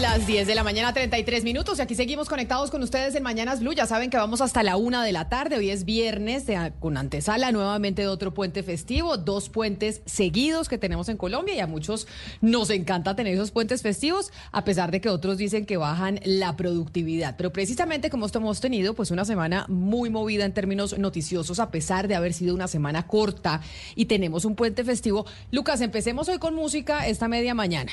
Las 0.00 0.26
10 0.26 0.46
de 0.46 0.54
la 0.54 0.64
mañana, 0.64 0.92
33 0.92 1.44
minutos, 1.44 1.78
y 1.78 1.82
aquí 1.82 1.94
seguimos 1.94 2.28
conectados 2.28 2.70
con 2.70 2.82
ustedes 2.82 3.14
en 3.14 3.22
Mañanas 3.22 3.60
Blue. 3.60 3.72
Ya 3.72 3.86
saben 3.86 4.10
que 4.10 4.16
vamos 4.16 4.40
hasta 4.40 4.62
la 4.62 4.76
una 4.76 5.04
de 5.04 5.12
la 5.12 5.28
tarde. 5.28 5.56
Hoy 5.56 5.70
es 5.70 5.84
viernes, 5.84 6.46
con 6.80 6.96
antesala 6.96 7.52
nuevamente 7.52 8.02
de 8.02 8.08
otro 8.08 8.32
puente 8.32 8.62
festivo, 8.62 9.16
dos 9.18 9.48
puentes 9.48 10.00
seguidos 10.06 10.68
que 10.68 10.78
tenemos 10.78 11.08
en 11.08 11.16
Colombia, 11.18 11.54
y 11.54 11.60
a 11.60 11.66
muchos 11.66 12.06
nos 12.40 12.70
encanta 12.70 13.14
tener 13.14 13.34
esos 13.34 13.50
puentes 13.50 13.82
festivos, 13.82 14.32
a 14.50 14.64
pesar 14.64 14.90
de 14.90 15.00
que 15.00 15.10
otros 15.10 15.36
dicen 15.36 15.66
que 15.66 15.76
bajan 15.76 16.20
la 16.24 16.56
productividad. 16.56 17.36
Pero 17.36 17.52
precisamente 17.52 18.08
como 18.08 18.26
hemos 18.26 18.60
tenido, 18.60 18.94
pues 18.94 19.10
una 19.10 19.24
semana 19.24 19.66
muy 19.68 20.10
movida 20.10 20.44
en 20.44 20.54
términos 20.54 20.98
noticiosos, 20.98 21.60
a 21.60 21.70
pesar 21.70 22.08
de 22.08 22.14
haber 22.14 22.32
sido 22.32 22.54
una 22.54 22.66
semana 22.66 23.06
corta 23.06 23.60
y 23.94 24.06
tenemos 24.06 24.44
un 24.46 24.56
puente 24.56 24.84
festivo. 24.84 25.26
Lucas, 25.50 25.80
empecemos 25.80 26.28
hoy 26.28 26.38
con 26.38 26.54
música 26.54 27.06
esta 27.06 27.28
media 27.28 27.54
mañana 27.54 27.92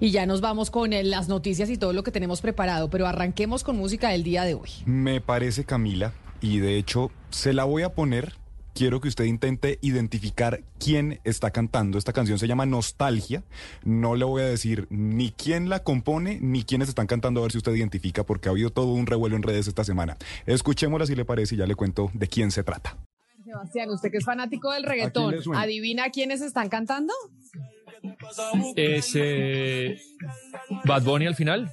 y 0.00 0.10
ya 0.10 0.26
nos 0.26 0.40
vamos 0.40 0.70
con 0.70 0.92
eh, 0.92 1.04
las 1.04 1.28
noticias 1.28 1.70
y 1.70 1.76
todo 1.76 1.92
lo 1.92 2.02
que 2.02 2.10
tenemos 2.10 2.40
preparado, 2.40 2.90
pero 2.90 3.06
arranquemos 3.06 3.62
con 3.62 3.76
música 3.76 4.08
del 4.08 4.24
día 4.24 4.44
de 4.44 4.54
hoy. 4.54 4.70
Me 4.86 5.20
parece, 5.20 5.64
Camila, 5.64 6.14
y 6.40 6.58
de 6.58 6.78
hecho 6.78 7.10
se 7.28 7.52
la 7.52 7.64
voy 7.64 7.82
a 7.82 7.94
poner. 7.94 8.34
Quiero 8.72 9.00
que 9.00 9.08
usted 9.08 9.24
intente 9.24 9.78
identificar 9.82 10.62
quién 10.78 11.20
está 11.24 11.50
cantando. 11.50 11.98
Esta 11.98 12.12
canción 12.12 12.38
se 12.38 12.46
llama 12.46 12.66
Nostalgia. 12.66 13.42
No 13.84 14.14
le 14.14 14.24
voy 14.24 14.42
a 14.42 14.46
decir 14.46 14.86
ni 14.90 15.32
quién 15.32 15.68
la 15.68 15.82
compone 15.82 16.38
ni 16.40 16.62
quiénes 16.62 16.88
están 16.88 17.08
cantando, 17.08 17.40
a 17.40 17.42
ver 17.42 17.52
si 17.52 17.58
usted 17.58 17.74
identifica, 17.74 18.24
porque 18.24 18.48
ha 18.48 18.52
habido 18.52 18.70
todo 18.70 18.92
un 18.92 19.06
revuelo 19.06 19.34
en 19.34 19.42
redes 19.42 19.66
esta 19.66 19.82
semana. 19.84 20.16
Escuchémosla 20.46 21.04
si 21.06 21.16
le 21.16 21.24
parece 21.24 21.56
y 21.56 21.58
ya 21.58 21.66
le 21.66 21.74
cuento 21.74 22.10
de 22.14 22.28
quién 22.28 22.52
se 22.52 22.62
trata. 22.62 22.96
Sebastián, 23.44 23.90
usted 23.90 24.10
que 24.12 24.18
es 24.18 24.24
fanático 24.24 24.70
del 24.72 24.84
reggaetón, 24.84 25.34
¿adivina 25.56 26.10
quiénes 26.10 26.40
están 26.40 26.68
cantando? 26.68 27.12
Es 28.76 29.16
Bad 30.84 31.02
Bunny 31.02 31.26
al 31.26 31.34
final. 31.34 31.70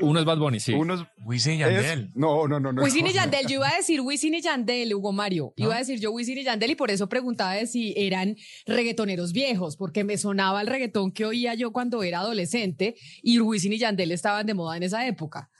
uno 0.00 0.18
es 0.18 0.24
Bad 0.24 0.38
Bunny, 0.38 0.60
sí. 0.60 0.72
Uno 0.72 0.94
es 0.94 1.00
Wisin 1.24 1.54
y 1.54 1.58
Yandel. 1.58 2.10
no, 2.14 2.48
no, 2.48 2.60
no, 2.60 2.72
no. 2.72 2.82
Wisin 2.82 3.06
y 3.06 3.12
Yandel. 3.12 3.46
Yo 3.46 3.56
iba 3.56 3.68
a 3.68 3.76
decir 3.76 4.00
Wisin 4.00 4.34
y 4.34 4.40
Yandel, 4.40 4.94
Hugo 4.94 5.12
Mario. 5.12 5.52
Iba 5.56 5.76
a 5.76 5.78
decir 5.78 6.00
yo 6.00 6.12
Wisin 6.12 6.38
y 6.38 6.44
Yandel 6.44 6.70
y 6.70 6.74
por 6.74 6.90
eso 6.90 7.08
preguntaba 7.08 7.54
de 7.54 7.66
si 7.66 7.94
eran 7.96 8.36
reggaetoneros 8.66 9.32
viejos, 9.32 9.76
porque 9.76 10.04
me 10.04 10.18
sonaba 10.18 10.60
el 10.60 10.66
reggaetón 10.66 11.12
que 11.12 11.24
oía 11.24 11.54
yo 11.54 11.72
cuando 11.72 12.02
era 12.02 12.20
adolescente 12.20 12.96
y 13.22 13.38
Wisin 13.40 13.72
y 13.72 13.78
Yandel 13.78 14.12
estaban 14.12 14.46
de 14.46 14.54
moda 14.54 14.76
en 14.76 14.82
esa 14.82 15.06
época. 15.06 15.50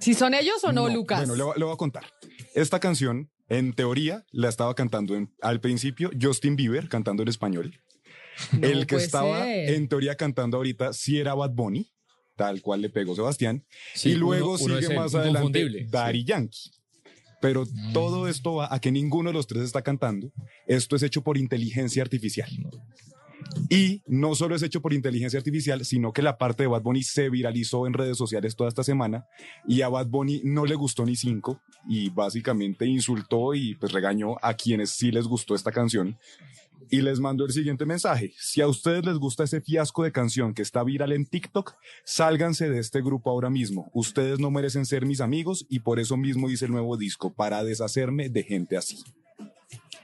¿Si 0.00 0.14
son 0.14 0.34
ellos 0.34 0.64
o 0.64 0.72
no, 0.72 0.88
Lucas? 0.88 1.28
Bueno, 1.28 1.54
le, 1.54 1.64
voy 1.64 1.72
a 1.72 1.76
contar. 1.76 2.04
Esta 2.54 2.80
canción, 2.80 3.30
en 3.48 3.72
teoría, 3.72 4.24
la 4.30 4.48
estaba 4.48 4.74
cantando 4.74 5.14
al 5.40 5.60
principio 5.60 6.10
Justin 6.20 6.56
Bieber, 6.56 6.88
cantando 6.88 7.22
en 7.22 7.28
español 7.28 7.78
el 8.60 8.86
que 8.86 8.96
estaba 8.96 9.52
en 9.52 9.88
teoría 9.88 10.16
cantando 10.16 10.56
ahorita 10.56 10.92
sí 10.92 11.18
era 11.18 11.34
Bad 11.34 11.52
Bunny, 11.52 11.90
tal 12.36 12.62
cual 12.62 12.82
le 12.82 12.90
pegó 12.90 13.14
Sebastián. 13.14 13.64
y 14.04 14.14
luego 14.14 14.58
sigue 14.58 14.94
más 14.94 15.14
adelante 15.14 15.86
Daddy 15.88 16.24
Yankee. 16.24 16.70
Pero 17.40 17.64
mm. 17.64 17.92
todo 17.92 18.28
esto 18.28 18.54
va 18.54 18.72
a 18.72 18.80
que 18.80 18.92
ninguno 18.92 19.30
de 19.30 19.34
los 19.34 19.48
tres 19.48 19.64
está 19.64 19.82
cantando. 19.82 20.32
Esto 20.66 20.94
es 20.94 21.02
hecho 21.02 21.22
por 21.22 21.36
inteligencia 21.36 22.02
artificial. 22.02 22.48
Y 23.68 24.02
no 24.06 24.34
solo 24.34 24.54
es 24.54 24.62
hecho 24.62 24.80
por 24.80 24.92
inteligencia 24.92 25.38
artificial, 25.38 25.84
sino 25.84 26.12
que 26.12 26.22
la 26.22 26.38
parte 26.38 26.62
de 26.62 26.68
Bad 26.68 26.82
Bunny 26.82 27.02
se 27.02 27.28
viralizó 27.30 27.86
en 27.86 27.92
redes 27.92 28.16
sociales 28.16 28.56
toda 28.56 28.68
esta 28.68 28.84
semana 28.84 29.26
y 29.66 29.82
a 29.82 29.88
Bad 29.88 30.06
Bunny 30.06 30.40
no 30.44 30.66
le 30.66 30.74
gustó 30.74 31.04
ni 31.04 31.16
cinco 31.16 31.60
y 31.88 32.10
básicamente 32.10 32.86
insultó 32.86 33.54
y 33.54 33.74
pues 33.74 33.92
regañó 33.92 34.36
a 34.42 34.54
quienes 34.54 34.90
sí 34.90 35.10
les 35.10 35.26
gustó 35.26 35.54
esta 35.54 35.72
canción 35.72 36.18
y 36.90 37.02
les 37.02 37.20
mando 37.20 37.44
el 37.44 37.52
siguiente 37.52 37.86
mensaje. 37.86 38.32
Si 38.38 38.60
a 38.60 38.68
ustedes 38.68 39.04
les 39.04 39.16
gusta 39.16 39.44
ese 39.44 39.60
fiasco 39.60 40.04
de 40.04 40.12
canción 40.12 40.54
que 40.54 40.62
está 40.62 40.82
viral 40.84 41.12
en 41.12 41.26
TikTok, 41.26 41.74
sálganse 42.04 42.68
de 42.68 42.78
este 42.78 43.00
grupo 43.02 43.30
ahora 43.30 43.50
mismo. 43.50 43.90
Ustedes 43.92 44.38
no 44.38 44.50
merecen 44.50 44.86
ser 44.86 45.06
mis 45.06 45.20
amigos 45.20 45.66
y 45.68 45.80
por 45.80 46.00
eso 46.00 46.16
mismo 46.16 46.50
hice 46.50 46.66
el 46.66 46.72
nuevo 46.72 46.96
disco, 46.96 47.32
para 47.32 47.64
deshacerme 47.64 48.28
de 48.28 48.42
gente 48.42 48.76
así. 48.76 48.98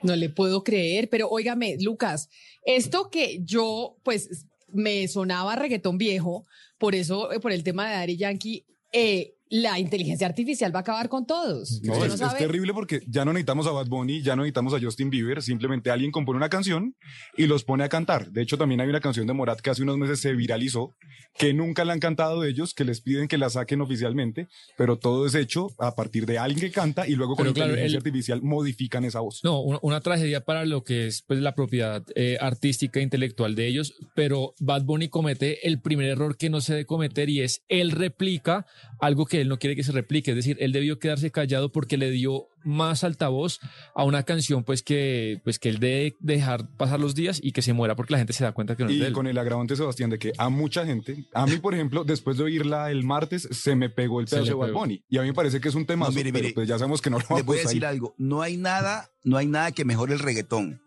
No 0.03 0.15
le 0.15 0.31
puedo 0.31 0.62
creer, 0.62 1.09
pero 1.09 1.28
óigame, 1.28 1.77
Lucas, 1.81 2.28
esto 2.65 3.11
que 3.11 3.41
yo, 3.44 3.97
pues, 4.03 4.47
me 4.72 5.09
sonaba 5.09 5.56
reggaetón 5.56 5.99
viejo, 5.99 6.44
por 6.78 6.94
eso, 6.94 7.31
por 7.41 7.53
el 7.53 7.65
tema 7.65 7.88
de 7.88 7.94
Dari 7.94 8.17
Yankee, 8.17 8.65
eh, 8.93 9.34
la 9.50 9.78
inteligencia 9.78 10.26
artificial 10.26 10.75
va 10.75 10.81
a 10.81 10.82
acabar 10.82 11.09
con 11.09 11.26
todos. 11.26 11.81
No, 11.82 12.04
es, 12.04 12.19
terrible 12.38 12.72
porque 12.75 13.03
ya 13.06 13.25
no 13.25 13.32
necesitamos 13.32 13.66
a 13.66 13.72
Bad 13.72 13.86
Bunny, 13.86 14.22
ya 14.22 14.36
no 14.36 14.42
necesitamos 14.42 14.75
a 14.75 14.81
Justin 14.81 15.10
Bieber, 15.10 15.42
simplemente 15.42 15.91
alguien 15.91 16.10
compone 16.10 16.36
una 16.36 16.48
canción 16.48 16.94
y 17.36 17.47
los 17.47 17.64
pone 17.64 17.84
a 17.84 17.88
cantar. 17.88 18.31
De 18.31 18.42
hecho, 18.42 18.58
también 18.58 18.81
hay 18.81 18.88
una 18.88 19.00
canción 19.00 19.26
de 19.26 19.32
Morat 19.32 19.60
que 19.60 19.70
hace 19.70 19.82
unos 19.82 19.98
meses 19.98 20.20
se 20.20 20.32
viralizó, 20.32 20.97
que 21.37 21.54
nunca 21.54 21.84
la 21.84 21.92
han 21.92 22.00
cantado 22.00 22.44
ellos, 22.44 22.75
que 22.75 22.84
les 22.84 23.00
piden 23.00 23.28
que 23.28 23.38
la 23.38 23.50
saquen 23.50 23.81
oficialmente, 23.81 24.48
pero 24.76 24.98
todo 24.98 25.26
es 25.26 25.34
hecho 25.34 25.69
a 25.78 25.94
partir 25.94 26.26
de 26.26 26.38
alguien 26.38 26.60
que 26.60 26.70
canta 26.70 27.06
y 27.06 27.14
luego 27.14 27.37
con 27.37 27.47
inteligencia 27.48 27.98
artificial 27.98 28.42
modifican 28.42 29.04
esa 29.04 29.20
voz. 29.20 29.41
No, 29.44 29.60
una, 29.60 30.00
tragedia 30.00 30.44
para 30.44 30.64
lo 30.64 30.84
que 30.84 31.06
es 31.06 31.22
pues, 31.22 31.41
la 31.41 31.54
propiedad 31.54 32.04
eh, 32.14 32.38
artística 32.41 33.00
e 33.00 33.03
intelectual 33.03 33.54
de 33.54 33.66
ellos, 33.66 33.94
pero 34.14 34.54
Bad 34.60 34.84
Bunny 34.84 35.08
comete 35.08 35.66
el 35.66 35.81
primer 35.81 36.08
error 36.08 36.37
que 36.37 36.50
no 36.50 36.60
se 36.60 36.75
debe 36.75 36.87
cometer 36.87 37.28
y 37.28 37.41
es 37.41 37.62
él 37.69 37.91
replica 37.91 38.66
algo 39.00 39.26
que 39.26 39.38
él 39.41 39.49
no 39.49 39.59
quiere 39.59 39.76
que 39.76 39.84
se 39.84 39.93
replique. 39.93 40.31
Es 40.31 40.37
decir, 40.37 40.56
él 40.60 40.72
debió 40.72 40.99
quedarse 40.99 41.31
callado 41.31 41.71
porque 41.71 41.97
le 41.97 42.10
dio 42.10 42.49
más 42.65 43.04
altavoz 43.04 43.60
a 43.94 44.04
una 44.04 44.25
canción 44.25 44.65
pues 44.65 44.82
que, 44.82 45.41
pues 45.44 45.59
que 45.59 45.69
él 45.69 45.78
debe 45.78 46.16
dejar 46.21 46.69
pasar 46.76 47.00
los 47.00 47.15
días 47.15 47.41
y 47.43 47.53
que 47.53 47.62
se 47.62 47.72
muera 47.72 47.97
porque 47.97 48.12
la 48.12 48.19
gente 48.19 48.32
se 48.32 48.44
da 48.44 48.53
cuenta 48.53 48.76
que 48.76 48.84
no 48.84 48.91
y 48.91 48.94
es 48.94 49.00
de 49.00 49.06
él. 49.09 49.12
con 49.12 49.26
el 49.26 49.38
agravante, 49.38 49.76
Sebastián, 49.76 50.10
de 50.10 50.19
que 50.19 50.32
a 50.37 50.49
mucha 50.49 50.84
gente, 50.84 51.25
a 51.32 51.47
mí, 51.47 51.56
por 51.56 51.75
ejemplo, 51.75 52.04
después 52.04 52.37
de 52.37 52.44
oírla 52.44 52.91
el 52.91 53.04
martes, 53.04 53.49
se 53.50 53.75
me 53.75 53.88
pegó 53.91 54.21
el 54.21 54.26
pedazo 54.26 54.47
de 54.47 54.54
Bad 54.54 54.72
Bunny. 54.72 55.03
Y 55.09 55.19
a 55.19 55.22
mí 55.22 55.28
me 55.28 55.34
parece 55.34 55.60
que 55.60 55.69
es 55.69 55.75
un 55.75 55.87
tema, 55.87 56.09
mire, 56.10 56.32
pero 56.32 56.49
pues 56.55 56.69
ya 56.69 56.78
sabemos 56.78 57.00
que 57.00 57.10
no 57.10 57.19
lo 57.19 57.25
vamos 57.25 57.41
Le 57.41 57.47
voy 57.47 57.59
a 57.59 57.62
decir 57.62 57.87
algo. 57.87 58.15
No 58.19 58.43
hay 58.43 58.56
nada, 58.56 59.10
no 59.25 59.37
hay 59.37 59.47
nada 59.47 59.72
que 59.72 59.84
mejore 59.84 60.15
el 60.15 60.20
reggaetón 60.20 60.81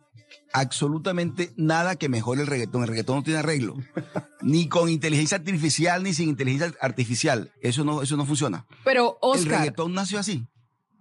absolutamente 0.53 1.51
nada 1.55 1.95
que 1.95 2.09
mejore 2.09 2.41
el 2.41 2.47
reggaetón. 2.47 2.83
El 2.83 2.89
reggaetón 2.89 3.17
no 3.17 3.23
tiene 3.23 3.39
arreglo. 3.39 3.75
ni 4.41 4.67
con 4.67 4.89
inteligencia 4.89 5.37
artificial, 5.37 6.03
ni 6.03 6.13
sin 6.13 6.29
inteligencia 6.29 6.77
artificial. 6.81 7.51
Eso 7.61 7.83
no, 7.83 8.01
eso 8.01 8.17
no 8.17 8.25
funciona. 8.25 8.65
Pero, 8.83 9.17
Oscar. 9.21 9.41
El 9.41 9.49
reggaetón 9.49 9.93
nació 9.93 10.19
así. 10.19 10.45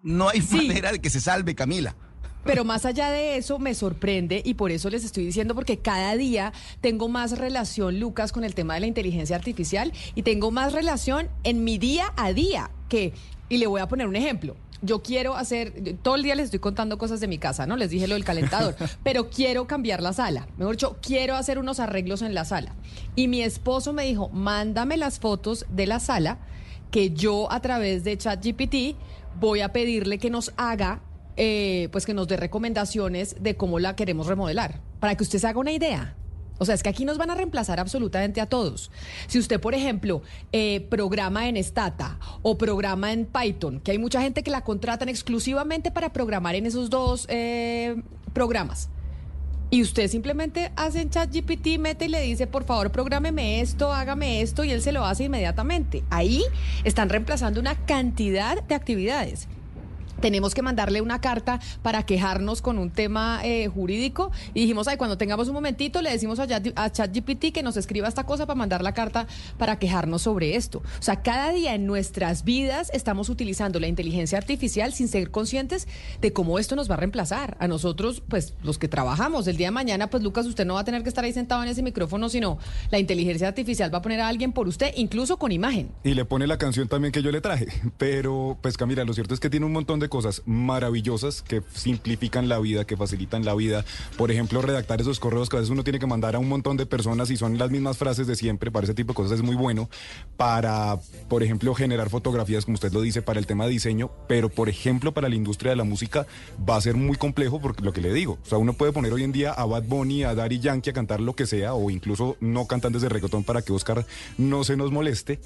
No 0.03 0.28
hay 0.28 0.41
manera 0.41 0.93
de 0.93 1.00
que 1.00 1.11
se 1.11 1.21
salve, 1.21 1.55
Camila. 1.55 1.94
Pero 2.44 2.65
más 2.65 2.87
allá 2.87 3.11
de 3.11 3.37
eso, 3.37 3.59
me 3.59 3.75
sorprende 3.75 4.41
y 4.44 4.55
por 4.55 4.71
eso 4.71 4.88
les 4.88 5.05
estoy 5.05 5.27
diciendo, 5.27 5.55
porque 5.55 5.78
cada 5.78 6.17
día 6.17 6.55
tengo 6.81 7.09
más 7.09 7.38
relación, 7.38 8.00
Lucas, 8.00 8.32
con 8.32 8.44
el 8.44 8.55
tema 8.55 8.75
de 8.75 8.81
la 8.81 8.87
inteligencia 8.87 9.37
artificial 9.37 9.93
y 10.15 10.22
tengo 10.22 10.50
más 10.50 10.72
relación 10.72 11.28
en 11.44 11.65
mi 11.65 11.77
día 11.77 12.15
a 12.17 12.32
día 12.32 12.71
que, 12.88 13.12
y 13.50 13.59
le 13.59 13.67
voy 13.67 13.82
a 13.82 13.88
poner 13.88 14.09
un 14.09 14.17
ejemplo 14.17 14.56
yo 14.83 15.03
quiero 15.03 15.37
hacer, 15.37 15.97
todo 16.03 16.15
el 16.15 16.23
día 16.23 16.35
les 16.35 16.47
estoy 16.47 16.61
contando 16.61 16.99
cosas 16.99 17.21
de 17.21 17.29
mi 17.29 17.39
casa, 17.39 17.67
¿no? 17.67 17.77
Les 17.77 17.91
dije 17.91 18.09
lo 18.09 18.15
del 18.15 18.25
calentador, 18.25 18.75
pero 19.03 19.29
quiero 19.31 19.67
cambiar 19.67 20.03
la 20.03 20.13
sala. 20.13 20.49
Mejor 20.57 20.75
dicho, 20.75 20.97
quiero 21.03 21.35
hacer 21.37 21.59
unos 21.59 21.81
arreglos 21.81 22.23
en 22.23 22.35
la 22.35 22.45
sala. 22.45 22.75
Y 23.17 23.29
mi 23.29 23.43
esposo 23.43 23.93
me 23.93 24.05
dijo, 24.05 24.29
mándame 24.31 24.97
las 24.97 25.19
fotos 25.19 25.67
de 25.69 25.87
la 25.87 26.01
sala 26.01 26.39
que 26.91 27.11
yo 27.11 27.51
a 27.53 27.61
través 27.61 28.05
de 28.05 28.17
ChatGPT 28.17 28.97
voy 29.39 29.61
a 29.61 29.73
pedirle 29.73 30.19
que 30.19 30.31
nos 30.31 30.53
haga, 30.57 31.03
eh, 31.37 31.89
pues 31.93 32.07
que 32.07 32.15
nos 32.15 32.27
dé 32.27 32.37
recomendaciones 32.37 33.37
de 33.41 33.57
cómo 33.57 33.79
la 33.79 33.97
queremos 33.97 34.27
remodelar, 34.27 34.81
para 34.99 35.15
que 35.15 35.23
usted 35.23 35.39
se 35.39 35.47
haga 35.47 35.61
una 35.61 35.73
idea. 35.73 36.17
O 36.61 36.67
sea, 36.67 36.75
es 36.75 36.83
que 36.83 36.91
aquí 36.91 37.07
nos 37.07 37.17
van 37.17 37.31
a 37.31 37.35
reemplazar 37.35 37.81
absolutamente 37.81 38.39
a 38.39 38.47
todos. 38.47 38.91
Si 39.29 39.39
usted, 39.39 39.59
por 39.59 39.75
ejemplo, 39.75 40.21
eh, 40.53 40.83
programa 40.91 41.49
en 41.49 41.57
Stata 41.57 42.19
o 42.43 42.59
programa 42.59 43.15
en 43.15 43.25
Python, 43.25 43.81
que 43.81 43.93
hay 43.93 43.99
mucha 43.99 44.21
gente 44.21 44.43
que 44.43 44.51
la 44.51 44.61
contratan 44.61 45.09
exclusivamente 45.09 45.91
para 45.91 46.12
programar 46.12 46.55
en 46.57 46.67
esos 46.67 46.91
dos 46.91 47.25
eh, 47.31 48.03
programas. 48.35 48.91
Y 49.71 49.81
usted 49.81 50.09
simplemente 50.09 50.71
hace 50.77 51.01
en 51.01 51.09
ChatGPT, 51.09 51.79
mete 51.79 52.05
y 52.05 52.09
le 52.09 52.21
dice, 52.21 52.47
por 52.47 52.65
favor, 52.65 52.91
prográmeme 52.91 53.62
esto, 53.62 53.91
hágame 53.91 54.43
esto, 54.43 54.62
y 54.62 54.73
él 54.73 54.83
se 54.83 54.93
lo 54.93 55.07
hace 55.07 55.25
inmediatamente. 55.25 56.05
Ahí 56.11 56.43
están 56.85 57.09
reemplazando 57.09 57.59
una 57.59 57.75
cantidad 57.87 58.62
de 58.62 58.75
actividades. 58.75 59.49
Tenemos 60.20 60.55
que 60.55 60.62
mandarle 60.62 61.00
una 61.00 61.20
carta 61.20 61.61
para 61.82 62.05
quejarnos 62.05 62.62
con 62.62 62.78
un 62.78 62.90
tema 62.90 63.40
eh, 63.44 63.69
jurídico 63.69 64.31
y 64.55 64.61
dijimos, 64.61 64.88
ay, 64.88 64.96
cuando 64.96 65.19
tengamos 65.19 65.49
un 65.49 65.55
momentito 65.55 66.02
le 66.02 66.11
decimos 66.11 66.38
a, 66.38 66.46
a 66.76 66.90
ChatGPT 66.90 67.52
que 67.52 67.62
nos 67.62 67.76
escriba 67.76 68.08
esta 68.08 68.25
cosa 68.25 68.46
para 68.46 68.56
mandar 68.56 68.82
la 68.82 68.93
carta 68.93 69.26
para 69.58 69.78
quejarnos 69.78 70.22
sobre 70.22 70.56
esto. 70.56 70.78
O 70.78 71.02
sea, 71.02 71.22
cada 71.22 71.50
día 71.52 71.75
en 71.75 71.87
nuestras 71.87 72.44
vidas 72.44 72.90
estamos 72.93 73.28
utilizando 73.28 73.81
la 73.81 73.88
inteligencia 73.88 74.38
artificial 74.38 74.93
sin 74.93 75.08
ser 75.08 75.31
conscientes 75.31 75.88
de 76.20 76.32
cómo 76.32 76.58
esto 76.58 76.76
nos 76.76 76.90
va 76.90 76.94
a 76.94 76.99
reemplazar. 76.99 77.56
A 77.61 77.69
nosotros, 77.69 78.23
pues 78.28 78.55
los 78.62 78.78
que 78.78 78.88
trabajamos 78.88 79.46
el 79.46 79.56
día 79.56 79.69
de 79.69 79.73
mañana, 79.73 80.08
pues 80.11 80.23
Lucas, 80.23 80.46
usted 80.46 80.64
no 80.64 80.75
va 80.75 80.81
a 80.81 80.84
tener 80.84 81.02
que 81.02 81.08
estar 81.08 81.25
ahí 81.25 81.32
sentado 81.32 81.62
en 81.62 81.69
ese 81.69 81.82
micrófono, 81.82 82.28
sino 82.28 82.58
la 82.90 82.99
inteligencia 82.99 83.49
artificial 83.49 83.93
va 83.93 83.99
a 83.99 84.02
poner 84.02 84.20
a 84.20 84.28
alguien 84.28 84.52
por 84.52 84.69
usted, 84.69 84.93
incluso 84.96 85.38
con 85.38 85.52
imagen. 85.52 85.90
Y 86.05 86.14
le 86.14 86.25
pone 86.25 86.46
la 86.46 86.58
canción 86.58 86.88
también 86.88 87.12
que 87.12 87.23
yo 87.23 87.31
le 87.31 87.40
traje. 87.40 87.69
Pero, 87.99 88.58
pues 88.61 88.76
Camila, 88.76 89.05
lo 89.05 89.14
cierto 89.14 89.34
es 89.34 89.40
que 89.40 89.50
tiene 89.50 89.66
un 89.66 89.73
montón 89.73 90.00
de 90.00 90.08
cosas 90.11 90.43
maravillosas 90.45 91.41
que 91.41 91.62
simplifican 91.73 92.51
la 92.51 92.59
vida, 92.59 92.85
que 92.85 92.99
facilitan 92.99 93.47
la 93.47 93.55
vida. 93.55 93.87
Por 94.19 94.31
ejemplo, 94.31 94.61
redactar 94.61 95.01
esos 95.01 95.19
correos 95.19 95.49
que 95.49 95.57
a 95.57 95.61
veces 95.61 95.71
uno 95.71 95.85
tiene 95.85 95.99
que 95.99 96.07
mandar 96.07 96.37
a 96.37 96.39
un 96.39 96.49
montón 96.49 96.77
de 96.77 96.85
personas 96.85 97.31
y 97.31 97.39
son 97.39 97.57
las 97.57 97.71
mismas 97.71 97.97
frases 97.97 98.27
de 98.27 98.37
siempre. 98.37 98.71
Para 98.71 98.85
ese 98.85 98.95
tipo 98.95 99.15
de 99.15 99.17
cosas 99.17 99.33
es 99.39 99.43
muy 99.43 99.57
bueno. 99.57 99.89
Para, 100.37 100.99
por 101.31 101.43
ejemplo, 101.43 101.75
generar 101.75 102.11
fotografías, 102.11 102.67
como 102.67 102.75
usted 102.75 102.93
lo 102.93 103.01
dice, 103.01 103.23
para 103.23 103.39
el 103.39 103.47
tema 103.47 103.65
de 103.65 103.71
diseño. 103.71 104.11
Pero, 104.29 104.51
por 104.51 104.69
ejemplo, 104.69 105.15
para 105.15 105.31
la 105.31 105.37
industria 105.37 105.71
de 105.71 105.77
la 105.77 105.85
música 105.85 106.27
va 106.69 106.77
a 106.77 106.81
ser 106.83 106.97
muy 106.97 107.17
complejo 107.17 107.61
porque 107.61 107.83
lo 107.83 107.95
que 107.95 108.03
le 108.03 108.12
digo. 108.12 108.39
O 108.45 108.47
sea, 108.47 108.59
uno 108.59 108.75
puede 108.75 108.93
poner 108.93 109.15
hoy 109.15 109.25
en 109.25 109.33
día 109.33 109.53
a 109.53 109.65
Bad 109.65 109.85
Bunny, 109.85 110.25
a 110.25 110.35
Daddy 110.35 110.59
Yankee 110.59 110.91
a 110.91 110.93
cantar 110.93 111.21
lo 111.21 111.35
que 111.35 111.47
sea, 111.47 111.75
o 111.75 111.89
incluso 111.91 112.37
no 112.41 112.67
cantantes 112.67 113.03
de 113.03 113.09
reggaetón 113.09 113.45
para 113.45 113.62
que 113.62 113.73
Oscar 113.73 114.05
no 114.37 114.65
se 114.65 114.77
nos 114.77 114.91
moleste 114.91 115.41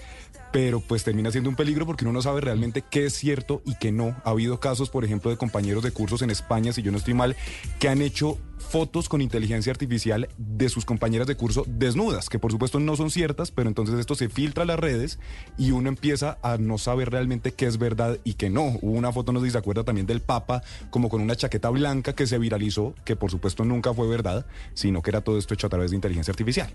pero 0.54 0.78
pues 0.78 1.02
termina 1.02 1.32
siendo 1.32 1.50
un 1.50 1.56
peligro 1.56 1.84
porque 1.84 2.04
uno 2.04 2.12
no 2.12 2.22
sabe 2.22 2.40
realmente 2.40 2.84
qué 2.88 3.06
es 3.06 3.14
cierto 3.14 3.60
y 3.66 3.74
qué 3.74 3.90
no. 3.90 4.14
Ha 4.22 4.30
habido 4.30 4.60
casos, 4.60 4.88
por 4.88 5.04
ejemplo, 5.04 5.32
de 5.32 5.36
compañeros 5.36 5.82
de 5.82 5.90
cursos 5.90 6.22
en 6.22 6.30
España, 6.30 6.72
si 6.72 6.80
yo 6.80 6.92
no 6.92 6.98
estoy 6.98 7.12
mal, 7.12 7.34
que 7.80 7.88
han 7.88 8.00
hecho 8.00 8.38
fotos 8.56 9.08
con 9.08 9.20
inteligencia 9.20 9.72
artificial 9.72 10.28
de 10.38 10.68
sus 10.68 10.84
compañeras 10.84 11.26
de 11.26 11.36
curso 11.36 11.64
desnudas, 11.66 12.28
que 12.28 12.38
por 12.38 12.52
supuesto 12.52 12.78
no 12.78 12.94
son 12.94 13.10
ciertas, 13.10 13.50
pero 13.50 13.68
entonces 13.68 13.98
esto 13.98 14.14
se 14.14 14.28
filtra 14.28 14.62
a 14.62 14.66
las 14.66 14.78
redes 14.78 15.18
y 15.58 15.72
uno 15.72 15.88
empieza 15.88 16.38
a 16.40 16.56
no 16.56 16.78
saber 16.78 17.10
realmente 17.10 17.50
qué 17.50 17.66
es 17.66 17.76
verdad 17.76 18.20
y 18.22 18.34
qué 18.34 18.48
no. 18.48 18.78
Hubo 18.80 18.92
una 18.92 19.10
foto, 19.10 19.32
no 19.32 19.40
sé 19.40 19.46
si 19.46 19.52
se 19.52 19.58
acuerda 19.58 19.82
también 19.82 20.06
del 20.06 20.20
Papa, 20.20 20.62
como 20.90 21.08
con 21.08 21.20
una 21.20 21.34
chaqueta 21.34 21.68
blanca 21.70 22.14
que 22.14 22.28
se 22.28 22.38
viralizó, 22.38 22.94
que 23.04 23.16
por 23.16 23.32
supuesto 23.32 23.64
nunca 23.64 23.92
fue 23.92 24.06
verdad, 24.06 24.46
sino 24.72 25.02
que 25.02 25.10
era 25.10 25.20
todo 25.20 25.36
esto 25.36 25.52
hecho 25.52 25.66
a 25.66 25.70
través 25.70 25.90
de 25.90 25.96
inteligencia 25.96 26.30
artificial 26.30 26.72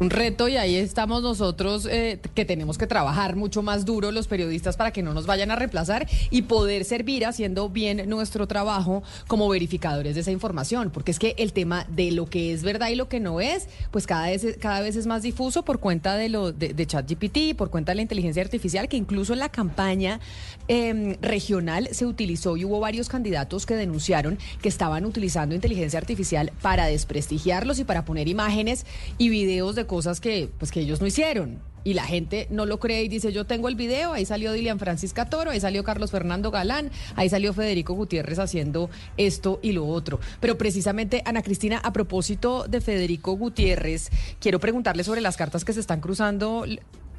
un 0.00 0.10
reto 0.10 0.48
y 0.48 0.56
ahí 0.56 0.76
estamos 0.76 1.22
nosotros 1.22 1.86
eh, 1.90 2.18
que 2.34 2.44
tenemos 2.44 2.78
que 2.78 2.86
trabajar 2.86 3.36
mucho 3.36 3.62
más 3.62 3.84
duro 3.84 4.10
los 4.10 4.26
periodistas 4.26 4.76
para 4.76 4.90
que 4.92 5.02
no 5.02 5.14
nos 5.14 5.26
vayan 5.26 5.50
a 5.50 5.56
reemplazar 5.56 6.08
y 6.30 6.42
poder 6.42 6.84
servir 6.84 7.26
haciendo 7.26 7.68
bien 7.68 8.08
nuestro 8.08 8.46
trabajo 8.46 9.02
como 9.26 9.48
verificadores 9.48 10.14
de 10.14 10.22
esa 10.22 10.30
información, 10.30 10.90
porque 10.90 11.10
es 11.10 11.18
que 11.18 11.34
el 11.38 11.52
tema 11.52 11.86
de 11.88 12.10
lo 12.10 12.26
que 12.26 12.52
es 12.52 12.62
verdad 12.62 12.88
y 12.88 12.94
lo 12.96 13.08
que 13.08 13.20
no 13.20 13.40
es, 13.40 13.68
pues 13.90 14.06
cada 14.06 14.26
vez, 14.26 14.56
cada 14.60 14.80
vez 14.80 14.96
es 14.96 15.06
más 15.06 15.22
difuso 15.22 15.64
por 15.64 15.80
cuenta 15.80 16.16
de, 16.16 16.28
lo, 16.28 16.52
de, 16.52 16.74
de 16.74 16.86
ChatGPT, 16.86 17.56
por 17.56 17.70
cuenta 17.70 17.92
de 17.92 17.96
la 17.96 18.02
inteligencia 18.02 18.42
artificial, 18.42 18.88
que 18.88 18.96
incluso 18.96 19.32
en 19.32 19.38
la 19.38 19.48
campaña 19.48 20.20
em, 20.68 21.16
regional 21.20 21.88
se 21.92 22.06
utilizó 22.06 22.56
y 22.56 22.64
hubo 22.64 22.80
varios 22.80 23.08
candidatos 23.08 23.66
que 23.66 23.76
denunciaron 23.76 24.38
que 24.60 24.68
estaban 24.68 25.04
utilizando 25.04 25.54
inteligencia 25.54 25.98
artificial 25.98 26.52
para 26.62 26.86
desprestigiarlos 26.86 27.78
y 27.78 27.84
para 27.84 28.04
poner 28.04 28.28
imágenes 28.28 28.86
y 29.18 29.28
videos 29.28 29.74
de 29.74 29.83
cosas 29.86 30.20
que, 30.20 30.50
pues, 30.58 30.70
que 30.70 30.80
ellos 30.80 31.00
no 31.00 31.06
hicieron. 31.06 31.60
Y 31.84 31.92
la 31.92 32.04
gente 32.04 32.46
no 32.50 32.64
lo 32.64 32.80
cree 32.80 33.04
y 33.04 33.08
dice, 33.08 33.30
yo 33.30 33.44
tengo 33.44 33.68
el 33.68 33.76
video, 33.76 34.14
ahí 34.14 34.24
salió 34.24 34.52
Dilian 34.52 34.78
Francisca 34.78 35.28
Toro, 35.28 35.50
ahí 35.50 35.60
salió 35.60 35.84
Carlos 35.84 36.10
Fernando 36.10 36.50
Galán, 36.50 36.90
ahí 37.14 37.28
salió 37.28 37.52
Federico 37.52 37.92
Gutiérrez 37.92 38.38
haciendo 38.38 38.88
esto 39.18 39.60
y 39.62 39.72
lo 39.72 39.86
otro. 39.86 40.18
Pero 40.40 40.56
precisamente, 40.56 41.22
Ana 41.26 41.42
Cristina, 41.42 41.78
a 41.84 41.92
propósito 41.92 42.66
de 42.66 42.80
Federico 42.80 43.36
Gutiérrez, 43.36 44.10
quiero 44.40 44.60
preguntarle 44.60 45.04
sobre 45.04 45.20
las 45.20 45.36
cartas 45.36 45.64
que 45.64 45.74
se 45.74 45.80
están 45.80 46.00
cruzando 46.00 46.64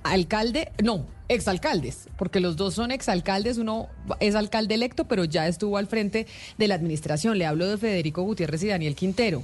alcalde, 0.06 0.72
no, 0.84 1.06
exalcaldes, 1.30 2.10
porque 2.18 2.40
los 2.40 2.56
dos 2.56 2.76
son 2.76 2.92
exalcaldes, 2.92 3.58
uno 3.58 3.90
es 4.20 4.36
alcalde 4.36 4.76
electo, 4.76 5.08
pero 5.08 5.26
ya 5.26 5.48
estuvo 5.48 5.78
al 5.78 5.88
frente 5.88 6.28
de 6.58 6.68
la 6.68 6.76
administración. 6.76 7.38
Le 7.38 7.46
hablo 7.46 7.68
de 7.68 7.78
Federico 7.78 8.22
Gutiérrez 8.22 8.64
y 8.64 8.68
Daniel 8.68 8.96
Quintero. 8.96 9.44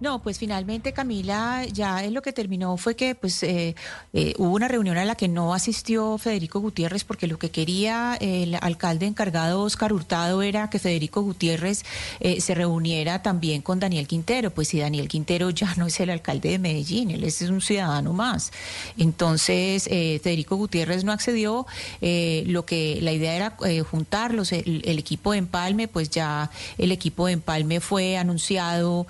No, 0.00 0.20
pues 0.20 0.38
finalmente 0.40 0.92
Camila 0.92 1.64
ya 1.72 2.02
es 2.02 2.10
lo 2.10 2.20
que 2.20 2.32
terminó 2.32 2.76
fue 2.76 2.96
que 2.96 3.14
pues 3.14 3.42
eh, 3.44 3.76
eh, 4.12 4.34
hubo 4.38 4.52
una 4.52 4.66
reunión 4.66 4.96
a 4.96 5.04
la 5.04 5.14
que 5.14 5.28
no 5.28 5.54
asistió 5.54 6.18
Federico 6.18 6.58
Gutiérrez 6.58 7.04
porque 7.04 7.28
lo 7.28 7.38
que 7.38 7.50
quería 7.50 8.16
el 8.20 8.56
alcalde 8.60 9.06
encargado 9.06 9.62
Oscar 9.62 9.92
Hurtado 9.92 10.42
era 10.42 10.68
que 10.68 10.80
Federico 10.80 11.22
Gutiérrez 11.22 11.84
eh, 12.18 12.40
se 12.40 12.56
reuniera 12.56 13.22
también 13.22 13.62
con 13.62 13.78
Daniel 13.78 14.08
Quintero, 14.08 14.50
pues 14.50 14.68
si 14.68 14.80
Daniel 14.80 15.06
Quintero 15.06 15.50
ya 15.50 15.72
no 15.76 15.86
es 15.86 16.00
el 16.00 16.10
alcalde 16.10 16.50
de 16.50 16.58
Medellín, 16.58 17.12
él 17.12 17.22
es 17.22 17.40
un 17.42 17.60
ciudadano 17.60 18.12
más. 18.12 18.50
Entonces 18.98 19.84
Federico 19.84 20.56
Gutiérrez 20.56 21.04
no 21.04 21.12
accedió, 21.12 21.66
lo 22.00 22.66
que 22.66 22.98
la 23.00 23.12
idea 23.12 23.36
era 23.36 23.56
juntarlos, 23.84 24.52
el, 24.52 24.82
el, 24.84 24.98
equipo 24.98 25.32
de 25.32 25.38
Empalme, 25.38 25.86
pues 25.86 26.10
ya 26.10 26.50
el 26.78 26.90
equipo 26.90 27.26
de 27.26 27.34
Empalme 27.34 27.80
fue 27.80 28.16
anunciado 28.16 29.06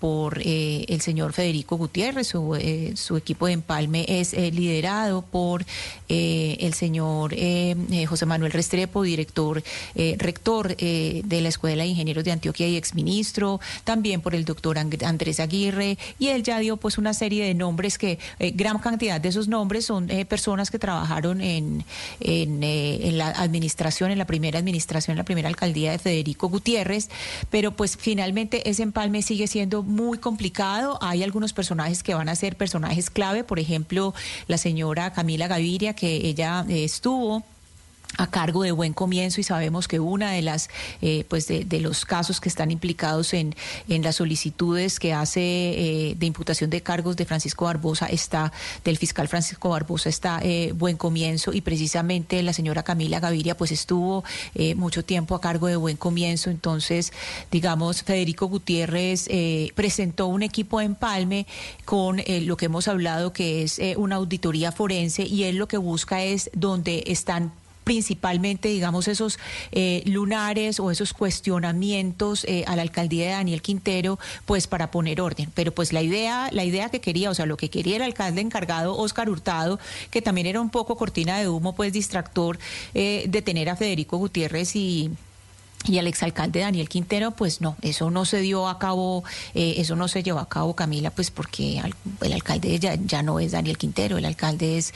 por 0.00 0.15
eh, 0.38 0.84
el 0.88 1.00
señor 1.00 1.32
Federico 1.32 1.76
Gutiérrez, 1.76 2.28
su, 2.28 2.54
eh, 2.56 2.92
su 2.96 3.16
equipo 3.16 3.46
de 3.46 3.52
empalme 3.52 4.04
es 4.08 4.34
eh, 4.34 4.50
liderado 4.50 5.22
por 5.22 5.64
el 6.08 6.72
señor 6.74 7.34
José 8.08 8.26
Manuel 8.26 8.52
Restrepo, 8.52 9.02
director, 9.02 9.60
rector 10.18 10.76
de 10.76 11.40
la 11.40 11.48
Escuela 11.48 11.82
de 11.82 11.88
Ingenieros 11.88 12.22
de 12.22 12.30
Antioquia 12.30 12.68
y 12.68 12.76
exministro, 12.76 13.60
también 13.82 14.20
por 14.20 14.36
el 14.36 14.44
doctor 14.44 14.78
Andrés 14.78 15.40
Aguirre, 15.40 15.98
y 16.20 16.28
él 16.28 16.44
ya 16.44 16.60
dio 16.60 16.76
pues 16.76 16.96
una 16.98 17.12
serie 17.12 17.44
de 17.44 17.54
nombres 17.54 17.98
que, 17.98 18.20
gran 18.54 18.78
cantidad 18.78 19.20
de 19.20 19.30
esos 19.30 19.48
nombres 19.48 19.86
son 19.86 20.06
personas 20.28 20.70
que 20.70 20.78
trabajaron 20.78 21.40
en, 21.40 21.84
en, 22.20 22.62
en 22.62 23.18
la 23.18 23.30
administración, 23.30 24.12
en 24.12 24.18
la 24.18 24.26
primera 24.26 24.60
administración, 24.60 25.14
en 25.14 25.18
la 25.18 25.24
primera 25.24 25.48
alcaldía 25.48 25.90
de 25.90 25.98
Federico 25.98 26.48
Gutiérrez, 26.48 27.08
pero 27.50 27.72
pues 27.72 27.96
finalmente 27.96 28.70
ese 28.70 28.84
empalme 28.84 29.22
sigue 29.22 29.48
siendo 29.48 29.82
muy 29.82 30.05
complicado. 30.18 30.98
Hay 31.02 31.22
algunos 31.22 31.52
personajes 31.52 32.02
que 32.02 32.14
van 32.14 32.28
a 32.28 32.34
ser 32.34 32.56
personajes 32.56 33.10
clave, 33.10 33.44
por 33.44 33.58
ejemplo, 33.58 34.14
la 34.46 34.58
señora 34.58 35.12
Camila 35.12 35.48
Gaviria, 35.48 35.94
que 35.94 36.28
ella 36.28 36.64
eh, 36.68 36.84
estuvo 36.84 37.44
a 38.18 38.28
cargo 38.28 38.62
de 38.62 38.72
Buen 38.72 38.92
Comienzo 38.92 39.40
y 39.40 39.44
sabemos 39.44 39.88
que 39.88 40.00
una 40.00 40.32
de 40.32 40.42
las 40.42 40.70
eh, 41.02 41.24
pues 41.28 41.46
de, 41.48 41.80
los 41.80 42.04
casos 42.04 42.40
que 42.40 42.48
están 42.48 42.70
implicados 42.70 43.34
en, 43.34 43.54
en 43.88 44.02
las 44.02 44.16
solicitudes 44.16 44.98
que 44.98 45.12
hace 45.12 45.40
eh, 45.40 46.14
de 46.16 46.26
imputación 46.26 46.70
de 46.70 46.82
cargos 46.82 47.16
de 47.16 47.26
Francisco 47.26 47.66
Barbosa 47.66 48.06
está 48.06 48.52
del 48.84 48.96
fiscal 48.96 49.28
Francisco 49.28 49.68
Barbosa 49.68 50.08
está 50.08 50.40
eh, 50.42 50.72
Buen 50.72 50.96
Comienzo 50.96 51.52
y 51.52 51.60
precisamente 51.60 52.42
la 52.42 52.52
señora 52.52 52.82
Camila 52.82 53.20
Gaviria 53.20 53.56
pues 53.56 53.72
estuvo 53.72 54.24
mucho 54.76 55.04
tiempo 55.04 55.34
a 55.34 55.40
cargo 55.40 55.66
de 55.66 55.76
Buen 55.76 55.96
Comienzo. 55.96 56.50
Entonces 56.50 57.12
digamos 57.50 58.02
Federico 58.02 58.46
Gutiérrez 58.46 59.28
presentó 59.74 60.26
un 60.26 60.42
equipo 60.42 60.78
de 60.78 60.86
empalme 60.86 61.46
con 61.84 62.22
lo 62.26 62.56
que 62.56 62.66
hemos 62.66 62.88
hablado 62.88 63.32
que 63.32 63.62
es 63.62 63.80
una 63.96 64.16
auditoría 64.16 64.72
forense 64.72 65.24
y 65.24 65.44
él 65.44 65.56
lo 65.56 65.68
que 65.68 65.76
busca 65.76 66.22
es 66.22 66.50
donde 66.54 67.04
están 67.06 67.52
principalmente, 67.86 68.68
digamos, 68.68 69.06
esos 69.06 69.38
eh, 69.70 70.02
lunares 70.06 70.80
o 70.80 70.90
esos 70.90 71.12
cuestionamientos 71.12 72.44
eh, 72.48 72.64
a 72.66 72.74
la 72.74 72.82
alcaldía 72.82 73.26
de 73.26 73.30
Daniel 73.30 73.62
Quintero, 73.62 74.18
pues 74.44 74.66
para 74.66 74.90
poner 74.90 75.20
orden. 75.20 75.52
Pero 75.54 75.70
pues 75.70 75.92
la 75.92 76.02
idea, 76.02 76.48
la 76.50 76.64
idea 76.64 76.88
que 76.88 77.00
quería, 77.00 77.30
o 77.30 77.34
sea, 77.34 77.46
lo 77.46 77.56
que 77.56 77.70
quería 77.70 77.94
el 77.94 78.02
alcalde 78.02 78.40
encargado, 78.40 78.96
Óscar 78.96 79.30
Hurtado, 79.30 79.78
que 80.10 80.20
también 80.20 80.48
era 80.48 80.60
un 80.60 80.70
poco 80.70 80.96
cortina 80.96 81.38
de 81.38 81.48
humo, 81.48 81.76
pues 81.76 81.92
distractor 81.92 82.58
eh, 82.92 83.26
de 83.28 83.40
tener 83.40 83.70
a 83.70 83.76
Federico 83.76 84.16
Gutiérrez 84.16 84.74
y 84.74 85.12
y 85.86 85.98
al 85.98 86.08
exalcalde 86.08 86.60
Daniel 86.60 86.88
Quintero, 86.88 87.30
pues 87.30 87.60
no, 87.60 87.76
eso 87.82 88.10
no 88.10 88.24
se 88.24 88.40
dio 88.40 88.66
a 88.66 88.80
cabo, 88.80 89.22
eso 89.54 89.94
no 89.94 90.08
se 90.08 90.24
llevó 90.24 90.40
a 90.40 90.48
cabo, 90.48 90.74
Camila, 90.74 91.10
pues 91.12 91.30
porque 91.30 91.80
el 92.22 92.32
alcalde 92.32 92.76
ya, 92.80 92.96
ya 92.96 93.22
no 93.22 93.38
es 93.38 93.52
Daniel 93.52 93.78
Quintero, 93.78 94.18
el 94.18 94.24
alcalde 94.24 94.78
es 94.78 94.92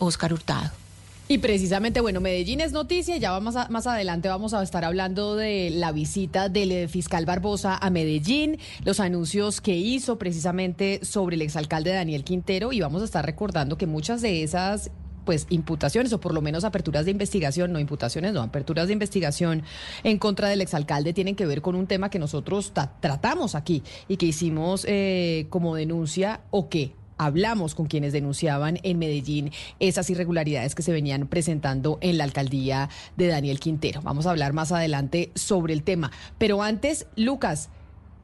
Óscar 0.00 0.32
Hurtado. 0.32 0.81
Y 1.28 1.38
precisamente, 1.38 2.00
bueno, 2.00 2.20
Medellín 2.20 2.60
es 2.60 2.72
noticia, 2.72 3.16
ya 3.16 3.30
vamos 3.30 3.54
más 3.70 3.86
adelante 3.86 4.28
vamos 4.28 4.54
a 4.54 4.62
estar 4.62 4.84
hablando 4.84 5.36
de 5.36 5.70
la 5.70 5.92
visita 5.92 6.48
del 6.48 6.72
eh, 6.72 6.88
fiscal 6.88 7.24
Barbosa 7.24 7.76
a 7.76 7.90
Medellín, 7.90 8.58
los 8.84 9.00
anuncios 9.00 9.60
que 9.60 9.76
hizo 9.76 10.18
precisamente 10.18 11.00
sobre 11.04 11.36
el 11.36 11.42
exalcalde 11.42 11.92
Daniel 11.92 12.24
Quintero 12.24 12.72
y 12.72 12.80
vamos 12.80 13.02
a 13.02 13.04
estar 13.04 13.24
recordando 13.24 13.78
que 13.78 13.86
muchas 13.86 14.20
de 14.20 14.42
esas 14.42 14.90
pues 15.24 15.46
imputaciones 15.50 16.12
o 16.12 16.20
por 16.20 16.34
lo 16.34 16.42
menos 16.42 16.64
aperturas 16.64 17.04
de 17.04 17.12
investigación, 17.12 17.72
no 17.72 17.78
imputaciones, 17.78 18.32
no, 18.32 18.42
aperturas 18.42 18.88
de 18.88 18.92
investigación 18.92 19.62
en 20.02 20.18
contra 20.18 20.48
del 20.48 20.60
exalcalde 20.60 21.12
tienen 21.12 21.36
que 21.36 21.46
ver 21.46 21.62
con 21.62 21.76
un 21.76 21.86
tema 21.86 22.10
que 22.10 22.18
nosotros 22.18 22.72
tratamos 23.00 23.54
aquí 23.54 23.84
y 24.08 24.16
que 24.16 24.26
hicimos 24.26 24.84
eh, 24.88 25.46
como 25.50 25.76
denuncia 25.76 26.40
o 26.50 26.68
que 26.68 26.94
hablamos 27.24 27.74
con 27.74 27.86
quienes 27.86 28.12
denunciaban 28.12 28.78
en 28.82 28.98
Medellín 28.98 29.52
esas 29.80 30.10
irregularidades 30.10 30.74
que 30.74 30.82
se 30.82 30.92
venían 30.92 31.26
presentando 31.26 31.98
en 32.00 32.18
la 32.18 32.24
alcaldía 32.24 32.88
de 33.16 33.28
Daniel 33.28 33.60
Quintero. 33.60 34.02
Vamos 34.02 34.26
a 34.26 34.30
hablar 34.30 34.52
más 34.52 34.72
adelante 34.72 35.30
sobre 35.34 35.72
el 35.72 35.82
tema. 35.82 36.10
Pero 36.38 36.62
antes, 36.62 37.06
Lucas, 37.16 37.68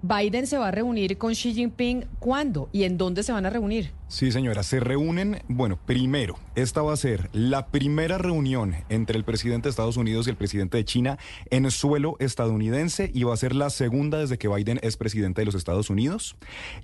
Biden 0.02 0.46
se 0.46 0.58
va 0.58 0.68
a 0.68 0.70
reunir 0.70 1.18
con 1.18 1.32
Xi 1.32 1.54
Jinping. 1.54 2.04
¿Cuándo 2.20 2.68
y 2.72 2.84
en 2.84 2.96
dónde 2.98 3.22
se 3.22 3.32
van 3.32 3.46
a 3.46 3.50
reunir? 3.50 3.92
Sí, 4.06 4.32
señora, 4.32 4.62
se 4.62 4.80
reúnen, 4.80 5.42
bueno, 5.48 5.78
primero, 5.84 6.38
esta 6.54 6.80
va 6.80 6.94
a 6.94 6.96
ser 6.96 7.28
la 7.34 7.66
primera 7.66 8.16
reunión 8.16 8.74
entre 8.88 9.18
el 9.18 9.24
presidente 9.24 9.66
de 9.66 9.70
Estados 9.70 9.98
Unidos 9.98 10.26
y 10.26 10.30
el 10.30 10.36
presidente 10.36 10.78
de 10.78 10.84
China 10.86 11.18
en 11.50 11.70
suelo 11.70 12.16
estadounidense 12.18 13.10
y 13.12 13.24
va 13.24 13.34
a 13.34 13.36
ser 13.36 13.54
la 13.54 13.68
segunda 13.68 14.18
desde 14.18 14.38
que 14.38 14.48
Biden 14.48 14.80
es 14.82 14.96
presidente 14.96 15.42
de 15.42 15.46
los 15.46 15.54
Estados 15.54 15.90
Unidos. 15.90 16.36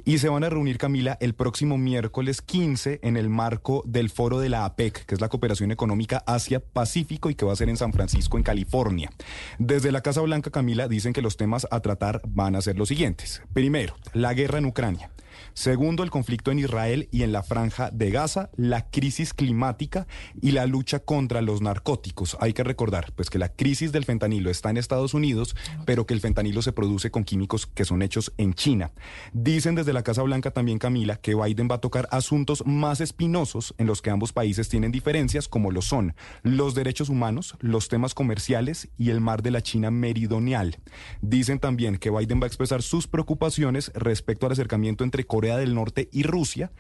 Y 0.05 0.19
se 0.19 0.29
van 0.29 0.45
a 0.45 0.51
reunir, 0.51 0.77
Camila, 0.77 1.17
el 1.19 1.35
próximo 1.35 1.79
miércoles 1.79 2.43
15 2.43 3.01
en 3.03 3.17
el 3.17 3.31
marco 3.31 3.83
del 3.87 4.11
foro 4.11 4.39
de 4.39 4.51
la 4.51 4.67
APEC, 4.67 5.07
que 5.07 5.15
es 5.15 5.21
la 5.23 5.31
Cooperación 5.31 5.71
Económica 5.73 6.23
Asia-Pacífico 6.27 7.31
y 7.31 7.37
que 7.37 7.47
va 7.47 7.55
a 7.55 7.57
ser 7.57 7.71
en 7.71 7.79
San 7.79 7.95
Francisco, 7.95 8.37
en 8.37 8.43
California. 8.43 9.11
Desde 9.59 9.93
la 9.93 10.03
Casa 10.03 10.21
Blanca, 10.21 10.51
Camila, 10.51 10.89
dicen 10.89 11.15
que 11.15 11.23
los 11.23 11.39
temas 11.39 11.67
a 11.71 11.81
tratar 11.81 12.21
van 12.27 12.55
a 12.55 12.61
ser 12.61 12.77
los 12.77 12.89
siguientes. 12.89 13.04
Primero, 13.53 13.97
la 14.13 14.35
guerra 14.35 14.59
en 14.59 14.67
Ucrania. 14.67 15.11
Segundo, 15.55 16.03
el 16.03 16.11
conflicto 16.11 16.51
en 16.51 16.59
Israel 16.59 17.09
y 17.13 17.23
en 17.23 17.31
la 17.31 17.45
franja 17.45 17.93
de 17.93 18.11
Gaza, 18.11 18.51
la 18.57 18.91
crisis 18.91 19.33
climática 19.33 20.09
y 20.43 20.51
la 20.51 20.67
lucha 20.67 20.99
contra 20.99 21.43
los 21.43 21.63
narcóticos. 21.63 22.37
Hay 22.41 22.53
que 22.53 22.65
recordar 22.65 23.13
pues 23.13 23.31
que 23.31 23.39
la 23.39 23.51
crisis 23.51 23.93
del 23.93 24.05
fentanilo 24.05 24.51
está 24.51 24.71
en 24.71 24.79
Estados 24.79 25.15
Unidos, 25.15 25.55
pero 25.87 26.07
que 26.07 26.15
el 26.15 26.21
fentanilo 26.21 26.61
se 26.61 26.73
produce 26.73 27.13
con 27.13 27.23
químicos 27.23 27.69
que 27.69 27.85
son 27.85 28.03
hechos 28.03 28.33
en 28.37 28.55
China. 28.55 28.91
Dicen 29.33 29.77
desde 29.77 29.93
la 29.93 30.03
Casa 30.03 30.23
Blanca 30.23 30.51
también 30.51 30.79
Camila 30.79 31.19
que 31.19 31.37
Biden 31.37 31.69
va 31.71 31.77
a 31.77 31.81
tocar 31.81 32.09
asuntos 32.11 32.67
más 32.67 33.01
espinosos 33.01 33.77
en 33.79 33.87
los 33.87 34.03
que 34.03 34.11
ambos 34.11 34.33
países 34.33 34.69
tienen 34.69 34.91
diferencias 34.91 35.47
como 35.47 35.71
lo 35.71 35.83
son 35.83 36.17
los 36.43 36.75
derechos 36.75 37.09
humanos, 37.09 37.57
los 37.61 37.89
temas 37.89 38.13
comerciales 38.13 38.89
y 38.99 39.11
el 39.11 39.21
mar 39.21 39.41
de 39.43 39.53
la 39.53 39.63
China 39.63 39.93
meridional. 39.93 40.79
Dicen 41.23 41.61
también 41.61 41.97
que 41.97 42.11
Biden 42.11 42.41
va 42.41 42.45
a 42.45 42.49
expresar 42.49 42.83
sus 42.83 43.07
preocupaciones 43.07 43.93
respecto 43.95 44.47
al 44.47 44.53
acercamiento 44.53 45.05
entre 45.05 45.25
Corea 45.25 45.44
del 45.45 45.75
Norte 45.75 46.09
y 46.13 46.23
Rusia, 46.23 46.73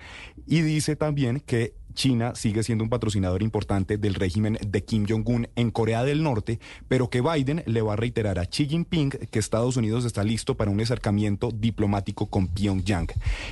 y 0.47 0.62
dice 0.62 0.97
también 0.97 1.40
que 1.40 1.75
China 1.94 2.35
sigue 2.35 2.62
siendo 2.62 2.85
un 2.85 2.90
patrocinador 2.90 3.42
importante 3.42 3.97
del 3.97 4.14
régimen 4.14 4.59
de 4.66 4.85
Kim 4.85 5.06
Jong-un 5.09 5.49
en 5.54 5.71
Corea 5.71 6.04
del 6.04 6.23
Norte, 6.23 6.59
pero 6.88 7.09
que 7.09 7.21
Biden 7.21 7.62
le 7.66 7.83
va 7.83 7.94
a 7.94 7.97
reiterar 7.97 8.38
a 8.38 8.47
Xi 8.47 8.66
Jinping 8.66 9.11
que 9.11 9.38
Estados 9.38 9.76
Unidos 9.76 10.04
está 10.04 10.25
listo 10.25 10.56
para 10.56 10.71
un 10.71 10.80
acercamiento 10.80 11.50
diplomático 11.52 12.26
con 12.26 12.49
Pyongyang. 12.49 13.09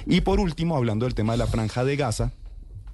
Y 0.06 0.22
por 0.22 0.40
último, 0.40 0.76
hablando 0.76 1.06
del 1.06 1.14
tema 1.14 1.34
de 1.34 1.38
la 1.38 1.46
franja 1.46 1.84
de 1.84 1.96
Gaza, 1.96 2.32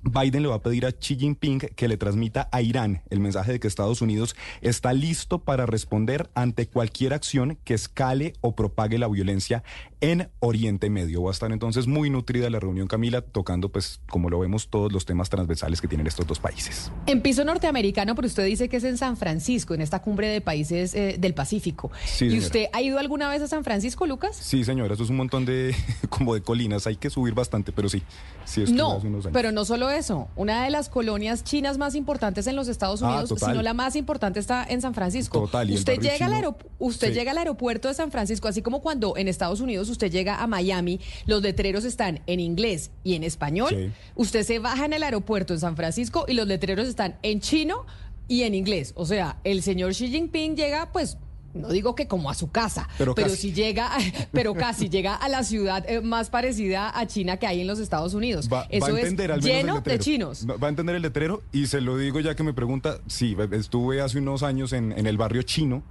Biden 0.02 0.43
le 0.43 0.49
va 0.49 0.57
a 0.57 0.62
pedir 0.62 0.87
a 0.87 0.93
Xi 0.93 1.17
Jinping 1.17 1.59
que 1.59 1.88
le 1.88 1.97
transmita 1.97 2.49
a 2.52 2.62
Irán 2.62 3.02
el 3.11 3.21
mensaje 3.21 3.52
de 3.52 3.61
que 3.61 3.69
Estados 3.69 4.02
Unidos 4.02 4.37
está 4.61 4.93
listo 4.93 5.38
para 5.40 5.67
responder 5.67 6.31
ante 6.35 6.67
cualquier 6.67 7.14
acción 7.14 7.59
que 7.64 7.75
escale 7.75 8.35
o 8.40 8.55
propague 8.55 8.99
la 8.99 9.09
violencia 9.09 9.62
en 10.00 10.31
Oriente 10.40 10.90
Medio. 10.90 11.23
Va 11.23 11.31
a 11.31 11.33
estar 11.33 11.50
entonces 11.52 11.87
muy 11.87 12.11
nutrida 12.11 12.49
la 12.50 12.61
reunión, 12.61 12.87
Camila, 12.87 13.21
tocando, 13.21 13.71
pues, 13.71 14.00
como 14.09 14.31
lo 14.31 14.38
vemos, 14.38 14.69
todos 14.69 14.93
los 14.93 15.05
temas 15.05 15.28
transversales 15.28 15.81
que 15.81 15.88
tienen 15.88 16.07
estos 16.07 16.26
dos 16.26 16.38
países. 16.38 16.93
En 17.07 17.21
piso 17.21 17.45
norteamericano, 17.45 18.14
pero 18.14 18.26
usted 18.26 18.45
dice 18.45 18.69
que 18.69 18.76
es 18.76 18.85
en 18.85 18.97
San 18.97 19.17
Francisco, 19.17 19.75
en 19.75 19.81
esta 19.81 20.00
cumbre 20.00 20.28
de 20.28 20.40
países 20.40 20.95
eh, 20.95 21.17
del 21.19 21.35
Pacífico. 21.35 21.90
¿Y 22.21 22.38
usted 22.38 22.67
ha 22.73 22.83
ido 22.83 22.99
alguna 22.99 23.28
vez 23.28 23.43
a 23.43 23.49
San 23.49 23.64
Francisco, 23.64 24.07
Lucas? 24.07 24.37
Sí, 24.37 24.64
señora, 24.64 24.95
eso 24.95 25.02
es 25.02 25.11
un 25.11 25.17
montón 25.17 25.45
de, 25.45 25.75
como 26.09 26.35
de 26.35 26.43
colinas, 26.43 26.87
hay 26.87 26.97
que 26.97 27.11
subir 27.11 27.35
bastante, 27.35 27.73
pero 27.73 27.88
sí, 27.88 28.02
sí 28.45 28.64
No, 28.73 29.00
pero 29.33 29.52
no 29.52 29.64
solo 29.64 29.88
eso, 29.90 30.28
una 30.37 30.64
de 30.64 30.71
las 30.71 30.88
colonias 30.88 31.45
chinas 31.45 31.78
más 31.78 31.95
importantes 31.95 32.47
en 32.47 32.57
los 32.57 32.68
Estados 32.68 33.02
ah, 33.02 33.09
Unidos, 33.09 33.35
sino 33.38 33.62
la 33.62 33.75
más 33.75 33.97
importante 33.97 34.40
está 34.40 34.64
en 34.68 34.80
San 34.80 34.95
Francisco. 34.95 35.40
Total, 35.40 35.71
usted 35.71 35.99
llega 36.00 36.26
al 36.26 36.54
usted 36.78 37.12
llega 37.12 37.33
al 37.33 37.38
aeropuerto 37.38 37.88
de 37.88 37.95
San 37.95 38.11
Francisco, 38.11 38.49
así 38.49 38.62
como 38.62 38.80
cuando 38.80 39.16
en 39.16 39.28
Estados 39.28 39.61
Unidos 39.61 39.88
usted 39.88 40.11
llega 40.11 40.42
a 40.42 40.47
Miami, 40.47 41.00
los 41.26 41.42
letreros 41.42 41.85
están 41.85 42.21
en 42.26 42.40
inglés 42.40 42.90
y 43.04 43.14
en 43.14 43.25
español. 43.25 43.92
Usted 44.14 44.42
se 44.42 44.59
baja 44.59 44.85
en 44.85 44.92
el 44.92 45.02
aeropuerto 45.02 45.52
en 45.52 45.61
San 45.61 45.76
Francisco 45.76 46.25
y 46.28 46.35
los 46.35 46.47
letreros 46.47 46.88
están 46.88 47.16
en 47.23 47.40
chino 47.40 47.87
y 48.28 48.42
en 48.42 48.54
inglés. 48.54 48.92
O 48.97 49.07
sea, 49.07 49.38
el 49.45 49.62
señor 49.62 49.92
Xi 49.92 50.09
Jinping 50.09 50.57
llega 50.57 50.92
pues 50.92 51.16
no 51.55 51.69
digo 51.71 51.95
que 51.95 52.07
como 52.07 52.31
a 52.31 52.35
su 52.35 52.50
casa, 52.50 52.88
pero, 52.99 53.14
si 53.28 53.52
llega, 53.52 53.90
pero 54.33 54.55
casi 54.55 54.88
llega 54.88 55.14
a 55.14 55.28
la 55.28 55.45
ciudad 55.45 55.85
eh, 55.88 56.00
más 56.00 56.31
parecida 56.31 56.99
a 56.99 57.07
China 57.07 57.37
que 57.37 57.47
hay 57.47 57.61
en 57.61 57.67
los 57.67 57.78
Estados 57.78 58.14
Unidos. 58.14 58.49
Va, 58.52 58.67
Eso 58.71 58.87
a 58.87 58.90
entender 58.90 59.31
es 59.33 59.45
lleno 59.45 59.81
de 59.81 59.99
chinos. 59.99 60.47
Va 60.49 60.67
a 60.67 60.71
entender 60.71 60.97
el 60.97 61.02
letrero 61.02 61.43
y 61.52 61.67
se 61.67 61.81
lo 61.81 61.97
digo 61.97 62.21
ya 62.21 62.35
que 62.35 62.43
me 62.43 62.52
pregunta, 62.52 63.00
sí, 63.07 63.37
estuve 63.52 64.00
hace 64.00 64.19
unos 64.19 64.43
años 64.43 64.73
en, 64.73 64.93
en 64.93 65.07
el 65.07 65.17
barrio 65.17 65.43
chino 65.43 65.83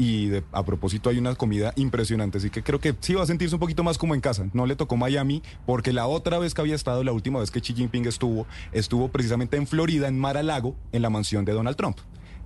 y 0.00 0.30
a 0.52 0.64
propósito 0.64 1.10
hay 1.10 1.18
una 1.18 1.34
comida 1.34 1.74
impresionante, 1.76 2.38
así 2.38 2.48
que 2.48 2.62
creo 2.62 2.80
que 2.80 2.94
sí 3.00 3.12
va 3.12 3.22
a 3.22 3.26
sentirse 3.26 3.54
un 3.54 3.60
poquito 3.60 3.84
más 3.84 3.98
como 3.98 4.14
en 4.14 4.22
casa. 4.22 4.48
No 4.54 4.64
le 4.64 4.74
tocó 4.74 4.96
Miami 4.96 5.42
porque 5.66 5.92
la 5.92 6.06
otra 6.06 6.38
vez 6.38 6.54
que 6.54 6.62
había 6.62 6.74
estado, 6.74 7.04
la 7.04 7.12
última 7.12 7.38
vez 7.38 7.50
que 7.50 7.60
Xi 7.60 7.74
Jinping 7.74 8.06
estuvo, 8.06 8.46
estuvo 8.72 9.08
precisamente 9.08 9.58
en 9.58 9.66
Florida, 9.66 10.08
en 10.08 10.18
Mar-a-Lago, 10.18 10.74
en 10.92 11.02
la 11.02 11.10
mansión 11.10 11.44
de 11.44 11.52
Donald 11.52 11.76
Trump. 11.76 11.98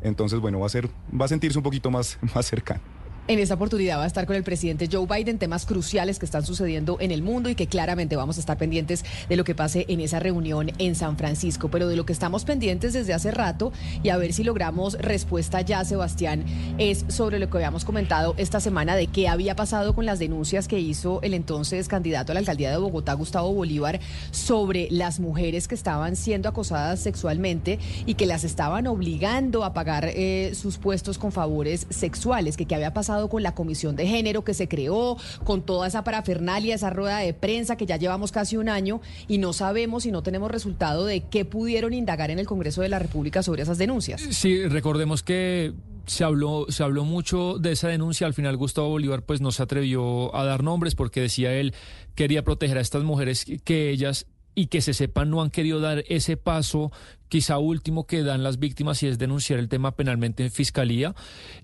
Entonces, 0.03 0.41
bueno, 0.41 0.61
va 0.61 0.67
a 0.67 0.71
ser, 0.71 0.89
va 1.19 1.25
a 1.25 1.29
sentirse 1.29 1.59
un 1.59 1.63
poquito 1.63 1.91
más, 1.91 2.19
más 2.35 2.47
cercano. 2.47 2.81
En 3.27 3.39
esta 3.39 3.55
oportunidad 3.55 3.97
va 3.97 4.05
a 4.05 4.07
estar 4.07 4.27
con 4.27 4.37
el 4.37 4.43
presidente 4.43 4.87
Joe 4.93 5.07
Biden 5.07 5.39
temas 5.39 5.65
cruciales 5.65 6.19
que 6.19 6.27
están 6.27 6.45
sucediendo 6.45 6.99
en 7.01 7.11
el 7.11 7.23
mundo 7.23 7.49
y 7.49 7.55
que 7.55 7.67
claramente 7.67 8.17
vamos 8.17 8.37
a 8.37 8.41
estar 8.41 8.59
pendientes 8.59 9.03
de 9.31 9.37
lo 9.37 9.45
que 9.45 9.55
pase 9.55 9.87
en 9.89 10.01
esa 10.01 10.21
reunión 10.21 10.73
en 10.77 10.95
San 10.95 11.17
Francisco. 11.17 11.71
Pero 11.71 11.89
de 11.89 11.97
lo 11.97 12.05
que 12.05 12.13
estamos 12.13 12.45
pendientes 12.45 12.93
desde 12.93 13.15
hace 13.15 13.31
rato 13.31 13.73
y 14.03 14.11
a 14.11 14.19
ver 14.19 14.35
si 14.35 14.45
logramos 14.45 14.99
respuesta 14.99 15.63
ya, 15.63 15.87
Sebastián, 15.87 16.45
es 16.77 17.07
sobre 17.09 17.39
lo 17.39 17.49
que 17.49 17.57
habíamos 17.57 17.87
comentado 17.87 18.35
esta 18.37 18.61
semana 18.61 18.95
de 18.95 19.07
qué 19.07 19.27
había 19.27 19.57
pasado 19.57 19.95
con 19.95 20.05
las 20.05 20.19
denuncias 20.19 20.69
que 20.69 20.79
hizo 20.79 21.23
el 21.23 21.33
entonces 21.33 21.89
candidato 21.89 22.33
a 22.33 22.35
la 22.35 22.41
alcaldía 22.41 22.71
de 22.71 22.77
Bogotá, 22.77 23.15
Gustavo 23.15 23.55
Bolívar, 23.55 24.01
sobre 24.33 24.87
las 24.91 25.19
mujeres 25.19 25.67
que 25.67 25.75
estaban 25.75 26.17
siendo 26.17 26.51
acosadas 26.51 27.01
sexualmente 27.01 27.79
y 28.05 28.17
que 28.17 28.27
las 28.27 28.45
estaban 28.45 28.87
obligando 28.87 29.65
a 29.65 29.73
pagar 29.73 30.11
eh, 30.13 30.53
sus 30.55 30.77
puestos 30.77 31.17
con 31.17 31.33
favores 31.33 31.87
sexuales, 31.89 32.59
que 32.59 32.67
qué 32.67 32.75
había 32.75 32.93
pasado 32.93 33.14
con 33.29 33.43
la 33.43 33.55
comisión 33.55 33.97
de 33.97 34.07
género 34.07 34.45
que 34.45 34.55
se 34.55 34.69
creó, 34.69 35.17
con 35.45 35.63
toda 35.63 35.87
esa 35.87 36.05
parafernalia, 36.05 36.75
esa 36.75 36.91
rueda 36.91 37.19
de 37.19 37.35
prensa 37.35 37.77
que 37.77 37.87
ya 37.87 37.97
llevamos 37.97 38.33
casi 38.33 38.57
un 38.57 38.69
año 38.69 39.01
y 39.29 39.39
no 39.39 39.53
sabemos 39.53 40.07
y 40.07 40.11
no 40.11 40.23
tenemos 40.23 40.51
resultado 40.51 41.05
de 41.05 41.23
qué 41.23 41.45
pudieron 41.45 41.93
indagar 41.95 42.31
en 42.31 42.39
el 42.39 42.47
Congreso 42.47 42.83
de 42.83 42.89
la 42.89 42.99
República 42.99 43.43
sobre 43.43 43.63
esas 43.63 43.79
denuncias. 43.79 44.21
Sí, 44.31 44.67
recordemos 44.67 45.23
que 45.23 45.73
se 46.07 46.25
habló, 46.25 46.67
se 46.69 46.83
habló 46.83 47.05
mucho 47.05 47.59
de 47.59 47.73
esa 47.73 47.89
denuncia. 47.89 48.27
Al 48.27 48.35
final 48.35 48.57
Gustavo 48.57 48.89
Bolívar 48.89 49.23
pues 49.23 49.41
no 49.41 49.53
se 49.53 49.63
atrevió 49.63 50.35
a 50.35 50.45
dar 50.45 50.63
nombres 50.63 50.95
porque 50.95 51.21
decía 51.21 51.55
él 51.55 51.75
quería 52.15 52.45
proteger 52.45 52.79
a 52.79 52.81
estas 52.81 53.05
mujeres 53.05 53.47
que 53.65 53.91
ellas 53.91 54.27
y 54.55 54.67
que 54.67 54.81
se 54.81 54.95
sepan 54.95 55.31
no 55.31 55.43
han 55.43 55.51
querido 55.51 55.81
dar 55.81 56.05
ese 56.09 56.37
paso 56.37 56.93
quizá 57.35 57.59
último 57.59 58.07
que 58.07 58.23
dan 58.23 58.45
las 58.45 58.61
víctimas 58.61 59.03
y 59.03 59.09
es 59.09 59.19
denunciar 59.19 59.59
el 59.59 59.69
tema 59.69 59.97
penalmente 59.97 60.45
en 60.45 60.53
fiscalía. 60.53 61.17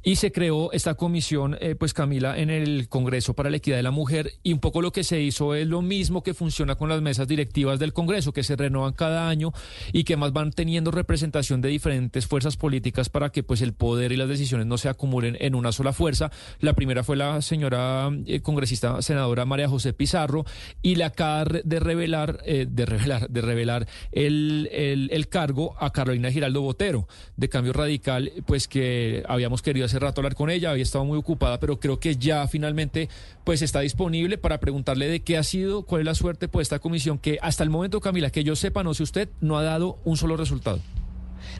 Y 0.02 0.16
se 0.16 0.32
creó 0.32 0.72
esta 0.72 0.94
comisión, 0.94 1.56
eh, 1.60 1.76
pues 1.76 1.94
Camila, 1.94 2.36
en 2.36 2.50
el 2.50 2.88
Congreso 2.88 3.34
para 3.34 3.50
la 3.50 3.58
Equidad 3.58 3.76
de 3.76 3.84
la 3.84 3.92
Mujer 3.92 4.32
y 4.42 4.52
un 4.52 4.58
poco 4.58 4.82
lo 4.82 4.90
que 4.90 5.04
se 5.04 5.20
hizo 5.20 5.54
es 5.54 5.68
lo 5.68 5.80
mismo 5.80 6.24
que 6.24 6.34
funciona 6.34 6.74
con 6.74 6.88
las 6.88 7.00
mesas 7.02 7.28
directivas 7.28 7.78
del 7.78 7.92
Congreso, 7.92 8.32
que 8.32 8.42
se 8.42 8.56
renovan 8.56 8.94
cada 8.94 9.28
año 9.28 9.52
y 9.92 10.02
que 10.02 10.16
más 10.16 10.32
van 10.32 10.50
teniendo 10.50 10.90
representación 10.90 11.60
de 11.60 11.68
diferentes 11.68 12.26
fuerzas 12.26 12.56
políticas 12.56 13.08
para 13.08 13.30
que 13.30 13.44
pues 13.44 13.62
el 13.62 13.72
poder 13.72 14.10
y 14.10 14.16
las 14.16 14.28
decisiones 14.28 14.66
no 14.66 14.76
se 14.76 14.88
acumulen 14.88 15.36
en 15.38 15.54
una 15.54 15.70
sola 15.70 15.92
fuerza. 15.92 16.32
La 16.58 16.72
primera 16.72 17.04
fue 17.04 17.14
la 17.14 17.42
señora 17.42 18.10
eh, 18.26 18.40
congresista 18.40 19.00
senadora 19.02 19.44
María 19.44 19.68
José 19.68 19.92
Pizarro 19.92 20.44
y 20.82 20.96
la 20.96 21.06
acaba 21.06 21.44
de 21.44 21.78
revelar, 21.78 22.40
eh, 22.44 22.66
de 22.68 22.86
revelar, 22.86 23.30
de 23.30 23.40
revelar 23.40 23.86
el, 24.10 24.68
el, 24.72 25.10
el 25.12 25.28
cargo 25.28 25.59
a 25.78 25.92
Carolina 25.92 26.30
Giraldo 26.30 26.62
Botero, 26.62 27.06
de 27.36 27.48
Cambio 27.48 27.72
Radical, 27.72 28.32
pues 28.46 28.68
que 28.68 29.22
habíamos 29.28 29.62
querido 29.62 29.86
hace 29.86 29.98
rato 29.98 30.20
hablar 30.20 30.34
con 30.34 30.50
ella, 30.50 30.70
había 30.70 30.82
estado 30.82 31.04
muy 31.04 31.18
ocupada, 31.18 31.60
pero 31.60 31.78
creo 31.78 31.98
que 32.00 32.16
ya 32.16 32.46
finalmente 32.48 33.08
pues 33.44 33.62
está 33.62 33.80
disponible 33.80 34.38
para 34.38 34.58
preguntarle 34.58 35.08
de 35.08 35.20
qué 35.20 35.36
ha 35.36 35.42
sido, 35.42 35.84
cuál 35.84 36.02
es 36.02 36.06
la 36.06 36.14
suerte 36.14 36.48
pues 36.48 36.66
esta 36.66 36.78
comisión 36.78 37.18
que 37.18 37.38
hasta 37.42 37.64
el 37.64 37.70
momento, 37.70 38.00
Camila, 38.00 38.30
que 38.30 38.44
yo 38.44 38.56
sepa, 38.56 38.82
no 38.82 38.94
sé 38.94 39.02
usted, 39.02 39.28
no 39.40 39.58
ha 39.58 39.62
dado 39.62 39.98
un 40.04 40.16
solo 40.16 40.36
resultado. 40.36 40.80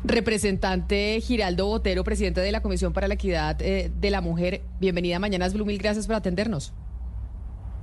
Representante 0.04 1.20
Giraldo 1.20 1.66
Botero, 1.66 2.04
presidente 2.04 2.40
de 2.40 2.52
la 2.52 2.60
Comisión 2.60 2.92
para 2.92 3.08
la 3.08 3.14
Equidad 3.14 3.60
eh, 3.62 3.90
de 3.94 4.10
la 4.10 4.20
Mujer, 4.20 4.62
bienvenida 4.80 5.16
a 5.16 5.18
Mañanas 5.18 5.54
Blue, 5.54 5.64
mil 5.64 5.78
gracias 5.78 6.06
por 6.06 6.16
atendernos. 6.16 6.74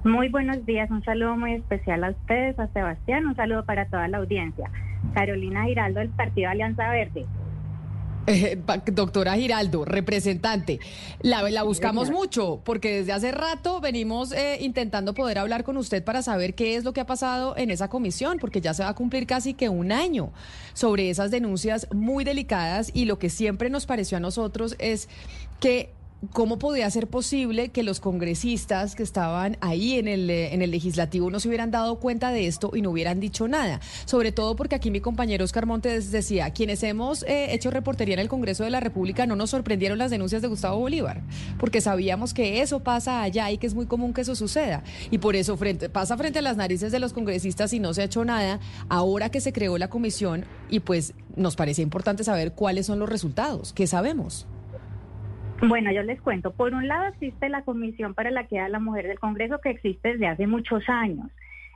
Muy 0.04 0.30
buenos 0.30 0.66
días, 0.66 0.90
un 0.90 1.04
saludo 1.04 1.36
muy 1.36 1.56
especial 1.56 2.04
a 2.04 2.12
ustedes, 2.12 2.58
a 2.60 2.68
Sebastián, 2.68 3.26
un 3.26 3.36
saludo 3.36 3.66
para 3.66 3.90
toda 3.90 4.08
la 4.08 4.20
audiencia. 4.20 4.72
Carolina 5.14 5.66
Giraldo 5.66 6.00
del 6.00 6.10
Partido 6.10 6.50
Alianza 6.50 6.90
Verde. 6.90 7.26
Eh, 8.30 8.62
doctora 8.92 9.36
Giraldo, 9.36 9.86
representante, 9.86 10.82
la, 11.22 11.50
la 11.50 11.64
buscamos 11.64 12.12
mucho 12.12 12.60
porque 12.66 12.98
desde 12.98 13.14
hace 13.14 13.32
rato 13.32 13.80
venimos 13.80 14.34
eh, 14.34 14.58
intentando 14.60 15.14
poder 15.14 15.38
hablar 15.38 15.64
con 15.64 15.78
usted 15.78 16.04
para 16.04 16.22
saber 16.22 16.54
qué 16.54 16.76
es 16.76 16.84
lo 16.84 16.92
que 16.92 17.00
ha 17.00 17.06
pasado 17.06 17.56
en 17.56 17.72
esa 17.72 17.88
comisión, 17.88 18.38
porque 18.38 18.60
ya 18.60 18.74
se 18.74 18.84
va 18.84 18.90
a 18.90 18.96
cumplir 18.96 19.28
casi 19.28 19.54
que 19.54 19.70
un 19.70 19.94
año 19.94 20.34
sobre 20.74 21.10
esas 21.10 21.32
denuncias 21.32 21.88
muy 21.94 22.26
delicadas 22.26 22.92
y 22.94 23.06
lo 23.06 23.18
que 23.18 23.30
siempre 23.30 23.70
nos 23.70 23.86
pareció 23.86 24.18
a 24.18 24.20
nosotros 24.20 24.76
es 24.78 25.08
que 25.62 25.94
¿Cómo 26.34 26.58
podía 26.58 26.90
ser 26.90 27.06
posible 27.06 27.70
que 27.70 27.84
los 27.84 28.00
congresistas 28.00 28.96
que 28.96 29.04
estaban 29.04 29.56
ahí 29.62 30.00
en 30.00 30.08
el, 30.08 30.28
eh, 30.32 30.52
en 30.52 30.64
el 30.64 30.72
legislativo 30.72 31.30
no 31.30 31.40
se 31.40 31.48
hubieran 31.48 31.70
dado 31.70 32.00
cuenta 32.00 32.32
de 32.32 32.48
esto 32.48 32.72
y 32.74 32.82
no 32.82 32.90
hubieran 32.90 33.20
dicho 33.20 33.48
nada? 33.48 33.82
Sobre 34.06 34.32
todo 34.32 34.56
porque 34.56 34.74
aquí 34.74 34.90
mi 34.90 35.00
compañero 35.00 35.46
Oscar 35.46 35.68
Montes 35.68 36.10
decía, 36.10 36.50
quienes 36.50 36.82
hemos 36.82 37.22
eh, 37.22 37.54
hecho 37.54 37.70
reportería 37.70 38.16
en 38.16 38.20
el 38.20 38.30
Congreso 38.30 38.64
de 38.64 38.72
la 38.72 38.80
República 38.80 39.28
no 39.28 39.36
nos 39.36 39.52
sorprendieron 39.52 40.00
las 40.00 40.10
denuncias 40.10 40.42
de 40.42 40.48
Gustavo 40.48 40.80
Bolívar, 40.80 41.22
porque 41.60 41.82
sabíamos 41.82 42.34
que 42.34 42.64
eso 42.64 42.80
pasa 42.80 43.22
allá 43.22 43.52
y 43.52 43.60
que 43.60 43.68
es 43.68 43.76
muy 43.76 43.86
común 43.86 44.16
que 44.16 44.22
eso 44.22 44.34
suceda. 44.34 44.84
Y 45.12 45.20
por 45.20 45.36
eso 45.36 45.56
pasa 45.92 46.18
frente 46.18 46.40
a 46.40 46.42
las 46.42 46.58
narices 46.58 46.92
de 46.92 46.98
los 46.98 47.14
congresistas 47.14 47.74
y 47.74 47.80
no 47.80 47.94
se 47.94 48.02
ha 48.02 48.06
hecho 48.06 48.26
nada 48.26 48.60
ahora 48.90 49.30
que 49.30 49.40
se 49.40 49.54
creó 49.54 49.78
la 49.78 49.92
comisión 49.92 50.46
y 50.68 50.80
pues 50.80 51.14
nos 51.36 51.56
parecía 51.56 51.84
importante 51.84 52.24
saber 52.24 52.54
cuáles 52.54 52.88
son 52.88 52.98
los 52.98 53.08
resultados, 53.08 53.72
qué 53.72 53.86
sabemos. 53.86 54.48
Bueno, 55.62 55.92
yo 55.92 56.04
les 56.04 56.22
cuento. 56.22 56.52
Por 56.54 56.74
un 56.74 56.88
lado 56.88 57.08
existe 57.08 57.50
la 57.50 57.64
Comisión 57.64 58.14
para 58.14 58.30
la 58.30 58.42
Equidad 58.42 58.66
de 58.66 58.70
la 58.70 58.80
Mujer 58.80 59.08
del 59.08 59.20
Congreso 59.20 59.60
que 59.60 59.72
existe 59.72 60.14
desde 60.14 60.28
hace 60.28 60.46
muchos 60.46 60.88
años. 60.88 61.32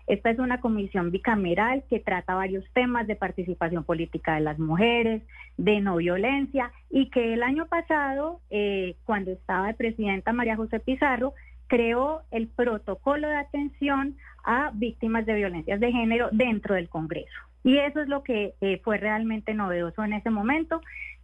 Esta 0.08 0.30
es 0.30 0.40
una 0.40 0.60
comisión 0.60 1.10
bicameral 1.10 1.84
que 1.90 2.00
trata 2.00 2.36
varios 2.36 2.64
temas 2.74 3.08
de 3.08 3.16
participación 3.16 3.84
política 3.84 4.36
de 4.36 4.42
las 4.42 4.60
mujeres, 4.60 5.24
de 5.58 5.80
no 5.80 5.96
violencia 5.96 6.72
y 6.90 7.10
que 7.10 7.34
el 7.34 7.44
año 7.44 7.68
pasado, 7.68 8.40
eh, 8.50 8.96
cuando 9.06 9.32
estaba 9.32 9.68
de 9.68 9.74
presidenta 9.74 10.34
María 10.34 10.56
José 10.56 10.80
Pizarro, 10.80 11.34
creó 11.68 12.22
el 12.32 12.50
protocolo 12.50 13.30
de 13.30 13.38
atención 13.38 14.18
a 14.44 14.72
víctimas 14.74 15.26
de 15.26 15.36
violencias 15.36 15.80
de 15.80 15.92
género 15.92 16.30
dentro 16.32 16.76
del 16.76 16.90
Congreso. 16.90 17.32
Y 17.64 17.78
eso 17.78 18.02
es 18.02 18.08
lo 18.08 18.24
que 18.24 18.54
eh, 18.60 18.82
fue 18.84 18.98
realmente 18.98 19.54
novedoso 19.54 20.04
en 20.04 20.14
ese 20.14 20.30
momento 20.30 20.82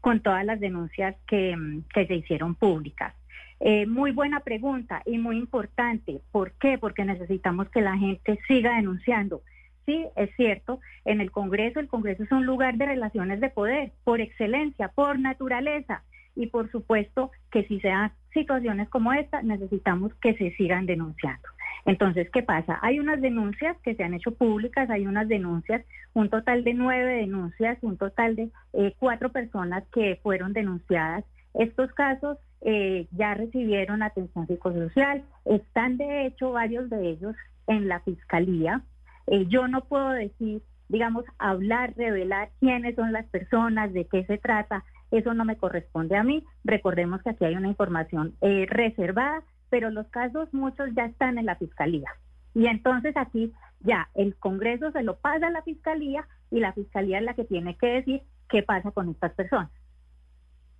con 0.07 0.21
todas 0.21 0.45
las 0.45 0.61
denuncias 0.61 1.17
que, 1.27 1.53
mm, 1.53 1.83
se 1.93 2.15
hicieron 2.15 2.55
públicas. 2.55 3.13
Eh, 3.59 3.85
muy 3.87 4.13
buena 4.13 4.39
pregunta 4.39 5.01
y 5.05 5.17
muy 5.17 5.35
importante. 5.35 6.21
¿Por 6.31 6.53
qué? 6.53 6.77
Porque 6.77 7.03
necesitamos 7.03 7.67
que 7.71 7.81
la 7.81 7.97
gente 7.97 8.39
siga 8.47 8.77
denunciando. 8.77 9.41
Sí, 9.85 10.05
es 10.15 10.29
cierto, 10.37 10.79
en 11.03 11.19
el 11.19 11.29
Congreso, 11.29 11.81
el 11.81 11.89
Congreso 11.89 12.23
es 12.23 12.31
un 12.31 12.45
lugar 12.45 12.77
de 12.77 12.85
relaciones 12.85 13.41
de 13.41 13.49
poder, 13.49 13.91
por 14.05 14.21
excelencia, 14.21 14.87
por 14.95 15.19
naturaleza. 15.19 16.03
Y 16.37 16.47
por 16.47 16.71
supuesto 16.71 17.31
que 17.51 17.65
si 17.65 17.81
se 17.81 17.89
dan 17.89 18.13
situaciones 18.31 18.87
como 18.87 19.11
esta, 19.11 19.41
necesitamos 19.41 20.13
que 20.21 20.35
se 20.35 20.51
sigan 20.51 20.85
denunciando. 20.85 21.49
Entonces, 21.87 22.29
¿qué 22.31 22.43
pasa? 22.43 22.77
Hay 22.81 22.99
unas 22.99 23.21
denuncias 23.21 23.77
que 23.81 23.95
se 23.95 24.03
han 24.03 24.13
hecho 24.13 24.35
públicas, 24.35 24.89
hay 24.89 25.07
unas 25.07 25.29
denuncias, 25.29 25.85
un 26.13 26.29
total 26.29 26.65
de 26.65 26.73
nueve 26.73 27.13
denuncias, 27.13 27.77
un 27.81 27.95
total 27.95 28.35
de 28.35 28.51
eh, 28.73 28.93
cuatro 28.99 29.31
personas 29.31 29.85
que 29.93 30.19
fueron 30.21 30.51
denunciadas. 30.51 31.23
Estos 31.53 31.89
casos 31.93 32.37
eh, 32.59 33.07
ya 33.11 33.35
recibieron 33.35 34.03
atención 34.03 34.47
psicosocial, 34.47 35.23
están 35.45 35.95
de 35.95 36.25
hecho 36.25 36.51
varios 36.51 36.89
de 36.89 37.09
ellos 37.09 37.37
en 37.67 37.87
la 37.87 38.01
fiscalía. 38.01 38.81
Eh, 39.27 39.45
yo 39.47 39.69
no 39.69 39.85
puedo 39.85 40.09
decir, 40.09 40.61
digamos, 40.89 41.23
hablar, 41.39 41.93
revelar 41.95 42.49
quiénes 42.59 42.95
son 42.95 43.13
las 43.13 43.27
personas, 43.27 43.93
de 43.93 44.05
qué 44.07 44.25
se 44.25 44.37
trata, 44.37 44.83
eso 45.11 45.33
no 45.33 45.45
me 45.45 45.55
corresponde 45.55 46.17
a 46.17 46.23
mí. 46.23 46.43
Recordemos 46.65 47.23
que 47.23 47.29
aquí 47.29 47.45
hay 47.45 47.55
una 47.55 47.69
información 47.69 48.33
reservada 48.41 49.41
pero 49.69 49.89
los 49.89 50.07
casos 50.07 50.53
muchos 50.53 50.89
ya 50.95 51.05
están 51.05 51.37
en 51.37 51.45
la 51.45 51.55
fiscalía. 51.55 52.09
Y 52.53 52.67
entonces 52.67 53.15
aquí 53.17 53.53
ya 53.81 54.09
el 54.15 54.35
Congreso 54.35 54.91
se 54.91 55.03
lo 55.03 55.17
pasa 55.17 55.47
a 55.47 55.51
la 55.51 55.61
fiscalía 55.61 56.27
y 56.49 56.59
la 56.59 56.73
fiscalía 56.73 57.19
es 57.19 57.23
la 57.23 57.33
que 57.33 57.43
tiene 57.43 57.77
que 57.77 57.87
decir 57.87 58.21
qué 58.49 58.63
pasa 58.63 58.91
con 58.91 59.09
estas 59.09 59.33
personas. 59.33 59.69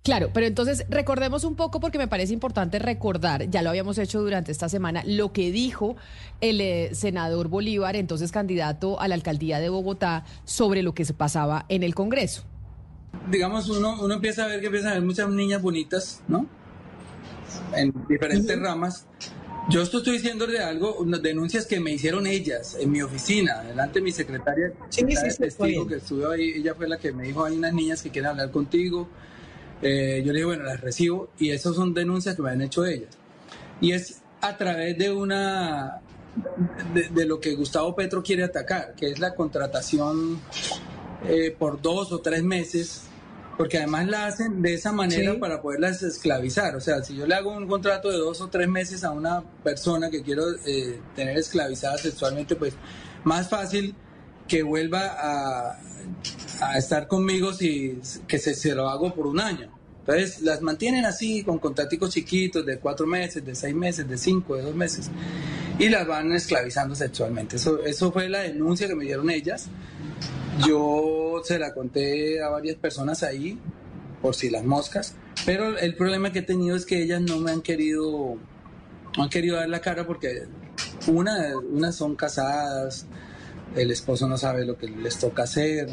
Claro, 0.02 0.30
pero 0.32 0.46
entonces 0.46 0.86
recordemos 0.88 1.44
un 1.44 1.54
poco 1.54 1.80
porque 1.80 1.98
me 1.98 2.08
parece 2.08 2.32
importante 2.32 2.78
recordar, 2.78 3.50
ya 3.50 3.60
lo 3.60 3.68
habíamos 3.68 3.98
hecho 3.98 4.22
durante 4.22 4.52
esta 4.52 4.68
semana, 4.70 5.02
lo 5.04 5.32
que 5.32 5.50
dijo 5.50 5.96
el 6.40 6.62
eh, 6.62 6.94
senador 6.94 7.48
Bolívar, 7.48 7.94
entonces 7.94 8.32
candidato 8.32 8.98
a 9.00 9.08
la 9.08 9.16
alcaldía 9.16 9.60
de 9.60 9.68
Bogotá, 9.68 10.24
sobre 10.44 10.82
lo 10.82 10.94
que 10.94 11.04
se 11.04 11.12
pasaba 11.12 11.66
en 11.68 11.82
el 11.82 11.94
Congreso. 11.94 12.44
Digamos, 13.30 13.68
uno, 13.68 14.00
uno 14.00 14.14
empieza 14.14 14.44
a 14.44 14.48
ver 14.48 14.60
que 14.60 14.66
empiezan 14.66 14.92
a 14.92 14.94
ver 14.94 15.02
muchas 15.02 15.28
niñas 15.28 15.60
bonitas, 15.60 16.22
¿no? 16.26 16.46
En 17.74 17.92
diferentes 18.08 18.58
ramas. 18.60 19.06
Yo 19.70 19.82
estoy 19.82 20.00
diciendo 20.12 20.46
de 20.46 20.60
algo, 20.60 20.96
unas 20.96 21.20
denuncias 21.20 21.66
que 21.66 21.78
me 21.78 21.92
hicieron 21.92 22.26
ellas 22.26 22.76
en 22.80 22.90
mi 22.90 23.02
oficina, 23.02 23.62
delante 23.62 23.98
de 23.98 24.02
mi 24.02 24.12
secretaria, 24.12 24.72
sí, 24.88 25.04
testigo 25.04 25.86
que 25.86 25.96
estuvo 25.96 26.30
ahí, 26.30 26.54
ella 26.56 26.74
fue 26.74 26.88
la 26.88 26.96
que 26.96 27.12
me 27.12 27.24
dijo, 27.24 27.44
hay 27.44 27.58
unas 27.58 27.74
niñas 27.74 28.02
que 28.02 28.08
quieren 28.08 28.30
hablar 28.30 28.50
contigo. 28.50 29.08
Eh, 29.82 30.22
yo 30.24 30.32
le 30.32 30.38
dije, 30.38 30.46
bueno, 30.46 30.64
las 30.64 30.80
recibo 30.80 31.28
y 31.38 31.50
esas 31.50 31.76
son 31.76 31.92
denuncias 31.92 32.34
que 32.34 32.42
me 32.42 32.50
han 32.50 32.62
hecho 32.62 32.86
ellas. 32.86 33.10
Y 33.80 33.92
es 33.92 34.22
a 34.40 34.56
través 34.56 34.96
de 34.96 35.12
una, 35.12 36.00
de, 36.94 37.26
lo 37.26 37.38
que 37.38 37.54
Gustavo 37.54 37.94
Petro 37.94 38.22
quiere 38.22 38.44
atacar, 38.44 38.94
que 38.94 39.10
es 39.10 39.18
la 39.18 39.34
contratación 39.34 40.40
eh, 41.28 41.54
por 41.56 41.82
dos 41.82 42.10
o 42.12 42.20
tres 42.20 42.42
meses 42.42 43.07
porque 43.58 43.78
además 43.78 44.06
la 44.06 44.26
hacen 44.26 44.62
de 44.62 44.74
esa 44.74 44.92
manera 44.92 45.38
para 45.38 45.60
poderlas 45.60 46.00
esclavizar. 46.02 46.76
O 46.76 46.80
sea, 46.80 47.02
si 47.02 47.16
yo 47.16 47.26
le 47.26 47.34
hago 47.34 47.50
un 47.50 47.66
contrato 47.66 48.08
de 48.08 48.16
dos 48.16 48.40
o 48.40 48.48
tres 48.48 48.68
meses 48.68 49.02
a 49.02 49.10
una 49.10 49.42
persona 49.64 50.08
que 50.10 50.22
quiero 50.22 50.44
eh, 50.64 51.00
tener 51.16 51.36
esclavizada 51.36 51.98
sexualmente, 51.98 52.54
pues 52.54 52.74
más 53.24 53.48
fácil 53.48 53.96
que 54.46 54.62
vuelva 54.62 55.08
a, 55.08 55.80
a 56.60 56.78
estar 56.78 57.08
conmigo 57.08 57.52
si 57.52 58.00
que 58.28 58.38
se, 58.38 58.54
se, 58.54 58.76
lo 58.76 58.88
hago 58.88 59.12
por 59.12 59.26
un 59.26 59.40
año. 59.40 59.76
Entonces 60.00 60.40
las 60.40 60.62
mantienen 60.62 61.04
así 61.04 61.42
con 61.42 61.58
contraticos 61.58 62.14
chiquitos 62.14 62.64
de 62.64 62.78
cuatro 62.78 63.08
meses, 63.08 63.44
de 63.44 63.56
seis 63.56 63.74
meses, 63.74 64.08
de 64.08 64.16
cinco, 64.16 64.54
de 64.54 64.62
dos 64.62 64.74
meses 64.74 65.10
y 65.78 65.88
las 65.88 66.06
van 66.06 66.32
esclavizando 66.32 66.94
sexualmente. 66.94 67.56
Eso, 67.56 67.82
eso 67.84 68.10
fue 68.12 68.28
la 68.28 68.40
denuncia 68.40 68.88
que 68.88 68.94
me 68.94 69.04
dieron 69.04 69.30
ellas. 69.30 69.68
Yo 70.66 71.40
se 71.44 71.58
la 71.58 71.72
conté 71.72 72.42
a 72.42 72.48
varias 72.48 72.76
personas 72.76 73.22
ahí, 73.22 73.58
por 74.20 74.34
si 74.34 74.50
las 74.50 74.64
moscas, 74.64 75.14
pero 75.46 75.78
el 75.78 75.94
problema 75.94 76.32
que 76.32 76.40
he 76.40 76.42
tenido 76.42 76.76
es 76.76 76.84
que 76.84 77.02
ellas 77.02 77.20
no 77.20 77.38
me 77.38 77.50
han 77.50 77.62
querido, 77.62 78.36
no 79.16 79.22
han 79.22 79.28
querido 79.28 79.56
dar 79.56 79.68
la 79.68 79.80
cara 79.80 80.06
porque 80.06 80.46
una, 81.06 81.56
unas 81.58 81.94
son 81.94 82.16
casadas, 82.16 83.06
el 83.76 83.90
esposo 83.90 84.26
no 84.26 84.36
sabe 84.36 84.64
lo 84.64 84.76
que 84.76 84.88
les 84.88 85.18
toca 85.18 85.44
hacer, 85.44 85.88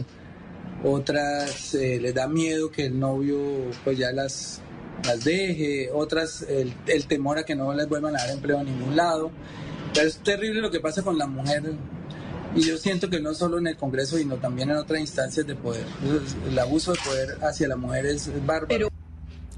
otras 0.84 1.76
eh, 1.76 2.00
les 2.02 2.14
da 2.14 2.28
miedo 2.28 2.72
que 2.72 2.86
el 2.86 3.00
novio 3.00 3.38
pues 3.84 3.98
ya 3.98 4.12
las, 4.12 4.62
las 5.06 5.24
deje, 5.24 5.90
otras 5.92 6.42
el, 6.44 6.74
el 6.88 7.08
temor 7.08 7.38
a 7.38 7.44
que 7.44 7.56
no 7.56 7.74
les 7.74 7.88
vuelvan 7.88 8.16
a 8.16 8.20
dar 8.20 8.32
empleo 8.32 8.60
a 8.60 8.64
ningún 8.64 8.96
lado. 8.96 9.32
Es 10.00 10.18
terrible 10.18 10.60
lo 10.60 10.72
que 10.72 10.80
pasa 10.80 11.04
con 11.04 11.18
la 11.18 11.26
mujer 11.26 11.64
y 12.56 12.62
yo 12.62 12.78
siento 12.78 13.10
que 13.10 13.20
no 13.20 13.34
solo 13.34 13.58
en 13.58 13.68
el 13.68 13.78
Congreso, 13.78 14.18
sino 14.18 14.36
también 14.36 14.70
en 14.70 14.78
otras 14.78 15.00
instancias 15.00 15.46
de 15.46 15.56
poder. 15.56 15.86
El 16.50 16.58
abuso 16.58 16.94
de 16.94 17.00
poder 17.06 17.38
hacia 17.44 17.68
la 17.68 17.76
mujer 17.76 18.06
es, 18.06 18.30
bárbaro. 18.46 18.68
Pero 18.68 18.90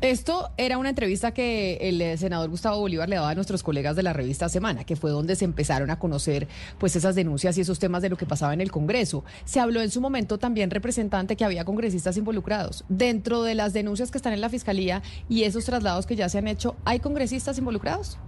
esto 0.02 0.52
era 0.58 0.78
una 0.78 0.90
entrevista 0.90 1.34
que 1.34 1.78
el 1.82 2.00
eh, 2.02 2.18
senador 2.18 2.52
Gustavo 2.52 2.80
Bolívar 2.80 3.10
le 3.10 3.16
daba 3.16 3.32
a 3.32 3.36
nuestros 3.36 3.64
colegas 3.64 3.96
de 3.96 4.04
la 4.04 4.14
revista 4.14 4.48
Semana, 4.48 4.84
que 4.84 4.96
fue 4.96 5.10
donde 5.10 5.36
se 5.36 5.44
empezaron 5.44 5.90
a 5.90 5.98
conocer 5.98 6.48
pues 6.78 6.96
esas 6.96 7.16
denuncias 7.16 7.58
y 7.58 7.62
esos 7.62 7.80
temas 7.80 8.04
de 8.04 8.10
lo 8.10 8.16
que 8.16 8.28
pasaba 8.28 8.54
en 8.54 8.62
el 8.62 8.72
Congreso. 8.72 9.24
Se 9.46 9.60
habló 9.60 9.82
en 9.82 9.90
su 9.90 10.00
momento 10.00 10.38
también 10.38 10.70
representante 10.70 11.36
que 11.36 11.46
había 11.46 11.66
congresistas 11.66 12.16
involucrados. 12.16 12.86
Dentro 12.90 13.42
de 13.42 13.56
las 13.56 13.74
denuncias 13.74 14.12
que 14.12 14.20
están 14.20 14.34
en 14.34 14.42
la 14.42 14.50
Fiscalía 14.50 15.02
y 15.30 15.44
esos 15.44 15.66
traslados 15.66 16.06
que 16.06 16.16
ya 16.16 16.30
se 16.30 16.38
han 16.38 16.48
hecho, 16.48 16.76
¿hay 16.86 17.00
congresistas 17.00 17.58
involucrados? 17.58 18.20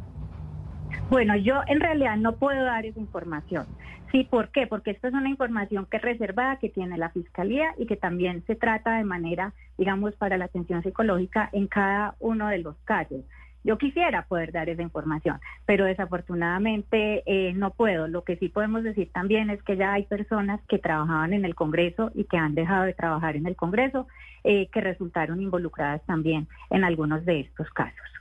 Bueno, 1.09 1.35
yo 1.35 1.61
en 1.65 1.79
realidad 1.79 2.17
no 2.17 2.33
puedo 2.35 2.63
dar 2.63 2.85
esa 2.85 2.99
información. 2.99 3.65
Sí, 4.11 4.25
¿por 4.25 4.49
qué? 4.49 4.67
Porque 4.67 4.91
esta 4.91 5.07
es 5.07 5.13
una 5.13 5.29
información 5.29 5.87
que 5.89 5.97
es 5.97 6.03
reservada, 6.03 6.57
que 6.57 6.69
tiene 6.69 6.99
la 6.99 7.09
Fiscalía 7.09 7.73
y 7.79 7.87
que 7.87 7.95
también 7.95 8.43
se 8.45 8.55
trata 8.55 8.97
de 8.97 9.03
manera, 9.03 9.53
digamos, 9.77 10.15
para 10.15 10.37
la 10.37 10.45
atención 10.45 10.83
psicológica 10.83 11.49
en 11.51 11.65
cada 11.67 12.15
uno 12.19 12.47
de 12.47 12.59
los 12.59 12.75
casos. 12.85 13.23
Yo 13.63 13.77
quisiera 13.79 14.25
poder 14.27 14.51
dar 14.51 14.69
esa 14.69 14.83
información, 14.83 15.39
pero 15.65 15.85
desafortunadamente 15.85 17.23
eh, 17.25 17.53
no 17.53 17.71
puedo. 17.71 18.07
Lo 18.07 18.23
que 18.23 18.37
sí 18.37 18.49
podemos 18.49 18.83
decir 18.83 19.11
también 19.11 19.49
es 19.49 19.61
que 19.63 19.77
ya 19.77 19.93
hay 19.93 20.03
personas 20.03 20.61
que 20.67 20.77
trabajaban 20.77 21.33
en 21.33 21.43
el 21.43 21.55
Congreso 21.55 22.11
y 22.13 22.25
que 22.25 22.37
han 22.37 22.53
dejado 22.53 22.85
de 22.85 22.93
trabajar 22.93 23.35
en 23.35 23.47
el 23.47 23.55
Congreso, 23.55 24.07
eh, 24.43 24.69
que 24.71 24.81
resultaron 24.81 25.41
involucradas 25.41 26.03
también 26.05 26.47
en 26.69 26.83
algunos 26.83 27.25
de 27.25 27.41
estos 27.41 27.69
casos. 27.71 28.18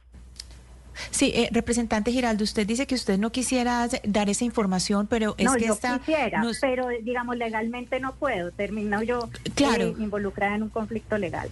Sí, 1.10 1.32
eh, 1.34 1.48
representante 1.52 2.12
Giraldo, 2.12 2.44
usted 2.44 2.66
dice 2.66 2.86
que 2.86 2.94
usted 2.94 3.18
no 3.18 3.30
quisiera 3.30 3.88
dar 4.04 4.28
esa 4.28 4.44
información, 4.44 5.06
pero 5.06 5.34
es 5.38 5.50
que 5.52 5.66
yo 5.66 5.72
está... 5.74 5.98
quisiera, 5.98 6.42
pero 6.60 6.88
digamos 6.88 7.36
legalmente 7.36 8.00
no 8.00 8.14
puedo, 8.14 8.50
termino 8.52 9.02
yo 9.02 9.28
claro. 9.54 9.94
involucrada 9.98 10.56
en 10.56 10.64
un 10.64 10.68
conflicto 10.68 11.18
legal. 11.18 11.48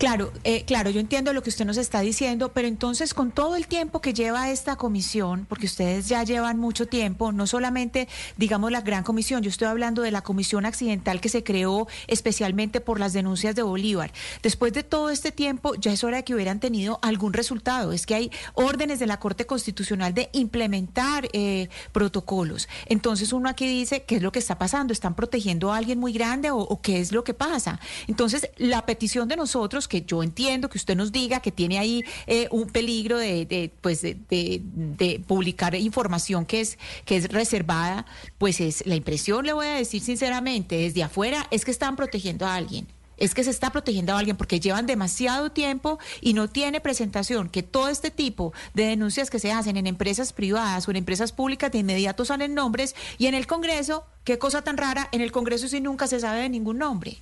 Claro, 0.00 0.32
eh, 0.44 0.64
claro, 0.64 0.88
yo 0.88 0.98
entiendo 0.98 1.34
lo 1.34 1.42
que 1.42 1.50
usted 1.50 1.66
nos 1.66 1.76
está 1.76 2.00
diciendo, 2.00 2.52
pero 2.54 2.66
entonces 2.66 3.12
con 3.12 3.32
todo 3.32 3.54
el 3.54 3.66
tiempo 3.66 4.00
que 4.00 4.14
lleva 4.14 4.48
esta 4.48 4.76
comisión, 4.76 5.44
porque 5.46 5.66
ustedes 5.66 6.08
ya 6.08 6.24
llevan 6.24 6.58
mucho 6.58 6.86
tiempo, 6.86 7.32
no 7.32 7.46
solamente, 7.46 8.08
digamos, 8.38 8.72
la 8.72 8.80
gran 8.80 9.04
comisión, 9.04 9.42
yo 9.42 9.50
estoy 9.50 9.68
hablando 9.68 10.00
de 10.00 10.10
la 10.10 10.22
comisión 10.22 10.64
accidental 10.64 11.20
que 11.20 11.28
se 11.28 11.44
creó 11.44 11.86
especialmente 12.06 12.80
por 12.80 12.98
las 12.98 13.12
denuncias 13.12 13.54
de 13.54 13.60
Bolívar. 13.60 14.10
Después 14.42 14.72
de 14.72 14.84
todo 14.84 15.10
este 15.10 15.32
tiempo, 15.32 15.74
ya 15.74 15.92
es 15.92 16.02
hora 16.02 16.16
de 16.16 16.24
que 16.24 16.34
hubieran 16.34 16.60
tenido 16.60 16.98
algún 17.02 17.34
resultado. 17.34 17.92
Es 17.92 18.06
que 18.06 18.14
hay 18.14 18.30
órdenes 18.54 19.00
de 19.00 19.06
la 19.06 19.18
Corte 19.18 19.44
Constitucional 19.44 20.14
de 20.14 20.30
implementar 20.32 21.28
eh, 21.34 21.68
protocolos. 21.92 22.70
Entonces 22.86 23.34
uno 23.34 23.50
aquí 23.50 23.66
dice, 23.66 24.04
¿qué 24.04 24.16
es 24.16 24.22
lo 24.22 24.32
que 24.32 24.38
está 24.38 24.56
pasando? 24.56 24.94
¿Están 24.94 25.14
protegiendo 25.14 25.74
a 25.74 25.76
alguien 25.76 25.98
muy 25.98 26.14
grande 26.14 26.50
o, 26.50 26.56
o 26.56 26.80
qué 26.80 27.00
es 27.00 27.12
lo 27.12 27.22
que 27.22 27.34
pasa? 27.34 27.80
Entonces, 28.08 28.48
la 28.56 28.86
petición 28.86 29.28
de 29.28 29.36
nosotros 29.36 29.89
que 29.90 30.02
yo 30.02 30.22
entiendo 30.22 30.70
que 30.70 30.78
usted 30.78 30.96
nos 30.96 31.12
diga 31.12 31.40
que 31.40 31.50
tiene 31.50 31.78
ahí 31.78 32.02
eh, 32.26 32.46
un 32.50 32.68
peligro 32.68 33.18
de, 33.18 33.72
pues 33.82 34.00
de, 34.00 35.22
publicar 35.26 35.74
información 35.74 36.46
que 36.46 36.60
es, 36.60 36.78
que 37.04 37.16
es 37.16 37.28
reservada, 37.28 38.06
pues 38.38 38.60
es 38.60 38.86
la 38.86 38.94
impresión, 38.94 39.44
le 39.44 39.52
voy 39.52 39.66
a 39.66 39.74
decir 39.74 40.00
sinceramente, 40.00 40.76
desde 40.76 41.02
afuera 41.02 41.46
es 41.50 41.64
que 41.64 41.72
están 41.72 41.96
protegiendo 41.96 42.46
a 42.46 42.54
alguien 42.54 42.86
es 43.20 43.34
que 43.34 43.44
se 43.44 43.50
está 43.50 43.70
protegiendo 43.70 44.14
a 44.14 44.18
alguien 44.18 44.38
porque 44.38 44.60
llevan 44.60 44.86
demasiado 44.86 45.52
tiempo 45.52 45.98
y 46.22 46.32
no 46.32 46.48
tiene 46.48 46.80
presentación, 46.80 47.50
que 47.50 47.62
todo 47.62 47.90
este 47.90 48.10
tipo 48.10 48.54
de 48.72 48.86
denuncias 48.86 49.28
que 49.28 49.38
se 49.38 49.52
hacen 49.52 49.76
en 49.76 49.86
empresas 49.86 50.32
privadas 50.32 50.88
o 50.88 50.90
en 50.90 50.96
empresas 50.96 51.30
públicas 51.30 51.70
de 51.70 51.80
inmediato 51.80 52.24
salen 52.24 52.54
nombres 52.54 52.96
y 53.18 53.26
en 53.26 53.34
el 53.34 53.46
Congreso, 53.46 54.06
qué 54.24 54.38
cosa 54.38 54.62
tan 54.62 54.78
rara, 54.78 55.10
en 55.12 55.20
el 55.20 55.32
Congreso 55.32 55.68
sí 55.68 55.82
nunca 55.82 56.06
se 56.06 56.18
sabe 56.18 56.40
de 56.40 56.48
ningún 56.48 56.78
nombre. 56.78 57.18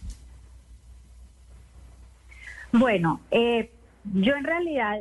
Bueno, 2.73 3.21
eh, 3.31 3.71
yo 4.15 4.35
en 4.35 4.45
realidad 4.45 4.99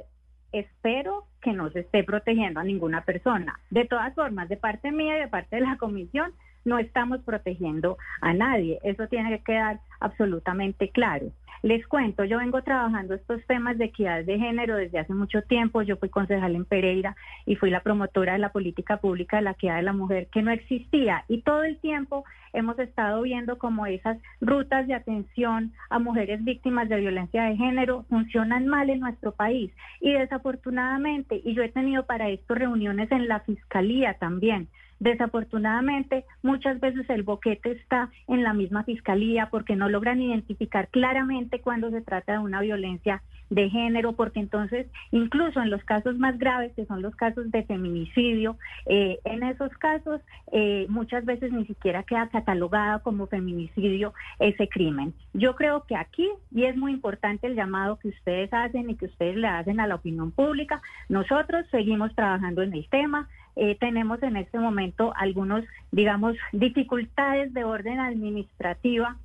espero 0.51 1.25
que 1.41 1.53
no 1.53 1.69
se 1.71 1.81
esté 1.81 2.03
protegiendo 2.03 2.59
a 2.59 2.63
ninguna 2.63 3.03
persona. 3.03 3.59
De 3.69 3.85
todas 3.85 4.13
formas, 4.15 4.49
de 4.49 4.57
parte 4.57 4.91
mía 4.91 5.17
y 5.17 5.21
de 5.21 5.27
parte 5.27 5.57
de 5.57 5.61
la 5.61 5.77
comisión, 5.77 6.31
no 6.65 6.79
estamos 6.79 7.21
protegiendo 7.21 7.97
a 8.21 8.33
nadie. 8.33 8.79
Eso 8.83 9.07
tiene 9.07 9.37
que 9.37 9.43
quedar 9.43 9.79
absolutamente 9.99 10.89
claro. 10.89 11.27
Les 11.63 11.85
cuento, 11.87 12.23
yo 12.23 12.37
vengo 12.37 12.61
trabajando 12.61 13.15
estos 13.15 13.43
temas 13.47 13.77
de 13.77 13.85
equidad 13.85 14.23
de 14.23 14.37
género 14.37 14.75
desde 14.75 14.99
hace 14.99 15.13
mucho 15.13 15.41
tiempo. 15.41 15.81
Yo 15.81 15.97
fui 15.97 16.09
concejal 16.09 16.55
en 16.55 16.65
Pereira 16.65 17.15
y 17.45 17.55
fui 17.55 17.69
la 17.69 17.81
promotora 17.81 18.33
de 18.33 18.39
la 18.39 18.51
política 18.51 18.97
pública 18.97 19.37
de 19.37 19.43
la 19.43 19.51
equidad 19.51 19.77
de 19.77 19.81
la 19.81 19.93
mujer 19.93 20.27
que 20.31 20.41
no 20.41 20.51
existía. 20.51 21.25
Y 21.27 21.41
todo 21.41 21.63
el 21.63 21.77
tiempo 21.79 22.25
hemos 22.53 22.77
estado 22.79 23.21
viendo 23.23 23.57
cómo 23.57 23.85
esas 23.85 24.17
rutas 24.39 24.87
de 24.87 24.93
atención 24.93 25.73
a 25.89 25.99
mujeres 25.99 26.43
víctimas 26.43 26.89
de 26.89 26.97
violencia 26.97 27.43
de 27.43 27.57
género 27.57 28.05
funcionan 28.09 28.67
mal 28.67 28.89
en 28.89 28.99
nuestro 28.99 29.31
país. 29.31 29.71
Y 29.99 30.13
desafortunadamente, 30.13 31.41
y 31.43 31.53
yo 31.53 31.63
he 31.63 31.69
tenido 31.69 32.05
para 32.05 32.29
esto 32.29 32.55
reuniones 32.55 33.11
en 33.11 33.27
la 33.27 33.39
fiscalía 33.41 34.13
también, 34.15 34.67
Desafortunadamente, 34.99 36.25
muchas 36.41 36.79
veces 36.79 37.09
el 37.09 37.23
boquete 37.23 37.71
está 37.71 38.09
en 38.27 38.43
la 38.43 38.53
misma 38.53 38.83
fiscalía 38.83 39.49
porque 39.49 39.75
no 39.75 39.89
logran 39.89 40.21
identificar 40.21 40.87
claramente 40.89 41.61
cuando 41.61 41.91
se 41.91 42.01
trata 42.01 42.33
de 42.33 42.39
una 42.39 42.61
violencia 42.61 43.21
de 43.49 43.69
género, 43.69 44.13
porque 44.13 44.39
entonces, 44.39 44.87
incluso 45.11 45.61
en 45.61 45.69
los 45.69 45.83
casos 45.83 46.17
más 46.17 46.37
graves, 46.37 46.73
que 46.75 46.85
son 46.85 47.01
los 47.01 47.15
casos 47.15 47.49
de 47.51 47.63
feminicidio, 47.63 48.57
eh, 48.85 49.19
en 49.23 49.43
esos 49.43 49.71
casos 49.77 50.21
eh, 50.51 50.85
muchas 50.89 51.25
veces 51.25 51.51
ni 51.51 51.65
siquiera 51.65 52.03
queda 52.03 52.27
catalogada 52.27 52.99
como 52.99 53.27
feminicidio 53.27 54.13
ese 54.39 54.67
crimen. 54.67 55.13
Yo 55.33 55.55
creo 55.55 55.85
que 55.85 55.95
aquí, 55.95 56.29
y 56.51 56.65
es 56.65 56.75
muy 56.75 56.91
importante 56.91 57.47
el 57.47 57.55
llamado 57.55 57.99
que 57.99 58.09
ustedes 58.09 58.53
hacen 58.53 58.89
y 58.89 58.95
que 58.95 59.05
ustedes 59.05 59.37
le 59.37 59.47
hacen 59.47 59.79
a 59.79 59.87
la 59.87 59.95
opinión 59.95 60.31
pública, 60.31 60.81
nosotros 61.09 61.65
seguimos 61.71 62.13
trabajando 62.15 62.61
en 62.63 62.73
el 62.73 62.87
tema. 62.89 63.29
Eh, 63.57 63.75
tenemos 63.79 64.21
en 64.23 64.37
este 64.37 64.59
momento 64.59 65.13
algunos, 65.15 65.65
digamos, 65.91 66.35
dificultades 66.51 67.53
de 67.53 67.63
orden 67.63 67.99
administrativa 67.99 69.17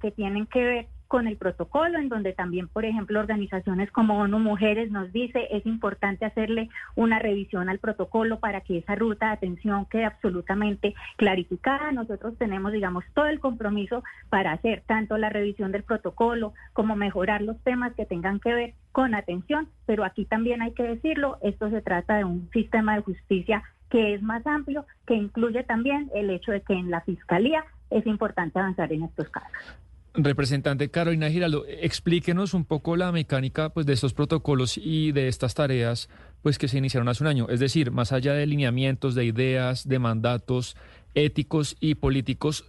que 0.00 0.12
tienen 0.12 0.46
que 0.46 0.62
ver 0.62 0.86
con 1.08 1.26
el 1.26 1.36
protocolo, 1.36 1.98
en 1.98 2.08
donde 2.08 2.32
también, 2.32 2.68
por 2.68 2.84
ejemplo, 2.84 3.20
organizaciones 3.20 3.90
como 3.90 4.18
ONU 4.18 4.38
Mujeres 4.38 4.90
nos 4.90 5.12
dice 5.12 5.48
es 5.50 5.64
importante 5.66 6.24
hacerle 6.24 6.68
una 6.94 7.18
revisión 7.18 7.68
al 7.68 7.78
protocolo 7.78 8.40
para 8.40 8.60
que 8.62 8.78
esa 8.78 8.94
ruta 8.94 9.26
de 9.26 9.32
atención 9.32 9.86
quede 9.86 10.04
absolutamente 10.04 10.94
clarificada. 11.16 11.92
Nosotros 11.92 12.36
tenemos, 12.38 12.72
digamos, 12.72 13.04
todo 13.14 13.26
el 13.26 13.40
compromiso 13.40 14.02
para 14.28 14.52
hacer 14.52 14.82
tanto 14.86 15.16
la 15.18 15.28
revisión 15.28 15.72
del 15.72 15.82
protocolo 15.82 16.52
como 16.72 16.96
mejorar 16.96 17.42
los 17.42 17.60
temas 17.62 17.94
que 17.94 18.06
tengan 18.06 18.40
que 18.40 18.54
ver 18.54 18.74
con 18.92 19.14
atención, 19.14 19.68
pero 19.86 20.04
aquí 20.04 20.24
también 20.24 20.62
hay 20.62 20.72
que 20.72 20.84
decirlo, 20.84 21.38
esto 21.42 21.68
se 21.70 21.82
trata 21.82 22.16
de 22.16 22.24
un 22.24 22.48
sistema 22.52 22.94
de 22.94 23.02
justicia 23.02 23.62
que 23.90 24.14
es 24.14 24.22
más 24.22 24.46
amplio, 24.46 24.86
que 25.06 25.14
incluye 25.14 25.62
también 25.62 26.10
el 26.14 26.30
hecho 26.30 26.52
de 26.52 26.62
que 26.62 26.74
en 26.74 26.90
la 26.90 27.00
Fiscalía 27.02 27.64
es 27.90 28.06
importante 28.06 28.58
avanzar 28.58 28.92
en 28.92 29.04
estos 29.04 29.28
casos. 29.28 29.83
Representante 30.16 30.92
Carolina 30.92 31.28
Giraldo, 31.28 31.64
explíquenos 31.66 32.54
un 32.54 32.64
poco 32.64 32.94
la 32.94 33.10
mecánica 33.10 33.70
pues, 33.70 33.84
de 33.84 33.94
estos 33.94 34.14
protocolos 34.14 34.78
y 34.78 35.10
de 35.10 35.26
estas 35.26 35.54
tareas 35.54 36.08
pues, 36.40 36.56
que 36.56 36.68
se 36.68 36.78
iniciaron 36.78 37.08
hace 37.08 37.24
un 37.24 37.28
año. 37.28 37.48
Es 37.48 37.58
decir, 37.58 37.90
más 37.90 38.12
allá 38.12 38.32
de 38.32 38.46
lineamientos, 38.46 39.16
de 39.16 39.24
ideas, 39.24 39.88
de 39.88 39.98
mandatos 39.98 40.76
éticos 41.14 41.76
y 41.80 41.96
políticos, 41.96 42.64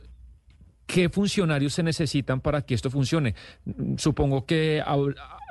¿qué 0.88 1.08
funcionarios 1.10 1.74
se 1.74 1.84
necesitan 1.84 2.42
para 2.42 2.64
que 2.64 2.74
esto 2.74 2.90
funcione? 2.90 3.36
Supongo 3.98 4.48
que 4.48 4.84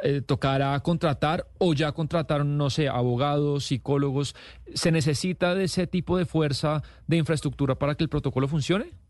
eh, 0.02 0.20
tocará 0.20 0.78
contratar 0.80 1.46
o 1.58 1.74
ya 1.74 1.92
contrataron, 1.92 2.56
no 2.56 2.70
sé, 2.70 2.88
abogados, 2.88 3.66
psicólogos. 3.66 4.34
¿Se 4.74 4.90
necesita 4.90 5.54
de 5.54 5.64
ese 5.64 5.86
tipo 5.86 6.18
de 6.18 6.26
fuerza 6.26 6.82
de 7.06 7.18
infraestructura 7.18 7.76
para 7.76 7.94
que 7.94 8.02
el 8.02 8.10
protocolo 8.10 8.48
funcione? 8.48 9.03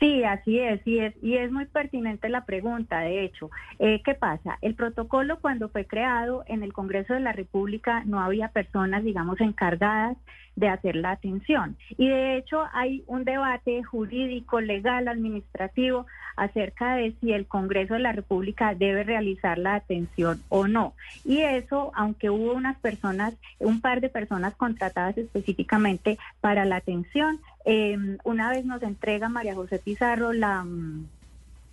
Sí, 0.00 0.24
así 0.24 0.58
es, 0.58 0.80
y 0.86 0.98
es, 0.98 1.14
y 1.22 1.36
es 1.36 1.52
muy 1.52 1.66
pertinente 1.66 2.28
la 2.28 2.44
pregunta, 2.44 3.00
de 3.00 3.24
hecho. 3.24 3.50
Eh, 3.78 4.02
¿Qué 4.04 4.14
pasa? 4.14 4.58
El 4.60 4.74
protocolo 4.74 5.38
cuando 5.40 5.68
fue 5.68 5.86
creado 5.86 6.44
en 6.46 6.62
el 6.62 6.72
Congreso 6.72 7.14
de 7.14 7.20
la 7.20 7.32
República 7.32 8.02
no 8.04 8.20
había 8.20 8.48
personas, 8.48 9.04
digamos, 9.04 9.40
encargadas 9.40 10.16
de 10.56 10.68
hacer 10.68 10.96
la 10.96 11.12
atención. 11.12 11.76
Y 11.96 12.08
de 12.08 12.36
hecho 12.36 12.64
hay 12.72 13.04
un 13.06 13.24
debate 13.24 13.82
jurídico, 13.82 14.60
legal, 14.60 15.08
administrativo 15.08 16.06
acerca 16.36 16.96
de 16.96 17.14
si 17.20 17.32
el 17.32 17.46
Congreso 17.46 17.94
de 17.94 18.00
la 18.00 18.12
República 18.12 18.74
debe 18.74 19.04
realizar 19.04 19.58
la 19.58 19.74
atención 19.74 20.42
o 20.48 20.66
no. 20.66 20.94
Y 21.24 21.40
eso, 21.40 21.92
aunque 21.94 22.30
hubo 22.30 22.52
unas 22.52 22.76
personas, 22.78 23.34
un 23.58 23.80
par 23.80 24.00
de 24.00 24.08
personas 24.08 24.54
contratadas 24.54 25.18
específicamente 25.18 26.18
para 26.40 26.64
la 26.64 26.76
atención, 26.76 27.40
eh, 27.64 27.96
una 28.24 28.50
vez 28.50 28.64
nos 28.64 28.82
entrega 28.82 29.28
María 29.28 29.54
José 29.54 29.78
Pizarro 29.78 30.32
la 30.32 30.64
mm, 30.64 31.06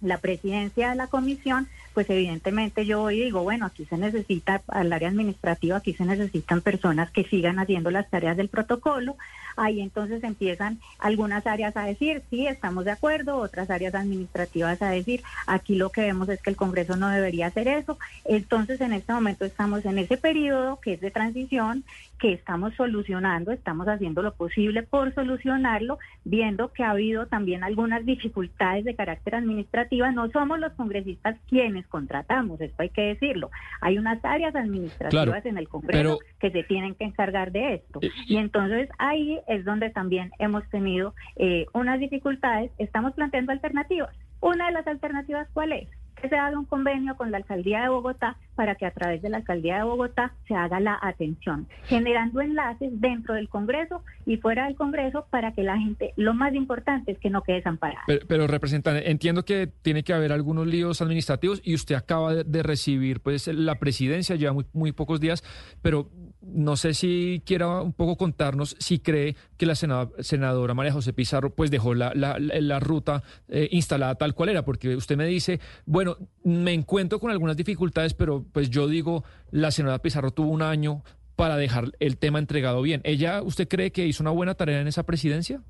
la 0.01 0.17
presidencia 0.17 0.89
de 0.89 0.95
la 0.95 1.07
comisión, 1.07 1.67
pues 1.93 2.09
evidentemente 2.09 2.85
yo 2.85 3.01
voy 3.01 3.19
y 3.19 3.25
digo, 3.25 3.43
bueno, 3.43 3.67
aquí 3.67 3.85
se 3.85 3.97
necesita, 3.97 4.61
al 4.67 4.91
área 4.91 5.09
administrativa, 5.09 5.77
aquí 5.77 5.93
se 5.93 6.05
necesitan 6.05 6.61
personas 6.61 7.11
que 7.11 7.23
sigan 7.23 7.59
haciendo 7.59 7.91
las 7.91 8.09
tareas 8.09 8.35
del 8.37 8.49
protocolo. 8.49 9.15
Ahí 9.61 9.79
entonces 9.79 10.23
empiezan 10.23 10.79
algunas 10.97 11.45
áreas 11.45 11.77
a 11.77 11.85
decir, 11.85 12.23
sí, 12.31 12.47
estamos 12.47 12.83
de 12.83 12.91
acuerdo, 12.91 13.37
otras 13.37 13.69
áreas 13.69 13.93
administrativas 13.93 14.81
a 14.81 14.89
decir, 14.89 15.21
aquí 15.45 15.75
lo 15.75 15.91
que 15.91 16.01
vemos 16.01 16.29
es 16.29 16.41
que 16.41 16.49
el 16.49 16.55
Congreso 16.55 16.95
no 16.95 17.09
debería 17.09 17.45
hacer 17.45 17.67
eso. 17.67 17.99
Entonces 18.25 18.81
en 18.81 18.91
este 18.91 19.13
momento 19.13 19.45
estamos 19.45 19.85
en 19.85 19.99
ese 19.99 20.17
periodo 20.17 20.79
que 20.81 20.93
es 20.93 21.01
de 21.01 21.11
transición, 21.11 21.83
que 22.21 22.33
estamos 22.33 22.73
solucionando, 22.75 23.51
estamos 23.51 23.87
haciendo 23.87 24.21
lo 24.21 24.33
posible 24.33 24.83
por 24.83 25.13
solucionarlo, 25.13 25.97
viendo 26.23 26.71
que 26.71 26.83
ha 26.83 26.91
habido 26.91 27.25
también 27.25 27.63
algunas 27.63 28.05
dificultades 28.05 28.85
de 28.85 28.95
carácter 28.95 29.35
administrativo. 29.35 30.09
No 30.11 30.29
somos 30.31 30.59
los 30.59 30.71
congresistas 30.73 31.37
quienes 31.49 31.85
contratamos, 31.87 32.61
esto 32.61 32.81
hay 32.81 32.89
que 32.89 33.01
decirlo. 33.01 33.51
Hay 33.81 33.97
unas 33.97 34.23
áreas 34.23 34.55
administrativas 34.55 35.45
en 35.45 35.57
el 35.57 35.67
Congreso 35.67 36.19
que 36.39 36.51
se 36.51 36.63
tienen 36.63 36.93
que 36.95 37.05
encargar 37.05 37.51
de 37.51 37.75
esto. 37.75 37.99
Eh, 38.01 38.11
y 38.27 38.37
entonces 38.37 38.89
ahí 38.99 39.39
es 39.51 39.65
donde 39.65 39.89
también 39.89 40.31
hemos 40.39 40.67
tenido 40.69 41.13
eh, 41.35 41.65
unas 41.73 41.99
dificultades. 41.99 42.71
Estamos 42.77 43.13
planteando 43.13 43.51
alternativas. 43.51 44.15
Una 44.39 44.67
de 44.67 44.71
las 44.71 44.87
alternativas, 44.87 45.47
¿cuál 45.53 45.73
es? 45.73 45.87
que 46.21 46.29
se 46.29 46.35
haga 46.35 46.57
un 46.57 46.65
convenio 46.65 47.15
con 47.17 47.31
la 47.31 47.37
alcaldía 47.37 47.81
de 47.81 47.89
Bogotá 47.89 48.37
para 48.55 48.75
que 48.75 48.85
a 48.85 48.91
través 48.91 49.21
de 49.21 49.29
la 49.29 49.37
alcaldía 49.37 49.77
de 49.77 49.83
Bogotá 49.83 50.33
se 50.47 50.53
haga 50.53 50.79
la 50.79 50.99
atención, 51.01 51.67
generando 51.85 52.41
enlaces 52.41 52.89
dentro 53.01 53.33
del 53.33 53.49
Congreso 53.49 54.03
y 54.25 54.37
fuera 54.37 54.65
del 54.65 54.75
Congreso 54.75 55.25
para 55.31 55.53
que 55.53 55.63
la 55.63 55.77
gente, 55.79 56.13
lo 56.17 56.33
más 56.33 56.53
importante 56.53 57.13
es 57.13 57.17
que 57.17 57.29
no 57.29 57.41
quede 57.41 57.57
desamparada. 57.57 58.03
Pero, 58.27 58.45
representante, 58.45 59.09
entiendo 59.09 59.43
que 59.43 59.67
tiene 59.81 60.03
que 60.03 60.13
haber 60.13 60.31
algunos 60.31 60.67
líos 60.67 61.01
administrativos 61.01 61.59
y 61.63 61.73
usted 61.73 61.95
acaba 61.95 62.35
de, 62.35 62.61
recibir 62.61 63.21
pues 63.21 63.47
la 63.47 63.79
presidencia, 63.79 64.35
lleva 64.35 64.55
muy 64.73 64.91
pocos 64.91 65.19
días, 65.19 65.43
pero 65.81 66.09
no 66.41 66.75
sé 66.75 66.93
si 66.93 67.41
quiera 67.45 67.81
un 67.81 67.93
poco 67.93 68.17
contarnos 68.17 68.75
si 68.79 68.99
cree 68.99 69.35
que 69.57 69.65
la 69.65 69.75
senadora 69.75 70.73
María 70.73 70.91
José 70.91 71.13
Pizarro 71.13 71.53
pues 71.53 71.69
dejó 71.69 71.93
la, 71.93 72.13
la, 72.15 72.79
ruta 72.79 73.23
eh, 73.47 73.67
instalada 73.71 74.15
tal 74.15 74.33
cual 74.33 74.49
era, 74.49 74.65
porque 74.65 74.95
usted 74.95 75.17
me 75.17 75.25
dice, 75.25 75.59
bueno, 75.85 76.17
me 76.43 76.73
encuentro 76.73 77.19
con 77.19 77.31
algunas 77.31 77.57
dificultades, 77.57 78.13
pero 78.13 78.43
pues 78.51 78.69
yo 78.69 78.87
digo, 78.87 79.23
la 79.51 79.71
senadora 79.71 80.01
Pizarro 80.01 80.31
tuvo 80.31 80.49
un 80.49 80.61
año 80.61 81.03
para 81.35 81.57
dejar 81.57 81.85
el 81.99 82.17
tema 82.17 82.39
entregado 82.39 82.81
bien. 82.81 83.01
¿Ella, 83.03 83.41
usted 83.41 83.67
cree 83.67 83.91
que 83.91 84.05
hizo 84.05 84.23
una 84.23 84.31
buena 84.31 84.55
tarea 84.55 84.81
en 84.81 84.87
esa 84.87 85.03
presidencia? 85.03 85.61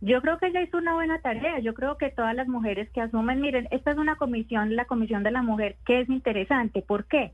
Yo 0.00 0.20
creo 0.20 0.38
que 0.38 0.46
ella 0.46 0.62
hizo 0.62 0.76
una 0.76 0.94
buena 0.94 1.20
tarea. 1.20 1.58
Yo 1.60 1.72
creo 1.74 1.96
que 1.96 2.10
todas 2.10 2.34
las 2.34 2.46
mujeres 2.48 2.90
que 2.90 3.00
asumen, 3.00 3.40
miren, 3.40 3.66
esta 3.70 3.92
es 3.92 3.98
una 3.98 4.16
comisión, 4.16 4.76
la 4.76 4.84
Comisión 4.84 5.22
de 5.22 5.30
la 5.30 5.42
Mujer, 5.42 5.76
que 5.86 6.00
es 6.00 6.08
interesante. 6.08 6.82
¿Por 6.82 7.06
qué? 7.06 7.32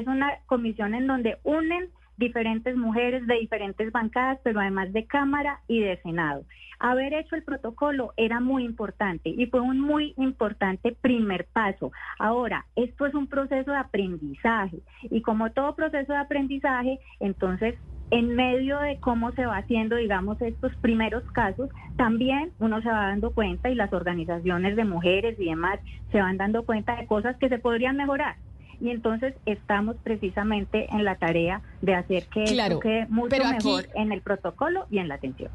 Es 0.00 0.06
una 0.06 0.38
comisión 0.46 0.94
en 0.94 1.06
donde 1.06 1.38
unen 1.44 1.88
diferentes 2.16 2.76
mujeres 2.76 3.26
de 3.26 3.36
diferentes 3.36 3.92
bancadas, 3.92 4.38
pero 4.42 4.60
además 4.60 4.92
de 4.92 5.06
Cámara 5.06 5.60
y 5.68 5.80
de 5.80 5.96
Senado. 6.02 6.44
Haber 6.80 7.14
hecho 7.14 7.36
el 7.36 7.44
protocolo 7.44 8.12
era 8.16 8.40
muy 8.40 8.64
importante 8.64 9.30
y 9.30 9.46
fue 9.46 9.60
un 9.60 9.80
muy 9.80 10.14
importante 10.16 10.96
primer 11.00 11.46
paso. 11.52 11.92
Ahora, 12.18 12.66
esto 12.76 13.06
es 13.06 13.14
un 13.14 13.26
proceso 13.26 13.70
de 13.70 13.78
aprendizaje 13.78 14.78
y 15.10 15.22
como 15.22 15.50
todo 15.50 15.74
proceso 15.74 16.12
de 16.12 16.18
aprendizaje, 16.18 16.98
entonces 17.20 17.76
en 18.10 18.34
medio 18.34 18.78
de 18.80 18.98
cómo 19.00 19.32
se 19.32 19.44
va 19.44 19.58
haciendo, 19.58 19.96
digamos, 19.96 20.40
estos 20.40 20.74
primeros 20.76 21.22
casos, 21.32 21.68
también 21.96 22.52
uno 22.58 22.80
se 22.80 22.88
va 22.88 23.08
dando 23.08 23.32
cuenta 23.32 23.70
y 23.70 23.74
las 23.74 23.92
organizaciones 23.92 24.76
de 24.76 24.84
mujeres 24.84 25.38
y 25.38 25.46
demás 25.46 25.78
se 26.10 26.20
van 26.20 26.36
dando 26.36 26.64
cuenta 26.64 26.96
de 26.96 27.06
cosas 27.06 27.36
que 27.36 27.48
se 27.48 27.58
podrían 27.58 27.96
mejorar. 27.96 28.36
Y 28.80 28.90
entonces 28.90 29.34
estamos 29.46 29.96
precisamente 30.02 30.86
en 30.90 31.04
la 31.04 31.16
tarea 31.16 31.62
de 31.82 31.94
hacer 31.94 32.26
que 32.26 32.44
esto 32.44 32.80
quede 32.80 33.06
mucho 33.08 33.36
mejor 33.44 33.88
en 33.94 34.12
el 34.12 34.20
protocolo 34.20 34.86
y 34.90 34.98
en 34.98 35.08
la 35.08 35.16
atención. 35.16 35.50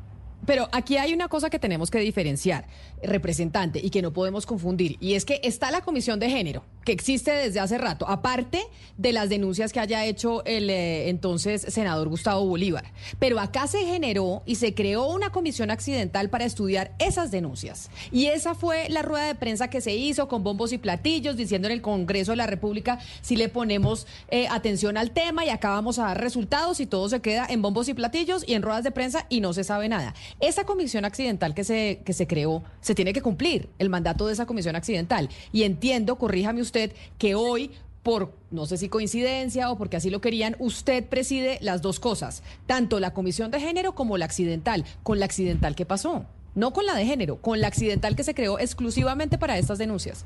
Pero 0.46 0.70
aquí 0.72 0.98
hay 0.98 1.14
una 1.14 1.28
cosa 1.28 1.50
que 1.50 1.60
tenemos 1.60 1.90
que 1.90 2.00
diferenciar, 2.00 2.68
representante, 3.02 3.80
y 3.84 3.90
que 3.90 4.02
no 4.02 4.14
podemos 4.14 4.46
confundir, 4.46 4.98
y 5.00 5.14
es 5.14 5.26
que 5.26 5.40
está 5.44 5.72
la 5.72 5.82
Comisión 5.82 6.20
de 6.20 6.30
Género, 6.30 6.64
que 6.84 6.92
existe 6.92 7.32
desde 7.32 7.60
hace 7.60 7.78
rato, 7.78 8.08
aparte 8.08 8.64
de 8.98 9.14
las 9.14 9.30
denuncias 9.30 9.72
que 9.72 9.80
haya 9.80 10.06
hecho 10.06 10.44
el 10.46 10.70
eh, 10.70 11.10
entonces 11.10 11.62
senador 11.62 12.10
Gustavo 12.10 12.46
Bolívar. 12.46 12.86
Pero 13.20 13.40
acá 13.40 13.68
se 13.68 13.86
generó 13.86 14.44
y 14.46 14.56
se 14.56 14.74
creó 14.74 15.08
una 15.08 15.32
comisión 15.32 15.72
accidental 15.72 16.30
para 16.30 16.46
estudiar 16.46 16.94
esas 17.00 17.32
denuncias. 17.32 17.90
Y 18.12 18.26
esa 18.26 18.56
fue 18.56 18.90
la 18.90 19.02
rueda 19.02 19.28
de 19.28 19.36
prensa 19.36 19.70
que 19.70 19.82
se 19.82 19.96
hizo 19.96 20.28
con 20.28 20.44
bombos 20.44 20.74
y 20.74 20.78
platillos, 20.78 21.38
diciendo 21.38 21.68
en 21.68 21.74
el 21.74 21.82
Congreso 21.82 22.32
de 22.32 22.38
la 22.38 22.48
República 22.48 23.00
si 23.22 23.36
le 23.36 23.50
ponemos 23.50 24.08
eh, 24.30 24.48
atención 24.50 24.98
al 24.98 25.12
tema 25.12 25.46
y 25.46 25.50
acá 25.50 25.70
vamos 25.70 26.00
a 26.00 26.04
dar 26.04 26.22
resultados 26.22 26.80
y 26.80 26.86
todo 26.86 27.10
se 27.10 27.22
queda 27.22 27.46
en 27.50 27.62
bombos 27.62 27.88
y 27.90 27.94
platillos 27.94 28.44
y 28.48 28.54
en 28.54 28.62
ruedas 28.62 28.84
de 28.84 28.92
prensa 28.92 29.26
y 29.30 29.42
no 29.42 29.54
se 29.54 29.64
sabe 29.64 29.90
nada. 29.90 30.14
Esa 30.40 30.66
comisión 30.66 31.06
accidental 31.06 31.54
que 31.54 31.64
se, 31.64 32.02
que 32.06 32.14
se 32.14 32.28
creó, 32.28 32.64
se 32.82 32.96
tiene 32.96 33.14
que 33.14 33.22
cumplir 33.22 33.70
el 33.80 33.90
mandato 33.90 34.28
de 34.28 34.34
esa 34.34 34.46
comisión 34.46 34.76
accidental. 34.76 35.30
Y 35.52 35.64
entiendo, 35.64 36.18
corríjame 36.18 36.62
usted, 36.62 36.92
que 37.18 37.36
hoy 37.36 37.72
por 38.04 38.34
no 38.52 38.66
sé 38.66 38.78
si 38.78 38.90
coincidencia 38.90 39.72
o 39.72 39.78
porque 39.78 39.98
así 39.98 40.10
lo 40.10 40.22
querían, 40.22 40.56
usted 40.60 41.08
preside 41.08 41.58
las 41.62 41.82
dos 41.82 42.00
cosas, 42.00 42.44
tanto 42.68 43.00
la 43.00 43.14
comisión 43.14 43.50
de 43.50 43.62
género 43.62 43.96
como 43.96 44.18
la 44.18 44.26
accidental. 44.26 44.84
¿Con 45.02 45.20
la 45.20 45.26
accidental 45.26 45.74
qué 45.76 45.86
pasó? 45.86 46.26
No 46.54 46.72
con 46.72 46.86
la 46.86 46.94
de 46.94 47.06
género, 47.06 47.38
con 47.38 47.62
la 47.62 47.68
accidental 47.68 48.16
que 48.16 48.24
se 48.24 48.36
creó 48.36 48.60
exclusivamente 48.60 49.38
para 49.38 49.58
estas 49.58 49.80
denuncias. 49.80 50.26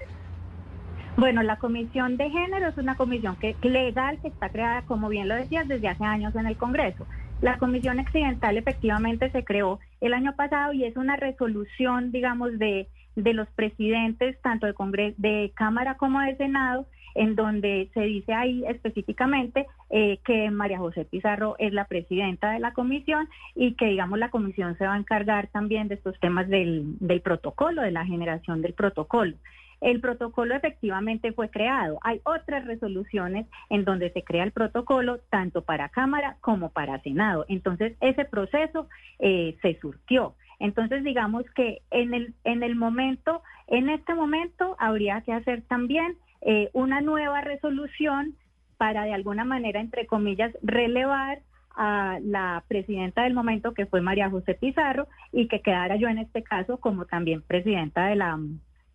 Bueno, 1.15 1.41
la 1.41 1.57
comisión 1.57 2.17
de 2.17 2.29
género 2.29 2.67
es 2.67 2.77
una 2.77 2.95
comisión 2.95 3.37
que, 3.37 3.55
legal 3.63 4.19
que 4.21 4.27
está 4.27 4.49
creada, 4.49 4.83
como 4.83 5.09
bien 5.09 5.27
lo 5.27 5.35
decías, 5.35 5.67
desde 5.67 5.87
hace 5.87 6.03
años 6.03 6.35
en 6.35 6.45
el 6.45 6.57
Congreso. 6.57 7.07
La 7.41 7.57
comisión 7.57 7.99
accidental 7.99 8.57
efectivamente 8.57 9.29
se 9.31 9.43
creó 9.43 9.79
el 10.01 10.13
año 10.13 10.35
pasado 10.35 10.73
y 10.73 10.85
es 10.85 10.97
una 10.97 11.15
resolución, 11.17 12.11
digamos, 12.11 12.57
de, 12.57 12.87
de 13.15 13.33
los 13.33 13.47
presidentes 13.49 14.41
tanto 14.41 14.65
de, 14.65 14.73
Congreso, 14.73 15.15
de 15.19 15.51
Cámara 15.55 15.95
como 15.97 16.19
de 16.21 16.35
Senado, 16.37 16.87
en 17.13 17.35
donde 17.35 17.89
se 17.93 18.01
dice 18.01 18.33
ahí 18.33 18.63
específicamente 18.67 19.65
eh, 19.89 20.19
que 20.23 20.51
María 20.51 20.77
José 20.77 21.05
Pizarro 21.05 21.55
es 21.57 21.73
la 21.73 21.85
presidenta 21.85 22.51
de 22.51 22.59
la 22.59 22.73
comisión 22.73 23.27
y 23.55 23.73
que, 23.73 23.85
digamos, 23.85 24.19
la 24.19 24.29
comisión 24.29 24.77
se 24.77 24.85
va 24.85 24.93
a 24.93 24.99
encargar 24.99 25.47
también 25.47 25.87
de 25.87 25.95
estos 25.95 26.19
temas 26.19 26.47
del, 26.47 26.95
del 26.99 27.21
protocolo, 27.21 27.81
de 27.81 27.91
la 27.91 28.05
generación 28.05 28.61
del 28.61 28.73
protocolo. 28.73 29.33
El 29.81 30.01
protocolo 30.01 30.55
efectivamente 30.55 31.31
fue 31.33 31.49
creado. 31.49 31.99
Hay 32.01 32.21
otras 32.23 32.65
resoluciones 32.65 33.47
en 33.69 33.85
donde 33.85 34.11
se 34.11 34.23
crea 34.23 34.43
el 34.43 34.51
protocolo 34.51 35.19
tanto 35.29 35.63
para 35.63 35.89
Cámara 35.89 36.37
como 36.41 36.69
para 36.69 37.01
Senado. 37.01 37.45
Entonces, 37.47 37.95
ese 38.01 38.25
proceso 38.25 38.87
eh, 39.19 39.57
se 39.61 39.79
surtió. 39.79 40.35
Entonces, 40.59 41.03
digamos 41.03 41.43
que 41.55 41.81
en 41.91 42.13
el, 42.13 42.33
en 42.43 42.63
el 42.63 42.75
momento, 42.75 43.43
en 43.67 43.89
este 43.89 44.15
momento, 44.15 44.75
habría 44.79 45.21
que 45.21 45.33
hacer 45.33 45.61
también 45.63 46.17
eh, 46.41 46.69
una 46.73 47.01
nueva 47.01 47.41
resolución 47.41 48.35
para 48.77 49.03
de 49.03 49.13
alguna 49.13 49.45
manera, 49.45 49.79
entre 49.79 50.07
comillas, 50.07 50.51
relevar 50.63 51.39
a 51.75 52.17
la 52.23 52.63
presidenta 52.67 53.23
del 53.23 53.35
momento, 53.35 53.73
que 53.73 53.85
fue 53.85 54.01
María 54.01 54.31
José 54.31 54.55
Pizarro, 54.55 55.07
y 55.31 55.47
que 55.47 55.61
quedara 55.61 55.95
yo 55.95 56.07
en 56.07 56.17
este 56.17 56.41
caso 56.41 56.77
como 56.77 57.05
también 57.05 57.43
presidenta 57.43 58.07
de 58.07 58.15
la 58.15 58.39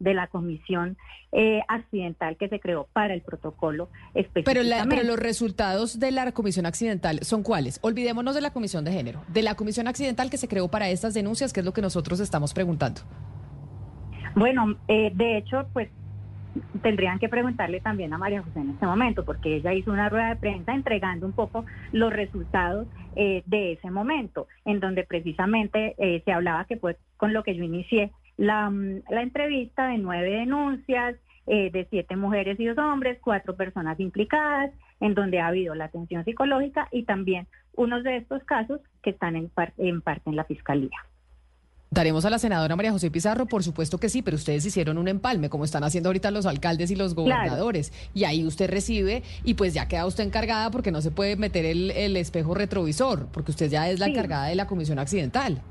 de 0.03 0.15
la 0.15 0.27
comisión 0.27 0.97
eh, 1.31 1.61
accidental 1.69 2.37
que 2.37 2.49
se 2.49 2.61
creó 2.61 2.89
para 2.93 3.15
el 3.15 3.23
protocolo 3.23 3.89
Pero, 4.13 4.43
pero 4.45 5.03
los 5.05 5.19
resultados 5.19 5.99
de 5.99 6.11
la 6.11 6.33
comisión 6.33 6.67
accidental 6.67 7.21
son 7.23 7.43
cuáles? 7.43 7.79
Olvidémonos 7.83 8.35
de 8.35 8.41
la 8.41 8.51
comisión 8.53 8.85
de 8.85 8.93
género, 8.93 9.23
de 9.29 9.43
la 9.43 9.55
comisión 9.55 9.87
accidental 9.87 10.29
que 10.29 10.37
se 10.37 10.49
creó 10.49 10.69
para 10.69 10.91
estas 10.91 11.15
denuncias, 11.15 11.53
que 11.53 11.61
es 11.61 11.67
lo 11.67 11.73
que 11.73 11.83
nosotros 11.83 12.19
estamos 12.21 12.53
preguntando. 12.53 13.01
Bueno, 14.35 14.77
eh, 14.89 15.13
de 15.15 15.39
hecho, 15.39 15.67
pues 15.73 15.89
tendrían 16.83 17.19
que 17.19 17.29
preguntarle 17.29 17.81
también 17.81 18.13
a 18.13 18.19
María 18.19 18.43
José 18.43 18.61
en 18.61 18.71
este 18.71 18.85
momento, 18.85 19.25
porque 19.25 19.57
ella 19.57 19.73
hizo 19.73 19.91
una 19.91 20.09
rueda 20.09 20.31
de 20.31 20.37
prensa 20.37 20.75
entregando 20.75 21.25
un 21.25 21.33
poco 21.33 21.65
los 21.93 22.13
resultados 22.13 22.89
eh, 23.15 23.43
de 23.47 23.73
ese 23.73 23.91
momento, 23.91 24.49
en 24.65 24.81
donde 24.81 25.05
precisamente 25.05 25.95
se 26.25 26.33
hablaba 26.33 26.65
que 26.65 26.77
fue 26.77 26.97
con 27.17 27.33
lo 27.33 27.43
que 27.43 27.55
yo 27.55 27.63
inicié 27.63 28.11
la, 28.43 28.73
la 29.09 29.23
entrevista 29.23 29.87
de 29.87 29.99
nueve 29.99 30.31
denuncias, 30.31 31.15
eh, 31.47 31.71
de 31.71 31.87
siete 31.91 32.17
mujeres 32.17 32.59
y 32.59 32.65
dos 32.65 32.77
hombres, 32.79 33.19
cuatro 33.23 33.55
personas 33.55 34.01
implicadas, 34.01 34.73
en 34.99 35.15
donde 35.15 35.39
ha 35.39 35.47
habido 35.47 35.77
la 35.77 35.85
atención 35.85 36.25
psicológica 36.25 36.89
y 36.91 37.05
también 37.05 37.47
unos 37.77 38.03
de 38.03 38.17
estos 38.17 38.43
casos 38.43 38.81
que 39.01 39.11
están 39.11 39.37
en, 39.37 39.49
en 39.79 40.01
parte 40.01 40.29
en 40.29 40.35
la 40.35 40.43
fiscalía. 40.45 40.91
Daremos 41.93 42.25
a 42.25 42.31
la 42.31 42.41
senadora 42.41 42.75
María 42.75 42.91
José 42.91 43.13
Pizarro, 43.13 43.47
por 43.47 43.63
supuesto 43.63 43.99
que 43.99 44.09
sí, 44.09 44.23
pero 44.23 44.35
ustedes 44.35 44.67
hicieron 44.67 44.99
un 44.99 45.07
empalme, 45.07 45.49
como 45.49 45.65
están 45.65 45.85
haciendo 45.85 46.09
ahorita 46.09 46.33
los 46.33 46.47
alcaldes 46.47 46.91
y 46.91 46.97
los 46.97 47.15
gobernadores. 47.15 47.93
Y 48.13 48.25
ahí 48.25 48.45
usted 48.45 48.69
recibe 48.69 49.23
y 49.45 49.55
pues 49.55 49.73
ya 49.73 49.87
queda 49.87 50.05
usted 50.05 50.25
encargada 50.25 50.73
porque 50.73 50.91
no 50.91 51.01
se 51.01 51.13
puede 51.13 51.37
meter 51.37 51.65
el, 51.65 51.93
el 51.93 52.17
espejo 52.17 52.55
retrovisor, 52.55 53.29
porque 53.29 53.53
usted 53.53 53.71
ya 53.71 53.89
es 53.89 54.01
la 54.01 54.07
encargada 54.07 54.47
de 54.47 54.57
la 54.57 54.67
comisión 54.67 54.99
accidental. 54.99 55.63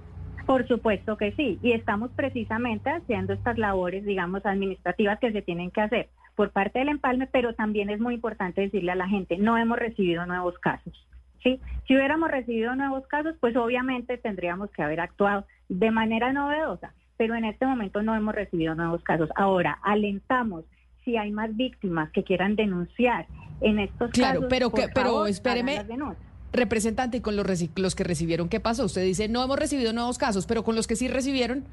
Por 0.46 0.68
supuesto 0.68 1.18
que 1.18 1.32
sí, 1.34 1.60
y 1.62 1.72
estamos 1.72 2.12
precisamente 2.16 2.90
haciendo 2.90 3.34
estas 3.34 3.58
labores, 3.58 4.06
digamos, 4.06 4.46
administrativas 4.46 5.20
que 5.20 5.32
se 5.32 5.42
tienen 5.42 5.72
que 5.72 5.82
hacer 5.82 6.10
por 6.36 6.52
parte 6.52 6.80
del 6.80 6.90
empalme, 6.90 7.28
pero 7.28 7.54
también 7.54 7.90
es 7.90 8.00
muy 8.00 8.16
importante 8.16 8.62
decirle 8.62 8.92
a 8.92 8.96
la 8.96 9.08
gente, 9.08 9.38
no 9.38 9.58
hemos 9.58 9.78
recibido 9.78 10.26
nuevos 10.26 10.58
casos. 10.60 11.08
¿sí? 11.44 11.60
Si 11.88 11.96
hubiéramos 11.96 12.32
recibido 12.32 12.76
nuevos 12.76 13.06
casos, 13.08 13.36
pues 13.40 13.56
obviamente 13.56 14.18
tendríamos 14.18 14.72
que 14.72 14.82
haber 14.82 15.02
actuado 15.02 15.46
de 15.70 15.92
manera 15.92 16.34
novedosa, 16.34 16.94
pero 17.18 17.36
en 17.36 17.46
este 17.46 17.66
momento 17.66 18.02
no 18.02 18.16
hemos 18.16 18.34
recibido 18.34 18.76
nuevos 18.76 19.04
casos. 19.04 19.30
Ahora, 19.36 19.78
alentamos 19.84 20.66
si 21.04 21.18
hay 21.18 21.32
más 21.32 21.56
víctimas 21.56 22.12
que 22.12 22.24
quieran 22.24 22.56
denunciar 22.56 23.28
en 23.60 23.80
estos 23.80 24.12
claro, 24.12 24.42
casos. 24.42 24.50
Claro, 24.50 24.72
pero, 24.72 24.72
que, 24.72 24.94
pero 24.94 25.26
espéreme. 25.26 25.86
Representante, 26.54 27.18
y 27.18 27.22
con 27.22 27.36
los, 27.36 27.46
los 27.76 27.96
que 27.96 28.04
recibieron, 28.04 28.50
¿qué 28.50 28.60
pasó? 28.60 28.86
Usted 28.86 29.04
dice, 29.04 29.30
no 29.30 29.44
hemos 29.44 29.58
recibido 29.58 29.94
nuevos 29.94 30.18
casos, 30.18 30.46
pero 30.46 30.64
con 30.64 30.76
los 30.76 30.88
que 30.88 30.96
sí 30.96 31.08
recibieron... 31.08 31.66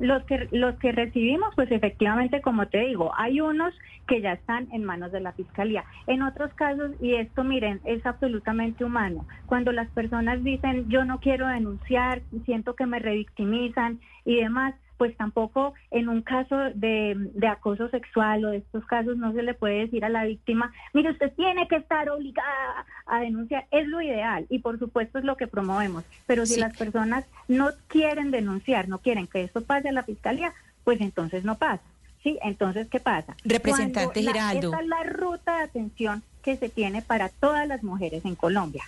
Los 0.00 0.22
que, 0.26 0.48
los 0.52 0.78
que 0.78 0.92
recibimos, 0.92 1.52
pues 1.56 1.72
efectivamente, 1.72 2.40
como 2.40 2.68
te 2.68 2.78
digo, 2.78 3.10
hay 3.16 3.40
unos 3.40 3.74
que 4.06 4.20
ya 4.22 4.34
están 4.34 4.68
en 4.72 4.84
manos 4.84 5.10
de 5.10 5.20
la 5.20 5.32
fiscalía. 5.32 5.84
En 6.06 6.22
otros 6.22 6.54
casos, 6.54 6.92
y 7.02 7.16
esto 7.16 7.42
miren, 7.42 7.80
es 7.84 8.06
absolutamente 8.06 8.84
humano, 8.84 9.26
cuando 9.46 9.72
las 9.72 9.88
personas 9.90 10.44
dicen 10.44 10.88
yo 10.88 11.04
no 11.04 11.18
quiero 11.18 11.48
denunciar, 11.48 12.22
siento 12.46 12.76
que 12.76 12.86
me 12.86 13.00
revictimizan 13.00 13.98
y 14.24 14.36
demás, 14.36 14.74
pues 14.98 15.16
tampoco 15.16 15.74
en 15.90 16.08
un 16.08 16.22
caso 16.22 16.56
de, 16.74 17.16
acoso 17.48 17.88
sexual 17.88 18.44
o 18.44 18.50
de 18.50 18.58
estos 18.58 18.84
casos 18.84 19.16
no 19.16 19.32
se 19.32 19.42
le 19.42 19.54
puede 19.54 19.78
decir 19.78 20.04
a 20.04 20.08
la 20.08 20.24
víctima, 20.24 20.72
mire, 20.92 21.12
usted 21.12 21.32
tiene 21.32 21.66
que 21.68 21.76
estar 21.76 22.10
obligada 22.10 22.84
a 23.06 23.20
denunciar. 23.20 23.66
Es 23.70 23.86
lo 23.86 24.02
ideal 24.02 24.44
y 24.50 24.58
por 24.58 24.78
supuesto 24.78 25.18
es 25.18 25.24
lo 25.24 25.36
que 25.36 25.46
promovemos. 25.46 26.04
Pero 26.26 26.44
si 26.44 26.60
las 26.60 26.76
personas 26.76 27.24
no 27.46 27.70
quieren 27.86 28.30
denunciar, 28.30 28.88
no 28.88 28.98
quieren 28.98 29.28
que 29.28 29.44
esto 29.44 29.62
pase 29.62 29.88
a 29.88 29.92
la 29.92 30.02
fiscalía, 30.02 30.52
pues 30.84 31.00
entonces 31.00 31.44
no 31.44 31.56
pasa. 31.56 31.82
Sí, 32.22 32.36
entonces, 32.42 32.88
¿qué 32.88 32.98
pasa? 32.98 33.36
Representante 33.44 34.20
Giraldo. 34.20 34.70
esta 34.72 34.82
es 34.82 34.88
la 34.88 35.04
ruta 35.04 35.58
de 35.58 35.62
atención 35.62 36.22
que 36.42 36.56
se 36.56 36.68
tiene 36.68 37.00
para 37.00 37.28
todas 37.28 37.68
las 37.68 37.84
mujeres 37.84 38.24
en 38.24 38.34
Colombia. 38.34 38.82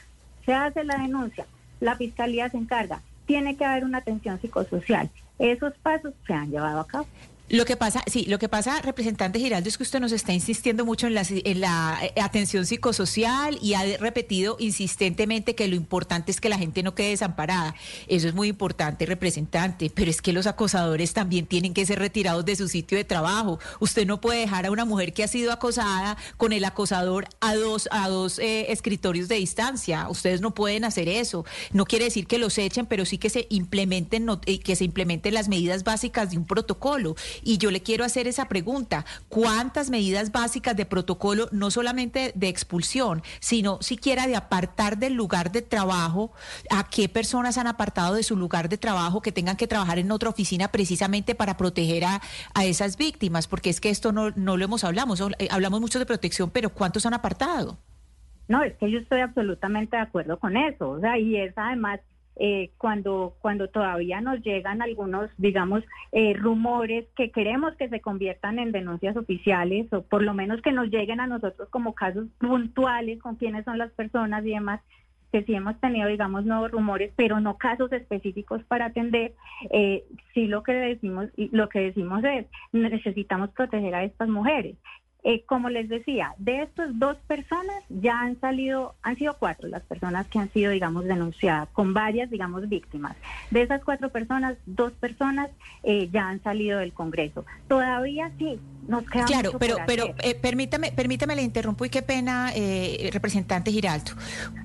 Se 0.44 0.52
hace 0.52 0.82
la 0.82 0.98
denuncia, 0.98 1.46
la 1.78 1.94
fiscalía 1.94 2.48
se 2.48 2.56
encarga, 2.56 3.00
tiene 3.30 3.56
que 3.56 3.64
haber 3.64 3.84
una 3.84 3.98
atención 3.98 4.40
psicosocial. 4.40 5.08
Esos 5.38 5.72
pasos 5.74 6.14
se 6.26 6.32
han 6.32 6.50
llevado 6.50 6.80
a 6.80 6.86
cabo. 6.88 7.06
Lo 7.50 7.64
que 7.64 7.76
pasa, 7.76 8.04
sí, 8.06 8.26
lo 8.28 8.38
que 8.38 8.48
pasa, 8.48 8.80
representante 8.80 9.40
Giraldo, 9.40 9.68
es 9.68 9.76
que 9.76 9.82
usted 9.82 9.98
nos 9.98 10.12
está 10.12 10.32
insistiendo 10.32 10.84
mucho 10.84 11.08
en 11.08 11.14
la, 11.14 11.98
eh, 12.00 12.20
atención 12.22 12.64
psicosocial 12.64 13.58
y 13.60 13.74
ha 13.74 13.82
repetido 13.98 14.54
insistentemente 14.60 15.56
que 15.56 15.66
lo 15.66 15.74
importante 15.74 16.30
es 16.30 16.40
que 16.40 16.48
la 16.48 16.58
gente 16.58 16.84
no 16.84 16.94
quede 16.94 17.08
desamparada. 17.08 17.74
Eso 18.06 18.28
es 18.28 18.34
muy 18.34 18.46
importante, 18.46 19.04
representante, 19.04 19.90
pero 19.92 20.12
es 20.12 20.22
que 20.22 20.32
los 20.32 20.46
acosadores 20.46 21.12
también 21.12 21.44
tienen 21.44 21.74
que 21.74 21.84
ser 21.84 21.98
retirados 21.98 22.44
de 22.44 22.54
su 22.54 22.68
sitio 22.68 22.96
de 22.96 23.02
trabajo. 23.02 23.58
Usted 23.80 24.06
no 24.06 24.20
puede 24.20 24.42
dejar 24.42 24.66
a 24.66 24.70
una 24.70 24.84
mujer 24.84 25.12
que 25.12 25.24
ha 25.24 25.28
sido 25.28 25.50
acosada 25.50 26.16
con 26.36 26.52
el 26.52 26.64
acosador 26.64 27.26
a 27.40 27.56
dos, 27.56 27.88
a 27.90 28.08
dos 28.08 28.38
eh, 28.38 28.70
escritorios 28.70 29.26
de 29.26 29.34
distancia. 29.34 30.08
Ustedes 30.08 30.40
no 30.40 30.54
pueden 30.54 30.84
hacer 30.84 31.08
eso. 31.08 31.44
No 31.72 31.84
quiere 31.84 32.04
decir 32.04 32.28
que 32.28 32.38
los 32.38 32.56
echen, 32.58 32.86
pero 32.86 33.04
sí 33.04 33.18
que 33.18 33.28
se 33.28 33.48
implementen, 33.50 34.28
eh, 34.46 34.60
que 34.60 34.76
se 34.76 34.84
implementen 34.84 35.34
las 35.34 35.48
medidas 35.48 35.82
básicas 35.82 36.30
de 36.30 36.38
un 36.38 36.44
protocolo 36.44 37.16
y 37.42 37.58
yo 37.58 37.70
le 37.70 37.82
quiero 37.82 38.04
hacer 38.04 38.26
esa 38.26 38.48
pregunta, 38.48 39.04
¿cuántas 39.28 39.90
medidas 39.90 40.32
básicas 40.32 40.76
de 40.76 40.86
protocolo, 40.86 41.48
no 41.52 41.70
solamente 41.70 42.32
de 42.34 42.48
expulsión, 42.48 43.22
sino 43.40 43.80
siquiera 43.80 44.26
de 44.26 44.36
apartar 44.36 44.98
del 44.98 45.14
lugar 45.14 45.52
de 45.52 45.62
trabajo, 45.62 46.32
a 46.70 46.88
qué 46.88 47.08
personas 47.08 47.58
han 47.58 47.66
apartado 47.66 48.14
de 48.14 48.22
su 48.22 48.36
lugar 48.36 48.68
de 48.68 48.78
trabajo 48.78 49.22
que 49.22 49.32
tengan 49.32 49.56
que 49.56 49.66
trabajar 49.66 49.98
en 49.98 50.10
otra 50.10 50.30
oficina 50.30 50.68
precisamente 50.68 51.34
para 51.34 51.56
proteger 51.56 52.04
a, 52.04 52.20
esas 52.62 52.96
víctimas? 52.96 53.48
Porque 53.48 53.70
es 53.70 53.80
que 53.80 53.90
esto 53.90 54.12
no, 54.12 54.30
no 54.30 54.56
lo 54.56 54.64
hemos 54.64 54.84
hablado, 54.84 55.00
eh, 55.38 55.48
hablamos 55.50 55.80
mucho 55.80 55.98
de 55.98 56.06
protección, 56.06 56.50
pero 56.50 56.70
¿cuántos 56.70 57.06
han 57.06 57.14
apartado? 57.14 57.78
No, 58.48 58.62
es 58.64 58.74
que 58.78 58.90
yo 58.90 58.98
estoy 58.98 59.20
absolutamente 59.20 59.96
de 59.96 60.02
acuerdo 60.02 60.38
con 60.38 60.56
eso. 60.56 60.90
O 60.90 61.00
sea, 61.00 61.16
y 61.18 61.36
es 61.36 61.52
además 61.56 62.00
eh, 62.36 62.70
cuando, 62.78 63.34
cuando 63.40 63.68
todavía 63.68 64.20
nos 64.20 64.42
llegan 64.42 64.82
algunos, 64.82 65.30
digamos, 65.36 65.84
eh, 66.12 66.34
rumores 66.34 67.06
que 67.16 67.30
queremos 67.30 67.74
que 67.76 67.88
se 67.88 68.00
conviertan 68.00 68.58
en 68.58 68.72
denuncias 68.72 69.16
oficiales 69.16 69.92
o 69.92 70.02
por 70.02 70.22
lo 70.22 70.32
menos 70.34 70.62
que 70.62 70.72
nos 70.72 70.88
lleguen 70.88 71.20
a 71.20 71.26
nosotros 71.26 71.68
como 71.70 71.94
casos 71.94 72.26
puntuales 72.38 73.20
con 73.20 73.36
quiénes 73.36 73.64
son 73.64 73.78
las 73.78 73.90
personas 73.92 74.44
y 74.46 74.50
demás 74.50 74.80
que 75.32 75.44
sí 75.44 75.54
hemos 75.54 75.78
tenido, 75.80 76.08
digamos, 76.08 76.44
nuevos 76.44 76.70
rumores, 76.70 77.12
pero 77.16 77.40
no 77.40 77.56
casos 77.56 77.92
específicos 77.92 78.62
para 78.64 78.86
atender, 78.86 79.34
eh, 79.70 80.04
sí 80.34 80.46
lo 80.46 80.62
que 80.62 80.72
decimos, 80.72 81.28
lo 81.36 81.68
que 81.68 81.80
decimos 81.80 82.22
es 82.24 82.46
necesitamos 82.72 83.50
proteger 83.50 83.94
a 83.94 84.04
estas 84.04 84.28
mujeres. 84.28 84.76
Eh, 85.22 85.44
como 85.44 85.68
les 85.68 85.88
decía, 85.88 86.34
de 86.38 86.62
estas 86.62 86.98
dos 86.98 87.16
personas 87.26 87.76
ya 87.90 88.20
han 88.20 88.40
salido, 88.40 88.94
han 89.02 89.16
sido 89.16 89.34
cuatro 89.34 89.68
las 89.68 89.82
personas 89.82 90.26
que 90.28 90.38
han 90.38 90.50
sido, 90.50 90.72
digamos, 90.72 91.04
denunciadas, 91.04 91.68
con 91.74 91.92
varias, 91.92 92.30
digamos, 92.30 92.66
víctimas. 92.70 93.16
De 93.50 93.60
esas 93.60 93.84
cuatro 93.84 94.08
personas, 94.08 94.56
dos 94.64 94.92
personas 94.92 95.50
eh, 95.82 96.08
ya 96.10 96.28
han 96.28 96.42
salido 96.42 96.78
del 96.78 96.94
Congreso. 96.94 97.44
Todavía 97.68 98.32
sí, 98.38 98.58
nos 98.88 99.04
queda 99.04 99.26
Claro, 99.26 99.52
pero, 99.58 99.76
pero 99.86 100.14
eh, 100.22 100.34
permítame, 100.34 100.90
permítame, 100.90 101.36
le 101.36 101.42
interrumpo 101.42 101.84
y 101.84 101.90
qué 101.90 102.00
pena, 102.00 102.52
representante 103.12 103.70
Giraldo. 103.70 104.12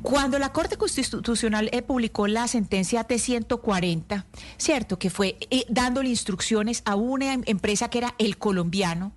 Cuando 0.04 0.40
la 0.40 0.54
Corte 0.54 0.78
Constitucional 0.78 1.70
publicó 1.86 2.28
la 2.28 2.48
sentencia 2.48 3.06
T140, 3.06 4.24
cierto, 4.58 4.98
que 5.00 5.10
fue 5.10 5.38
dándole 5.68 6.10
instrucciones 6.10 6.82
a 6.86 6.96
una 6.96 7.34
empresa 7.34 7.90
que 7.90 7.98
era 7.98 8.16
el 8.18 8.38
colombiano, 8.38 9.12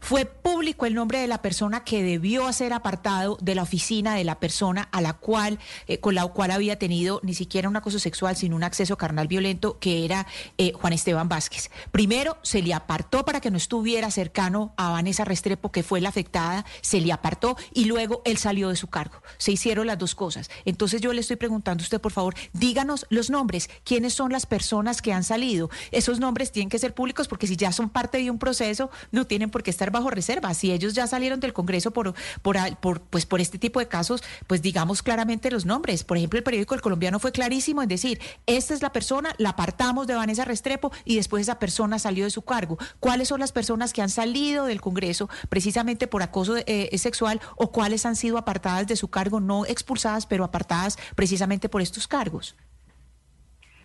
fue 0.00 0.24
público 0.24 0.86
el 0.86 0.94
nombre 0.94 1.18
de 1.20 1.26
la 1.26 1.42
persona 1.42 1.84
que 1.84 2.02
debió 2.02 2.52
ser 2.52 2.72
apartado 2.72 3.36
de 3.40 3.54
la 3.54 3.62
oficina 3.62 4.14
de 4.14 4.24
la 4.24 4.40
persona 4.40 4.88
a 4.92 5.00
la 5.00 5.14
cual, 5.14 5.58
eh, 5.86 5.98
con 5.98 6.14
la 6.14 6.26
cual 6.26 6.50
había 6.50 6.78
tenido 6.78 7.20
ni 7.22 7.34
siquiera 7.34 7.68
un 7.68 7.76
acoso 7.76 7.98
sexual, 7.98 8.36
sino 8.36 8.56
un 8.56 8.64
acceso 8.64 8.96
carnal 8.96 9.28
violento, 9.28 9.78
que 9.78 10.04
era 10.04 10.26
eh, 10.58 10.72
Juan 10.72 10.92
Esteban 10.92 11.28
Vázquez. 11.28 11.70
Primero, 11.90 12.38
se 12.42 12.62
le 12.62 12.74
apartó 12.74 13.24
para 13.24 13.40
que 13.40 13.50
no 13.50 13.56
estuviera 13.56 14.10
cercano 14.10 14.72
a 14.76 14.90
Vanessa 14.90 15.24
Restrepo, 15.24 15.70
que 15.70 15.82
fue 15.82 16.00
la 16.00 16.08
afectada, 16.08 16.64
se 16.80 17.00
le 17.00 17.12
apartó 17.12 17.56
y 17.72 17.84
luego 17.84 18.22
él 18.24 18.38
salió 18.38 18.70
de 18.70 18.76
su 18.76 18.88
cargo. 18.88 19.22
Se 19.38 19.52
hicieron 19.52 19.86
las 19.86 19.98
dos 19.98 20.14
cosas. 20.14 20.50
Entonces 20.64 21.00
yo 21.00 21.12
le 21.12 21.20
estoy 21.20 21.36
preguntando 21.36 21.82
a 21.82 21.84
usted, 21.84 22.00
por 22.00 22.12
favor, 22.12 22.34
díganos 22.52 23.06
los 23.10 23.30
nombres, 23.30 23.68
quiénes 23.84 24.14
son 24.14 24.32
las 24.32 24.46
personas 24.46 25.02
que 25.02 25.12
han 25.12 25.24
salido. 25.24 25.70
Esos 25.90 26.20
nombres 26.20 26.52
tienen 26.52 26.70
que 26.70 26.78
ser 26.78 26.94
públicos 26.94 27.28
porque 27.28 27.46
si 27.46 27.56
ya 27.56 27.72
son 27.72 27.90
parte 27.90 28.18
de 28.18 28.30
un 28.30 28.38
proceso, 28.38 28.90
no 29.10 29.26
tienen 29.26 29.50
por 29.50 29.62
qué 29.62 29.70
estar 29.70 29.89
bajo 29.90 30.10
reserva. 30.10 30.54
Si 30.54 30.72
ellos 30.72 30.94
ya 30.94 31.06
salieron 31.06 31.40
del 31.40 31.52
Congreso 31.52 31.92
por, 31.92 32.14
por, 32.42 32.56
por, 32.80 33.00
pues 33.00 33.26
por 33.26 33.40
este 33.40 33.58
tipo 33.58 33.80
de 33.80 33.88
casos, 33.88 34.22
pues 34.46 34.62
digamos 34.62 35.02
claramente 35.02 35.50
los 35.50 35.66
nombres. 35.66 36.04
Por 36.04 36.16
ejemplo, 36.16 36.38
el 36.38 36.44
periódico 36.44 36.74
El 36.74 36.80
Colombiano 36.80 37.18
fue 37.18 37.32
clarísimo 37.32 37.82
en 37.82 37.88
decir, 37.88 38.20
esta 38.46 38.74
es 38.74 38.82
la 38.82 38.92
persona, 38.92 39.34
la 39.38 39.50
apartamos 39.50 40.06
de 40.06 40.14
Vanessa 40.14 40.44
Restrepo 40.44 40.92
y 41.04 41.16
después 41.16 41.42
esa 41.42 41.58
persona 41.58 41.98
salió 41.98 42.24
de 42.24 42.30
su 42.30 42.42
cargo. 42.42 42.78
¿Cuáles 42.98 43.28
son 43.28 43.40
las 43.40 43.52
personas 43.52 43.92
que 43.92 44.02
han 44.02 44.10
salido 44.10 44.66
del 44.66 44.80
Congreso 44.80 45.28
precisamente 45.48 46.06
por 46.06 46.22
acoso 46.22 46.56
eh, 46.56 46.96
sexual 46.98 47.40
o 47.56 47.72
cuáles 47.72 48.06
han 48.06 48.16
sido 48.16 48.38
apartadas 48.38 48.86
de 48.86 48.96
su 48.96 49.08
cargo, 49.08 49.40
no 49.40 49.66
expulsadas, 49.66 50.26
pero 50.26 50.44
apartadas 50.44 50.98
precisamente 51.14 51.68
por 51.68 51.82
estos 51.82 52.06
cargos? 52.08 52.56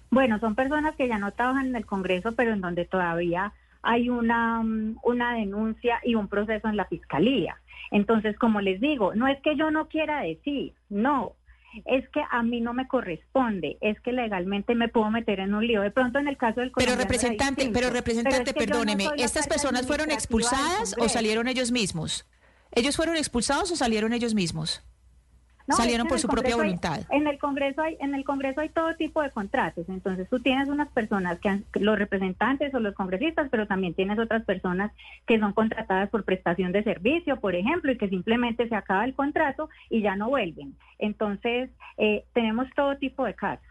Bueno, 0.10 0.40
son 0.40 0.56
personas 0.56 0.96
que 0.96 1.08
ya 1.08 1.18
no 1.18 1.34
trabajan 1.34 1.68
en 1.68 1.76
el 1.76 1.86
Congreso, 1.86 2.34
pero 2.34 2.54
en 2.54 2.62
donde 2.62 2.86
todavía 2.86 3.54
hay 3.86 4.10
una, 4.10 4.62
mm, 4.62 4.98
una 5.04 5.36
denuncia 5.36 6.02
y 6.04 6.16
un 6.16 6.28
proceso 6.28 6.68
en 6.68 6.76
la 6.76 6.86
fiscalía. 6.86 7.58
Entonces, 7.92 8.38
como 8.38 8.60
les 8.60 8.82
digo, 8.82 9.16
no 9.16 9.28
es 9.28 9.40
que 9.42 9.56
yo 9.56 9.72
no 9.72 9.88
quiera 9.88 10.22
decir, 10.22 10.74
no, 10.90 11.36
es 11.86 12.08
que 12.10 12.22
a 12.30 12.42
mí 12.42 12.62
no 12.62 12.74
me 12.74 12.88
corresponde, 12.88 13.78
es 13.82 14.00
que 14.02 14.12
legalmente 14.12 14.76
me 14.76 14.88
puedo 14.88 15.12
meter 15.12 15.40
en 15.40 15.54
un 15.54 15.66
lío. 15.66 15.82
De 15.82 15.92
pronto 15.92 16.20
en 16.20 16.28
el 16.28 16.38
caso 16.38 16.62
del 16.62 16.72
Pero 16.72 16.96
representante, 16.96 17.70
pero 17.72 17.90
representante, 17.90 18.54
perdóneme, 18.54 19.08
¿estas 19.18 19.48
personas 19.48 19.86
fueron 19.86 20.12
expulsadas 20.12 20.96
o 20.98 21.08
salieron 21.08 21.48
ellos 21.48 21.72
mismos? 21.72 22.28
¿Ellos 22.72 22.96
fueron 22.96 23.16
expulsados 23.18 23.72
o 23.72 23.76
salieron 23.76 24.14
ellos 24.14 24.34
mismos? 24.34 24.84
Salieron 25.70 26.08
por 26.08 26.20
su 26.20 26.28
propia 26.28 26.56
voluntad. 26.56 27.02
en 27.10 27.28
el 27.28 27.38
Congreso 27.38 27.82
hay 27.82 27.98
en 28.00 28.14
el 28.14 28.24
Congreso 28.24 28.62
hay 28.62 28.70
todo 28.70 28.96
tipo 28.96 29.22
de 29.22 29.32
contratos, 29.32 29.88
entonces 29.90 30.30
tú 30.30 30.40
tienes 30.40 30.70
unas 30.70 30.90
personas 30.90 31.40
que 31.40 31.50
han, 31.50 31.66
los 31.74 31.98
representantes 31.98 32.74
o 32.74 32.80
los 32.80 32.94
congresistas, 32.94 33.48
pero 33.50 33.68
también 33.68 33.94
tienes 33.94 34.20
otras 34.20 34.44
personas 34.44 34.92
que 35.26 35.40
son 35.40 35.54
contratadas 35.54 36.10
por 36.10 36.24
prestación 36.24 36.72
de 36.72 36.84
servicio, 36.84 37.40
por 37.40 37.56
ejemplo, 37.56 37.92
y 37.92 37.98
que 37.98 38.10
simplemente 38.10 38.68
se 38.68 38.76
acaba 38.76 39.06
el 39.06 39.14
contrato 39.14 39.70
y 39.90 40.02
ya 40.02 40.16
no 40.16 40.30
vuelven. 40.30 40.76
Entonces, 41.00 41.70
eh, 41.98 42.26
tenemos 42.34 42.68
todo 42.76 42.98
tipo 42.98 43.26
de 43.26 43.34
casos. 43.34 43.66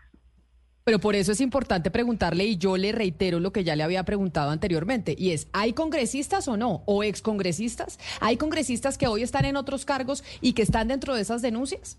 Pero 0.84 0.98
por 0.98 1.14
eso 1.14 1.32
es 1.32 1.40
importante 1.40 1.90
preguntarle 1.90 2.44
y 2.44 2.58
yo 2.58 2.76
le 2.76 2.92
reitero 2.92 3.40
lo 3.40 3.54
que 3.54 3.64
ya 3.64 3.74
le 3.74 3.82
había 3.82 4.04
preguntado 4.04 4.50
anteriormente 4.50 5.14
y 5.16 5.30
es, 5.30 5.48
¿hay 5.54 5.72
congresistas 5.72 6.46
o 6.46 6.58
no? 6.58 6.82
¿O 6.84 7.02
excongresistas? 7.02 7.98
¿Hay 8.20 8.36
congresistas 8.36 8.98
que 8.98 9.06
hoy 9.06 9.22
están 9.22 9.46
en 9.46 9.56
otros 9.56 9.86
cargos 9.86 10.22
y 10.42 10.52
que 10.52 10.60
están 10.60 10.88
dentro 10.88 11.14
de 11.14 11.22
esas 11.22 11.40
denuncias? 11.40 11.98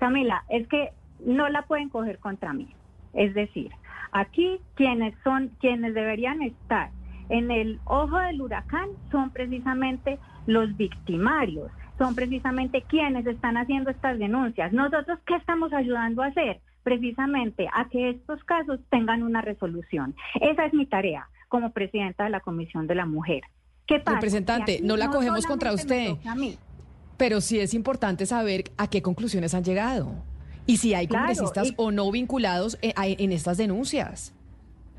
Camila, 0.00 0.44
es 0.48 0.66
que 0.66 0.90
no 1.24 1.48
la 1.48 1.62
pueden 1.62 1.88
coger 1.88 2.18
contra 2.18 2.52
mí. 2.52 2.74
Es 3.12 3.32
decir, 3.34 3.70
aquí 4.10 4.58
quienes 4.74 5.14
son, 5.22 5.52
quienes 5.60 5.94
deberían 5.94 6.42
estar 6.42 6.90
en 7.28 7.52
el 7.52 7.78
ojo 7.84 8.18
del 8.18 8.42
huracán 8.42 8.88
son 9.12 9.30
precisamente 9.30 10.18
los 10.46 10.76
victimarios 10.76 11.70
son 11.98 12.14
precisamente 12.14 12.82
quienes 12.82 13.26
están 13.26 13.56
haciendo 13.56 13.90
estas 13.90 14.18
denuncias. 14.18 14.72
Nosotros, 14.72 15.18
¿qué 15.26 15.36
estamos 15.36 15.72
ayudando 15.72 16.22
a 16.22 16.26
hacer? 16.26 16.60
Precisamente 16.82 17.68
a 17.72 17.88
que 17.88 18.10
estos 18.10 18.42
casos 18.44 18.80
tengan 18.90 19.22
una 19.22 19.40
resolución. 19.40 20.14
Esa 20.40 20.66
es 20.66 20.74
mi 20.74 20.86
tarea 20.86 21.28
como 21.48 21.70
presidenta 21.70 22.24
de 22.24 22.30
la 22.30 22.40
Comisión 22.40 22.86
de 22.86 22.94
la 22.94 23.06
Mujer. 23.06 23.42
¿Qué 23.86 24.00
pasa? 24.00 24.16
Representante, 24.16 24.80
no 24.82 24.96
la 24.96 25.08
cogemos 25.08 25.46
contra 25.46 25.72
usted. 25.72 26.14
Pero 27.16 27.40
sí 27.40 27.60
es 27.60 27.74
importante 27.74 28.26
saber 28.26 28.64
a 28.76 28.88
qué 28.88 29.00
conclusiones 29.00 29.54
han 29.54 29.62
llegado 29.62 30.12
y 30.66 30.78
si 30.78 30.94
hay 30.94 31.06
congresistas 31.06 31.72
o 31.76 31.90
no 31.90 32.10
vinculados 32.10 32.78
eh, 32.82 32.92
en 32.96 33.32
estas 33.32 33.56
denuncias. 33.56 34.33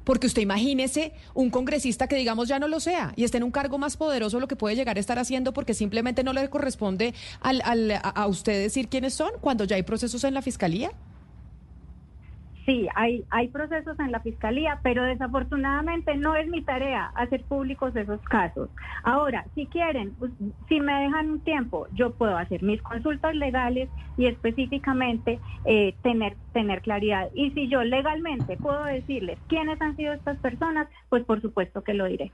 Porque 0.05 0.27
usted 0.27 0.41
imagínese 0.41 1.11
un 1.33 1.49
congresista 1.49 2.07
que 2.07 2.15
digamos 2.15 2.47
ya 2.47 2.59
no 2.59 2.69
lo 2.69 2.79
sea 2.79 3.11
y 3.17 3.25
esté 3.25 3.37
en 3.37 3.43
un 3.43 3.51
cargo 3.51 3.77
más 3.77 3.97
poderoso 3.97 4.39
lo 4.39 4.47
que 4.47 4.55
puede 4.55 4.75
llegar 4.75 4.95
a 4.95 4.99
estar 5.01 5.19
haciendo 5.19 5.51
porque 5.51 5.73
simplemente 5.73 6.23
no 6.23 6.31
le 6.31 6.49
corresponde 6.49 7.13
al, 7.41 7.61
a 8.01 8.27
usted 8.27 8.61
decir 8.61 8.87
quiénes 8.87 9.13
son 9.13 9.31
cuando 9.41 9.65
ya 9.65 9.75
hay 9.75 9.83
procesos 9.83 10.23
en 10.23 10.33
la 10.33 10.41
fiscalía. 10.41 10.91
Sí, 12.65 12.87
hay, 12.95 13.23
hay 13.29 13.49
procesos 13.49 13.99
en 13.99 14.11
la 14.11 14.21
fiscalía, 14.21 14.79
pero 14.81 15.03
desafortunadamente 15.03 16.15
no 16.17 16.35
es 16.35 16.47
mi 16.47 16.63
tarea 16.63 17.11
hacer 17.13 17.43
públicos 17.43 17.95
esos 17.95 18.19
casos. 18.21 18.69
Ahora, 19.03 19.45
si 19.53 19.67
quieren, 19.67 20.15
si 20.67 20.79
me 20.79 20.93
dejan 21.03 21.29
un 21.29 21.39
tiempo, 21.41 21.87
yo 21.93 22.13
puedo 22.13 22.35
hacer 22.35 22.63
mis 22.63 22.81
consultas 22.81 23.35
legales 23.35 23.87
y 24.17 24.25
específicamente 24.25 25.39
eh, 25.65 25.93
tener, 26.01 26.35
tener 26.53 26.81
claridad. 26.81 27.29
Y 27.35 27.51
si 27.51 27.67
yo 27.67 27.83
legalmente 27.83 28.57
puedo 28.57 28.83
decirles 28.85 29.37
quiénes 29.47 29.79
han 29.79 29.95
sido 29.95 30.13
estas 30.13 30.37
personas, 30.39 30.87
pues 31.09 31.23
por 31.23 31.41
supuesto 31.41 31.83
que 31.83 31.93
lo 31.93 32.05
diré. 32.05 32.31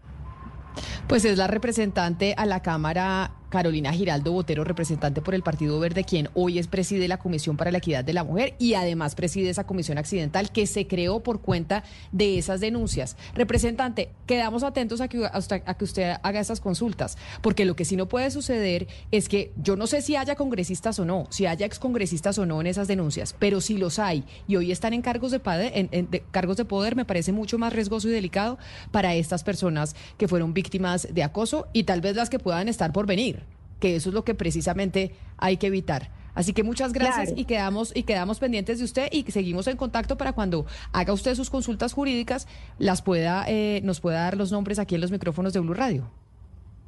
Pues 1.08 1.26
es 1.26 1.38
la 1.38 1.48
representante 1.48 2.36
a 2.38 2.46
la 2.46 2.62
Cámara 2.62 3.32
Carolina 3.52 3.92
Giraldo 3.92 4.32
Botero, 4.32 4.64
representante 4.64 5.22
por 5.22 5.36
el 5.36 5.44
Partido 5.44 5.80
Verde, 5.80 6.06
quien 6.06 6.30
hoy 6.34 6.58
es 6.58 6.68
preside 6.68 7.08
la 7.08 7.20
Comisión 7.20 7.58
para 7.58 7.70
la 7.70 7.78
Equidad 7.78 8.04
de 8.04 8.14
la 8.14 8.24
Mujer 8.24 8.56
y 8.58 8.74
además 8.74 9.14
preside 9.14 9.50
esa 9.50 9.68
comisión 9.68 9.98
accidental 10.00 10.52
que 10.52 10.66
se 10.66 10.88
creó 10.88 11.20
por 11.20 11.42
cuenta 11.42 11.84
de 12.12 12.38
esas 12.38 12.62
denuncias. 12.62 13.18
Representante, 13.36 14.10
quedamos 14.26 14.64
atentos 14.64 15.02
a 15.02 15.08
que, 15.08 15.24
a 15.26 15.74
que 15.76 15.84
usted 15.84 16.14
haga 16.24 16.40
esas 16.40 16.62
consultas, 16.62 17.18
porque 17.42 17.66
lo 17.66 17.76
que 17.76 17.86
sí 17.86 17.96
no 17.96 18.08
puede 18.08 18.32
suceder 18.32 18.88
es 19.12 19.28
que 19.28 19.52
yo 19.58 19.76
no 19.76 19.86
sé 19.86 20.02
si 20.02 20.16
haya 20.16 20.36
congresistas 20.36 20.98
o 21.00 21.06
no, 21.06 21.28
si 21.30 21.46
haya 21.46 21.66
excongresistas 21.66 22.40
o 22.40 22.46
no 22.46 22.62
en 22.62 22.68
esas 22.68 22.88
denuncias, 22.88 23.36
pero 23.38 23.60
si 23.60 23.78
los 23.78 24.00
hay 24.00 24.24
y 24.48 24.56
hoy 24.56 24.72
están 24.72 24.94
en 24.94 25.02
cargos 25.02 25.32
de, 25.32 25.42
en, 25.46 26.08
cargos 26.32 26.56
de 26.56 26.66
poder, 26.66 26.96
me 26.96 27.06
parece 27.06 27.34
mucho 27.34 27.58
más 27.58 27.74
riesgoso 27.74 28.08
y 28.08 28.12
delicado 28.12 28.58
para 28.92 29.14
estas 29.14 29.44
personas 29.44 29.96
que 30.18 30.30
fueron 30.30 30.54
víctimas 30.54 31.10
de 31.12 31.24
acoso 31.24 31.68
y 31.74 31.84
tal 31.84 32.00
vez 32.00 32.16
las 32.16 32.30
que 32.30 32.40
puedan 32.40 32.70
estar 32.70 32.94
por 32.94 33.06
venir 33.06 33.41
que 33.82 33.98
eso 33.98 34.10
es 34.10 34.14
lo 34.14 34.24
que 34.24 34.36
precisamente 34.36 35.14
hay 35.38 35.58
que 35.58 35.68
evitar. 35.68 36.10
Así 36.34 36.54
que 36.54 36.64
muchas 36.64 36.94
gracias 36.94 37.34
y 37.36 37.44
quedamos 37.44 37.92
y 37.94 38.04
quedamos 38.04 38.40
pendientes 38.40 38.80
de 38.80 38.86
usted 38.86 39.10
y 39.12 39.30
seguimos 39.30 39.68
en 39.68 39.76
contacto 39.76 40.18
para 40.18 40.32
cuando 40.32 40.66
haga 40.94 41.12
usted 41.12 41.36
sus 41.36 41.50
consultas 41.50 41.92
jurídicas 41.92 42.48
las 42.80 43.02
pueda 43.02 43.44
eh, 43.50 43.82
nos 43.84 44.00
pueda 44.00 44.22
dar 44.22 44.38
los 44.38 44.50
nombres 44.50 44.80
aquí 44.80 44.96
en 44.96 45.02
los 45.02 45.12
micrófonos 45.12 45.52
de 45.52 45.60
Blue 45.60 45.74
Radio. 45.74 46.10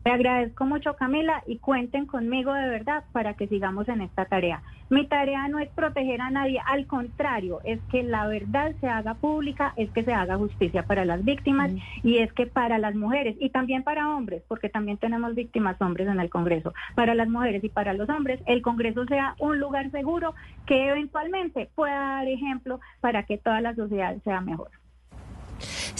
Te 0.04 0.12
agradezco 0.12 0.66
mucho, 0.66 0.96
Camila, 0.98 1.44
y 1.48 1.60
cuenten 1.60 2.06
conmigo 2.06 2.54
de 2.54 2.68
verdad 2.68 3.06
para 3.14 3.36
que 3.36 3.48
sigamos 3.48 3.88
en 3.88 4.02
esta 4.02 4.26
tarea. 4.26 4.62
Mi 4.90 5.08
tarea 5.08 5.48
no 5.48 5.60
es 5.60 5.70
proteger 5.70 6.20
a 6.20 6.30
nadie, 6.30 6.60
al 6.66 6.88
contrario, 6.88 7.62
es 7.64 7.80
que 7.90 8.04
la 8.04 8.28
verdad 8.28 8.74
se 8.82 8.90
haga 8.90 9.14
pública, 9.14 9.74
es 9.78 9.90
que 9.92 10.04
se 10.04 10.14
haga 10.14 10.36
justicia 10.36 10.84
para 10.84 11.06
las 11.06 11.24
víctimas 11.24 11.72
y 12.04 12.18
es 12.18 12.34
que 12.34 12.48
para 12.48 12.80
las 12.80 12.96
mujeres 12.96 13.38
y 13.40 13.50
también 13.50 13.84
para 13.84 14.14
hombres, 14.14 14.44
porque 14.50 14.68
también 14.68 14.98
tenemos 14.98 15.36
víctimas 15.36 15.82
hombres 15.82 16.10
en 16.10 16.20
el 16.20 16.30
Congreso, 16.30 16.74
para 16.96 17.16
las 17.16 17.30
mujeres 17.30 17.64
y 17.64 17.70
para 17.70 17.94
los 17.94 18.10
hombres, 18.10 18.42
el 18.46 18.62
Congreso 18.62 19.06
sea 19.06 19.36
un 19.40 19.58
lugar 19.58 19.90
seguro 19.92 20.36
que 20.66 20.90
eventualmente 20.90 21.70
pueda 21.76 22.18
dar 22.18 22.28
ejemplo 22.28 22.82
para 23.00 23.24
que 23.24 23.38
toda 23.38 23.62
la 23.62 23.74
sociedad 23.74 24.18
sea 24.26 24.42
mejor. 24.42 24.83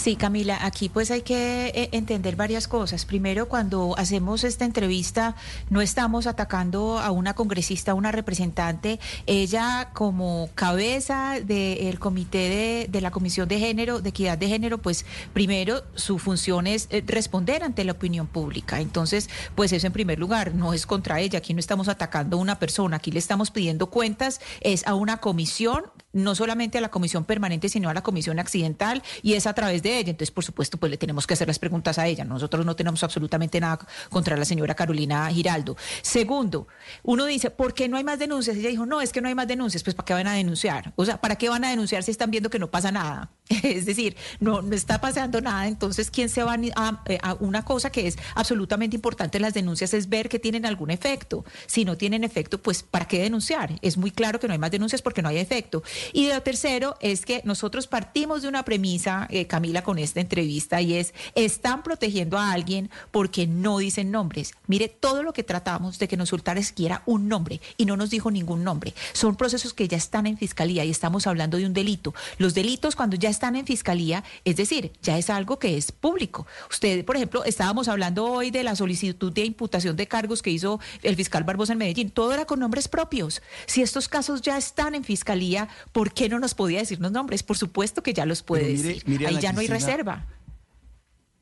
Sí, 0.04 0.18
Camila, 0.18 0.58
aquí 0.66 0.90
pues 0.90 1.12
hay 1.12 1.22
que 1.22 1.68
eh, 1.68 1.88
entender 1.94 2.36
varias 2.36 2.68
cosas. 2.68 3.06
Primero, 3.06 3.48
cuando 3.48 3.96
hacemos 3.98 4.44
esta 4.44 4.66
entrevista, 4.66 5.38
no 5.70 5.80
estamos 5.80 6.28
atacando 6.28 7.00
a 7.00 7.10
una 7.12 7.36
congresista, 7.36 7.94
a 7.94 7.96
una 7.96 8.12
representante. 8.12 9.00
Ella 9.28 9.92
como 9.94 10.50
cabeza 10.56 11.40
del 11.40 12.00
comité 12.00 12.90
de, 12.90 13.00
la 13.00 13.12
Comisión 13.12 13.48
de 13.48 13.60
Género, 13.60 14.02
de 14.02 14.10
Equidad 14.10 14.38
de 14.38 14.50
Género, 14.50 14.78
pues 14.78 15.06
primero 15.32 15.84
su 15.96 16.20
función 16.20 16.68
es 16.68 16.90
eh, 16.90 17.02
responder 17.08 17.64
ante 17.64 17.86
la 17.86 17.94
opinión 17.94 18.28
pública. 18.28 18.82
Entonces, 18.82 19.30
pues 19.56 19.72
eso 19.72 19.88
en 19.88 19.94
primer 19.94 20.20
lugar, 20.20 20.54
no 20.54 20.74
es 20.74 20.86
contra 20.86 21.22
ella. 21.22 21.38
Aquí 21.38 21.54
no 21.54 21.62
estamos 21.62 21.88
atacando 21.88 22.36
a 22.36 22.42
una 22.42 22.60
persona, 22.60 22.98
aquí 22.98 23.12
le 23.12 23.20
estamos 23.20 23.52
pidiendo 23.52 23.88
cuentas, 23.88 24.42
es 24.60 24.86
a 24.86 24.96
una 24.96 25.22
comisión 25.22 25.93
no 26.14 26.36
solamente 26.36 26.78
a 26.78 26.82
la 26.82 26.90
comisión 26.90 27.26
permanente, 27.26 27.70
sino 27.70 27.90
a 27.90 27.94
la 27.94 28.02
comisión 28.02 28.40
accidental 28.40 29.04
y 29.22 29.34
es 29.34 29.48
a 29.48 29.54
través 29.54 29.84
de 29.84 29.98
ella. 29.98 30.12
Entonces, 30.12 30.32
por 30.32 30.44
supuesto, 30.44 30.78
pues 30.78 30.92
le 30.92 30.98
tenemos 30.98 31.28
que 31.28 31.34
hacer 31.34 31.48
las 31.48 31.60
preguntas 31.60 31.98
a 31.98 32.08
ella. 32.08 32.24
Nosotros 32.24 32.66
no 32.66 32.76
tenemos 32.76 33.04
absolutamente 33.04 33.60
nada 33.60 33.80
contra 34.10 34.38
la 34.38 34.46
señora 34.46 34.76
Carolina 34.76 35.28
Giraldo. 35.30 35.76
Segundo, 36.02 36.68
uno 37.02 37.26
dice, 37.26 37.50
¿por 37.50 37.74
qué 37.74 37.90
no 37.90 37.98
hay 37.98 38.04
más 38.04 38.20
denuncias? 38.20 38.56
Ella 38.56 38.70
dijo, 38.70 38.86
no, 38.86 39.02
es 39.02 39.12
que 39.12 39.22
no 39.22 39.28
hay 39.28 39.36
más 39.36 39.48
denuncias. 39.48 39.84
Pues, 39.84 39.96
¿para 39.96 40.06
qué 40.06 40.14
van 40.14 40.28
a 40.28 40.34
denunciar? 40.34 40.94
O 40.96 41.06
sea, 41.06 41.20
¿para 41.20 41.36
qué 41.36 41.50
van 41.50 41.66
a 41.66 41.70
denunciar 41.70 42.04
si 42.04 42.12
están 42.12 42.32
viendo 42.32 42.50
que 42.50 42.60
no 42.60 42.70
pasa 42.70 42.92
nada? 42.92 43.32
Es 43.64 43.86
decir, 43.86 44.16
no, 44.40 44.62
no 44.62 44.76
está 44.76 45.02
pasando 45.02 45.42
nada. 45.42 45.68
Entonces, 45.68 46.12
¿quién 46.12 46.30
se 46.30 46.44
va 46.44 46.56
a, 46.76 47.04
a 47.22 47.34
una 47.36 47.66
cosa 47.66 47.92
que 47.92 48.08
es 48.08 48.18
absolutamente 48.36 48.96
importante 48.96 49.38
en 49.38 49.42
las 49.42 49.54
denuncias 49.54 49.94
es 49.94 50.10
ver 50.10 50.30
que 50.30 50.40
tienen 50.40 50.66
algún 50.66 50.92
efecto? 50.92 51.44
Si 51.66 51.86
no 51.86 51.98
tienen 51.98 52.24
efecto, 52.24 52.62
pues, 52.62 52.84
¿para 52.84 53.08
qué 53.08 53.22
denunciar? 53.22 53.80
Es 53.82 53.98
muy 53.98 54.12
claro 54.12 54.40
que 54.40 54.48
no 54.48 54.54
hay 54.54 54.60
más 54.60 54.72
denuncias 54.72 55.02
porque 55.02 55.22
no 55.22 55.30
hay 55.30 55.38
efecto. 55.38 55.84
Y 56.12 56.30
lo 56.30 56.42
tercero 56.42 56.96
es 57.00 57.26
que 57.26 57.42
nosotros 57.46 57.88
partimos 57.88 58.42
de 58.42 58.48
una 58.48 58.64
premisa, 58.64 59.28
eh, 59.30 59.48
Camila, 59.48 59.84
con 59.84 60.00
esta 60.00 60.20
entrevista, 60.20 60.82
y 60.82 60.96
es, 60.96 61.14
están 61.36 61.84
protegiendo 61.84 62.38
a 62.38 62.52
alguien 62.52 62.90
porque 63.12 63.48
no 63.48 63.78
dicen 63.78 64.12
nombres. 64.12 64.54
Mire, 64.68 64.90
todo 64.90 65.24
lo 65.24 65.34
que 65.34 65.44
tratamos 65.44 66.00
de 66.00 66.08
que 66.08 66.18
nos 66.18 66.30
soltara 66.30 66.62
siquiera 66.62 67.04
un 67.06 67.28
nombre 67.28 67.62
y 67.78 67.86
no 67.86 67.98
nos 67.98 68.10
dijo 68.10 68.32
ningún 68.32 68.64
nombre. 68.64 68.94
Son 69.14 69.36
procesos 69.36 69.74
que 69.74 69.88
ya 69.88 69.98
están 69.98 70.28
en 70.28 70.38
fiscalía 70.38 70.84
y 70.86 70.90
estamos 70.90 71.28
hablando 71.28 71.58
de 71.58 71.66
un 71.66 71.74
delito. 71.74 72.14
Los 72.38 72.54
delitos 72.54 72.96
cuando 72.96 73.16
ya 73.16 73.30
están 73.30 73.56
en 73.56 73.66
fiscalía, 73.66 74.24
es 74.46 74.56
decir, 74.56 74.92
ya 75.02 75.18
es 75.18 75.30
algo 75.30 75.60
que 75.60 75.78
es 75.78 75.92
público. 75.92 76.48
Usted, 76.70 77.06
por 77.06 77.16
ejemplo, 77.16 77.44
estábamos 77.44 77.88
hablando 77.88 78.26
hoy 78.26 78.52
de 78.52 78.64
la 78.64 78.76
solicitud 78.76 79.32
de 79.32 79.46
imputación 79.46 79.96
de 79.96 80.08
cargos 80.08 80.42
que 80.42 80.50
hizo 80.50 80.80
el 81.02 81.16
fiscal 81.16 81.44
Barbosa 81.44 81.74
en 81.74 81.80
Medellín. 81.80 82.10
Todo 82.10 82.34
era 82.34 82.46
con 82.46 82.60
nombres 82.60 82.88
propios. 82.88 83.42
Si 83.66 83.82
estos 83.82 84.08
casos 84.08 84.42
ya 84.42 84.58
están 84.58 84.96
en 84.96 85.04
fiscalía, 85.04 85.70
¿por 85.94 86.14
qué 86.14 86.28
no 86.28 86.40
nos 86.40 86.54
podía 86.56 86.80
decir 86.80 87.00
los 87.00 87.12
nombres? 87.12 87.44
Por 87.44 87.58
supuesto 87.58 88.04
que 88.04 88.14
ya 88.14 88.26
los 88.26 88.44
puede 88.44 88.68
decir. 88.68 89.04
Ahí 89.26 89.40
ya 89.40 89.54
no 89.54 89.62
hay 89.62 89.68
reserva. 89.68 90.28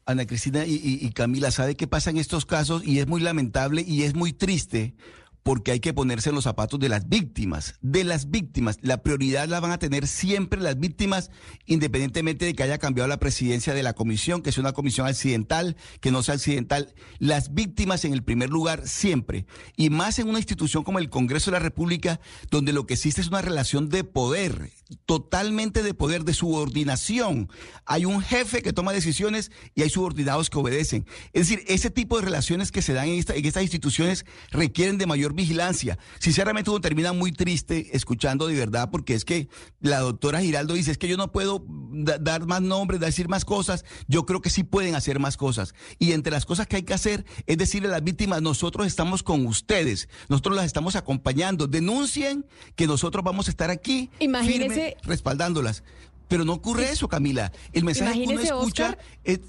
Ana 0.05 0.27
Cristina 0.27 0.65
y, 0.65 1.09
Camila, 1.11 1.49
¿sabe 1.51 1.75
qué 1.75 1.87
pasa 1.87 2.09
en 2.09 2.17
estos 2.17 2.45
casos? 2.45 2.85
Y 2.85 2.99
es 2.99 3.07
muy 3.07 3.21
lamentable 3.21 3.83
y 3.87 4.03
es 4.03 4.13
muy 4.13 4.33
triste 4.33 4.93
porque 5.43 5.71
hay 5.71 5.79
que 5.79 5.93
ponerse 5.93 6.29
en 6.29 6.35
los 6.35 6.43
zapatos 6.43 6.79
de 6.79 6.89
las 6.89 7.09
víctimas, 7.09 7.75
de 7.81 8.03
las 8.03 8.29
víctimas. 8.29 8.77
La 8.81 9.01
prioridad 9.01 9.47
la 9.47 9.59
van 9.59 9.71
a 9.71 9.79
tener 9.79 10.07
siempre 10.07 10.61
las 10.61 10.79
víctimas, 10.79 11.31
independientemente 11.65 12.45
de 12.45 12.53
que 12.53 12.63
haya 12.63 12.77
cambiado 12.77 13.07
la 13.07 13.19
presidencia 13.19 13.73
de 13.73 13.83
la 13.83 13.93
comisión, 13.93 14.41
que 14.41 14.51
sea 14.51 14.61
una 14.61 14.73
comisión 14.73 15.07
accidental, 15.07 15.75
que 15.99 16.11
no 16.11 16.21
sea 16.21 16.35
accidental. 16.35 16.93
Las 17.17 17.53
víctimas 17.53 18.05
en 18.05 18.13
el 18.13 18.23
primer 18.23 18.49
lugar 18.49 18.87
siempre. 18.87 19.45
Y 19.75 19.89
más 19.89 20.19
en 20.19 20.29
una 20.29 20.39
institución 20.39 20.83
como 20.83 20.99
el 20.99 21.09
Congreso 21.09 21.49
de 21.49 21.57
la 21.57 21.63
República, 21.63 22.19
donde 22.49 22.73
lo 22.73 22.85
que 22.85 22.93
existe 22.93 23.21
es 23.21 23.27
una 23.27 23.41
relación 23.41 23.89
de 23.89 24.03
poder, 24.03 24.71
totalmente 25.05 25.81
de 25.81 25.93
poder, 25.93 26.23
de 26.23 26.33
subordinación. 26.33 27.49
Hay 27.85 28.05
un 28.05 28.21
jefe 28.21 28.61
que 28.61 28.73
toma 28.73 28.93
decisiones 28.93 29.51
y 29.73 29.81
hay 29.81 29.89
subordinados 29.89 30.49
que 30.49 30.59
obedecen. 30.59 31.05
Es 31.33 31.47
decir, 31.47 31.63
ese 31.67 31.89
tipo 31.89 32.17
de 32.17 32.25
relaciones 32.25 32.71
que 32.71 32.81
se 32.81 32.93
dan 32.93 33.07
en, 33.07 33.23
en 33.27 33.45
estas 33.45 33.63
instituciones 33.63 34.25
requieren 34.51 34.97
de 34.97 35.07
mayor 35.07 35.30
vigilancia. 35.33 35.97
Sinceramente 36.19 36.69
uno 36.69 36.81
termina 36.81 37.13
muy 37.13 37.31
triste 37.31 37.95
escuchando 37.95 38.47
de 38.47 38.55
verdad 38.55 38.89
porque 38.91 39.13
es 39.13 39.25
que 39.25 39.47
la 39.79 39.99
doctora 39.99 40.41
Giraldo 40.41 40.73
dice, 40.73 40.91
es 40.91 40.97
que 40.97 41.07
yo 41.07 41.17
no 41.17 41.31
puedo 41.31 41.65
dar 41.67 42.45
más 42.45 42.61
nombres, 42.61 42.99
decir 42.99 43.27
más 43.27 43.45
cosas. 43.45 43.85
Yo 44.07 44.25
creo 44.25 44.41
que 44.41 44.49
sí 44.49 44.63
pueden 44.63 44.95
hacer 44.95 45.19
más 45.19 45.37
cosas. 45.37 45.73
Y 45.99 46.13
entre 46.13 46.31
las 46.31 46.45
cosas 46.45 46.67
que 46.67 46.77
hay 46.77 46.83
que 46.83 46.93
hacer 46.93 47.25
es 47.45 47.57
decirle 47.57 47.89
a 47.89 47.91
las 47.91 48.03
víctimas, 48.03 48.41
nosotros 48.41 48.87
estamos 48.87 49.23
con 49.23 49.45
ustedes, 49.45 50.09
nosotros 50.29 50.55
las 50.55 50.65
estamos 50.65 50.95
acompañando. 50.95 51.67
Denuncien 51.67 52.45
que 52.75 52.87
nosotros 52.87 53.23
vamos 53.23 53.47
a 53.47 53.51
estar 53.51 53.69
aquí 53.69 54.09
firme, 54.19 54.97
respaldándolas. 55.03 55.83
Pero 56.27 56.45
no 56.45 56.53
ocurre 56.53 56.89
eso, 56.89 57.09
Camila. 57.09 57.51
El 57.73 57.83
mensaje 57.83 58.23
que 58.23 58.33
uno 58.33 58.39
escucha 58.39 58.97
es 59.25 59.41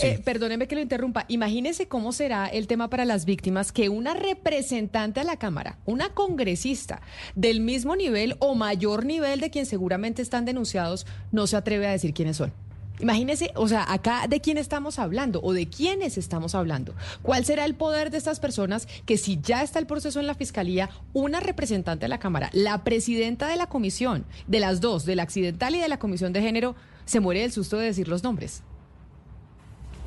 eh, 0.00 0.20
perdóneme 0.24 0.68
que 0.68 0.74
lo 0.74 0.80
interrumpa. 0.80 1.24
Imagínese 1.28 1.88
cómo 1.88 2.12
será 2.12 2.46
el 2.46 2.66
tema 2.66 2.88
para 2.88 3.04
las 3.04 3.24
víctimas 3.24 3.72
que 3.72 3.88
una 3.88 4.14
representante 4.14 5.20
a 5.20 5.24
la 5.24 5.36
Cámara, 5.36 5.78
una 5.86 6.10
congresista 6.10 7.00
del 7.34 7.60
mismo 7.60 7.96
nivel 7.96 8.36
o 8.38 8.54
mayor 8.54 9.04
nivel 9.04 9.40
de 9.40 9.50
quien 9.50 9.66
seguramente 9.66 10.22
están 10.22 10.44
denunciados, 10.44 11.06
no 11.32 11.46
se 11.46 11.56
atreve 11.56 11.86
a 11.86 11.92
decir 11.92 12.14
quiénes 12.14 12.36
son. 12.36 12.52
Imagínese, 12.98 13.50
o 13.56 13.68
sea, 13.68 13.92
acá 13.92 14.26
de 14.26 14.40
quién 14.40 14.56
estamos 14.56 14.98
hablando 14.98 15.40
o 15.42 15.52
de 15.52 15.66
quiénes 15.66 16.16
estamos 16.16 16.54
hablando. 16.54 16.94
¿Cuál 17.20 17.44
será 17.44 17.66
el 17.66 17.74
poder 17.74 18.10
de 18.10 18.16
estas 18.16 18.40
personas 18.40 18.88
que 19.04 19.18
si 19.18 19.38
ya 19.42 19.62
está 19.62 19.78
el 19.78 19.86
proceso 19.86 20.18
en 20.18 20.26
la 20.26 20.34
fiscalía, 20.34 20.88
una 21.12 21.40
representante 21.40 22.04
de 22.04 22.08
la 22.08 22.18
Cámara, 22.18 22.48
la 22.52 22.84
presidenta 22.84 23.48
de 23.48 23.56
la 23.56 23.66
comisión, 23.66 24.24
de 24.46 24.60
las 24.60 24.80
dos, 24.80 25.04
de 25.04 25.16
la 25.16 25.24
accidental 25.24 25.74
y 25.74 25.80
de 25.80 25.88
la 25.88 25.98
comisión 25.98 26.32
de 26.32 26.40
género, 26.40 26.74
se 27.04 27.20
muere 27.20 27.42
del 27.42 27.52
susto 27.52 27.76
de 27.76 27.86
decir 27.86 28.08
los 28.08 28.22
nombres? 28.22 28.62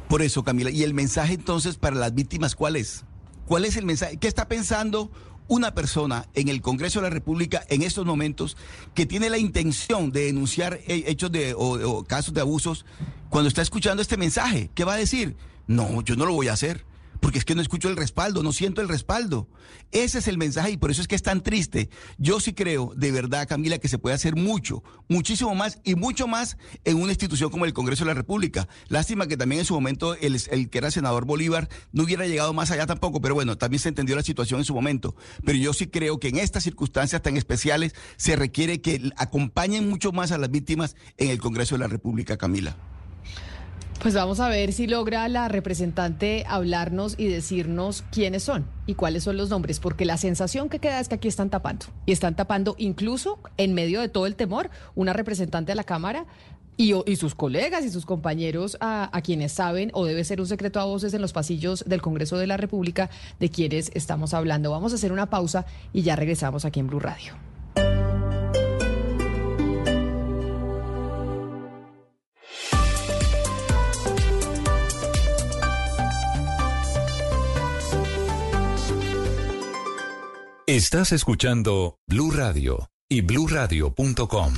Por 0.10 0.24
eso, 0.24 0.44
Camila. 0.44 0.72
¿Y 0.72 0.82
el 0.82 0.96
mensaje 0.96 1.36
entonces 1.36 1.78
para 1.78 1.96
las 1.96 2.16
víctimas 2.16 2.56
cuál 2.56 2.76
es? 2.76 3.06
¿Cuál 3.46 3.64
es 3.64 3.78
el 3.78 3.86
mensaje? 3.86 4.18
¿Qué 4.18 4.28
está 4.28 4.48
pensando 4.48 5.12
una 5.48 5.76
persona 5.76 6.28
en 6.34 6.50
el 6.50 6.62
Congreso 6.62 7.00
de 7.00 7.04
la 7.04 7.10
República 7.12 7.64
en 7.70 7.84
estos 7.84 8.08
momentos 8.08 8.58
que 8.96 9.06
tiene 9.06 9.30
la 9.30 9.38
intención 9.38 10.12
de 10.12 10.26
denunciar 10.26 10.80
hechos 10.88 11.32
de, 11.32 11.54
o 11.56 12.04
casos 12.06 12.34
de 12.34 12.42
abusos 12.42 12.86
cuando 13.30 13.48
está 13.48 13.62
escuchando 13.62 14.02
este 14.02 14.18
mensaje? 14.18 14.72
¿Qué 14.74 14.84
va 14.84 14.96
a 14.96 14.98
decir? 14.98 15.38
No, 15.68 16.02
yo 16.02 16.16
no 16.16 16.26
lo 16.26 16.34
voy 16.34 16.48
a 16.48 16.54
hacer 16.54 16.89
porque 17.20 17.40
es 17.40 17.46
que 17.46 17.56
no 17.56 17.62
escucho 17.62 17.90
el 17.90 17.98
respaldo, 17.98 18.44
no 18.44 18.52
siento 18.52 18.82
el 18.82 18.90
respaldo. 18.90 19.50
Ese 19.92 20.20
es 20.20 20.28
el 20.28 20.38
mensaje 20.38 20.72
y 20.72 20.78
por 20.78 20.92
eso 20.92 21.02
es 21.02 21.08
que 21.08 21.16
es 21.16 21.22
tan 21.22 21.42
triste. 21.42 21.90
Yo 22.18 22.40
sí 22.40 22.54
creo, 22.54 22.94
de 22.96 23.12
verdad, 23.12 23.48
Camila, 23.48 23.78
que 23.78 23.88
se 23.88 23.98
puede 23.98 24.16
hacer 24.16 24.36
mucho, 24.36 24.84
muchísimo 25.08 25.56
más 25.56 25.80
y 25.84 25.96
mucho 25.96 26.28
más 26.28 26.58
en 26.86 26.98
una 26.98 27.12
institución 27.12 27.50
como 27.50 27.66
el 27.66 27.74
Congreso 27.74 28.04
de 28.04 28.10
la 28.10 28.14
República. 28.14 28.68
Lástima 28.88 29.28
que 29.28 29.38
también 29.38 29.60
en 29.60 29.66
su 29.66 29.74
momento 29.74 30.16
el, 30.16 30.40
el 30.52 30.70
que 30.70 30.78
era 30.78 30.92
senador 30.92 31.26
Bolívar 31.26 31.70
no 31.92 32.04
hubiera 32.04 32.28
llegado 32.28 32.54
más 32.54 32.72
allá 32.72 32.86
tampoco, 32.86 33.22
pero 33.22 33.36
bueno, 33.36 33.58
también 33.58 33.80
se 33.80 33.90
entendió 33.90 34.16
la 34.16 34.24
situación 34.24 34.60
en 34.60 34.66
su 34.66 34.74
momento. 34.74 35.16
Pero 35.44 35.58
yo 35.58 35.74
sí 35.74 35.88
creo 35.88 36.20
que 36.20 36.30
en 36.30 36.38
estas 36.38 36.64
circunstancias 36.64 37.22
tan 37.22 37.38
especiales 37.38 37.94
se 38.18 38.36
requiere 38.36 38.82
que 38.82 39.12
acompañen 39.18 39.90
mucho 39.90 40.12
más 40.12 40.32
a 40.32 40.38
las 40.38 40.52
víctimas 40.52 40.96
en 41.18 41.30
el 41.30 41.40
Congreso 41.40 41.76
de 41.76 41.80
la 41.80 41.88
República, 41.88 42.38
Camila. 42.38 42.76
Pues 44.02 44.14
vamos 44.14 44.40
a 44.40 44.48
ver 44.48 44.72
si 44.72 44.88
logra 44.88 45.28
la 45.28 45.50
representante 45.50 46.46
hablarnos 46.48 47.16
y 47.18 47.28
decirnos 47.28 48.06
quiénes 48.12 48.44
son 48.44 48.66
y 48.86 48.96
cuáles 48.96 49.24
son 49.24 49.36
los 49.36 49.50
nombres, 49.50 49.82
porque 49.82 50.06
la 50.06 50.16
sensación 50.16 50.70
que 50.70 50.80
queda 50.80 51.02
es 51.02 51.10
que 51.10 51.16
aquí 51.16 51.28
están 51.28 51.50
tapando. 51.50 51.88
Y 52.06 52.14
están 52.14 52.34
tapando 52.34 52.76
incluso 52.78 53.40
en 53.58 53.74
medio 53.74 54.00
de 54.00 54.08
todo 54.08 54.26
el 54.26 54.38
temor, 54.38 54.70
una 54.96 55.12
representante 55.12 55.74
de 55.74 55.76
la 55.76 55.84
Cámara 55.84 56.26
y, 56.78 56.94
sus 57.18 57.36
colegas 57.36 57.84
y 57.84 57.90
sus 57.90 58.06
compañeros 58.06 58.78
a, 58.80 59.16
a, 59.16 59.22
quienes 59.22 59.52
saben, 59.52 59.92
o 59.94 60.06
debe 60.06 60.24
ser 60.24 60.40
un 60.40 60.48
secreto 60.48 60.80
a 60.80 60.86
voces 60.86 61.14
en 61.14 61.22
los 61.22 61.34
pasillos 61.34 61.84
del 61.86 62.02
Congreso 62.02 62.38
de 62.38 62.48
la 62.48 62.56
República, 62.56 63.10
de 63.42 63.50
quienes 63.50 63.92
estamos 63.96 64.34
hablando. 64.34 64.72
Vamos 64.72 64.94
a 64.94 64.96
hacer 64.96 65.12
una 65.12 65.30
pausa 65.30 65.66
y 65.92 66.04
ya 66.04 66.16
regresamos 66.16 66.64
aquí 66.64 66.80
en 66.80 66.88
Blue 66.88 67.02
Radio. 67.02 67.34
Estás 80.70 81.12
escuchando 81.14 81.98
Blue 82.06 82.30
Radio 82.30 82.92
y 83.10 83.22
bluradio.com. 83.22 84.54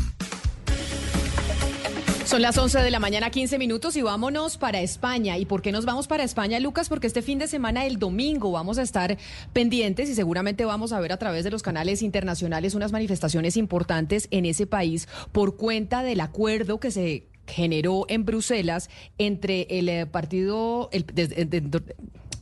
Son 2.25 2.41
las 2.41 2.57
11 2.57 2.79
de 2.79 2.91
la 2.91 2.99
mañana, 2.99 3.29
15 3.29 3.57
minutos 3.57 3.95
y 3.95 4.01
vámonos 4.01 4.57
para 4.57 4.81
España. 4.81 5.37
¿Y 5.37 5.45
por 5.45 5.61
qué 5.61 5.71
nos 5.71 5.85
vamos 5.85 6.07
para 6.07 6.25
España, 6.25 6.59
Lucas? 6.59 6.89
Porque 6.89 7.07
este 7.07 7.21
fin 7.21 7.39
de 7.39 7.47
semana, 7.47 7.85
el 7.85 7.97
domingo, 7.97 8.51
vamos 8.51 8.77
a 8.77 8.81
estar 8.81 9.17
pendientes 9.53 10.09
y 10.09 10.15
seguramente 10.15 10.65
vamos 10.65 10.91
a 10.91 10.99
ver 10.99 11.13
a 11.13 11.17
través 11.17 11.45
de 11.45 11.51
los 11.51 11.61
canales 11.63 12.01
internacionales 12.01 12.75
unas 12.75 12.91
manifestaciones 12.91 13.55
importantes 13.55 14.27
en 14.31 14.43
ese 14.43 14.67
país 14.67 15.07
por 15.31 15.55
cuenta 15.55 16.03
del 16.03 16.19
acuerdo 16.19 16.81
que 16.81 16.91
se 16.91 17.29
generó 17.47 18.03
en 18.09 18.25
Bruselas 18.25 18.89
entre 19.17 19.65
el 19.69 19.87
eh, 19.87 20.07
partido, 20.07 20.89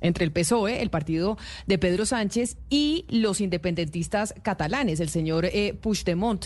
entre 0.02 0.26
el 0.26 0.32
PSOE, 0.32 0.82
el 0.82 0.89
partido 0.89 1.38
de 1.68 1.78
Pedro 1.78 2.06
Sánchez, 2.06 2.58
y 2.70 3.06
los 3.10 3.41
independentistas 3.41 4.34
catalanes, 4.43 5.00
el 5.00 5.10
señor 5.10 5.45
eh, 5.45 5.74
Puigdemont. 5.80 6.45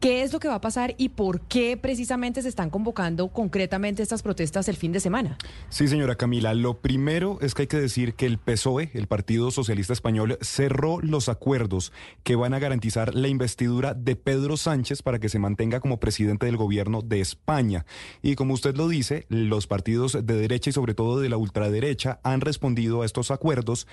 ¿Qué 0.00 0.22
es 0.22 0.32
lo 0.32 0.40
que 0.40 0.48
va 0.48 0.54
a 0.54 0.60
pasar 0.62 0.94
y 0.96 1.10
por 1.10 1.42
qué 1.42 1.76
precisamente 1.76 2.40
se 2.40 2.48
están 2.48 2.70
convocando 2.70 3.28
concretamente 3.28 4.02
estas 4.02 4.22
protestas 4.22 4.66
el 4.70 4.76
fin 4.76 4.92
de 4.92 5.00
semana? 5.00 5.36
Sí, 5.68 5.88
señora 5.88 6.14
Camila. 6.14 6.54
Lo 6.54 6.80
primero 6.80 7.36
es 7.42 7.52
que 7.52 7.62
hay 7.62 7.68
que 7.68 7.78
decir 7.78 8.14
que 8.14 8.24
el 8.24 8.38
PSOE, 8.38 8.90
el 8.94 9.08
Partido 9.08 9.50
Socialista 9.50 9.92
Español, 9.92 10.38
cerró 10.40 11.00
los 11.02 11.28
acuerdos 11.28 11.92
que 12.22 12.34
van 12.34 12.54
a 12.54 12.58
garantizar 12.58 13.14
la 13.14 13.28
investidura 13.28 13.92
de 13.92 14.16
Pedro 14.16 14.56
Sánchez 14.56 15.02
para 15.02 15.18
que 15.18 15.28
se 15.28 15.38
mantenga 15.38 15.80
como 15.80 16.00
presidente 16.00 16.46
del 16.46 16.56
gobierno 16.56 17.02
de 17.02 17.20
España. 17.20 17.84
Y 18.22 18.36
como 18.36 18.54
usted 18.54 18.76
lo 18.76 18.88
dice, 18.88 19.26
los 19.28 19.66
partidos 19.66 20.12
de 20.24 20.34
derecha 20.34 20.70
y 20.70 20.72
sobre 20.72 20.94
todo 20.94 21.20
de 21.20 21.28
la 21.28 21.36
ultraderecha 21.36 22.20
han 22.22 22.40
respondido 22.40 23.02
a 23.02 23.04
estos 23.04 23.30
acuerdos 23.30 23.86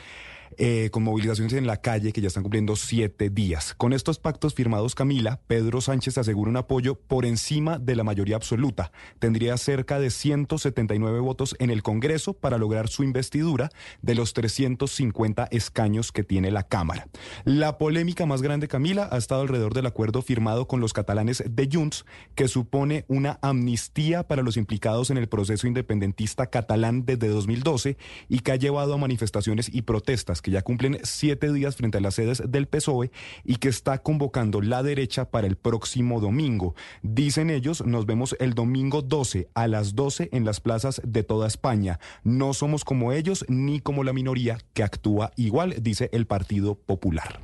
eh, 0.58 0.90
con 0.92 1.04
movilizaciones 1.04 1.54
en 1.54 1.68
la 1.68 1.78
calle 1.78 2.12
que 2.12 2.22
ya 2.22 2.28
están 2.28 2.44
cumpliendo 2.44 2.76
siete 2.76 3.30
días. 3.30 3.74
Con 3.76 3.94
estos 3.94 4.20
pactos 4.20 4.54
firmados, 4.54 4.96
Camila, 4.96 5.40
Pedro 5.48 5.82
Sánchez 5.82 6.18
asegura 6.18 6.50
un 6.50 6.58
apoyo 6.58 6.96
por 6.96 7.26
encima 7.26 7.78
de 7.78 7.96
la 7.96 8.04
mayoría 8.04 8.36
absoluta. 8.36 8.92
Tendría 9.20 9.58
cerca 9.58 10.00
de 10.00 10.10
179 10.10 11.20
votos 11.20 11.56
en 11.60 11.70
el 11.70 11.84
Congreso 11.84 12.34
para 12.34 12.58
lograr 12.58 12.88
su 12.88 13.04
investidura 13.04 13.70
de 14.02 14.16
los 14.16 14.34
350 14.34 15.48
escaños 15.52 16.12
que 16.12 16.24
tiene 16.24 16.52
la 16.52 16.64
Cámara. 16.64 17.08
La 17.46 17.78
polémica 17.78 18.26
más 18.26 18.42
grande, 18.42 18.68
Camila, 18.68 19.08
ha 19.12 19.18
estado 19.18 19.42
alrededor 19.42 19.74
del 19.74 19.86
acuerdo 19.86 20.22
firmado 20.22 20.68
con 20.68 20.80
los 20.80 20.94
catalanes 20.94 21.44
de 21.48 21.70
Junts, 21.72 22.06
que 22.36 22.48
supone 22.48 23.06
una 23.08 23.40
amnistía 23.42 24.28
para 24.28 24.42
los 24.42 24.58
implicados 24.58 25.10
en 25.10 25.18
el 25.18 25.30
proceso 25.30 25.68
independentista 25.68 26.48
catalán 26.48 27.06
desde 27.06 27.28
2012 27.28 27.98
y 28.28 28.40
que 28.40 28.52
ha 28.52 28.56
llevado 28.56 28.94
a 28.94 28.98
manifestaciones 28.98 29.70
y 29.72 29.84
protestas 29.84 30.42
que 30.48 30.52
ya 30.52 30.62
cumplen 30.62 31.00
siete 31.04 31.52
días 31.52 31.76
frente 31.76 31.98
a 31.98 32.02
las 32.02 32.16
sedes 32.16 32.42
del 32.48 32.68
PSOE 32.68 33.12
y 33.44 33.58
que 33.58 33.68
está 33.68 33.98
convocando 33.98 34.62
la 34.62 34.82
derecha 34.82 35.30
para 35.30 35.46
el 35.46 35.58
próximo 35.58 36.22
domingo. 36.22 36.74
Dicen 37.02 37.50
ellos, 37.50 37.86
nos 37.86 38.06
vemos 38.06 38.34
el 38.40 38.54
domingo 38.54 39.02
12 39.02 39.50
a 39.54 39.68
las 39.68 39.94
12 39.94 40.30
en 40.32 40.46
las 40.46 40.62
plazas 40.62 41.02
de 41.04 41.24
toda 41.24 41.48
España. 41.48 42.00
No 42.24 42.54
somos 42.54 42.86
como 42.86 43.12
ellos 43.12 43.44
ni 43.50 43.82
como 43.82 44.06
la 44.06 44.14
minoría 44.14 44.58
que 44.74 44.84
actúa 44.84 45.34
igual, 45.36 45.76
dice 45.82 46.10
el 46.14 46.28
Partido 46.28 46.76
Popular. 46.76 47.42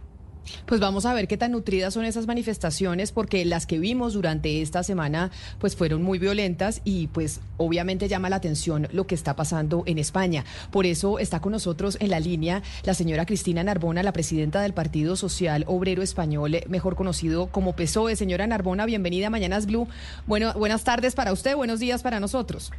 Pues 0.65 0.79
vamos 0.79 1.05
a 1.05 1.13
ver 1.13 1.27
qué 1.27 1.37
tan 1.37 1.51
nutridas 1.51 1.93
son 1.93 2.05
esas 2.05 2.27
manifestaciones, 2.27 3.11
porque 3.11 3.45
las 3.45 3.65
que 3.65 3.79
vimos 3.79 4.13
durante 4.13 4.61
esta 4.61 4.83
semana, 4.83 5.31
pues 5.59 5.75
fueron 5.75 6.03
muy 6.03 6.19
violentas 6.19 6.81
y 6.83 7.07
pues 7.07 7.41
obviamente 7.57 8.07
llama 8.07 8.29
la 8.29 8.37
atención 8.37 8.87
lo 8.91 9.07
que 9.07 9.15
está 9.15 9.35
pasando 9.35 9.83
en 9.85 9.97
España. 9.97 10.43
Por 10.71 10.85
eso 10.85 11.19
está 11.19 11.39
con 11.39 11.51
nosotros 11.51 11.97
en 11.99 12.09
la 12.09 12.19
línea 12.19 12.61
la 12.83 12.93
señora 12.93 13.25
Cristina 13.25 13.63
Narbona, 13.63 14.03
la 14.03 14.13
presidenta 14.13 14.61
del 14.61 14.73
Partido 14.73 15.15
Social 15.15 15.63
Obrero 15.67 16.01
Español, 16.01 16.57
mejor 16.67 16.95
conocido 16.95 17.47
como 17.47 17.75
PSOE. 17.75 18.15
Señora 18.15 18.47
Narbona, 18.47 18.85
bienvenida 18.85 19.27
a 19.27 19.29
Mañanas 19.29 19.65
Blue. 19.65 19.87
Bueno, 20.27 20.53
buenas 20.53 20.83
tardes 20.83 21.15
para 21.15 21.31
usted, 21.31 21.55
buenos 21.55 21.79
días 21.79 22.03
para 22.03 22.19
nosotros. 22.19 22.71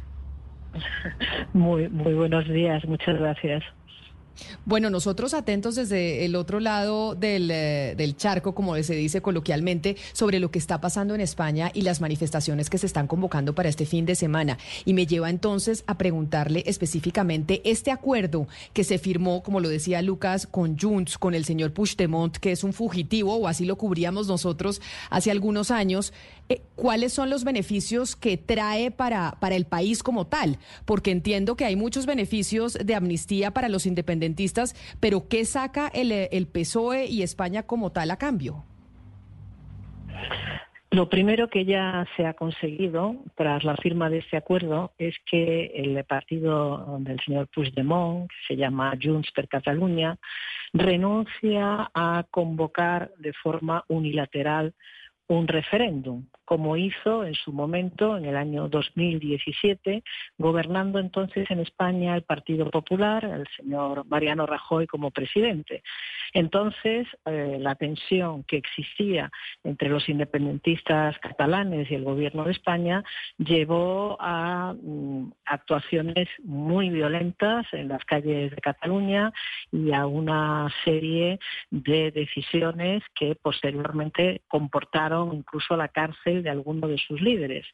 Muy, 1.53 1.87
muy 1.87 2.13
buenos 2.13 2.45
días, 2.49 2.83
muchas 2.85 3.17
gracias. 3.17 3.63
Bueno, 4.65 4.89
nosotros 4.89 5.33
atentos 5.33 5.75
desde 5.75 6.25
el 6.25 6.35
otro 6.35 6.59
lado 6.59 7.15
del, 7.15 7.49
eh, 7.51 7.95
del, 7.97 8.17
charco, 8.17 8.55
como 8.55 8.75
se 8.83 8.95
dice 8.95 9.21
coloquialmente, 9.21 9.95
sobre 10.13 10.39
lo 10.39 10.51
que 10.51 10.59
está 10.59 10.81
pasando 10.81 11.15
en 11.15 11.21
España 11.21 11.71
y 11.73 11.81
las 11.81 12.01
manifestaciones 12.01 12.69
que 12.69 12.77
se 12.77 12.85
están 12.85 13.07
convocando 13.07 13.55
para 13.55 13.69
este 13.69 13.85
fin 13.85 14.05
de 14.05 14.15
semana. 14.15 14.57
Y 14.85 14.93
me 14.93 15.05
lleva 15.05 15.29
entonces 15.29 15.83
a 15.87 15.97
preguntarle 15.97 16.63
específicamente 16.65 17.61
este 17.63 17.91
acuerdo 17.91 18.47
que 18.73 18.83
se 18.83 18.97
firmó, 18.97 19.43
como 19.43 19.59
lo 19.59 19.69
decía 19.69 20.01
Lucas, 20.01 20.47
con 20.47 20.77
Junts, 20.77 21.17
con 21.17 21.33
el 21.33 21.45
señor 21.45 21.73
Puigdemont, 21.73 22.37
que 22.37 22.51
es 22.51 22.63
un 22.63 22.73
fugitivo, 22.73 23.35
o 23.35 23.47
así 23.47 23.65
lo 23.65 23.77
cubríamos 23.77 24.27
nosotros 24.27 24.81
hace 25.09 25.31
algunos 25.31 25.71
años. 25.71 26.13
Eh, 26.47 26.61
¿Cuáles 26.75 27.13
son 27.13 27.29
los 27.29 27.43
beneficios 27.43 28.15
que 28.15 28.37
trae 28.37 28.91
para, 28.91 29.37
para 29.39 29.55
el 29.55 29.65
país 29.65 30.03
como 30.03 30.27
tal? 30.27 30.57
Porque 30.85 31.11
entiendo 31.11 31.55
que 31.55 31.65
hay 31.65 31.75
muchos 31.75 32.05
beneficios 32.05 32.73
de 32.73 32.95
amnistía 32.95 33.51
para 33.51 33.69
los 33.69 33.85
independientes 33.85 34.35
pero 34.99 35.27
¿qué 35.27 35.45
saca 35.45 35.87
el, 35.87 36.11
el 36.11 36.47
PSOE 36.47 37.05
y 37.07 37.21
España 37.23 37.63
como 37.63 37.91
tal 37.91 38.11
a 38.11 38.17
cambio? 38.17 38.63
Lo 40.91 41.09
primero 41.09 41.49
que 41.49 41.65
ya 41.65 42.05
se 42.15 42.25
ha 42.25 42.33
conseguido 42.33 43.17
tras 43.35 43.63
la 43.63 43.75
firma 43.75 44.09
de 44.09 44.19
este 44.19 44.37
acuerdo 44.37 44.93
es 44.97 45.15
que 45.29 45.65
el 45.75 46.01
partido 46.05 46.97
del 46.99 47.19
señor 47.25 47.49
Puigdemont, 47.53 48.29
que 48.29 48.35
se 48.47 48.55
llama 48.55 48.93
Junts 49.01 49.31
per 49.31 49.49
Catalunya, 49.49 50.17
renuncia 50.73 51.89
a 51.93 52.25
convocar 52.31 53.11
de 53.17 53.33
forma 53.33 53.83
unilateral 53.89 54.73
un 55.27 55.47
referéndum, 55.47 56.25
como 56.45 56.77
hizo 56.77 57.25
en 57.25 57.33
su 57.33 57.51
momento, 57.51 58.17
en 58.17 58.25
el 58.25 58.37
año 58.37 58.69
2017, 58.69 60.03
gobernando 60.37 60.99
entonces 60.99 61.49
en 61.49 61.59
España 61.59 62.15
el 62.15 62.23
Partido 62.23 62.69
Popular, 62.69 63.25
el 63.25 63.47
señor 63.57 64.05
Mariano 64.07 64.45
Rajoy 64.45 64.87
como 64.87 65.11
presidente. 65.11 65.83
Entonces, 66.33 67.07
eh, 67.25 67.57
la 67.59 67.75
tensión 67.75 68.43
que 68.43 68.57
existía 68.57 69.31
entre 69.63 69.89
los 69.89 70.07
independentistas 70.09 71.17
catalanes 71.19 71.89
y 71.89 71.95
el 71.95 72.03
gobierno 72.03 72.43
de 72.43 72.51
España 72.51 73.03
llevó 73.37 74.17
a 74.19 74.73
mm, 74.73 75.31
actuaciones 75.45 76.27
muy 76.43 76.89
violentas 76.89 77.65
en 77.71 77.87
las 77.87 78.03
calles 78.05 78.51
de 78.51 78.57
Cataluña 78.57 79.31
y 79.71 79.93
a 79.93 80.05
una 80.05 80.67
serie 80.83 81.39
de 81.71 82.11
decisiones 82.11 83.03
que 83.15 83.35
posteriormente 83.35 84.41
comportaron 84.47 85.33
incluso 85.33 85.75
la 85.77 85.87
cárcel 85.87 86.34
de 86.43 86.49
alguno 86.49 86.87
de 86.87 86.97
sus 86.97 87.21
líderes. 87.21 87.65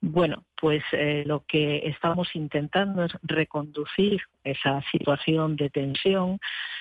Bueno, 0.00 0.44
pues 0.60 0.82
eh, 0.92 1.24
lo 1.26 1.44
que 1.46 1.86
estamos 1.88 2.34
intentando 2.34 3.04
es 3.04 3.12
reconducir 3.22 4.22
esa 4.44 4.82
situación 4.90 5.56
de 5.56 5.70
tensión 5.70 6.38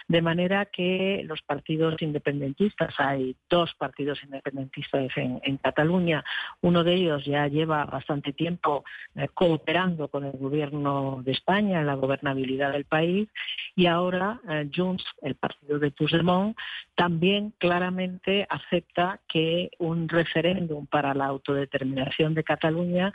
de 0.07 0.21
manera 0.21 0.65
que 0.65 1.23
los 1.25 1.41
partidos 1.41 1.99
independentistas, 2.01 2.93
hay 2.99 3.35
dos 3.49 3.73
partidos 3.73 4.21
independentistas 4.23 5.07
en, 5.15 5.57
Cataluña, 5.57 6.23
uno 6.61 6.83
de 6.83 6.93
ellos 6.93 7.25
ya 7.25 7.47
lleva 7.47 7.85
bastante 7.85 8.33
tiempo 8.33 8.83
eh, 9.15 9.27
cooperando 9.33 10.09
con 10.09 10.25
el 10.25 10.33
gobierno 10.33 11.21
de 11.23 11.31
España 11.31 11.79
en 11.79 11.87
la 11.87 11.95
gobernabilidad 11.95 12.73
del 12.73 12.85
país 12.85 13.27
y 13.75 13.87
ahora 13.87 14.39
eh, 14.47 14.69
Junts, 14.73 15.03
el 15.23 15.35
partido 15.35 15.79
de 15.79 15.89
Puigdemont, 15.89 16.55
también 16.93 17.53
claramente 17.57 18.45
acepta 18.49 19.19
que 19.27 19.71
un 19.79 20.07
referéndum 20.07 20.85
para 20.85 21.15
la 21.15 21.25
autodeterminación 21.25 22.35
de 22.35 22.43
Cataluña 22.43 23.11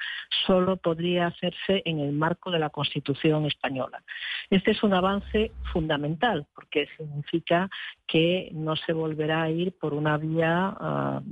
solo 0.51 0.79
podría 0.79 1.29
hacerse 1.29 1.81
en 1.85 2.01
el 2.01 2.11
marco 2.11 2.51
de 2.51 2.59
la 2.59 2.71
Constitución 2.71 3.47
española. 3.47 4.03
Este 4.51 4.73
es 4.73 4.83
un 4.83 4.93
avance 4.93 5.53
fundamental 5.73 6.45
porque 6.53 6.89
significa 6.97 7.71
que 8.05 8.51
no 8.53 8.75
se 8.75 8.93
volverá 8.93 9.43
a 9.43 9.51
ir 9.51 9.73
por 9.79 9.95
una 9.95 10.17
vía 10.19 10.75
ah, 10.81 11.23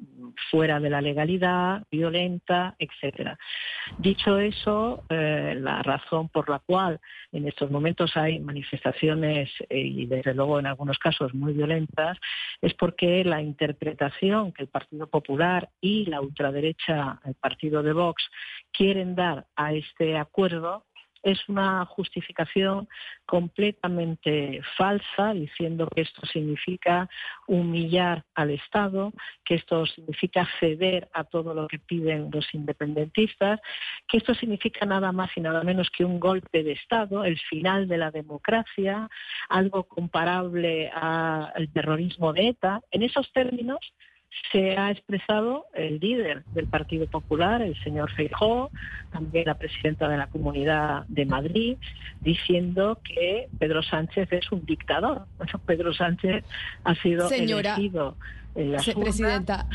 fuera 0.50 0.80
de 0.80 0.90
la 0.90 1.00
legalidad, 1.00 1.84
violenta, 1.90 2.74
etcétera. 2.78 3.38
Dicho 3.98 4.38
eso, 4.38 5.04
eh, 5.08 5.56
la 5.58 5.82
razón 5.82 6.28
por 6.28 6.48
la 6.48 6.58
cual 6.58 7.00
en 7.32 7.46
estos 7.46 7.70
momentos 7.70 8.16
hay 8.16 8.38
manifestaciones 8.38 9.50
eh, 9.68 9.78
y 9.78 10.06
desde 10.06 10.34
luego 10.34 10.58
en 10.58 10.66
algunos 10.66 10.98
casos 10.98 11.34
muy 11.34 11.52
violentas 11.52 12.18
es 12.60 12.74
porque 12.74 13.24
la 13.24 13.42
interpretación 13.42 14.52
que 14.52 14.62
el 14.62 14.68
Partido 14.68 15.06
Popular 15.06 15.70
y 15.80 16.06
la 16.06 16.20
ultraderecha, 16.20 17.20
el 17.24 17.34
partido 17.34 17.82
de 17.82 17.92
Vox, 17.92 18.22
quieren 18.72 19.14
dar 19.14 19.46
a 19.56 19.72
este 19.72 20.16
acuerdo 20.16 20.84
es 21.22 21.48
una 21.48 21.84
justificación 21.86 22.88
completamente 23.26 24.60
falsa, 24.76 25.32
diciendo 25.34 25.88
que 25.94 26.02
esto 26.02 26.26
significa 26.26 27.08
humillar 27.46 28.24
al 28.34 28.50
Estado, 28.50 29.12
que 29.44 29.56
esto 29.56 29.86
significa 29.86 30.48
ceder 30.60 31.08
a 31.12 31.24
todo 31.24 31.54
lo 31.54 31.68
que 31.68 31.78
piden 31.78 32.30
los 32.32 32.52
independentistas, 32.54 33.60
que 34.06 34.18
esto 34.18 34.34
significa 34.34 34.86
nada 34.86 35.12
más 35.12 35.30
y 35.36 35.40
nada 35.40 35.62
menos 35.62 35.90
que 35.90 36.04
un 36.04 36.20
golpe 36.20 36.62
de 36.62 36.72
Estado, 36.72 37.24
el 37.24 37.38
final 37.38 37.88
de 37.88 37.98
la 37.98 38.10
democracia, 38.10 39.08
algo 39.48 39.84
comparable 39.84 40.90
al 40.90 41.68
terrorismo 41.72 42.32
de 42.32 42.48
ETA. 42.48 42.80
En 42.90 43.02
esos 43.02 43.30
términos, 43.32 43.78
se 44.52 44.76
ha 44.76 44.90
expresado 44.90 45.66
el 45.74 45.98
líder 45.98 46.44
del 46.54 46.66
Partido 46.66 47.06
Popular, 47.06 47.62
el 47.62 47.78
señor 47.82 48.10
Feijóo, 48.12 48.70
también 49.12 49.44
la 49.46 49.54
presidenta 49.54 50.08
de 50.08 50.16
la 50.16 50.28
Comunidad 50.28 51.04
de 51.08 51.26
Madrid, 51.26 51.76
diciendo 52.20 53.00
que 53.04 53.48
Pedro 53.58 53.82
Sánchez 53.82 54.28
es 54.32 54.50
un 54.52 54.64
dictador. 54.64 55.26
Bueno, 55.36 55.60
Pedro 55.66 55.92
Sánchez 55.92 56.44
ha 56.84 56.94
sido 56.96 57.30
elegido 57.30 58.16
en 58.54 58.72
la 58.72 58.82
presidenta, 58.82 59.66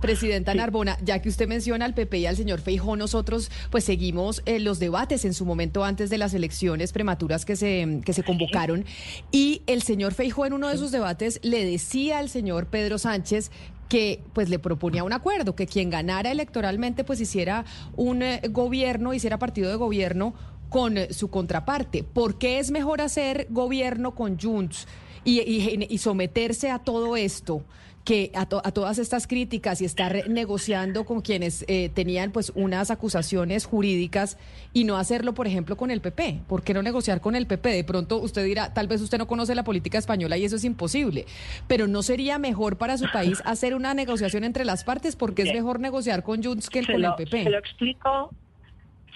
presidenta 0.00 0.54
Narbona, 0.54 0.96
ya 1.02 1.20
que 1.20 1.28
usted 1.28 1.46
menciona 1.46 1.84
al 1.84 1.94
PP 1.94 2.18
y 2.18 2.26
al 2.26 2.36
señor 2.36 2.60
Feijó, 2.60 2.96
nosotros 2.96 3.50
pues 3.70 3.84
seguimos 3.84 4.42
eh, 4.46 4.60
los 4.60 4.78
debates 4.78 5.24
en 5.24 5.34
su 5.34 5.44
momento 5.44 5.84
antes 5.84 6.08
de 6.08 6.18
las 6.18 6.32
elecciones 6.32 6.92
prematuras 6.92 7.44
que 7.44 7.56
se, 7.56 8.00
que 8.04 8.12
se 8.12 8.22
convocaron. 8.22 8.84
Y 9.30 9.62
el 9.66 9.82
señor 9.82 10.14
Feijó 10.14 10.46
en 10.46 10.54
uno 10.54 10.68
de 10.68 10.78
sus 10.78 10.90
debates 10.90 11.40
le 11.42 11.64
decía 11.64 12.18
al 12.18 12.28
señor 12.28 12.66
Pedro 12.66 12.98
Sánchez 12.98 13.50
que 13.90 14.22
pues 14.32 14.48
le 14.48 14.58
proponía 14.58 15.04
un 15.04 15.12
acuerdo, 15.12 15.54
que 15.54 15.66
quien 15.66 15.90
ganara 15.90 16.30
electoralmente 16.30 17.04
pues 17.04 17.20
hiciera 17.20 17.66
un 17.96 18.22
eh, 18.22 18.40
gobierno, 18.48 19.12
hiciera 19.12 19.38
partido 19.38 19.68
de 19.68 19.76
gobierno 19.76 20.32
con 20.70 20.96
su 21.10 21.28
contraparte. 21.28 22.04
¿Por 22.04 22.38
qué 22.38 22.60
es 22.60 22.70
mejor 22.70 23.02
hacer 23.02 23.48
gobierno 23.50 24.14
con 24.14 24.38
Junts 24.38 24.86
y 25.24 25.98
someterse 25.98 26.70
a 26.70 26.78
todo 26.78 27.16
esto? 27.16 27.64
Que 28.04 28.32
a, 28.34 28.46
todas 28.46 28.98
estas 28.98 29.26
críticas 29.26 29.80
y 29.80 29.84
estar 29.84 30.28
negociando 30.28 31.04
con 31.04 31.20
quienes 31.20 31.64
eh, 31.68 31.90
tenían 31.90 32.32
pues 32.32 32.50
unas 32.54 32.90
acusaciones 32.90 33.66
jurídicas 33.66 34.38
y 34.72 34.84
no 34.84 34.96
hacerlo, 34.96 35.34
por 35.34 35.46
ejemplo, 35.46 35.76
con 35.76 35.90
el 35.90 36.00
PP. 36.00 36.40
¿Por 36.48 36.62
qué 36.62 36.74
no 36.74 36.82
negociar 36.82 37.20
con 37.20 37.36
el 37.36 37.46
PP? 37.46 37.70
De 37.70 37.84
pronto 37.84 38.18
usted 38.18 38.44
dirá, 38.44 38.72
tal 38.72 38.88
vez 38.88 39.00
usted 39.00 39.18
no 39.18 39.26
conoce 39.26 39.54
la 39.54 39.64
política 39.64 39.98
española 39.98 40.36
y 40.38 40.44
eso 40.44 40.56
es 40.56 40.64
imposible, 40.64 41.26
pero 41.66 41.86
¿no 41.86 42.02
sería 42.02 42.38
mejor 42.38 42.76
para 42.76 42.96
su 42.96 43.06
país 43.12 43.42
hacer 43.44 43.74
una 43.74 43.94
negociación 43.94 44.44
entre 44.44 44.64
las 44.64 44.84
partes? 44.84 45.16
Porque 45.16 45.42
es 45.42 45.52
mejor 45.52 45.80
negociar 45.80 46.22
con 46.22 46.42
Junts 46.42 46.70
que 46.70 46.84
con 46.84 47.04
el 47.04 47.14
PP. 47.16 47.44
Se 47.44 47.50
lo 47.50 47.58
explico 47.58 48.30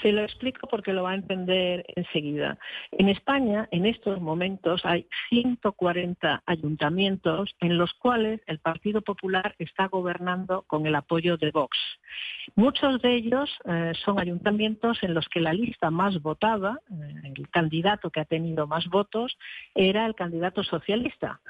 se 0.05 0.13
lo 0.13 0.23
explico 0.23 0.67
porque 0.67 0.93
lo 0.93 1.05
va 1.05 1.13
a 1.13 1.15
entender 1.15 1.83
enseguida. 1.97 2.59
En 2.93 3.09
España, 3.09 3.67
en 3.71 3.87
estos 3.87 4.21
momentos, 4.21 4.85
hay 4.85 5.07
140 5.31 6.43
ayuntamientos 6.45 7.57
en 7.61 7.79
los 7.79 7.95
cuales 7.95 8.43
el 8.47 8.59
Partido 8.59 9.01
Popular 9.01 9.55
está 9.59 9.89
gobernando 9.89 10.65
con 10.67 10.85
el 10.85 10.95
apoyo 10.95 11.39
de 11.39 11.51
Vox. 11.53 11.79
Muchos 12.55 13.01
de 13.01 13.15
ellos 13.15 13.51
eh, 13.65 13.93
son 14.05 14.21
ayuntamientos 14.21 14.99
en 15.03 15.15
los 15.15 15.27
que 15.31 15.41
la 15.41 15.55
lista 15.55 15.91
más 15.91 16.21
votada, 16.21 16.81
eh, 16.91 17.33
el 17.35 17.49
candidato 17.49 18.11
que 18.11 18.21
ha 18.21 18.27
tenido 18.27 18.67
más 18.67 18.87
votos, 18.89 19.39
era 19.75 20.05
el 20.05 20.15
candidato 20.15 20.63
socialista 20.65 21.41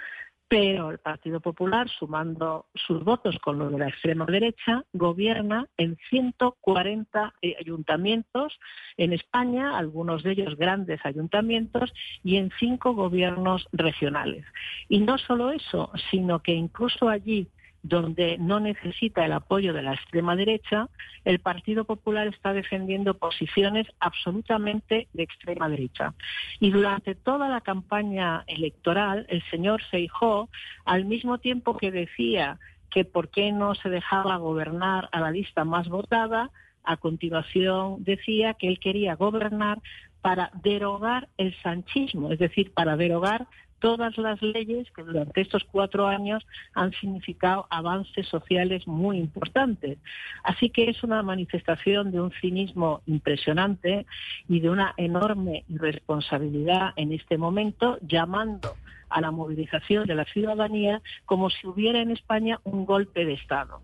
pero 0.49 0.91
el 0.91 0.99
Partido 0.99 1.41
Popular, 1.41 1.89
sumando 1.89 2.67
sus 2.75 3.03
votos 3.03 3.39
con 3.39 3.59
los 3.59 3.73
de 3.73 3.79
la 3.79 3.89
extrema 3.89 4.27
derecha, 4.27 4.85
gobierna 4.93 5.67
en 5.77 5.97
140 6.11 7.35
eh, 7.43 7.57
ayuntamientos 7.59 8.59
en 8.97 9.13
España, 9.13 9.77
algunos 9.77 10.23
de 10.23 10.33
ellos 10.33 10.57
grandes 10.57 11.01
ayuntamientos, 11.05 11.93
y 12.23 12.37
en 12.37 12.51
cinco 12.59 12.95
gobiernos 12.95 13.67
regionales. 13.73 14.45
Y 14.89 15.01
no 15.01 15.19
solo 15.19 15.51
eso, 15.51 15.91
sino 16.11 16.41
que 16.41 16.53
incluso 16.53 17.09
allí 17.09 17.49
donde 17.85 18.39
no 18.39 18.61
necesita 18.61 19.27
el 19.27 19.33
apoyo 19.33 19.75
de 19.75 19.83
la 19.83 19.93
extrema 19.93 20.35
derecha, 20.35 20.89
el 21.27 21.39
Partido 21.39 21.85
Popular 21.85 22.27
está 22.27 22.55
defendiendo 22.55 23.19
posiciones 23.19 23.87
absolutamente 24.01 25.07
de 25.13 25.23
extrema 25.23 25.69
derecha. 25.69 26.15
Y 26.61 26.71
durante 26.71 27.15
toda 27.15 27.49
la 27.51 27.61
campaña 27.61 28.43
electoral, 28.47 29.27
el 29.29 29.43
señor 29.51 29.83
Feijó, 29.91 30.49
al 30.87 31.05
mismo 31.05 31.37
tiempo 31.39 31.77
que 31.77 31.93
decía 31.93 32.59
que 32.91 33.05
por 33.05 33.29
qué 33.29 33.53
no 33.53 33.75
se 33.75 33.91
dejaba 33.91 34.39
gobernar 34.39 35.11
a 35.13 35.21
la 35.21 35.31
lista 35.31 35.65
más 35.65 35.87
votada, 35.89 36.51
a 36.85 36.97
continuación 36.97 38.03
decía 38.03 38.55
que 38.55 38.69
él 38.69 38.79
quería 38.79 39.15
gobernar 39.15 39.81
para 40.23 40.51
derogar 40.63 41.29
el 41.37 41.55
sanchismo, 41.63 42.33
es 42.33 42.39
decir, 42.39 42.73
para 42.73 42.97
derogar 42.97 43.47
todas 43.85 44.17
las 44.17 44.41
leyes 44.41 44.91
que 44.93 45.03
durante 45.03 45.43
estos 45.43 45.63
cuatro 45.71 46.07
años 46.07 46.43
han 46.73 46.93
significado 46.93 47.67
avances 47.69 48.27
sociales 48.29 48.87
muy 48.87 49.19
importantes. 49.19 49.99
Así 50.43 50.71
que 50.71 50.89
es 50.89 51.05
una 51.05 51.23
manifestación 51.23 52.11
de 52.11 52.19
un 52.19 52.33
cinismo 52.41 53.03
impresionante 53.05 54.07
y 54.49 54.61
de 54.61 54.71
una 54.71 54.95
enorme 54.97 55.65
irresponsabilidad 55.69 56.95
en 56.97 57.13
este 57.13 57.37
momento, 57.37 57.99
llamando 58.01 58.75
a 59.11 59.21
la 59.21 59.31
movilización 59.31 60.07
de 60.07 60.15
la 60.15 60.25
ciudadanía 60.25 61.03
como 61.27 61.51
si 61.51 61.67
hubiera 61.67 62.01
en 62.01 62.11
España 62.11 62.61
un 62.65 62.87
golpe 62.87 63.27
de 63.27 63.35
Estado. 63.35 63.83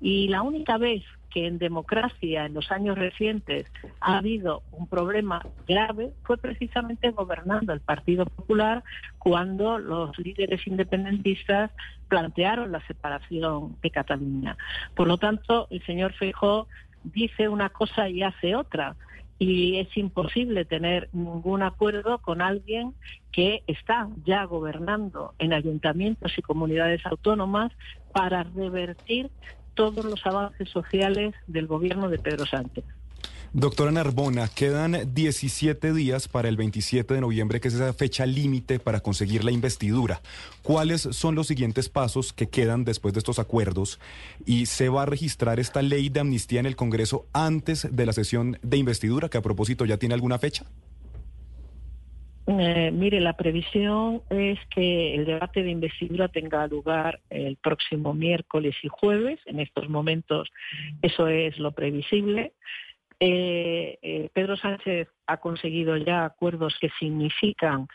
Y 0.00 0.28
la 0.28 0.42
única 0.42 0.78
vez 0.78 1.02
que 1.30 1.46
en 1.46 1.58
democracia 1.58 2.46
en 2.46 2.54
los 2.54 2.70
años 2.70 2.96
recientes 2.96 3.70
ha 4.00 4.18
habido 4.18 4.62
un 4.72 4.86
problema 4.86 5.44
grave 5.66 6.12
fue 6.22 6.38
precisamente 6.38 7.10
gobernando 7.10 7.72
el 7.72 7.80
Partido 7.80 8.24
Popular 8.24 8.82
cuando 9.18 9.78
los 9.78 10.16
líderes 10.18 10.66
independentistas 10.66 11.70
plantearon 12.08 12.72
la 12.72 12.84
separación 12.86 13.76
de 13.82 13.90
Cataluña. 13.90 14.56
Por 14.94 15.08
lo 15.08 15.18
tanto, 15.18 15.66
el 15.70 15.84
señor 15.84 16.14
Feijó 16.14 16.66
dice 17.04 17.48
una 17.48 17.68
cosa 17.68 18.08
y 18.08 18.22
hace 18.22 18.54
otra 18.54 18.96
y 19.38 19.78
es 19.78 19.96
imposible 19.96 20.64
tener 20.64 21.08
ningún 21.12 21.62
acuerdo 21.62 22.18
con 22.18 22.42
alguien 22.42 22.94
que 23.30 23.62
está 23.68 24.08
ya 24.24 24.44
gobernando 24.44 25.34
en 25.38 25.52
ayuntamientos 25.52 26.36
y 26.36 26.42
comunidades 26.42 27.06
autónomas 27.06 27.70
para 28.12 28.42
revertir 28.42 29.30
todos 29.78 30.04
los 30.04 30.26
avances 30.26 30.68
sociales 30.70 31.36
del 31.46 31.68
gobierno 31.68 32.08
de 32.08 32.18
Pedro 32.18 32.44
Sánchez. 32.44 32.84
Doctora 33.52 33.92
Narbona, 33.92 34.48
quedan 34.48 35.14
17 35.14 35.92
días 35.92 36.26
para 36.26 36.48
el 36.48 36.56
27 36.56 37.14
de 37.14 37.20
noviembre, 37.20 37.60
que 37.60 37.68
es 37.68 37.74
esa 37.74 37.92
fecha 37.92 38.26
límite 38.26 38.80
para 38.80 38.98
conseguir 38.98 39.44
la 39.44 39.52
investidura. 39.52 40.20
¿Cuáles 40.62 41.02
son 41.02 41.36
los 41.36 41.46
siguientes 41.46 41.88
pasos 41.88 42.32
que 42.32 42.48
quedan 42.48 42.84
después 42.84 43.14
de 43.14 43.18
estos 43.18 43.38
acuerdos? 43.38 44.00
¿Y 44.44 44.66
se 44.66 44.88
va 44.88 45.02
a 45.02 45.06
registrar 45.06 45.60
esta 45.60 45.80
ley 45.80 46.08
de 46.08 46.20
amnistía 46.20 46.58
en 46.58 46.66
el 46.66 46.74
Congreso 46.74 47.26
antes 47.32 47.86
de 47.88 48.04
la 48.04 48.12
sesión 48.12 48.58
de 48.62 48.78
investidura, 48.78 49.28
que 49.28 49.38
a 49.38 49.42
propósito 49.42 49.84
ya 49.84 49.96
tiene 49.96 50.14
alguna 50.14 50.40
fecha? 50.40 50.66
Eh, 52.50 52.90
mire, 52.90 53.20
la 53.20 53.34
previsión 53.34 54.22
es 54.30 54.58
que 54.70 55.14
el 55.14 55.26
debate 55.26 55.62
de 55.62 55.70
investidura 55.70 56.28
tenga 56.28 56.66
lugar 56.66 57.20
el 57.28 57.56
próximo 57.56 58.14
miércoles 58.14 58.74
y 58.82 58.88
jueves. 58.88 59.38
En 59.44 59.60
estos 59.60 59.90
momentos 59.90 60.48
eso 61.02 61.28
es 61.28 61.58
lo 61.58 61.72
previsible. 61.72 62.54
Eh, 63.20 63.98
eh, 64.00 64.30
Pedro 64.32 64.56
Sánchez 64.56 65.08
ha 65.26 65.36
conseguido 65.36 65.98
ya 65.98 66.24
acuerdos 66.24 66.78
que 66.80 66.88
significan 66.98 67.86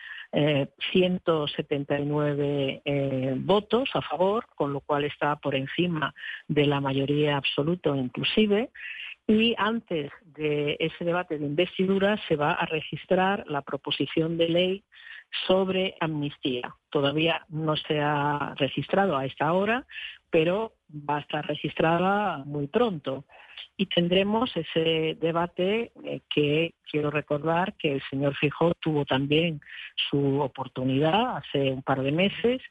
179 0.92 2.82
votos 3.38 3.88
a 3.94 4.02
favor, 4.02 4.48
con 4.56 4.74
lo 4.74 4.80
cual 4.82 5.04
está 5.06 5.36
por 5.36 5.54
encima 5.54 6.16
de 6.48 6.66
la 6.66 6.82
mayoría 6.82 7.38
absoluta 7.38 7.96
inclusive. 7.96 8.72
Y 9.28 9.56
antes 9.58 10.12
de 10.26 10.76
ese 10.80 11.06
debate 11.06 11.38
de 11.38 11.46
investidura 11.46 12.20
se 12.28 12.36
va 12.36 12.52
a 12.52 12.66
registrar 12.66 13.46
la 13.48 13.62
proposición 13.62 14.38
de 14.38 14.50
ley 14.50 14.84
sobre 15.48 15.96
amnistía. 16.00 16.76
Todavía 16.90 17.46
no 17.50 17.76
se 17.76 18.00
ha 18.02 18.54
registrado 18.58 19.18
a 19.18 19.26
esta 19.26 19.54
hora, 19.54 19.86
pero 20.30 20.74
va 20.92 21.18
a 21.18 21.22
estar 21.22 21.46
registrada 21.48 22.44
muy 22.46 22.68
pronto. 22.68 23.26
Y 23.78 23.88
tendremos 23.88 24.56
ese 24.56 25.18
debate 25.20 25.92
eh, 26.04 26.22
que 26.30 26.76
quiero 26.90 27.10
recordar 27.10 27.76
que 27.78 27.94
el 27.94 28.04
señor 28.10 28.36
Fijó 28.36 28.74
tuvo 28.76 29.06
también 29.06 29.62
su 30.10 30.42
oportunidad 30.42 31.38
hace 31.38 31.72
un 31.72 31.82
par 31.82 32.02
de 32.04 32.12
meses 32.12 32.62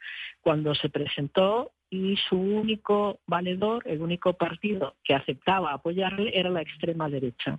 cuando 0.40 0.74
se 0.74 0.90
presentó 0.90 1.72
y 1.92 2.16
su 2.16 2.36
único 2.36 3.20
valedor, 3.26 3.82
el 3.86 4.00
único 4.00 4.32
partido 4.32 4.94
que 5.04 5.14
aceptaba 5.14 5.74
apoyarle 5.74 6.32
era 6.32 6.48
la 6.48 6.62
extrema 6.62 7.10
derecha. 7.10 7.58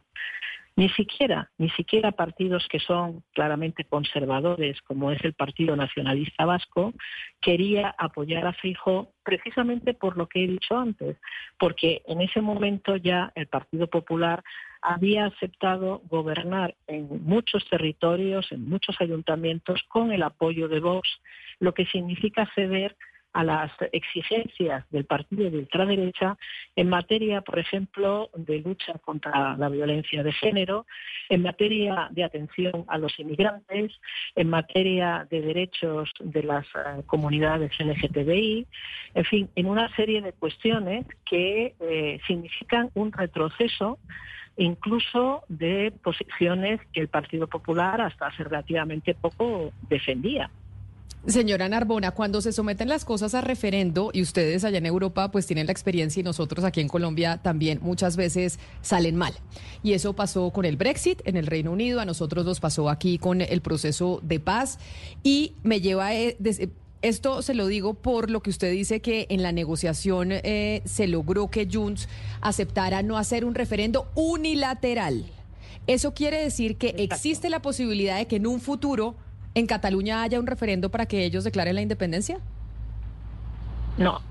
Ni 0.76 0.90
siquiera, 0.90 1.52
ni 1.60 1.70
siquiera 1.70 2.14
partidos 2.14 2.68
que 2.68 2.80
son 2.80 3.24
claramente 3.34 3.84
conservadores, 3.84 4.82
como 4.82 5.12
es 5.12 5.24
el 5.24 5.34
Partido 5.34 5.76
Nacionalista 5.76 6.46
Vasco, 6.46 6.94
quería 7.42 7.94
apoyar 7.96 8.48
a 8.48 8.54
Fijo 8.54 9.14
precisamente 9.24 9.94
por 9.94 10.18
lo 10.18 10.28
que 10.28 10.44
he 10.44 10.48
dicho 10.48 10.76
antes, 10.76 11.16
porque 11.60 12.02
en 12.08 12.22
ese 12.22 12.42
momento 12.42 12.96
ya 12.96 13.32
el 13.36 13.46
Partido 13.46 13.86
Popular 13.86 14.44
había 14.82 15.28
aceptado 15.28 16.02
gobernar 16.10 16.74
en 16.88 17.24
muchos 17.24 17.70
territorios, 17.70 18.52
en 18.52 18.68
muchos 18.68 19.00
ayuntamientos, 19.00 19.84
con 19.90 20.12
el 20.12 20.24
apoyo 20.24 20.68
de 20.70 20.80
Vox, 20.80 21.08
lo 21.60 21.76
que 21.76 21.86
significa 21.86 22.50
ceder 22.56 22.98
a 23.34 23.44
las 23.44 23.72
exigencias 23.92 24.86
del 24.92 25.06
partido 25.06 25.50
de 25.50 25.58
ultraderecha 25.58 26.38
en 26.76 26.90
materia, 26.90 27.42
por 27.42 27.60
ejemplo, 27.60 28.30
de 28.36 28.60
lucha 28.60 28.94
contra 29.04 29.58
la 29.58 29.70
violencia 29.70 30.24
de 30.24 30.32
género, 30.32 30.86
en 31.30 31.42
materia 31.42 32.08
de 32.12 32.24
atención 32.24 32.86
a 32.88 32.98
los 32.98 33.20
inmigrantes, 33.20 33.92
en 34.36 34.50
materia 34.50 35.28
de 35.30 35.42
derechos 35.42 36.12
de 36.20 36.44
las 36.44 36.66
eh, 36.68 37.02
comunidades 37.06 37.72
LGTBI, 37.80 38.68
en 39.16 39.26
fin, 39.26 39.50
en 39.56 39.66
una 39.66 39.94
serie 39.96 40.22
de 40.22 40.34
cuestiones 40.34 41.06
que 41.26 41.76
eh, 41.80 42.20
significan 42.28 42.90
un 42.94 43.12
retroceso 43.12 44.00
incluso 44.56 45.44
de 45.48 45.92
posiciones 46.04 46.80
que 46.94 47.02
el 47.02 47.08
Partido 47.08 47.48
Popular 47.48 48.02
hasta 48.02 48.28
hace 48.28 48.44
relativamente 48.44 49.16
poco 49.16 49.72
defendía. 49.90 50.52
Señora 51.28 51.70
Narbona, 51.70 52.12
cuando 52.12 52.42
se 52.42 52.52
someten 52.52 52.90
las 52.90 53.06
cosas 53.06 53.34
a 53.34 53.40
referendo 53.40 54.10
y 54.12 54.22
ustedes 54.22 54.66
allá 54.66 54.78
en 54.78 54.86
Europa 54.86 55.32
pues 55.32 55.48
tienen 55.48 55.68
la 55.68 55.72
experiencia 55.72 56.20
y 56.20 56.24
nosotros 56.24 56.66
aquí 56.66 56.82
en 56.82 56.90
Colombia 56.90 57.40
también 57.42 57.80
muchas 57.82 58.18
veces 58.18 58.60
salen 58.82 59.16
mal. 59.16 59.34
Y 59.84 59.94
eso 59.94 60.14
pasó 60.14 60.52
con 60.52 60.66
el 60.66 60.76
Brexit 60.76 61.22
en 61.24 61.38
el 61.38 61.48
Reino 61.48 61.72
Unido, 61.72 62.02
a 62.02 62.06
nosotros 62.06 62.46
nos 62.46 62.60
pasó 62.60 62.90
aquí 62.90 63.18
con 63.20 63.40
el 63.40 63.62
proceso 63.62 64.20
de 64.22 64.40
paz 64.40 64.80
y 65.24 65.54
me 65.64 65.80
lleva... 65.80 66.08
a... 66.08 66.16
Eh, 66.16 66.38
esto 67.02 67.42
se 67.42 67.54
lo 67.54 67.68
digo 67.68 67.96
por 67.96 68.30
lo 68.30 68.42
que 68.42 68.50
usted 68.50 68.72
dice 68.72 69.02
que 69.02 69.28
en 69.30 69.44
la 69.44 69.52
negociación 69.52 70.30
eh, 70.32 70.82
se 70.86 71.08
logró 71.08 71.50
que 71.50 71.68
Junts 71.70 72.08
aceptara 72.40 73.04
no 73.04 73.18
hacer 73.18 73.44
un 73.44 73.56
referendo 73.56 74.10
unilateral. 74.16 75.26
Eso 75.86 76.14
quiere 76.14 76.42
decir 76.42 76.78
que 76.78 76.96
existe 76.98 77.50
la 77.50 77.62
posibilidad 77.62 78.18
de 78.18 78.26
que 78.26 78.38
en 78.38 78.48
un 78.48 78.62
futuro 78.62 79.16
en 79.56 79.68
Cataluña 79.68 80.24
haya 80.24 80.40
un 80.40 80.48
referendo 80.48 80.90
para 80.90 81.06
que 81.06 81.24
ellos 81.26 81.44
declaren 81.44 81.76
la 81.76 81.82
independencia? 81.82 82.40
No, 83.98 84.22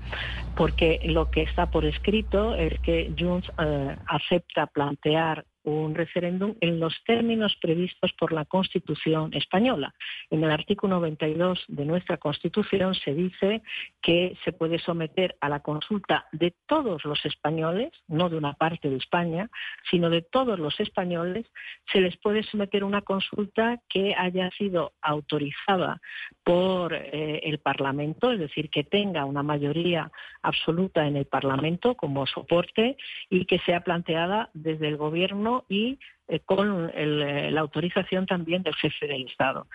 porque 0.55 0.99
lo 1.05 1.31
que 1.31 1.43
está 1.43 1.67
por 1.67 1.85
escrito 1.85 2.55
es 2.55 2.79
que 2.81 3.13
Junts 3.17 3.49
eh, 3.57 3.95
acepta 4.07 4.67
plantear 4.67 5.45
un 5.63 5.95
referéndum 5.95 6.55
en 6.61 6.79
los 6.79 6.93
términos 7.05 7.55
previstos 7.61 8.11
por 8.13 8.31
la 8.33 8.45
Constitución 8.45 9.33
española. 9.33 9.93
En 10.29 10.43
el 10.43 10.51
artículo 10.51 10.95
92 10.95 11.63
de 11.67 11.85
nuestra 11.85 12.17
Constitución 12.17 12.95
se 12.95 13.13
dice 13.13 13.61
que 14.01 14.37
se 14.43 14.51
puede 14.51 14.79
someter 14.79 15.35
a 15.41 15.49
la 15.49 15.61
consulta 15.61 16.25
de 16.31 16.53
todos 16.67 17.05
los 17.05 17.25
españoles, 17.25 17.91
no 18.07 18.29
de 18.29 18.37
una 18.37 18.53
parte 18.53 18.89
de 18.89 18.97
España, 18.97 19.49
sino 19.89 20.09
de 20.09 20.21
todos 20.21 20.59
los 20.59 20.79
españoles, 20.79 21.45
se 21.91 22.01
les 22.01 22.17
puede 22.17 22.43
someter 22.43 22.83
una 22.83 23.01
consulta 23.01 23.79
que 23.89 24.13
haya 24.17 24.49
sido 24.51 24.93
autorizada 25.01 26.01
por 26.43 26.93
eh, 26.93 27.41
el 27.43 27.59
Parlamento, 27.59 28.31
es 28.31 28.39
decir, 28.39 28.69
que 28.69 28.83
tenga 28.83 29.25
una 29.25 29.43
mayoría 29.43 30.11
absoluta 30.41 31.07
en 31.07 31.15
el 31.15 31.25
Parlamento 31.25 31.95
como 31.95 32.25
soporte 32.27 32.97
y 33.29 33.45
que 33.45 33.59
sea 33.59 33.81
planteada 33.81 34.49
desde 34.53 34.87
el 34.87 34.97
Gobierno 34.97 35.52
y 35.69 35.99
eh, 36.27 36.39
con 36.39 36.89
eh, 36.93 37.49
la 37.51 37.61
autorización 37.61 38.25
también 38.25 38.63
del 38.63 38.75
jefe 38.75 39.07
del 39.07 39.25
Estado. 39.27 39.67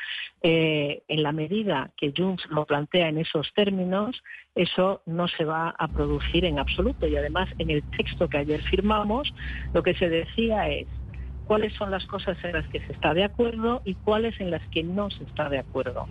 Eh, 0.43 1.03
en 1.07 1.23
la 1.23 1.33
medida 1.33 1.91
que 1.97 2.13
Junts 2.17 2.47
lo 2.51 2.65
plantea 2.65 3.09
en 3.09 3.19
esos 3.19 3.53
términos, 3.55 4.23
eso 4.55 5.03
no 5.05 5.29
se 5.29 5.45
va 5.45 5.71
a 5.79 5.89
producir 5.89 6.45
en 6.45 6.59
absoluto. 6.59 7.07
Y 7.07 7.17
además, 7.17 7.49
en 7.59 7.71
el 7.71 7.83
texto 7.97 8.29
que 8.29 8.39
ayer 8.39 8.63
firmamos, 8.63 9.33
lo 9.75 9.83
que 9.83 9.95
se 9.95 10.09
decía 10.09 10.69
es 10.69 10.87
cuáles 11.49 11.73
son 11.75 11.91
las 11.91 12.07
cosas 12.07 12.37
en 12.45 12.53
las 12.53 12.67
que 12.69 12.81
se 12.81 12.93
está 12.93 13.15
de 13.15 13.25
acuerdo 13.25 13.83
y 13.85 13.95
cuáles 13.95 14.39
en 14.41 14.51
las 14.51 14.63
que 14.69 14.83
no 14.83 15.11
se 15.11 15.25
está 15.25 15.49
de 15.49 15.59
acuerdo. 15.59 16.07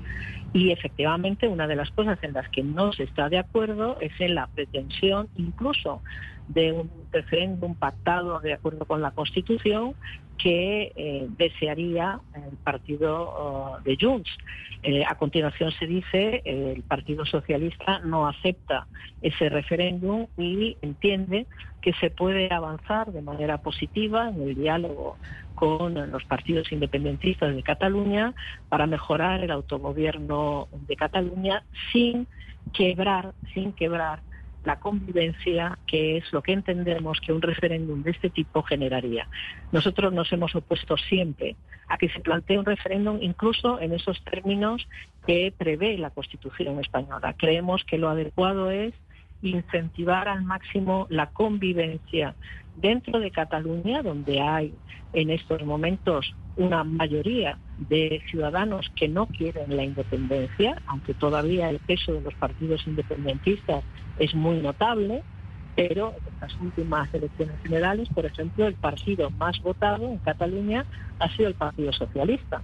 Y 0.54 0.72
efectivamente 0.72 1.48
una 1.48 1.68
de 1.68 1.76
las 1.76 1.92
cosas 1.92 2.18
en 2.24 2.34
las 2.34 2.50
que 2.50 2.64
no 2.64 2.92
se 2.94 3.04
está 3.04 3.30
de 3.30 3.38
acuerdo 3.38 3.98
es 4.02 4.14
en 4.20 4.36
la 4.36 4.48
pretensión 4.48 5.30
incluso 5.36 6.02
de 6.48 6.72
un 6.72 6.90
referéndum 7.12 7.76
pactado 7.76 8.40
de 8.40 8.54
acuerdo 8.54 8.86
con 8.86 9.02
la 9.02 9.12
Constitución 9.12 9.96
que 10.38 10.94
eh, 10.96 11.28
desearía 11.38 12.20
el 12.36 12.58
partido 12.58 13.30
oh, 13.30 13.78
de 13.84 13.98
Junts. 14.00 14.30
Eh, 14.84 15.04
a 15.06 15.16
continuación 15.16 15.72
se 15.72 15.88
dice 15.88 16.42
eh, 16.46 16.74
el 16.76 16.84
Partido 16.84 17.26
Socialista 17.26 18.00
no 18.00 18.28
acepta 18.28 18.86
ese 19.22 19.50
referéndum 19.50 20.28
y 20.38 20.78
entiende 20.82 21.48
que 21.82 21.94
se 21.94 22.12
puede 22.12 22.54
avanzar 22.54 23.12
de 23.12 23.22
manera 23.22 23.58
positiva 23.58 24.30
en 24.30 24.42
el 24.42 24.56
diálogo 24.56 25.18
con 25.56 26.12
los 26.12 26.24
partidos 26.26 26.72
independentistas 26.72 27.56
de 27.56 27.64
Cataluña 27.64 28.36
para 28.70 28.86
mejorar 28.86 29.44
el 29.44 29.50
autogobierno 29.50 30.68
de 30.88 30.96
Cataluña 30.96 31.64
sin 31.92 32.28
quebrar, 32.74 33.34
sin 33.56 33.74
quebrar 33.74 34.20
la 34.68 34.80
convivencia, 34.82 35.80
que 35.88 36.18
es 36.18 36.34
lo 36.34 36.44
que 36.44 36.52
entendemos 36.52 37.22
que 37.22 37.32
un 37.32 37.42
referéndum 37.42 38.04
de 38.04 38.12
este 38.12 38.30
tipo 38.30 38.64
generaría. 38.64 39.26
Nosotros 39.72 40.12
nos 40.12 40.30
hemos 40.34 40.54
opuesto 40.56 40.98
siempre 40.98 41.56
a 41.88 41.98
que 41.98 42.10
se 42.10 42.20
plantee 42.20 42.60
un 42.60 42.66
referéndum 42.66 43.18
incluso 43.22 43.80
en 43.80 43.94
esos 43.94 44.22
términos 44.26 44.86
que 45.26 45.54
prevé 45.58 45.98
la 45.98 46.10
Constitución 46.10 46.82
española. 46.82 47.34
Creemos 47.38 47.86
que 47.86 47.98
lo 47.98 48.10
adecuado 48.10 48.70
es 48.70 48.94
incentivar 49.42 50.28
al 50.28 50.44
máximo 50.44 51.08
la 51.10 51.28
convivencia 51.28 52.36
dentro 52.76 53.22
de 53.22 53.32
Cataluña, 53.32 54.04
donde 54.04 54.42
hay 54.42 54.74
en 55.14 55.30
estos 55.30 55.64
momentos 55.64 56.36
una 56.58 56.84
mayoría 56.84 57.58
de 57.78 58.22
ciudadanos 58.30 58.92
que 58.96 59.08
no 59.08 59.28
quieren 59.28 59.76
la 59.76 59.84
independencia, 59.84 60.82
aunque 60.88 61.14
todavía 61.14 61.70
el 61.70 61.80
peso 61.80 62.14
de 62.14 62.22
los 62.22 62.34
partidos 62.36 62.86
independentistas 62.88 63.84
es 64.20 64.34
muy 64.34 64.58
notable, 64.58 65.24
pero 65.76 66.10
en 66.10 66.34
estas 66.34 66.60
últimas 66.60 67.14
elecciones 67.14 67.60
generales, 67.62 68.10
por 68.10 68.26
ejemplo, 68.26 68.66
el 68.66 68.74
partido 68.74 69.30
más 69.30 69.62
votado 69.62 70.10
en 70.10 70.18
Cataluña 70.18 70.86
ha 71.20 71.30
sido 71.36 71.50
el 71.50 71.54
Partido 71.54 71.94
Socialista. 71.94 72.64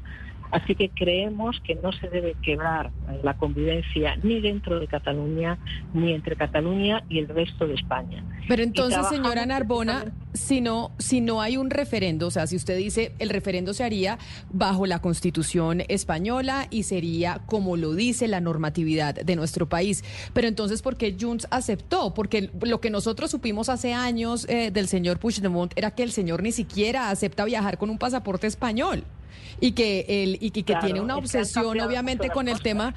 Así 0.52 0.76
que 0.76 0.90
creemos 0.90 1.60
que 1.62 1.76
no 1.76 1.92
se 1.92 2.10
debe 2.10 2.36
quebrar 2.44 2.92
la 3.24 3.36
convivencia 3.36 4.16
ni 4.22 4.40
dentro 4.40 4.80
de 4.80 4.88
Cataluña 4.88 5.58
ni 5.94 6.14
entre 6.14 6.36
Cataluña 6.36 7.04
y 7.10 7.20
el 7.20 7.28
resto 7.28 7.68
de 7.68 7.76
España. 7.76 8.24
Pero 8.48 8.62
entonces, 8.62 9.08
señora 9.08 9.46
Narbona, 9.46 10.14
si 10.34 10.62
no, 10.62 10.92
si 11.00 11.22
no 11.22 11.42
hay 11.42 11.58
un 11.58 11.70
referendo, 11.70 12.28
o 12.28 12.32
sea, 12.32 12.48
si 12.48 12.56
usted 12.56 12.78
dice 12.78 13.14
el 13.20 13.30
referendo 13.30 13.74
se 13.74 13.84
haría 13.84 14.18
bajo 14.52 14.86
la 14.86 15.00
Constitución 15.00 15.84
española 15.88 16.68
y 16.70 16.84
sería 16.84 17.42
como 17.46 17.78
lo 17.78 17.94
dice 17.94 18.28
la 18.28 18.42
normatividad 18.42 19.16
de 19.16 19.36
nuestro 19.36 19.68
país, 19.68 20.04
pero 20.34 20.48
entonces, 20.48 20.82
¿por 20.82 20.98
qué 20.98 21.16
Junts 21.20 21.48
aceptó? 21.52 22.14
Porque 22.14 22.52
lo 22.62 22.82
que 22.82 22.90
nosotros 22.90 23.32
supimos 23.32 23.70
hace 23.70 23.94
años 23.94 24.48
eh, 24.50 24.72
del 24.72 24.88
señor 24.88 25.20
Puigdemont 25.20 25.74
era 25.76 25.92
que 25.92 26.04
el 26.04 26.12
señor 26.12 26.44
ni 26.44 26.52
siquiera 26.52 27.10
acepta 27.10 27.46
viajar 27.46 27.78
con 27.78 27.90
un 27.90 27.98
pasaporte 27.98 28.48
español 28.48 29.04
y 29.60 29.72
que 29.74 30.06
él 30.08 30.38
y 30.42 30.52
que, 30.52 30.76
tiene 30.76 31.00
una 31.00 31.18
obsesión 31.18 31.80
obviamente 31.80 32.30
con 32.30 32.48
el 32.48 32.62
tema 32.62 32.94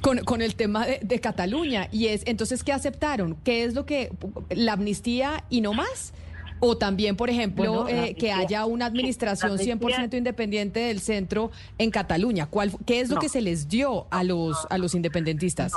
con, 0.00 0.18
con 0.18 0.42
el 0.42 0.54
tema 0.54 0.86
de, 0.86 1.20
Cataluña. 1.20 1.88
Y 1.92 2.06
es 2.06 2.22
entonces 2.26 2.64
qué 2.64 2.72
aceptaron 2.72 3.36
qué 3.44 3.64
es 3.64 3.74
lo 3.74 3.86
que 3.86 4.10
la 4.50 4.74
amnistía 4.74 5.44
y 5.50 5.60
no 5.60 5.74
más 5.74 6.12
o 6.60 6.76
también, 6.76 7.16
por 7.16 7.30
ejemplo, 7.30 7.88
eh, 7.88 8.16
que 8.18 8.32
haya 8.32 8.66
una 8.66 8.86
administración 8.86 9.58
100% 9.58 10.16
independiente 10.16 10.80
del 10.80 10.98
centro 10.98 11.52
en 11.78 11.92
Cataluña. 11.92 12.46
¿Cuál, 12.46 12.72
¿Qué 12.84 13.00
es 13.00 13.10
lo 13.10 13.20
que 13.20 13.28
se 13.28 13.40
les 13.40 13.68
dio 13.68 14.06
a 14.10 14.24
los 14.24 14.66
a 14.70 14.78
los 14.78 14.94
independentistas? 14.94 15.72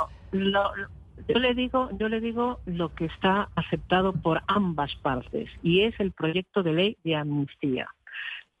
yo 1.28 1.38
le 1.38 1.54
digo, 1.54 1.88
yo 1.98 2.08
le 2.08 2.20
digo 2.20 2.58
lo 2.66 2.92
que 2.94 3.04
está 3.04 3.48
aceptado 3.54 4.12
por 4.12 4.42
ambas 4.48 4.94
partes 4.96 5.48
y 5.62 5.82
es 5.82 5.94
el 6.00 6.10
proyecto 6.10 6.62
de 6.62 6.72
ley 6.72 6.96
de 7.04 7.14
amnistía 7.14 7.88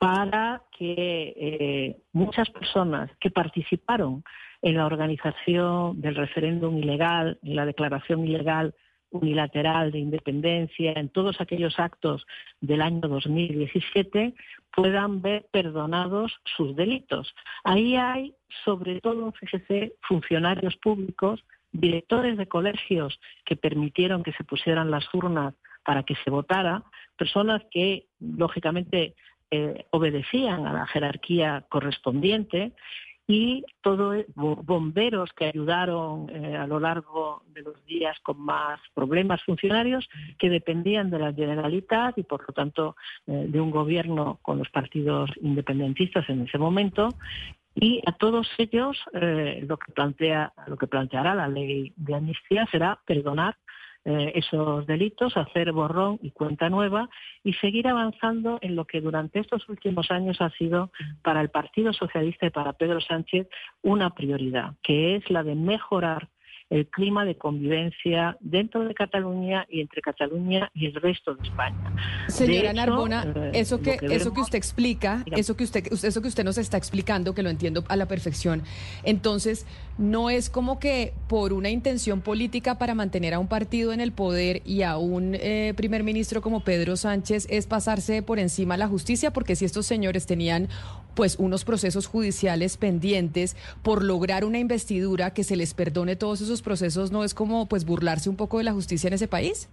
para 0.02 0.62
que 0.76 1.32
eh, 1.36 1.96
muchas 2.12 2.50
personas 2.50 3.08
que 3.20 3.30
participaron 3.30 4.24
en 4.60 4.76
la 4.76 4.86
organización 4.86 6.00
del 6.00 6.16
referéndum 6.16 6.76
ilegal, 6.76 7.38
en 7.44 7.54
la 7.54 7.64
declaración 7.66 8.26
ilegal 8.26 8.74
unilateral 9.10 9.92
de 9.92 10.00
independencia, 10.00 10.94
en 10.96 11.08
todos 11.08 11.40
aquellos 11.40 11.78
actos 11.78 12.26
del 12.60 12.82
año 12.82 13.02
2017, 13.02 14.34
puedan 14.74 15.22
ver 15.22 15.46
perdonados 15.52 16.32
sus 16.56 16.74
delitos. 16.74 17.32
Ahí 17.62 17.94
hay, 17.94 18.34
sobre 18.64 19.00
todo, 19.00 19.30
fíjese, 19.30 19.94
funcionarios 20.00 20.76
públicos 20.78 21.44
directores 21.70 22.36
de 22.36 22.48
colegios 22.48 23.20
que 23.44 23.54
permitieron 23.54 24.24
que 24.24 24.32
se 24.32 24.42
pusieran 24.42 24.90
las 24.90 25.04
urnas 25.14 25.54
para 25.84 26.02
que 26.02 26.16
se 26.24 26.30
votara, 26.30 26.82
personas 27.16 27.62
que 27.70 28.06
lógicamente 28.18 29.14
eh, 29.54 29.84
obedecían 29.90 30.66
a 30.66 30.72
la 30.72 30.86
jerarquía 30.86 31.66
correspondiente 31.68 32.72
y 33.26 33.62
todo 33.82 34.14
e, 34.14 34.24
bomberos 34.34 35.30
que 35.34 35.44
ayudaron 35.44 36.30
eh, 36.30 36.56
a 36.56 36.66
lo 36.66 36.80
largo 36.80 37.42
de 37.48 37.60
los 37.60 37.84
días 37.84 38.18
con 38.22 38.40
más 38.40 38.80
problemas 38.94 39.42
funcionarios 39.42 40.08
que 40.38 40.48
dependían 40.48 41.10
de 41.10 41.18
la 41.18 41.34
Generalitat 41.34 42.16
y 42.16 42.22
por 42.22 42.48
lo 42.48 42.54
tanto 42.54 42.96
eh, 43.26 43.44
de 43.46 43.60
un 43.60 43.70
gobierno 43.70 44.38
con 44.40 44.56
los 44.56 44.70
partidos 44.70 45.28
independentistas 45.42 46.26
en 46.30 46.46
ese 46.46 46.56
momento. 46.56 47.10
Y 47.74 48.00
a 48.06 48.12
todos 48.12 48.48
ellos 48.56 48.98
lo 49.12 49.76
que 49.78 49.92
plantea 49.92 50.52
lo 50.66 50.78
que 50.78 50.86
planteará 50.86 51.34
la 51.34 51.48
ley 51.48 51.92
de 51.96 52.14
amnistía 52.14 52.66
será 52.70 53.00
perdonar 53.06 53.56
eh, 54.04 54.32
esos 54.34 54.86
delitos, 54.86 55.36
hacer 55.36 55.70
borrón 55.72 56.18
y 56.22 56.32
cuenta 56.32 56.68
nueva 56.68 57.08
y 57.44 57.52
seguir 57.54 57.86
avanzando 57.86 58.58
en 58.60 58.74
lo 58.74 58.84
que 58.84 59.00
durante 59.00 59.38
estos 59.38 59.68
últimos 59.68 60.10
años 60.10 60.40
ha 60.40 60.50
sido 60.50 60.90
para 61.22 61.40
el 61.40 61.50
Partido 61.50 61.92
Socialista 61.92 62.46
y 62.46 62.50
para 62.50 62.72
Pedro 62.72 63.00
Sánchez 63.00 63.48
una 63.82 64.10
prioridad, 64.10 64.74
que 64.82 65.16
es 65.16 65.30
la 65.30 65.44
de 65.44 65.54
mejorar 65.54 66.28
el 66.72 66.86
clima 66.86 67.26
de 67.26 67.36
convivencia 67.36 68.38
dentro 68.40 68.84
de 68.84 68.94
Cataluña 68.94 69.66
y 69.68 69.82
entre 69.82 70.00
Cataluña 70.00 70.70
y 70.74 70.86
el 70.86 70.94
resto 70.94 71.34
de 71.34 71.42
España. 71.42 71.94
Señora 72.28 72.72
Narbona, 72.72 73.26
eh, 73.36 73.50
eso 73.54 73.82
que, 73.82 73.98
eso 74.00 74.32
que 74.32 74.40
usted 74.40 74.56
explica, 74.56 75.22
eso 75.26 75.54
que 75.54 75.64
usted, 75.64 75.86
eso 75.92 76.22
que 76.22 76.28
usted 76.28 76.44
nos 76.44 76.56
está 76.56 76.78
explicando, 76.78 77.34
que 77.34 77.42
lo 77.42 77.50
entiendo 77.50 77.84
a 77.88 77.96
la 77.96 78.06
perfección, 78.06 78.62
entonces 79.02 79.66
no 79.98 80.30
es 80.30 80.48
como 80.48 80.78
que 80.78 81.12
por 81.28 81.52
una 81.52 81.68
intención 81.68 82.22
política 82.22 82.78
para 82.78 82.94
mantener 82.94 83.34
a 83.34 83.38
un 83.38 83.48
partido 83.48 83.92
en 83.92 84.00
el 84.00 84.12
poder 84.12 84.62
y 84.64 84.80
a 84.80 84.96
un 84.96 85.34
eh, 85.34 85.74
primer 85.76 86.04
ministro 86.04 86.40
como 86.40 86.60
Pedro 86.60 86.96
Sánchez 86.96 87.48
es 87.50 87.66
pasarse 87.66 88.22
por 88.22 88.38
encima 88.38 88.78
la 88.78 88.88
justicia, 88.88 89.30
porque 89.30 89.56
si 89.56 89.66
estos 89.66 89.84
señores 89.84 90.24
tenían 90.24 90.68
pues 91.14 91.36
unos 91.38 91.64
procesos 91.64 92.06
judiciales 92.06 92.76
pendientes 92.76 93.56
por 93.82 94.02
lograr 94.02 94.44
una 94.44 94.58
investidura 94.58 95.32
que 95.32 95.44
se 95.44 95.56
les 95.56 95.74
perdone 95.74 96.16
todos 96.16 96.40
esos 96.40 96.62
procesos, 96.62 97.12
¿no 97.12 97.24
es 97.24 97.34
como 97.34 97.66
pues 97.66 97.84
burlarse 97.84 98.30
un 98.30 98.36
poco 98.36 98.58
de 98.58 98.64
la 98.64 98.72
justicia 98.72 99.08
en 99.08 99.14
ese 99.14 99.28
país? 99.28 99.68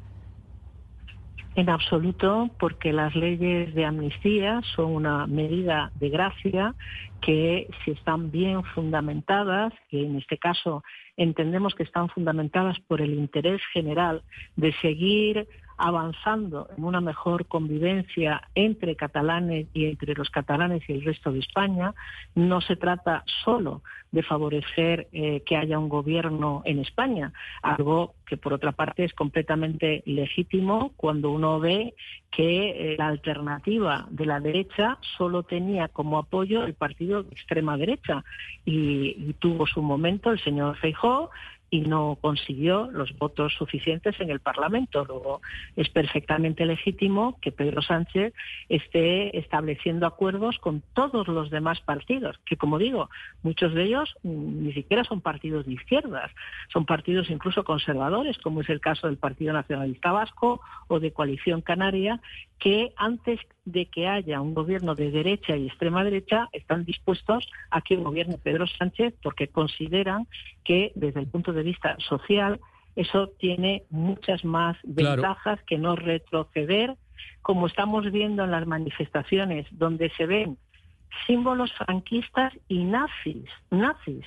En 1.55 1.69
absoluto, 1.69 2.49
porque 2.59 2.93
las 2.93 3.13
leyes 3.15 3.73
de 3.73 3.83
amnistía 3.83 4.61
son 4.75 4.91
una 4.91 5.27
medida 5.27 5.91
de 5.95 6.09
gracia 6.09 6.75
que 7.21 7.67
si 7.83 7.91
están 7.91 8.31
bien 8.31 8.63
fundamentadas, 8.63 9.73
que 9.89 10.05
en 10.05 10.15
este 10.17 10.37
caso 10.37 10.83
entendemos 11.17 11.75
que 11.75 11.83
están 11.83 12.07
fundamentadas 12.09 12.79
por 12.87 13.01
el 13.01 13.13
interés 13.13 13.61
general 13.73 14.21
de 14.55 14.73
seguir 14.81 15.47
avanzando 15.79 16.67
en 16.77 16.83
una 16.83 17.01
mejor 17.01 17.47
convivencia 17.47 18.41
entre 18.53 18.95
catalanes 18.95 19.67
y 19.73 19.85
entre 19.85 20.13
los 20.13 20.29
catalanes 20.29 20.87
y 20.87 20.93
el 20.93 21.03
resto 21.03 21.31
de 21.31 21.39
España. 21.39 21.93
No 22.35 22.61
se 22.61 22.75
trata 22.75 23.23
solo 23.43 23.81
de 24.11 24.23
favorecer 24.23 25.07
eh, 25.11 25.41
que 25.45 25.55
haya 25.55 25.79
un 25.79 25.87
gobierno 25.87 26.61
en 26.65 26.79
España, 26.79 27.31
algo 27.61 28.15
que 28.25 28.37
por 28.37 28.53
otra 28.53 28.71
parte 28.71 29.03
es 29.03 29.13
completamente 29.13 30.03
legítimo 30.05 30.91
cuando 30.97 31.31
uno 31.31 31.59
ve 31.59 31.93
que 32.31 32.93
eh, 32.93 32.95
la 32.97 33.07
alternativa 33.07 34.07
de 34.09 34.25
la 34.25 34.39
derecha 34.39 34.97
solo 35.17 35.43
tenía 35.43 35.87
como 35.87 36.17
apoyo 36.17 36.63
el 36.63 36.73
partido 36.73 37.23
de 37.23 37.31
extrema 37.31 37.77
derecha 37.77 38.23
y, 38.65 39.15
y 39.17 39.35
tuvo 39.39 39.65
su 39.67 39.81
momento 39.81 40.31
el 40.31 40.39
señor 40.39 40.77
Feijóo 40.77 41.29
y 41.69 41.81
no 41.81 42.17
consiguió 42.19 42.89
los 42.91 43.15
votos 43.17 43.53
suficientes 43.53 44.19
en 44.19 44.29
el 44.29 44.39
Parlamento. 44.39 45.05
Luego 45.05 45.41
es 45.75 45.89
perfectamente 45.89 46.65
legítimo 46.65 47.37
que 47.41 47.51
Pedro 47.51 47.81
Sánchez 47.81 48.33
esté 48.69 49.37
estableciendo 49.37 50.07
acuerdos 50.07 50.57
con 50.59 50.81
todos 50.93 51.27
los 51.27 51.49
demás 51.49 51.79
partidos, 51.81 52.39
que 52.45 52.57
como 52.57 52.77
digo, 52.77 53.09
muchos 53.43 53.73
de 53.73 53.83
ellos 53.83 54.15
mm, 54.23 54.63
ni 54.63 54.73
siquiera 54.73 55.03
son 55.03 55.21
partidos 55.21 55.65
de 55.65 55.73
izquierdas, 55.73 56.31
son 56.71 56.85
partidos 56.85 57.29
incluso 57.29 57.63
conservadores, 57.63 58.37
como 58.39 58.61
es 58.61 58.69
el 58.69 58.81
caso 58.81 59.07
del 59.07 59.17
Partido 59.17 59.53
Nacionalista 59.53 60.11
Vasco 60.11 60.61
o 60.87 60.99
de 60.99 61.11
Coalición 61.11 61.61
Canaria, 61.61 62.19
que 62.59 62.93
antes 62.97 63.39
de 63.65 63.85
que 63.85 64.07
haya 64.07 64.41
un 64.41 64.53
gobierno 64.53 64.95
de 64.95 65.11
derecha 65.11 65.55
y 65.55 65.67
extrema 65.67 66.03
derecha 66.03 66.49
están 66.51 66.85
dispuestos 66.85 67.47
a 67.69 67.81
que 67.81 67.95
gobierne 67.95 68.37
Pedro 68.37 68.67
Sánchez 68.67 69.13
porque 69.21 69.47
consideran 69.47 70.27
que 70.69 70.91
desde 70.93 71.21
el 71.21 71.25
punto 71.25 71.51
de 71.51 71.63
vista 71.63 71.97
social 71.97 72.59
eso 72.95 73.29
tiene 73.39 73.85
muchas 73.89 74.45
más 74.45 74.77
ventajas 74.83 75.59
que 75.65 75.79
no 75.79 75.95
retroceder, 75.95 76.95
como 77.41 77.65
estamos 77.65 78.11
viendo 78.11 78.43
en 78.43 78.51
las 78.51 78.67
manifestaciones 78.67 79.65
donde 79.71 80.11
se 80.11 80.27
ven 80.27 80.59
símbolos 81.25 81.73
franquistas 81.73 82.53
y 82.67 82.83
nazis, 82.83 83.49
nazis, 83.71 84.23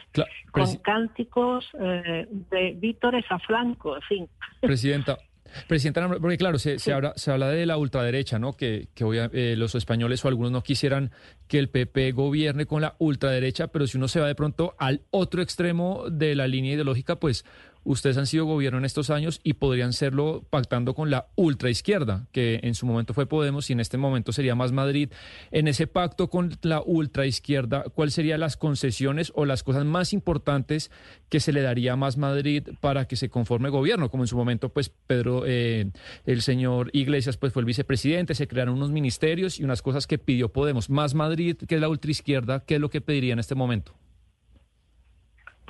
con 0.51 0.77
cánticos 0.79 1.65
eh, 1.79 2.27
de 2.51 2.73
vítores 2.73 3.25
a 3.31 3.39
flanco, 3.39 3.95
en 3.95 4.03
fin. 4.03 4.29
Presidenta, 4.61 5.19
Presidenta, 5.67 6.09
porque 6.21 6.39
claro, 6.39 6.59
se, 6.59 6.79
se, 6.79 6.93
habla, 6.93 7.13
se 7.17 7.31
habla 7.31 7.49
de 7.51 7.67
la 7.67 7.77
ultraderecha, 7.77 8.39
¿no? 8.39 8.53
Que, 8.55 8.89
que 8.95 9.05
eh, 9.33 9.57
los 9.57 9.75
españoles 9.75 10.25
o 10.25 10.29
algunos 10.29 10.53
no 10.53 10.63
quisieran 10.63 11.11
que 11.49 11.59
el 11.59 11.69
PP 11.69 12.13
gobierne 12.13 12.67
con 12.67 12.83
la 12.83 12.97
ultraderecha, 12.99 13.69
pero 13.69 13.87
si 13.87 13.97
uno 13.97 14.09
se 14.09 14.21
va 14.21 14.27
de 14.27 14.35
pronto 14.35 14.75
al 14.79 15.03
otro 15.11 15.43
extremo 15.43 16.05
de 16.11 16.35
la 16.35 16.47
línea 16.47 16.75
ideológica, 16.75 17.17
pues 17.17 17.45
ustedes 17.85 18.17
han 18.17 18.27
sido 18.27 18.45
gobierno 18.45 18.79
en 18.79 18.85
estos 18.85 19.11
años 19.11 19.41
y 19.43 19.55
podrían 19.55 19.93
serlo 19.93 20.45
pactando 20.51 20.95
con 20.95 21.11
la 21.11 21.29
ultraizquierda, 21.37 22.27
que 22.33 22.61
en 22.63 22.75
su 22.75 22.87
momento 22.87 23.15
fue 23.15 23.27
Podemos 23.27 23.71
y 23.71 23.73
en 23.73 23.81
este 23.81 23.99
momento 23.99 24.33
sería 24.33 24.55
más 24.55 24.73
Madrid. 24.73 25.11
En 25.51 25.69
ese 25.69 25.87
pacto 25.87 26.29
con 26.29 26.57
la 26.63 26.83
ultraizquierda, 26.85 27.85
¿cuáles 27.95 28.15
serían 28.15 28.41
las 28.41 28.57
concesiones 28.57 29.33
o 29.35 29.45
las 29.45 29.63
cosas 29.63 29.85
más 29.85 30.13
importantes 30.13 30.91
que 31.29 31.41
se 31.41 31.53
le 31.53 31.63
daría 31.63 31.95
a 31.95 31.97
más 31.97 32.17
Madrid 32.17 32.69
para 32.81 33.07
que 33.07 33.17
se 33.17 33.29
conforme 33.29 33.69
gobierno? 33.69 34.11
Como 34.11 34.25
en 34.25 34.29
su 34.29 34.37
momento, 34.37 34.69
pues 34.69 34.89
Pedro, 34.89 35.45
eh, 35.47 35.91
el 36.27 36.43
señor 36.43 36.91
Iglesias, 36.93 37.37
pues 37.37 37.53
fue 37.53 37.61
el 37.61 37.67
vicepresidente, 37.67 38.35
se 38.35 38.49
crearon 38.49 38.75
unos 38.75 38.91
ministerios 38.91 39.59
y 39.59 39.65
unas 39.65 39.83
cosas 39.83 40.07
que 40.07 40.19
pidió 40.19 40.51
Podemos. 40.53 40.91
Más 40.91 41.15
Madrid 41.15 41.57
que 41.57 41.79
la 41.79 41.89
ultraizquierda, 41.89 42.65
¿qué 42.65 42.77
es 42.77 42.81
lo 42.81 42.91
que 42.91 43.01
pediría 43.01 43.33
en 43.33 43.39
este 43.39 43.55
momento? 43.55 43.95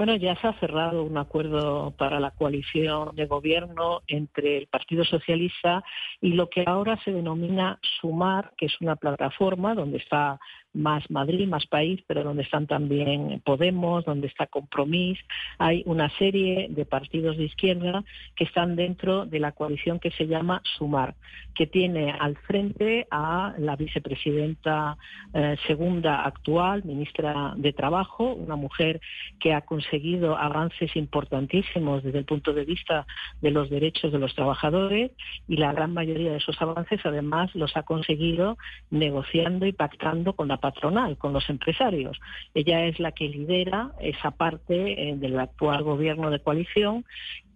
Bueno, 0.05 0.16
ya 0.16 0.34
se 0.40 0.48
ha 0.48 0.53
cerrado 0.55 1.05
un 1.05 1.16
acuerdo 1.16 1.92
para 1.96 2.18
la 2.18 2.32
coalición 2.32 3.14
de 3.14 3.26
gobierno 3.26 4.03
entre 4.09 4.59
el 4.59 4.66
Partido 4.66 5.05
Socialista 5.05 5.84
y 6.20 6.32
lo 6.32 6.50
que 6.50 6.64
ahora 6.66 6.98
se 7.05 7.12
denomina 7.12 7.78
Sumar, 8.00 8.50
que 8.57 8.66
es 8.66 8.80
una 8.80 8.96
plataforma 8.96 9.76
donde 9.76 9.98
está 9.98 10.40
más 10.74 11.10
Madrid, 11.10 11.46
más 11.46 11.66
país, 11.66 12.02
pero 12.06 12.24
donde 12.24 12.42
están 12.42 12.66
también 12.66 13.40
Podemos, 13.44 14.04
donde 14.04 14.26
está 14.26 14.46
Compromís. 14.46 15.18
Hay 15.58 15.82
una 15.86 16.08
serie 16.18 16.68
de 16.70 16.84
partidos 16.84 17.36
de 17.36 17.44
izquierda 17.44 18.04
que 18.36 18.44
están 18.44 18.76
dentro 18.76 19.26
de 19.26 19.40
la 19.40 19.52
coalición 19.52 19.98
que 19.98 20.10
se 20.12 20.26
llama 20.26 20.62
Sumar, 20.76 21.14
que 21.54 21.66
tiene 21.66 22.10
al 22.10 22.36
frente 22.36 23.06
a 23.10 23.54
la 23.58 23.76
vicepresidenta 23.76 24.96
eh, 25.34 25.56
segunda 25.66 26.24
actual, 26.24 26.84
ministra 26.84 27.54
de 27.56 27.72
Trabajo, 27.72 28.32
una 28.32 28.56
mujer 28.56 29.00
que 29.40 29.52
ha 29.54 29.62
conseguido 29.62 30.36
avances 30.36 30.94
importantísimos 30.96 32.02
desde 32.02 32.18
el 32.18 32.24
punto 32.24 32.52
de 32.52 32.64
vista 32.64 33.06
de 33.40 33.50
los 33.50 33.70
derechos 33.70 34.12
de 34.12 34.18
los 34.18 34.34
trabajadores 34.34 35.12
y 35.48 35.56
la 35.56 35.72
gran 35.72 35.92
mayoría 35.92 36.30
de 36.30 36.38
esos 36.38 36.60
avances 36.60 37.00
además 37.04 37.54
los 37.54 37.76
ha 37.76 37.82
conseguido 37.82 38.56
negociando 38.90 39.66
y 39.66 39.72
pactando 39.72 40.34
con 40.34 40.48
la 40.48 40.58
patronal, 40.62 41.18
con 41.18 41.34
los 41.34 41.50
empresarios. 41.50 42.18
Ella 42.54 42.86
es 42.86 42.98
la 42.98 43.12
que 43.12 43.28
lidera 43.28 43.90
esa 44.00 44.30
parte 44.30 44.74
eh, 45.10 45.16
del 45.16 45.38
actual 45.38 45.82
gobierno 45.82 46.30
de 46.30 46.40
coalición 46.40 47.04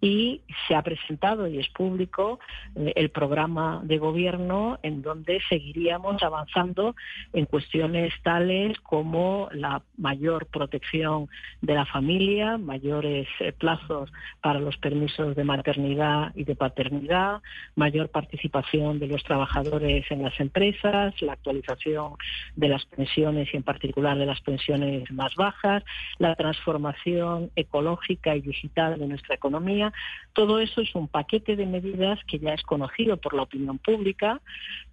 y 0.00 0.42
se 0.66 0.74
ha 0.74 0.82
presentado 0.82 1.46
y 1.46 1.58
es 1.58 1.68
público 1.70 2.38
eh, 2.74 2.92
el 2.96 3.10
programa 3.10 3.80
de 3.84 3.98
gobierno 3.98 4.78
en 4.82 5.02
donde 5.02 5.40
seguiríamos 5.48 6.22
avanzando 6.22 6.94
en 7.32 7.46
cuestiones 7.46 8.12
tales 8.22 8.78
como 8.80 9.48
la 9.52 9.82
mayor 9.96 10.46
protección 10.46 11.28
de 11.62 11.74
la 11.74 11.86
familia, 11.86 12.58
mayores 12.58 13.26
eh, 13.40 13.52
plazos 13.52 14.12
para 14.42 14.60
los 14.60 14.76
permisos 14.76 15.34
de 15.34 15.44
maternidad 15.44 16.32
y 16.34 16.44
de 16.44 16.56
paternidad, 16.56 17.40
mayor 17.74 18.10
participación 18.10 18.98
de 18.98 19.08
los 19.08 19.22
trabajadores 19.24 20.04
en 20.10 20.22
las 20.22 20.38
empresas, 20.40 21.14
la 21.22 21.32
actualización 21.32 22.14
de 22.54 22.68
las 22.68 22.84
pensiones 22.86 23.48
y 23.52 23.56
en 23.56 23.62
particular 23.62 24.18
de 24.18 24.26
las 24.26 24.40
pensiones 24.40 25.10
más 25.10 25.34
bajas, 25.36 25.82
la 26.18 26.34
transformación 26.34 27.50
ecológica 27.56 28.36
y 28.36 28.40
digital 28.42 28.98
de 28.98 29.06
nuestra 29.06 29.34
economía 29.34 29.85
todo 30.32 30.60
eso 30.60 30.80
es 30.80 30.94
un 30.94 31.08
paquete 31.08 31.56
de 31.56 31.66
medidas 31.66 32.18
que 32.26 32.38
ya 32.38 32.54
es 32.54 32.62
conocido 32.62 33.16
por 33.16 33.34
la 33.34 33.42
opinión 33.42 33.78
pública, 33.78 34.40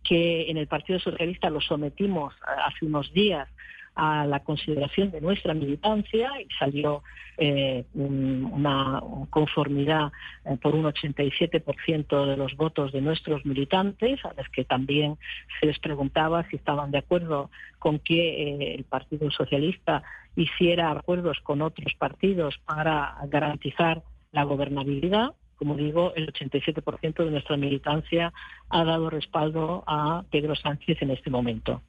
que 0.03 0.49
en 0.49 0.57
el 0.57 0.67
Partido 0.67 0.99
Socialista 0.99 1.49
lo 1.49 1.61
sometimos 1.61 2.33
hace 2.65 2.85
unos 2.85 3.11
días 3.13 3.47
a 3.95 4.25
la 4.25 4.39
consideración 4.39 5.11
de 5.11 5.21
nuestra 5.21 5.53
militancia 5.53 6.29
y 6.41 6.47
salió 6.57 7.03
eh, 7.37 7.83
una 7.93 9.01
conformidad 9.29 10.11
eh, 10.45 10.57
por 10.61 10.75
un 10.75 10.85
87% 10.85 12.25
de 12.25 12.37
los 12.37 12.55
votos 12.55 12.91
de 12.91 13.01
nuestros 13.01 13.45
militantes, 13.45 14.23
a 14.25 14.33
los 14.35 14.47
que 14.49 14.65
también 14.65 15.17
se 15.59 15.67
les 15.67 15.79
preguntaba 15.79 16.47
si 16.49 16.55
estaban 16.55 16.91
de 16.91 16.99
acuerdo 16.99 17.49
con 17.79 17.99
que 17.99 18.15
eh, 18.15 18.75
el 18.75 18.83
Partido 18.83 19.29
Socialista 19.31 20.03
hiciera 20.35 20.91
acuerdos 20.91 21.39
con 21.43 21.61
otros 21.61 21.93
partidos 21.95 22.57
para 22.65 23.15
garantizar 23.27 24.01
la 24.33 24.43
gobernabilidad 24.43 25.33
como 25.63 25.77
digo, 25.77 26.13
el 26.15 26.31
87% 26.33 27.23
de 27.23 27.31
nuestra 27.31 27.55
militancia 27.55 28.33
ha 28.69 28.83
dado 28.83 29.09
respaldo 29.09 29.83
a 29.87 30.25
Pedro 30.29 30.55
Sánchez 30.55 31.01
en 31.01 31.11
este 31.11 31.29
momento. 31.29 31.81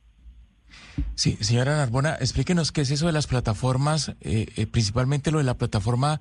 Sí, 1.14 1.36
señora 1.40 1.76
Narbona, 1.76 2.14
explíquenos 2.14 2.70
qué 2.72 2.82
es 2.82 2.90
eso 2.90 3.07
de 3.07 3.12
las 3.12 3.26
plataformas, 3.26 4.14
eh, 4.20 4.47
eh, 4.57 4.66
principalmente 4.66 5.32
lo 5.32 5.38
de 5.38 5.45
la 5.45 5.55
plataforma 5.55 6.20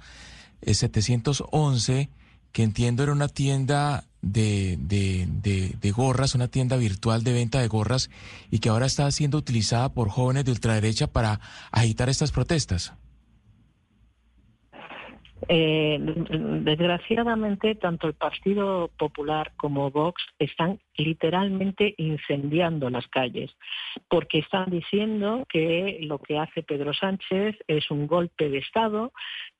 711, 0.61 1.99
eh, 1.99 2.09
que 2.51 2.63
entiendo 2.63 3.03
era 3.03 3.11
una 3.11 3.27
tienda 3.27 4.05
de, 4.21 4.77
de, 4.79 5.91
gorras, 5.91 6.33
una 6.33 6.47
tienda 6.47 6.77
virtual 6.77 7.23
de 7.23 7.33
venta 7.33 7.59
de 7.59 7.67
gorras 7.67 8.09
y 8.49 8.59
que 8.59 8.69
ahora 8.69 8.85
está 8.85 9.09
siendo 9.11 9.37
utilizada 9.37 9.89
por 9.89 10.09
jóvenes 10.09 10.45
de 10.45 10.51
ultraderecha 10.51 11.07
para 11.07 11.39
agitar 11.71 12.09
estas 12.09 12.31
protestas. 12.31 12.93
Eh, 15.47 15.97
desgraciadamente, 15.99 17.75
tanto 17.75 18.07
el 18.07 18.13
Partido 18.13 18.89
Popular 18.97 19.51
como 19.57 19.91
Vox 19.91 20.23
están 20.39 20.79
literalmente 20.95 21.93
incendiando 21.97 22.89
las 22.89 23.07
calles, 23.07 23.51
porque 24.07 24.39
están 24.39 24.69
diciendo 24.69 25.45
que 25.49 25.99
lo 26.01 26.19
que 26.19 26.37
hace 26.37 26.63
Pedro 26.63 26.93
Sánchez 26.93 27.55
es 27.67 27.89
un 27.91 28.07
golpe 28.07 28.49
de 28.49 28.59
Estado, 28.59 29.11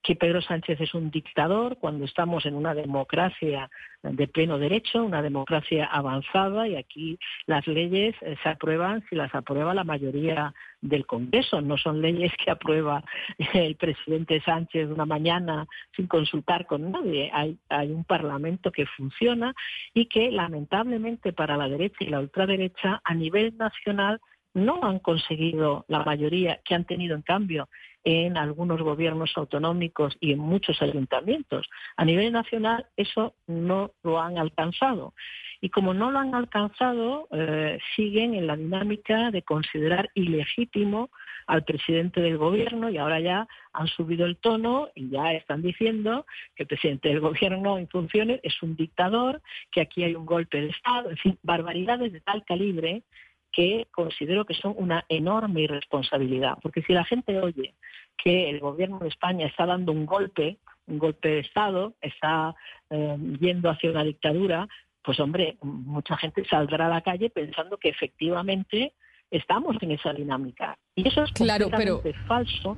que 0.04 0.16
Pedro 0.18 0.42
Sánchez 0.42 0.82
es 0.82 0.94
un 0.94 1.10
dictador 1.10 1.78
cuando 1.78 2.04
estamos 2.04 2.46
en 2.46 2.56
una 2.56 2.76
democracia 2.76 3.70
de 4.04 4.28
pleno 4.28 4.60
derecho, 4.60 5.02
una 5.02 5.22
democracia 5.22 5.86
avanzada 5.86 6.68
y 6.68 6.76
aquí 6.76 7.18
las 7.46 7.66
leyes 7.66 8.14
eh, 8.22 8.36
se 8.44 8.50
aprueban 8.50 9.04
si 9.10 9.16
las 9.16 9.34
aprueba 9.34 9.74
la 9.74 9.86
mayoría 9.86 10.54
del 10.82 11.06
Congreso, 11.06 11.62
no 11.62 11.78
son 11.78 12.02
leyes 12.02 12.34
que 12.44 12.52
aprueba 12.52 13.02
el 13.54 13.76
presidente 13.78 14.42
Sánchez 14.42 14.90
una 14.90 15.06
mañana 15.06 15.66
sin 15.96 16.08
consultar 16.08 16.66
con 16.66 16.92
nadie. 16.92 17.32
Hay, 17.34 17.58
hay 17.70 17.92
un 17.92 18.04
Parlamento 18.04 18.72
que 18.74 18.86
funciona 18.86 19.56
y 19.94 20.08
que 20.08 20.32
lamentablemente 20.32 21.32
para 21.32 21.56
la 21.56 21.70
derecha 21.70 21.98
y 22.02 22.08
la 22.08 22.20
ultraderecha 22.20 23.02
a 23.06 23.14
nivel 23.14 23.56
nacional 23.58 24.20
no 24.54 24.84
han 24.84 25.00
conseguido 25.00 25.86
la 25.88 26.04
mayoría 26.04 26.60
que 26.64 26.76
han 26.76 26.86
tenido 26.86 27.16
en 27.16 27.24
cambio 27.24 27.70
en 28.04 28.38
algunos 28.38 28.82
gobiernos 28.82 29.32
autonómicos 29.36 30.18
y 30.20 30.34
en 30.34 30.40
muchos 30.40 30.82
ayuntamientos. 30.82 31.70
A 31.96 32.06
nivel 32.06 32.32
nacional 32.32 32.86
eso 32.98 33.36
no 33.48 33.92
lo 34.04 34.20
han 34.20 34.38
alcanzado. 34.38 35.14
Y 35.62 35.70
como 35.70 35.94
no 35.94 36.12
lo 36.12 36.20
han 36.20 36.36
alcanzado, 36.36 37.28
eh, 37.32 37.80
siguen 37.96 38.34
en 38.34 38.48
la 38.48 38.58
dinámica 38.58 39.32
de 39.32 39.44
considerar 39.44 40.10
ilegítimo 40.14 41.10
al 41.48 41.64
presidente 41.64 42.22
del 42.22 42.38
gobierno 42.38 42.90
y 42.90 42.98
ahora 42.98 43.20
ya 43.20 43.48
han 43.72 43.88
subido 43.88 44.26
el 44.26 44.38
tono 44.38 44.90
y 44.96 45.10
ya 45.10 45.34
están 45.34 45.62
diciendo 45.62 46.26
que 46.56 46.64
el 46.64 46.68
presidente 46.68 47.10
del 47.10 47.20
gobierno 47.20 47.78
en 47.78 47.88
funciones 47.88 48.40
es 48.44 48.62
un 48.62 48.76
dictador, 48.76 49.42
que 49.72 49.82
aquí 49.82 50.04
hay 50.04 50.16
un 50.16 50.26
golpe 50.26 50.62
de 50.62 50.70
Estado, 50.70 51.10
en 51.10 51.18
fin, 51.18 51.40
barbaridades 51.44 52.12
de 52.12 52.22
tal 52.22 52.44
calibre 52.46 53.04
que 53.54 53.88
considero 53.92 54.46
que 54.46 54.56
son 54.56 54.74
una 54.78 55.06
enorme 55.08 55.62
irresponsabilidad. 55.62 56.58
Porque 56.62 56.82
si 56.82 56.92
la 56.92 57.06
gente 57.06 57.40
oye 57.40 57.76
que 58.18 58.50
el 58.50 58.60
gobierno 58.60 59.00
de 59.00 59.10
España 59.10 59.46
está 59.46 59.66
dando 59.66 59.92
un 59.92 60.06
golpe, 60.06 60.58
un 60.88 60.98
golpe 60.98 61.30
de 61.30 61.40
Estado, 61.40 61.94
está 62.02 62.56
eh, 62.90 63.18
yendo 63.40 63.70
hacia 63.70 63.92
una 63.92 64.04
dictadura, 64.04 64.68
pues 65.04 65.20
hombre, 65.20 65.58
mucha 65.62 66.18
gente 66.18 66.44
saldrá 66.46 66.88
a 66.88 66.90
la 66.90 67.02
calle 67.02 67.30
pensando 67.30 67.78
que 67.78 67.90
efectivamente 67.90 68.94
estamos 69.30 69.76
en 69.82 69.92
esa 69.92 70.14
dinámica. 70.14 70.78
Y 70.96 71.08
eso 71.08 71.24
es 71.24 71.32
claro, 71.34 71.70
completamente 71.70 72.14
falso, 72.26 72.78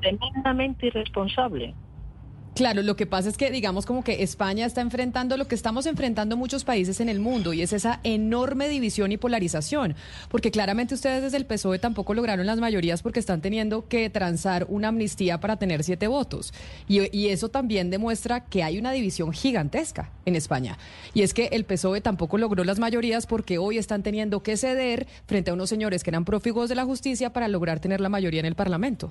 tremendamente 0.00 0.86
irresponsable. 0.86 1.74
Claro, 2.54 2.82
lo 2.82 2.94
que 2.94 3.06
pasa 3.06 3.28
es 3.28 3.36
que 3.36 3.50
digamos 3.50 3.84
como 3.84 4.04
que 4.04 4.22
España 4.22 4.64
está 4.64 4.80
enfrentando 4.80 5.36
lo 5.36 5.48
que 5.48 5.56
estamos 5.56 5.86
enfrentando 5.86 6.36
muchos 6.36 6.62
países 6.62 7.00
en 7.00 7.08
el 7.08 7.18
mundo 7.18 7.52
y 7.52 7.62
es 7.62 7.72
esa 7.72 7.98
enorme 8.04 8.68
división 8.68 9.10
y 9.10 9.16
polarización, 9.16 9.96
porque 10.28 10.52
claramente 10.52 10.94
ustedes 10.94 11.24
desde 11.24 11.36
el 11.36 11.46
PSOE 11.46 11.80
tampoco 11.80 12.14
lograron 12.14 12.46
las 12.46 12.60
mayorías 12.60 13.02
porque 13.02 13.18
están 13.18 13.40
teniendo 13.40 13.88
que 13.88 14.08
transar 14.08 14.66
una 14.68 14.88
amnistía 14.88 15.40
para 15.40 15.56
tener 15.56 15.82
siete 15.82 16.06
votos 16.06 16.54
y, 16.86 17.16
y 17.16 17.30
eso 17.30 17.48
también 17.48 17.90
demuestra 17.90 18.44
que 18.44 18.62
hay 18.62 18.78
una 18.78 18.92
división 18.92 19.32
gigantesca 19.32 20.12
en 20.24 20.36
España 20.36 20.78
y 21.12 21.22
es 21.22 21.34
que 21.34 21.46
el 21.46 21.64
PSOE 21.64 22.02
tampoco 22.02 22.38
logró 22.38 22.62
las 22.62 22.78
mayorías 22.78 23.26
porque 23.26 23.58
hoy 23.58 23.78
están 23.78 24.04
teniendo 24.04 24.44
que 24.44 24.56
ceder 24.56 25.08
frente 25.26 25.50
a 25.50 25.54
unos 25.54 25.70
señores 25.70 26.04
que 26.04 26.10
eran 26.10 26.24
prófugos 26.24 26.68
de 26.68 26.76
la 26.76 26.84
justicia 26.84 27.32
para 27.32 27.48
lograr 27.48 27.80
tener 27.80 28.00
la 28.00 28.08
mayoría 28.08 28.38
en 28.38 28.46
el 28.46 28.54
Parlamento. 28.54 29.10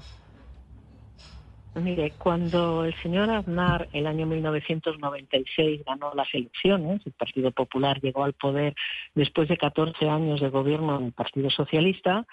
Mire, 1.76 2.14
cuando 2.20 2.86
el 2.86 2.94
señor 3.02 3.32
Aznar 3.32 3.90
el 3.94 4.06
año 4.06 4.28
1996 4.28 5.82
ganó 5.86 6.14
las 6.14 6.32
elecciones, 6.34 7.02
el 7.06 7.14
Partido 7.14 7.52
Popular 7.52 8.00
llegó 8.00 8.24
al 8.24 8.34
poder 8.34 8.76
después 9.16 9.50
de 9.50 9.58
14 9.58 10.08
años 10.08 10.40
de 10.40 10.50
gobierno 10.50 11.00
del 11.00 11.14
Partido 11.14 11.50
Socialista, 11.50 12.26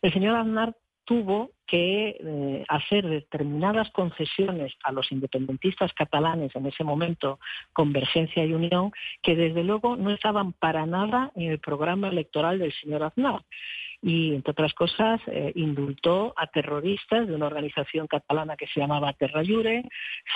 el 0.00 0.12
señor 0.12 0.36
Aznar 0.36 0.76
tuvo 1.04 1.50
que 1.66 2.16
eh, 2.20 2.64
hacer 2.68 3.06
determinadas 3.06 3.90
concesiones 3.90 4.72
a 4.82 4.92
los 4.92 5.10
independentistas 5.10 5.92
catalanes 5.92 6.54
en 6.54 6.66
ese 6.66 6.84
momento, 6.84 7.38
Convergencia 7.72 8.44
y 8.44 8.52
Unión, 8.52 8.92
que 9.22 9.34
desde 9.34 9.64
luego 9.64 9.96
no 9.96 10.10
estaban 10.10 10.52
para 10.52 10.86
nada 10.86 11.32
en 11.34 11.50
el 11.50 11.58
programa 11.58 12.08
electoral 12.08 12.58
del 12.58 12.72
señor 12.74 13.02
Aznar 13.02 13.42
y, 14.04 14.34
entre 14.34 14.50
otras 14.50 14.74
cosas, 14.74 15.18
eh, 15.28 15.52
indultó 15.54 16.34
a 16.36 16.46
terroristas 16.46 17.26
de 17.26 17.34
una 17.34 17.46
organización 17.46 18.06
catalana 18.06 18.54
que 18.54 18.66
se 18.66 18.80
llamaba 18.80 19.14
Terra 19.14 19.42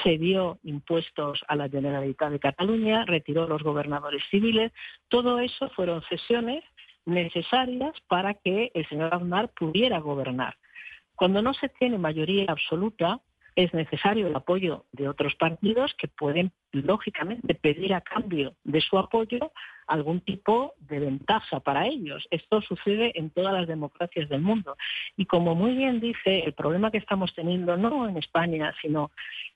se 0.03 0.17
dio 0.17 0.59
impuestos 0.65 1.45
a 1.47 1.55
la 1.55 1.69
Generalitat 1.69 2.31
de 2.31 2.41
Cataluña, 2.41 3.05
retiró 3.05 3.47
los 3.47 3.63
gobernadores 3.63 4.23
civiles. 4.31 4.73
Todo 5.09 5.39
eso 5.39 5.69
fueron 5.71 6.03
cesiones 6.09 6.65
necesarias 7.09 7.95
para 8.07 8.35
que 8.35 8.71
el 8.75 8.87
señor 8.89 9.15
Aznar 9.15 9.49
pudiera 9.49 9.99
gobernar. 9.99 10.57
Cuando 11.17 11.43
no 11.43 11.53
se 11.55 11.69
tiene 11.69 11.99
mayoría 11.99 12.47
absoluta, 12.49 13.21
es 13.59 13.75
necesario 13.75 14.29
el 14.29 14.37
apoyo 14.37 14.85
de 14.93 15.09
otros 15.09 15.35
partidos 15.35 15.93
que 15.99 16.07
pueden, 16.07 16.53
lógicamente, 16.71 17.57
pedir 17.57 17.93
a 17.93 18.03
cambio 18.03 18.55
de 18.63 18.81
su 18.81 18.97
apoyo 18.97 19.51
algún 19.89 20.21
tipo 20.21 20.75
de 20.79 21.01
ventaja 21.01 21.59
para 21.59 21.89
ellos. 21.89 22.29
Esto 22.31 22.61
sucede 22.61 23.19
en 23.19 23.31
todas 23.31 23.53
las 23.53 23.67
democracias 23.67 24.29
del 24.29 24.43
mundo. 24.43 24.77
Y 25.17 25.27
como 25.27 25.57
muy 25.57 25.75
bien 25.75 25.99
dice, 25.99 26.45
el 26.45 26.53
problema 26.53 26.93
que 26.93 26.99
estamos 26.99 27.35
teniendo 27.35 27.77
no 27.77 28.09
en 28.09 28.17
España, 28.17 28.73
sino 28.81 29.11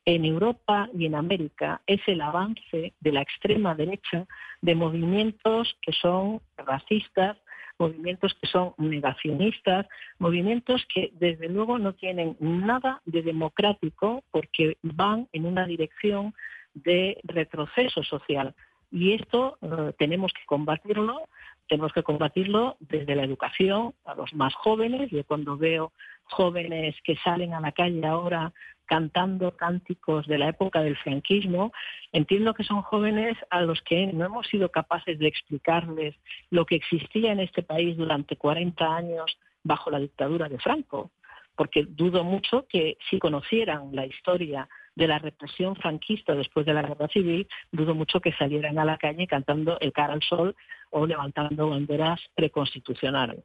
en 0.05 0.25
Europa 0.25 0.89
y 0.99 1.07
en 1.07 1.15
América, 1.15 1.81
es 1.87 2.01
el 2.09 2.23
avance 2.23 2.95
de 2.99 3.13
la 3.13 3.23
extrema 3.23 3.77
derecha 3.77 4.27
de 4.63 4.75
movimientos 4.75 5.77
que 5.81 5.93
son 5.93 6.41
racistas, 6.57 7.37
movimientos 7.83 8.33
que 8.41 8.47
son 8.47 8.75
negacionistas, 8.79 9.87
movimientos 10.19 10.87
que 10.93 11.11
desde 11.15 11.49
luego 11.49 11.79
no 11.79 11.93
tienen 11.95 12.37
nada 12.39 13.01
de 13.05 13.23
democrático 13.23 14.23
porque 14.31 14.77
van 14.83 15.29
en 15.33 15.47
una 15.47 15.67
dirección 15.67 16.33
de 16.75 17.19
retroceso 17.25 18.03
social. 18.05 18.55
Y 18.91 19.15
esto 19.15 19.59
eh, 19.63 19.93
tenemos 19.99 20.33
que 20.33 20.45
combatirlo, 20.47 21.29
tenemos 21.67 21.93
que 21.93 22.03
combatirlo 22.03 22.77
desde 22.79 23.17
la 23.17 23.25
educación 23.25 23.95
a 24.05 24.15
los 24.15 24.33
más 24.35 24.55
jóvenes. 24.55 25.11
Yo 25.11 25.25
cuando 25.25 25.57
veo 25.57 25.93
jóvenes 26.25 26.95
que 27.03 27.17
salen 27.17 27.55
a 27.55 27.61
la 27.61 27.73
calle 27.73 28.07
ahora 28.07 28.53
cantando 28.93 29.57
cánticos 29.57 30.27
de 30.27 30.37
la 30.37 30.51
época 30.51 30.83
del 30.83 30.99
franquismo, 30.99 31.73
entiendo 32.13 32.53
que 32.53 32.63
son 32.63 32.83
jóvenes 32.83 33.39
a 33.49 33.63
los 33.63 33.81
que 33.81 34.13
no 34.13 34.27
hemos 34.27 34.47
sido 34.49 34.69
capaces 34.71 35.19
de 35.19 35.29
explicarles 35.29 36.15
lo 36.51 36.67
que 36.67 36.75
existía 36.75 37.33
en 37.33 37.41
este 37.41 37.63
país 37.63 37.97
durante 37.97 38.37
40 38.37 38.85
años 38.85 39.39
bajo 39.65 39.91
la 39.91 39.99
dictadura 39.99 40.51
de 40.51 40.59
Franco, 40.59 41.11
porque 41.57 41.87
dudo 41.89 42.23
mucho 42.23 42.67
que 42.69 42.99
si 43.09 43.19
conocieran 43.19 43.97
la 43.97 44.05
historia 44.05 44.69
de 44.95 45.09
la 45.09 45.19
represión 45.19 45.75
franquista 45.75 46.35
después 46.35 46.67
de 46.67 46.75
la 46.75 46.83
guerra 46.83 47.09
civil, 47.09 47.49
dudo 47.71 47.95
mucho 47.95 48.21
que 48.21 48.35
salieran 48.35 48.79
a 48.79 48.85
la 48.85 48.99
calle 48.99 49.27
cantando 49.27 49.81
el 49.81 49.95
cara 49.95 50.13
al 50.13 50.23
sol 50.23 50.55
o 50.91 51.07
levantando 51.07 51.71
banderas 51.71 52.21
preconstitucionales. 52.35 53.43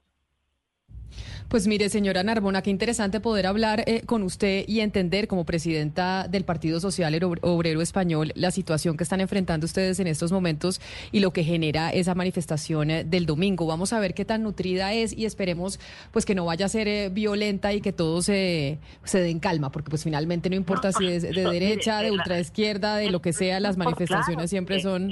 Pues 1.48 1.66
mire, 1.66 1.88
señora 1.88 2.24
Narbona, 2.24 2.62
qué 2.62 2.70
interesante 2.70 3.22
poder 3.22 3.48
hablar 3.48 3.84
eh, 3.88 4.02
con 4.06 4.22
usted 4.24 4.66
y 4.68 4.82
entender 4.82 5.30
como 5.30 5.46
presidenta 5.46 6.28
del 6.28 6.44
Partido 6.44 6.82
Social 6.82 7.18
Obrero 7.42 7.82
Español 7.82 8.34
la 8.36 8.52
situación 8.52 8.98
que 8.98 9.04
están 9.04 9.22
enfrentando 9.22 9.66
ustedes 9.66 10.00
en 10.02 10.08
estos 10.08 10.34
momentos 10.34 10.82
y 11.14 11.22
lo 11.22 11.32
que 11.32 11.46
genera 11.46 11.90
esa 11.92 12.16
manifestación 12.16 12.92
eh, 12.92 13.04
del 13.06 13.26
domingo. 13.26 13.66
Vamos 13.66 13.94
a 13.94 14.00
ver 14.00 14.14
qué 14.14 14.26
tan 14.26 14.44
nutrida 14.44 14.94
es 14.94 15.18
y 15.18 15.26
esperemos 15.26 15.80
pues 16.12 16.26
que 16.26 16.36
no 16.36 16.44
vaya 16.44 16.66
a 16.66 16.70
ser 16.70 16.90
eh, 16.90 17.10
violenta 17.10 17.72
y 17.72 17.80
que 17.80 17.94
todos 17.94 18.26
se, 18.26 18.80
se 19.06 19.22
den 19.22 19.40
calma, 19.40 19.72
porque 19.72 19.90
pues 19.90 20.04
finalmente 20.04 20.50
no 20.50 20.58
importa 20.58 20.92
si 20.92 21.08
es 21.08 21.22
de 21.22 21.32
derecha, 21.32 22.02
de 22.02 22.12
ultraizquierda, 22.12 22.98
de 22.98 23.10
lo 23.10 23.22
que 23.22 23.32
sea, 23.32 23.62
las 23.62 23.78
manifestaciones 23.78 24.50
siempre 24.50 24.82
son... 24.82 25.12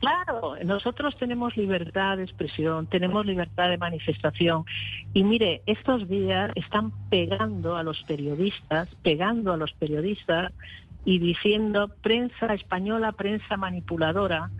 Claro, 0.00 0.56
nosotros 0.64 1.14
tenemos 1.18 1.58
libertad 1.58 2.16
de 2.16 2.24
expresión, 2.24 2.86
tenemos 2.86 3.26
libertad 3.26 3.68
de 3.68 3.76
manifestación. 3.76 4.64
Y 5.12 5.24
mire, 5.24 5.60
estos 5.66 6.08
días 6.08 6.50
están 6.54 6.90
pegando 7.10 7.76
a 7.76 7.82
los 7.82 8.02
periodistas, 8.04 8.88
pegando 9.02 9.52
a 9.52 9.58
los 9.58 9.72
periodistas 9.74 10.54
y 11.04 11.18
diciendo 11.18 11.90
prensa 12.02 12.54
española, 12.54 13.12
prensa 13.12 13.58
manipuladora, 13.58 14.50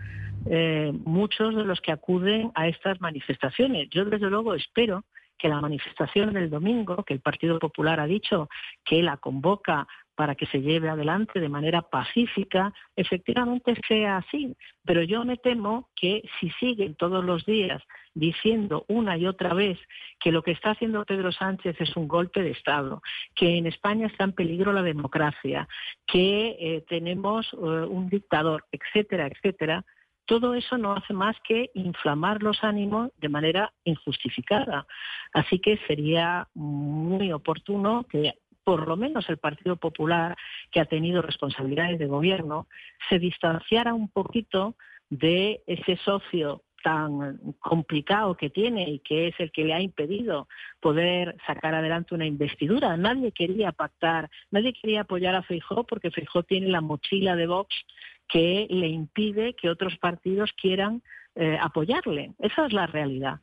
eh, 0.45 0.93
muchos 1.05 1.55
de 1.55 1.65
los 1.65 1.81
que 1.81 1.91
acuden 1.91 2.51
a 2.53 2.67
estas 2.67 3.01
manifestaciones. 3.01 3.89
Yo 3.89 4.05
desde 4.05 4.29
luego 4.29 4.53
espero 4.53 5.05
que 5.39 5.49
la 5.49 5.59
manifestación 5.59 6.33
del 6.33 6.51
domingo, 6.51 7.03
que 7.03 7.15
el 7.15 7.19
Partido 7.19 7.57
Popular 7.57 7.99
ha 7.99 8.05
dicho 8.05 8.47
que 8.85 9.01
la 9.01 9.17
convoca 9.17 9.87
para 10.15 10.35
que 10.35 10.45
se 10.47 10.61
lleve 10.61 10.89
adelante 10.89 11.39
de 11.39 11.49
manera 11.49 11.81
pacífica, 11.81 12.73
efectivamente 12.95 13.75
sea 13.87 14.17
así. 14.17 14.55
Pero 14.85 15.03
yo 15.03 15.23
me 15.25 15.37
temo 15.37 15.89
que 15.95 16.23
si 16.39 16.49
siguen 16.51 16.95
todos 16.95 17.23
los 17.23 17.45
días 17.45 17.81
diciendo 18.13 18.85
una 18.87 19.17
y 19.17 19.25
otra 19.25 19.53
vez 19.53 19.79
que 20.19 20.31
lo 20.31 20.43
que 20.43 20.51
está 20.51 20.71
haciendo 20.71 21.05
Pedro 21.05 21.31
Sánchez 21.31 21.79
es 21.79 21.95
un 21.95 22.07
golpe 22.07 22.41
de 22.41 22.51
Estado, 22.51 23.01
que 23.35 23.57
en 23.57 23.67
España 23.67 24.07
está 24.07 24.25
en 24.25 24.33
peligro 24.33 24.73
la 24.73 24.83
democracia, 24.83 25.67
que 26.05 26.57
eh, 26.59 26.83
tenemos 26.87 27.51
eh, 27.53 27.57
un 27.57 28.09
dictador, 28.09 28.65
etcétera, 28.71 29.27
etcétera, 29.27 29.85
todo 30.25 30.53
eso 30.53 30.77
no 30.77 30.93
hace 30.93 31.13
más 31.13 31.35
que 31.43 31.71
inflamar 31.73 32.41
los 32.41 32.63
ánimos 32.63 33.11
de 33.17 33.27
manera 33.27 33.73
injustificada. 33.83 34.85
Así 35.33 35.59
que 35.59 35.77
sería 35.87 36.47
muy 36.53 37.33
oportuno 37.33 38.05
que 38.09 38.35
por 38.71 38.87
lo 38.87 38.95
menos 38.95 39.27
el 39.27 39.35
Partido 39.35 39.75
Popular, 39.75 40.37
que 40.71 40.79
ha 40.79 40.85
tenido 40.85 41.21
responsabilidades 41.21 41.99
de 41.99 42.05
gobierno, 42.05 42.67
se 43.09 43.19
distanciara 43.19 43.93
un 43.93 44.07
poquito 44.07 44.77
de 45.09 45.61
ese 45.67 45.97
socio 45.97 46.63
tan 46.81 47.37
complicado 47.59 48.37
que 48.37 48.49
tiene 48.49 48.89
y 48.89 48.99
que 48.99 49.27
es 49.27 49.35
el 49.39 49.51
que 49.51 49.65
le 49.65 49.73
ha 49.73 49.81
impedido 49.81 50.47
poder 50.79 51.35
sacar 51.45 51.75
adelante 51.75 52.15
una 52.15 52.25
investidura. 52.25 52.95
Nadie 52.95 53.33
quería 53.33 53.73
pactar, 53.73 54.29
nadie 54.51 54.71
quería 54.71 55.01
apoyar 55.01 55.35
a 55.35 55.43
Feijó 55.43 55.83
porque 55.83 56.09
Feijó 56.09 56.43
tiene 56.43 56.69
la 56.69 56.79
mochila 56.79 57.35
de 57.35 57.47
Vox 57.47 57.75
que 58.29 58.67
le 58.69 58.87
impide 58.87 59.53
que 59.53 59.69
otros 59.69 59.97
partidos 59.97 60.53
quieran 60.53 61.03
eh, 61.35 61.57
apoyarle. 61.59 62.31
Esa 62.39 62.67
es 62.67 62.71
la 62.71 62.87
realidad. 62.87 63.41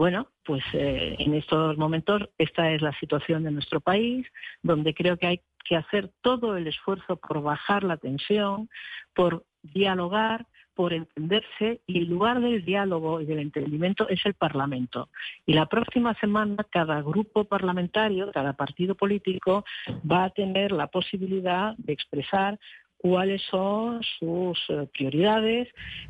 Bueno, 0.00 0.28
pues 0.46 0.64
eh, 0.72 1.14
en 1.18 1.34
estos 1.34 1.76
momentos 1.76 2.22
esta 2.38 2.70
es 2.72 2.80
la 2.80 2.98
situación 3.00 3.44
de 3.44 3.50
nuestro 3.50 3.82
país, 3.82 4.26
donde 4.62 4.94
creo 4.94 5.18
que 5.18 5.26
hay 5.26 5.40
que 5.62 5.76
hacer 5.76 6.10
todo 6.22 6.56
el 6.56 6.66
esfuerzo 6.66 7.16
por 7.16 7.42
bajar 7.42 7.84
la 7.84 7.98
tensión, 7.98 8.70
por 9.12 9.44
dialogar, 9.62 10.46
por 10.72 10.94
entenderse 10.94 11.82
y 11.86 11.98
el 11.98 12.08
lugar 12.08 12.40
del 12.40 12.64
diálogo 12.64 13.20
y 13.20 13.26
del 13.26 13.40
entendimiento 13.40 14.08
es 14.08 14.24
el 14.24 14.32
Parlamento. 14.32 15.10
Y 15.44 15.52
la 15.52 15.66
próxima 15.66 16.14
semana 16.14 16.64
cada 16.70 17.02
grupo 17.02 17.44
parlamentario, 17.44 18.32
cada 18.32 18.54
partido 18.54 18.94
político 18.94 19.66
va 20.10 20.24
a 20.24 20.30
tener 20.30 20.72
la 20.72 20.86
posibilidad 20.86 21.74
de 21.76 21.92
expresar 21.92 22.58
cuáles 23.00 23.40
son 23.50 24.02
sus 24.18 24.58
eh, 24.68 24.86
prioridades, 24.92 25.68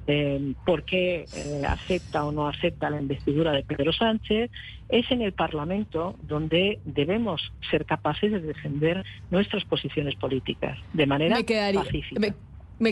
eh, 0.09 0.55
por 0.67 0.85
qué 0.85 1.25
eh, 1.37 1.63
acepta 1.67 2.25
o 2.25 2.33
no 2.33 2.49
acepta 2.49 2.91
la 2.91 3.01
investidura 3.01 3.53
de 3.53 3.63
Pedro 3.63 3.93
Sánchez. 3.93 4.51
Es 4.89 5.09
en 5.13 5.23
el 5.23 5.33
Parlamento 5.33 6.17
donde 6.23 6.81
debemos 6.85 7.53
ser 7.71 7.87
capaces 7.87 8.33
de 8.33 8.41
defender 8.41 9.05
nuestras 9.31 9.65
posiciones 9.65 10.17
políticas 10.17 10.79
de 10.93 11.07
manera 11.07 11.37
pacífica. 11.75 12.21
Me 12.21 12.35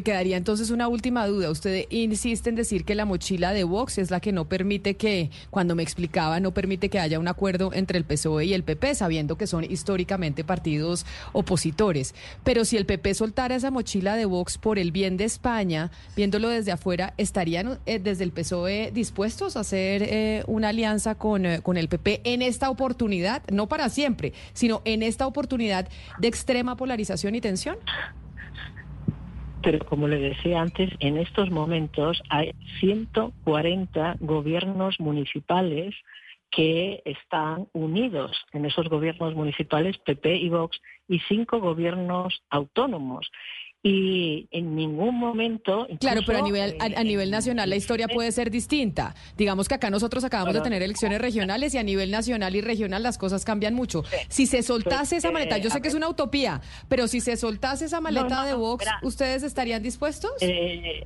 quedaría 0.02 0.36
entonces 0.36 0.70
una 0.70 0.86
última 0.86 1.26
duda. 1.26 1.50
Usted 1.50 1.86
insiste 1.90 2.50
en 2.50 2.56
decir 2.56 2.84
que 2.84 2.94
la 2.94 3.06
mochila 3.06 3.52
de 3.52 3.64
Vox 3.64 3.98
es 3.98 4.10
la 4.10 4.20
que 4.20 4.32
no 4.32 4.44
permite 4.44 4.96
que, 4.96 5.30
cuando 5.50 5.74
me 5.74 5.82
explicaba, 5.82 6.40
no 6.40 6.52
permite 6.52 6.90
que 6.90 7.00
haya 7.00 7.18
un 7.18 7.26
acuerdo 7.26 7.72
entre 7.72 7.98
el 7.98 8.04
PSOE 8.04 8.44
y 8.44 8.52
el 8.52 8.64
PP, 8.64 8.94
sabiendo 8.94 9.38
que 9.38 9.46
son 9.46 9.64
históricamente 9.64 10.44
partidos 10.44 11.06
opositores. 11.32 12.14
Pero 12.44 12.66
si 12.66 12.76
el 12.76 12.84
PP 12.84 13.14
soltara 13.14 13.56
esa 13.56 13.70
mochila 13.70 14.16
de 14.16 14.26
Vox 14.26 14.58
por 14.58 14.78
el 14.78 14.92
bien 14.92 15.16
de 15.16 15.24
España, 15.24 15.90
viéndolo 16.14 16.50
desde 16.50 16.72
afuera, 16.72 17.14
¿estarían 17.16 17.78
eh, 17.86 17.98
desde 17.98 18.24
el 18.24 18.32
PSOE 18.32 18.90
dispuestos 18.92 19.56
a 19.56 19.60
hacer 19.60 20.02
eh, 20.02 20.44
una 20.46 20.68
alianza 20.68 21.14
con, 21.14 21.46
eh, 21.46 21.60
con 21.62 21.78
el 21.78 21.88
PP 21.88 22.20
en 22.24 22.42
esta 22.42 22.68
oportunidad? 22.68 23.42
No 23.50 23.68
para 23.68 23.88
siempre, 23.88 24.34
sino 24.52 24.82
en 24.84 25.02
esta 25.02 25.26
oportunidad 25.26 25.88
de 26.18 26.28
extrema 26.28 26.76
polarización 26.76 27.34
y 27.34 27.40
tensión. 27.40 27.78
Pero 29.62 29.78
como 29.80 30.08
le 30.08 30.18
decía 30.18 30.60
antes, 30.60 30.90
en 31.00 31.18
estos 31.18 31.50
momentos 31.50 32.22
hay 32.28 32.52
140 32.80 34.16
gobiernos 34.20 35.00
municipales 35.00 35.94
que 36.50 37.02
están 37.04 37.68
unidos. 37.72 38.36
En 38.52 38.64
esos 38.64 38.88
gobiernos 38.88 39.34
municipales, 39.34 39.98
PP 39.98 40.36
y 40.36 40.48
Vox, 40.48 40.80
y 41.08 41.20
cinco 41.20 41.60
gobiernos 41.60 42.42
autónomos 42.50 43.30
y 43.82 44.48
en 44.50 44.74
ningún 44.74 45.14
momento... 45.18 45.86
Claro, 46.00 46.22
pero 46.26 46.38
a 46.38 46.42
nivel, 46.42 46.76
a, 46.80 47.04
nivel 47.04 47.30
nacional 47.30 47.70
la 47.70 47.76
historia 47.76 48.08
puede 48.08 48.32
ser 48.32 48.50
distinta. 48.50 49.14
Digamos 49.36 49.68
que 49.68 49.74
acá 49.74 49.88
nosotros 49.90 50.24
acabamos 50.24 50.54
de 50.54 50.60
tener 50.60 50.82
elecciones 50.82 51.20
regionales 51.20 51.74
y 51.74 51.78
a 51.78 51.82
nivel 51.82 52.10
nacional 52.10 52.56
y 52.56 52.60
regional 52.60 53.02
las 53.02 53.18
cosas 53.18 53.44
cambian 53.44 53.74
mucho. 53.74 54.04
si 54.28 54.46
se 54.46 54.62
soltase 54.62 55.16
esa 55.16 55.30
maleta, 55.30 55.58
yo 55.58 55.70
sé 55.70 55.80
que 55.80 55.88
es 55.88 55.94
una 55.94 56.08
utopía, 56.08 56.60
pero 56.88 57.06
si 57.06 57.20
se 57.20 57.36
soltase 57.36 57.84
esa 57.84 58.00
maleta 58.00 58.44
de 58.44 58.54
Vox, 58.54 58.84
¿ustedes 59.02 59.42
estarían 59.42 59.82
dispuestos? 59.82 60.32
Eh, 60.40 61.04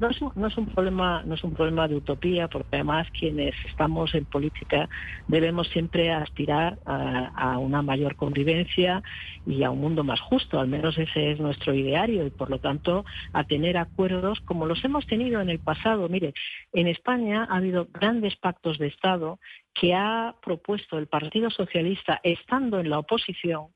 no 0.00 0.08
es, 0.08 0.20
un, 0.22 0.32
no 0.34 0.46
es 0.46 0.56
un 0.56 0.66
problema 0.66 1.22
no 1.24 1.34
es 1.34 1.44
un 1.44 1.52
problema 1.52 1.86
de 1.86 1.96
utopía 1.96 2.48
porque 2.48 2.76
además 2.76 3.06
quienes 3.18 3.54
estamos 3.68 4.14
en 4.14 4.24
política 4.24 4.88
debemos 5.28 5.68
siempre 5.68 6.10
aspirar 6.10 6.78
a, 6.86 7.58
una 7.58 7.82
mayor 7.82 8.16
convivencia 8.16 9.02
y 9.46 9.62
a 9.62 9.70
un 9.70 9.80
mundo 9.80 10.02
más 10.04 10.20
justo. 10.20 10.58
Al 10.58 10.68
menos 10.68 10.96
ese 10.96 11.32
es 11.32 11.40
nuestro 11.40 11.74
ideario 11.74 12.26
y 12.26 12.30
por 12.30 12.50
lo 12.50 12.58
tanto 12.58 13.04
a 13.32 13.44
tener 13.44 13.76
acuerdos 13.76 14.40
como 14.40 14.66
los 14.66 14.82
hemos 14.84 15.06
tenido 15.06 15.40
en 15.40 15.50
el 15.50 15.58
pasado. 15.58 16.08
Mire 16.08 16.32
en 16.72 16.86
España 16.86 17.46
ha 17.50 17.56
habido 17.56 17.88
grandes 17.92 18.36
pactos 18.36 18.78
de 18.78 18.86
Estado 18.86 19.38
que 19.74 19.94
ha 19.94 20.34
propuesto 20.42 20.98
el 20.98 21.06
Partido 21.06 21.50
Socialista 21.50 22.20
estando 22.22 22.80
en 22.80 22.90
la 22.90 22.98
oposición 22.98 23.68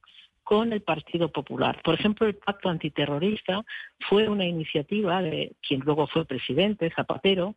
con 0.44 0.72
el 0.72 0.82
Partido 0.82 1.32
Popular. 1.32 1.80
Por 1.82 1.94
ejemplo, 1.94 2.26
el 2.26 2.36
pacto 2.36 2.68
antiterrorista 2.68 3.64
fue 4.08 4.28
una 4.28 4.44
iniciativa 4.44 5.22
de 5.22 5.56
quien 5.66 5.80
luego 5.80 6.06
fue 6.06 6.26
presidente, 6.26 6.92
Zapatero, 6.94 7.56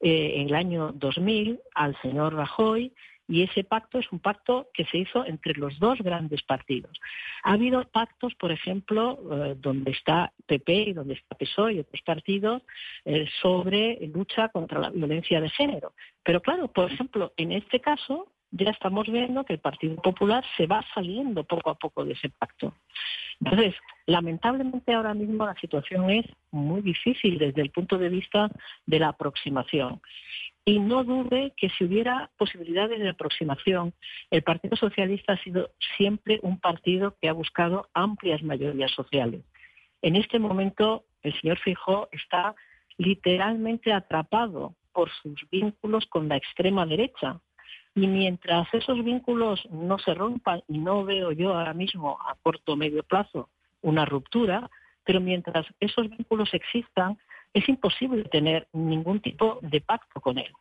eh, 0.00 0.34
en 0.36 0.48
el 0.48 0.54
año 0.54 0.92
2000 0.92 1.58
al 1.74 2.00
señor 2.02 2.34
Rajoy 2.34 2.92
y 3.28 3.42
ese 3.42 3.64
pacto 3.64 3.98
es 3.98 4.10
un 4.12 4.20
pacto 4.20 4.68
que 4.72 4.84
se 4.84 4.98
hizo 4.98 5.24
entre 5.24 5.54
los 5.54 5.78
dos 5.78 5.98
grandes 5.98 6.42
partidos. 6.42 6.92
Ha 7.42 7.54
habido 7.54 7.82
pactos, 7.88 8.34
por 8.36 8.52
ejemplo, 8.52 9.18
eh, 9.32 9.54
donde 9.58 9.90
está 9.90 10.32
PP 10.46 10.72
y 10.72 10.92
donde 10.92 11.14
está 11.14 11.36
PSOE 11.36 11.74
y 11.74 11.80
otros 11.80 12.02
partidos, 12.02 12.62
eh, 13.04 13.26
sobre 13.42 13.98
lucha 14.14 14.48
contra 14.50 14.78
la 14.78 14.90
violencia 14.90 15.40
de 15.40 15.50
género. 15.50 15.92
Pero 16.22 16.40
claro, 16.40 16.68
por 16.68 16.90
ejemplo, 16.90 17.32
en 17.36 17.52
este 17.52 17.80
caso, 17.80 18.28
ya 18.50 18.70
estamos 18.70 19.06
viendo 19.08 19.44
que 19.44 19.54
el 19.54 19.60
Partido 19.60 19.96
Popular 19.96 20.44
se 20.56 20.66
va 20.66 20.84
saliendo 20.94 21.44
poco 21.44 21.70
a 21.70 21.74
poco 21.74 22.04
de 22.04 22.12
ese 22.12 22.30
pacto. 22.30 22.74
Entonces, 23.40 23.74
lamentablemente 24.06 24.94
ahora 24.94 25.14
mismo 25.14 25.44
la 25.44 25.54
situación 25.54 26.10
es 26.10 26.26
muy 26.50 26.80
difícil 26.80 27.38
desde 27.38 27.62
el 27.62 27.70
punto 27.70 27.98
de 27.98 28.08
vista 28.08 28.50
de 28.86 28.98
la 28.98 29.08
aproximación. 29.08 30.00
Y 30.64 30.80
no 30.80 31.04
dude 31.04 31.52
que 31.56 31.68
si 31.70 31.84
hubiera 31.84 32.30
posibilidades 32.38 32.98
de 32.98 33.10
aproximación, 33.10 33.94
el 34.30 34.42
Partido 34.42 34.76
Socialista 34.76 35.34
ha 35.34 35.42
sido 35.44 35.70
siempre 35.96 36.40
un 36.42 36.58
partido 36.58 37.16
que 37.20 37.28
ha 37.28 37.32
buscado 37.32 37.88
amplias 37.94 38.42
mayorías 38.42 38.90
sociales. 38.90 39.42
En 40.02 40.16
este 40.16 40.38
momento, 40.38 41.04
el 41.22 41.38
señor 41.40 41.58
Fijó 41.58 42.08
está 42.10 42.54
literalmente 42.98 43.92
atrapado 43.92 44.74
por 44.92 45.10
sus 45.22 45.48
vínculos 45.50 46.06
con 46.06 46.28
la 46.28 46.36
extrema 46.36 46.86
derecha, 46.86 47.40
y 47.96 48.06
mientras 48.06 48.68
esos 48.74 49.02
vínculos 49.02 49.66
no 49.70 49.98
se 49.98 50.12
rompan, 50.12 50.62
y 50.68 50.78
no 50.78 51.04
veo 51.04 51.32
yo 51.32 51.54
ahora 51.56 51.72
mismo 51.72 52.18
a 52.20 52.36
corto 52.42 52.74
o 52.74 52.76
medio 52.76 53.02
plazo 53.02 53.48
una 53.80 54.04
ruptura, 54.04 54.70
pero 55.02 55.18
mientras 55.18 55.66
esos 55.80 56.10
vínculos 56.10 56.50
existan, 56.52 57.16
es 57.54 57.66
imposible 57.68 58.24
tener 58.24 58.68
ningún 58.74 59.20
tipo 59.20 59.58
de 59.62 59.80
pacto 59.80 60.20
con 60.20 60.36
él. 60.36 60.52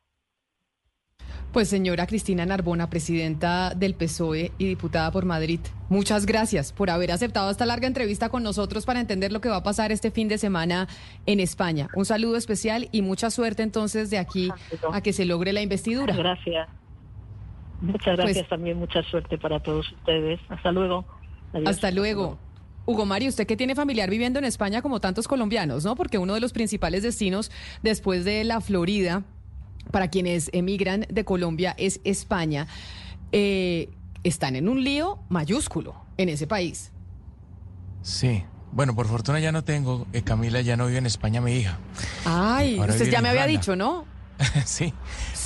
Pues 1.52 1.68
señora 1.68 2.08
Cristina 2.08 2.46
Narbona, 2.46 2.90
presidenta 2.90 3.74
del 3.76 3.96
PSOE 3.96 4.52
y 4.58 4.66
diputada 4.66 5.12
por 5.12 5.26
Madrid, 5.26 5.60
muchas 5.90 6.26
gracias 6.26 6.72
por 6.72 6.90
haber 6.90 7.12
aceptado 7.12 7.52
esta 7.52 7.66
larga 7.66 7.88
entrevista 7.88 8.30
con 8.30 8.44
nosotros 8.44 8.86
para 8.86 9.02
entender 9.02 9.34
lo 9.34 9.42
que 9.42 9.50
va 9.50 9.58
a 9.58 9.64
pasar 9.64 9.92
este 9.92 10.10
fin 10.10 10.30
de 10.30 10.38
semana 10.38 10.88
en 11.26 11.42
España. 11.42 11.90
Un 11.96 12.06
saludo 12.06 12.38
especial 12.38 12.88
y 12.94 13.02
mucha 13.02 13.30
suerte 13.30 13.62
entonces 13.64 14.10
de 14.10 14.20
aquí 14.20 14.52
a 14.94 15.02
que 15.02 15.12
se 15.12 15.26
logre 15.26 15.52
la 15.52 15.62
investidura. 15.62 16.16
Gracias. 16.16 16.85
Muchas 17.82 18.16
pues 18.16 18.18
gracias 18.18 18.50
también, 18.50 18.78
mucha 18.78 19.04
suerte 19.04 19.38
para 19.38 19.60
todos 19.62 19.92
ustedes. 19.92 20.40
Hasta 20.50 20.72
luego. 20.72 21.06
Hasta 21.66 21.92
luego. 21.92 22.38
Hugo 22.86 23.06
Mario, 23.06 23.30
usted 23.30 23.48
que 23.48 23.58
tiene 23.58 23.74
familiar 23.74 24.10
viviendo 24.10 24.38
en 24.38 24.46
España 24.46 24.82
como 24.82 25.00
tantos 25.00 25.28
colombianos, 25.28 25.84
¿no? 25.84 25.96
Porque 25.96 26.18
uno 26.18 26.36
de 26.36 26.40
los 26.40 26.54
principales 26.54 27.02
destinos 27.04 27.52
después 27.82 28.26
de 28.26 28.44
la 28.44 28.62
Florida 28.62 29.24
para 29.92 30.10
quienes 30.10 30.50
emigran 30.54 31.06
de 31.10 31.26
Colombia 31.26 31.76
es 31.78 32.00
España, 32.04 32.68
eh, 33.32 33.90
están 34.24 34.56
en 34.56 34.68
un 34.70 34.84
lío 34.84 35.20
mayúsculo 35.30 35.96
en 36.18 36.30
ese 36.30 36.48
país. 36.48 36.92
Sí. 38.02 38.44
Bueno, 38.72 38.94
por 38.94 39.08
fortuna 39.08 39.40
ya 39.40 39.52
no 39.52 39.64
tengo, 39.64 40.06
eh, 40.12 40.22
Camila 40.22 40.60
ya 40.62 40.76
no 40.76 40.88
vive 40.88 40.98
en 40.98 41.06
España 41.06 41.40
mi 41.40 41.54
hija. 41.54 41.78
Ay, 42.26 42.78
usted 42.78 43.10
ya 43.10 43.22
me 43.22 43.30
había 43.30 43.48
dicho, 43.48 43.76
¿no? 43.76 44.06
sí, 44.66 44.94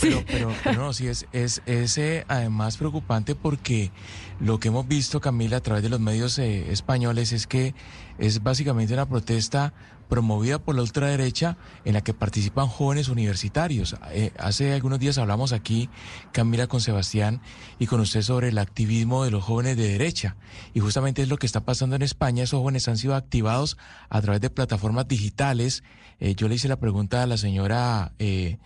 Pero, 0.01 0.23
pero, 0.27 0.53
no, 0.73 0.93
sí, 0.93 1.07
es, 1.07 1.27
es, 1.31 1.61
es 1.65 1.97
eh, 1.97 2.25
además 2.27 2.77
preocupante 2.77 3.35
porque 3.35 3.91
lo 4.39 4.59
que 4.59 4.69
hemos 4.69 4.87
visto, 4.87 5.21
Camila, 5.21 5.57
a 5.57 5.61
través 5.61 5.83
de 5.83 5.89
los 5.89 5.99
medios 5.99 6.39
españoles 6.39 7.31
es 7.31 7.45
que 7.45 7.75
es 8.19 8.43
básicamente 8.43 8.93
una 8.93 9.07
protesta 9.07 9.73
promovida 10.09 10.59
por 10.59 10.75
la 10.75 10.81
ultraderecha 10.81 11.55
en 11.85 11.93
la 11.93 12.01
que 12.01 12.13
participan 12.13 12.67
jóvenes 12.67 13.07
universitarios. 13.07 13.95
Eh, 14.11 14.31
hace 14.39 14.73
algunos 14.73 14.99
días 14.99 15.17
hablamos 15.19 15.53
aquí, 15.53 15.89
Camila, 16.31 16.67
con 16.67 16.81
Sebastián 16.81 17.41
y 17.77 17.85
con 17.85 18.01
usted 18.01 18.23
sobre 18.23 18.49
el 18.49 18.57
activismo 18.57 19.23
de 19.23 19.31
los 19.31 19.43
jóvenes 19.43 19.77
de 19.77 19.87
derecha. 19.87 20.35
Y 20.73 20.79
justamente 20.79 21.21
es 21.21 21.29
lo 21.29 21.37
que 21.37 21.45
está 21.45 21.61
pasando 21.61 21.95
en 21.95 22.01
España. 22.01 22.43
Esos 22.43 22.59
jóvenes 22.59 22.87
han 22.87 22.97
sido 22.97 23.15
activados 23.15 23.77
a 24.09 24.19
través 24.21 24.41
de 24.41 24.49
plataformas 24.49 25.07
digitales. 25.07 25.83
Eh, 26.19 26.33
yo 26.35 26.49
le 26.49 26.55
hice 26.55 26.67
la 26.67 26.79
pregunta 26.79 27.23
a 27.23 27.27
la 27.27 27.37
señora 27.37 28.11
eh, 28.19 28.57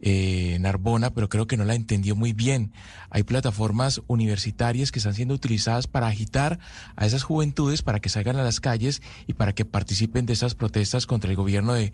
Narbona, 0.00 1.10
pero 1.10 1.28
creo 1.28 1.46
que 1.46 1.56
no 1.56 1.64
la 1.64 1.74
entendió 1.74 2.14
muy 2.14 2.32
bien. 2.32 2.72
Hay 3.10 3.22
plataformas 3.22 4.02
universitarias 4.06 4.92
que 4.92 4.98
están 4.98 5.14
siendo 5.14 5.34
utilizadas 5.34 5.86
para 5.86 6.06
agitar 6.06 6.58
a 6.96 7.06
esas 7.06 7.22
juventudes 7.22 7.82
para 7.82 8.00
que 8.00 8.08
salgan 8.08 8.36
a 8.36 8.42
las 8.42 8.60
calles 8.60 9.02
y 9.26 9.34
para 9.34 9.54
que 9.54 9.64
participen 9.64 10.26
de 10.26 10.34
esas 10.34 10.54
protestas 10.54 11.06
contra 11.06 11.30
el 11.30 11.36
gobierno 11.36 11.74
de, 11.74 11.92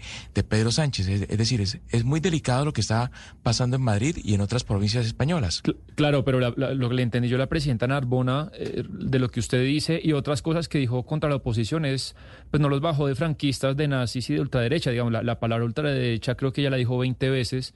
Pedro 0.48 0.70
Sánchez. 0.70 1.09
Es, 1.09 1.39
decir, 1.39 1.60
es, 1.60 1.78
es, 1.89 2.05
muy 2.05 2.20
delicado 2.20 2.64
lo 2.64 2.72
que 2.72 2.81
está 2.81 3.10
pasando 3.43 3.76
en 3.76 3.82
Madrid 3.82 4.18
y 4.22 4.35
en 4.35 4.40
otras 4.40 4.64
provincias 4.64 5.06
españolas. 5.06 5.62
Claro, 5.94 6.24
pero 6.24 6.40
lo 6.40 6.89
que 6.89 6.94
le 6.94 7.02
entendí 7.02 7.28
yo 7.28 7.39
la 7.39 7.47
presidenta 7.47 7.86
Narbona 7.86 8.51
eh, 8.55 8.85
de 8.89 9.18
lo 9.18 9.31
que 9.31 9.40
usted 9.40 9.64
dice 9.64 10.01
y 10.02 10.12
otras 10.12 10.43
cosas 10.43 10.68
que 10.68 10.78
dijo 10.78 11.05
contra 11.05 11.31
la 11.31 11.36
oposición 11.36 11.85
es, 11.85 12.14
pues 12.51 12.60
no 12.60 12.68
los 12.68 12.81
bajó 12.81 13.06
de 13.06 13.14
franquistas, 13.14 13.76
de 13.76 13.89
nazis 13.89 14.28
y 14.31 14.35
de 14.35 14.40
ultraderecha. 14.40 14.90
Digamos, 14.90 15.12
la, 15.12 15.22
la 15.22 15.40
palabra 15.40 15.64
ultraderecha 15.64 16.35
creo 16.35 16.52
que 16.52 16.62
ya 16.62 16.70
la 16.70 16.76
dijo 16.76 16.98
20 16.98 17.31
veces 17.31 17.74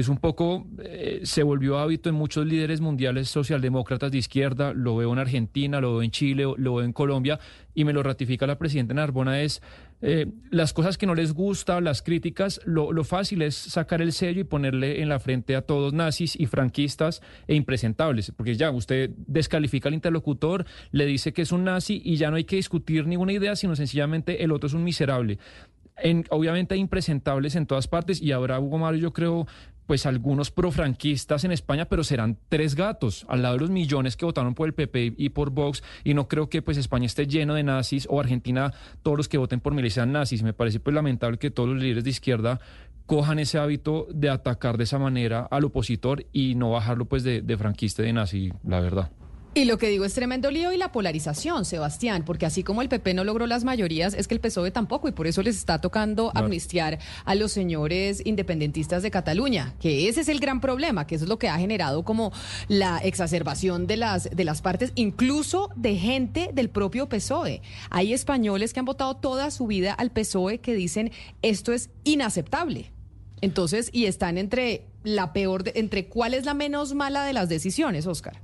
es 0.00 0.08
un 0.08 0.18
poco, 0.18 0.66
eh, 0.80 1.20
se 1.24 1.42
volvió 1.42 1.78
hábito 1.78 2.08
en 2.08 2.14
muchos 2.14 2.46
líderes 2.46 2.80
mundiales 2.80 3.28
socialdemócratas 3.28 4.12
de 4.12 4.18
izquierda, 4.18 4.72
lo 4.72 4.96
veo 4.96 5.12
en 5.12 5.18
Argentina, 5.18 5.80
lo 5.80 5.94
veo 5.94 6.02
en 6.02 6.10
Chile, 6.12 6.44
lo 6.56 6.74
veo 6.76 6.84
en 6.84 6.92
Colombia, 6.92 7.40
y 7.74 7.84
me 7.84 7.92
lo 7.92 8.02
ratifica 8.02 8.46
la 8.46 8.58
presidenta 8.58 8.94
Narbona, 8.94 9.42
es 9.42 9.60
eh, 10.00 10.26
las 10.50 10.72
cosas 10.72 10.98
que 10.98 11.06
no 11.06 11.16
les 11.16 11.32
gusta, 11.32 11.80
las 11.80 12.02
críticas, 12.02 12.60
lo, 12.64 12.92
lo, 12.92 13.02
fácil 13.02 13.42
es 13.42 13.56
sacar 13.56 14.00
el 14.00 14.12
sello 14.12 14.40
y 14.40 14.44
ponerle 14.44 15.02
en 15.02 15.08
la 15.08 15.18
frente 15.18 15.56
a 15.56 15.62
todos 15.62 15.92
nazis 15.92 16.38
y 16.38 16.46
franquistas 16.46 17.20
e 17.48 17.56
impresentables, 17.56 18.32
porque 18.36 18.54
ya 18.54 18.70
usted 18.70 19.10
descalifica 19.26 19.88
al 19.88 19.94
interlocutor, 19.94 20.64
le 20.92 21.06
dice 21.06 21.32
que 21.32 21.42
es 21.42 21.50
un 21.50 21.64
nazi 21.64 22.00
y 22.04 22.16
ya 22.16 22.30
no 22.30 22.36
hay 22.36 22.44
que 22.44 22.54
discutir 22.54 23.08
ninguna 23.08 23.32
idea, 23.32 23.56
sino 23.56 23.74
sencillamente 23.74 24.44
el 24.44 24.52
otro 24.52 24.68
es 24.68 24.74
un 24.74 24.84
miserable. 24.84 25.38
En, 25.96 26.24
obviamente 26.30 26.74
hay 26.74 26.80
impresentables 26.80 27.56
en 27.56 27.66
todas 27.66 27.88
partes 27.88 28.22
y 28.22 28.30
habrá, 28.30 28.60
Hugo 28.60 28.78
Mario, 28.78 29.00
yo 29.00 29.12
creo, 29.12 29.48
pues 29.88 30.04
algunos 30.04 30.50
profranquistas 30.50 31.44
en 31.44 31.50
España, 31.50 31.86
pero 31.86 32.04
serán 32.04 32.36
tres 32.50 32.74
gatos 32.74 33.24
al 33.26 33.40
lado 33.40 33.54
de 33.54 33.60
los 33.60 33.70
millones 33.70 34.18
que 34.18 34.26
votaron 34.26 34.54
por 34.54 34.68
el 34.68 34.74
PP 34.74 35.14
y 35.16 35.30
por 35.30 35.48
Vox. 35.48 35.82
Y 36.04 36.12
no 36.12 36.28
creo 36.28 36.50
que 36.50 36.60
pues 36.60 36.76
España 36.76 37.06
esté 37.06 37.26
lleno 37.26 37.54
de 37.54 37.62
nazis 37.62 38.06
o 38.10 38.20
Argentina 38.20 38.74
todos 39.02 39.16
los 39.16 39.28
que 39.28 39.38
voten 39.38 39.60
por 39.60 39.72
Milei 39.72 39.88
sean 39.88 40.12
nazis. 40.12 40.42
Me 40.42 40.52
parece 40.52 40.78
pues 40.78 40.92
lamentable 40.92 41.38
que 41.38 41.50
todos 41.50 41.70
los 41.70 41.82
líderes 41.82 42.04
de 42.04 42.10
izquierda 42.10 42.60
cojan 43.06 43.38
ese 43.38 43.56
hábito 43.56 44.06
de 44.12 44.28
atacar 44.28 44.76
de 44.76 44.84
esa 44.84 44.98
manera 44.98 45.48
al 45.50 45.64
opositor 45.64 46.26
y 46.34 46.54
no 46.54 46.72
bajarlo 46.72 47.06
pues 47.06 47.22
de, 47.22 47.40
de 47.40 47.56
franquista 47.56 48.02
y 48.02 48.06
de 48.06 48.12
nazi, 48.12 48.52
la 48.64 48.80
verdad. 48.80 49.10
Y 49.58 49.64
lo 49.64 49.76
que 49.76 49.88
digo 49.88 50.04
es 50.04 50.14
tremendo 50.14 50.52
lío 50.52 50.72
y 50.72 50.76
la 50.76 50.92
polarización, 50.92 51.64
Sebastián, 51.64 52.22
porque 52.24 52.46
así 52.46 52.62
como 52.62 52.80
el 52.80 52.88
PP 52.88 53.12
no 53.14 53.24
logró 53.24 53.44
las 53.48 53.64
mayorías, 53.64 54.14
es 54.14 54.28
que 54.28 54.34
el 54.34 54.40
PSOE 54.40 54.70
tampoco, 54.70 55.08
y 55.08 55.10
por 55.10 55.26
eso 55.26 55.42
les 55.42 55.56
está 55.56 55.80
tocando 55.80 56.30
amnistiar 56.32 57.00
a 57.24 57.34
los 57.34 57.50
señores 57.50 58.22
independentistas 58.24 59.02
de 59.02 59.10
Cataluña, 59.10 59.74
que 59.80 60.08
ese 60.08 60.20
es 60.20 60.28
el 60.28 60.38
gran 60.38 60.60
problema, 60.60 61.08
que 61.08 61.16
eso 61.16 61.24
es 61.24 61.28
lo 61.28 61.40
que 61.40 61.48
ha 61.48 61.58
generado 61.58 62.04
como 62.04 62.32
la 62.68 62.98
exacerbación 62.98 63.88
de 63.88 63.96
las, 63.96 64.30
de 64.30 64.44
las 64.44 64.62
partes, 64.62 64.92
incluso 64.94 65.70
de 65.74 65.96
gente 65.96 66.50
del 66.54 66.70
propio 66.70 67.08
PSOE. 67.08 67.60
Hay 67.90 68.12
españoles 68.12 68.72
que 68.72 68.78
han 68.78 68.86
votado 68.86 69.16
toda 69.16 69.50
su 69.50 69.66
vida 69.66 69.92
al 69.92 70.12
PSOE 70.12 70.60
que 70.60 70.74
dicen 70.74 71.10
esto 71.42 71.72
es 71.72 71.90
inaceptable. 72.04 72.92
Entonces, 73.40 73.90
y 73.92 74.04
están 74.04 74.38
entre 74.38 74.86
la 75.02 75.32
peor, 75.32 75.64
entre 75.74 76.06
cuál 76.06 76.34
es 76.34 76.44
la 76.44 76.54
menos 76.54 76.94
mala 76.94 77.24
de 77.24 77.32
las 77.32 77.48
decisiones, 77.48 78.06
Oscar. 78.06 78.40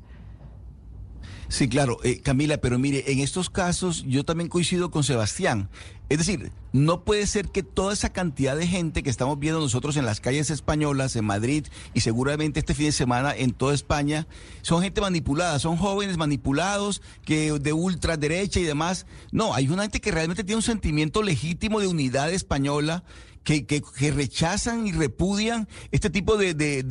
Sí, 1.55 1.69
claro, 1.69 1.99
eh, 2.03 2.21
Camila, 2.21 2.57
pero 2.57 2.81
mire, 2.81 3.13
en 3.13 3.21
estos 3.21 3.49
casos 3.49 4.03
yo 4.09 4.25
también 4.25 4.49
coincido 4.49 4.91
con 4.91 5.05
Sebastián. 5.05 5.69
Es 6.09 6.19
decir, 6.19 6.51
no 6.73 7.05
puede 7.05 7.29
ser 7.29 7.47
que 7.51 7.63
toda 7.63 7.93
esa 7.93 8.13
cantidad 8.13 8.57
de 8.57 8.67
gente 8.67 9.05
que 9.05 9.09
estamos 9.09 9.39
viendo 9.39 9.61
nosotros 9.61 9.97
en 9.97 10.05
las 10.05 10.19
calles 10.19 10.51
españolas, 10.51 11.15
en 11.15 11.25
Madrid 11.25 11.65
y 11.95 12.01
seguramente 12.01 12.59
este 12.59 12.75
fin 12.75 12.87
de 12.87 12.93
semana 12.93 13.33
en 13.37 13.53
toda 13.53 13.73
España, 13.73 14.27
son 14.63 14.83
gente 14.83 15.01
manipulada, 15.01 15.61
son 15.61 15.77
jóvenes 15.77 16.17
manipulados 16.17 17.03
que 17.25 17.53
de 17.53 17.73
ultraderecha 17.73 18.59
y 18.59 18.65
demás. 18.65 19.07
No, 19.31 19.55
hay 19.55 19.69
una 19.69 19.83
gente 19.83 20.01
que 20.01 20.11
realmente 20.11 20.43
tiene 20.43 20.57
un 20.57 20.63
sentimiento 20.63 21.23
legítimo 21.23 21.79
de 21.79 21.87
unidad 21.87 22.33
española 22.33 23.05
que, 23.45 23.67
que, 23.67 24.11
rechazan 24.11 24.87
y 24.87 24.93
repudian 24.93 25.69
este 25.93 26.09
tipo 26.09 26.37
de, 26.37 26.55
de, 26.55 26.83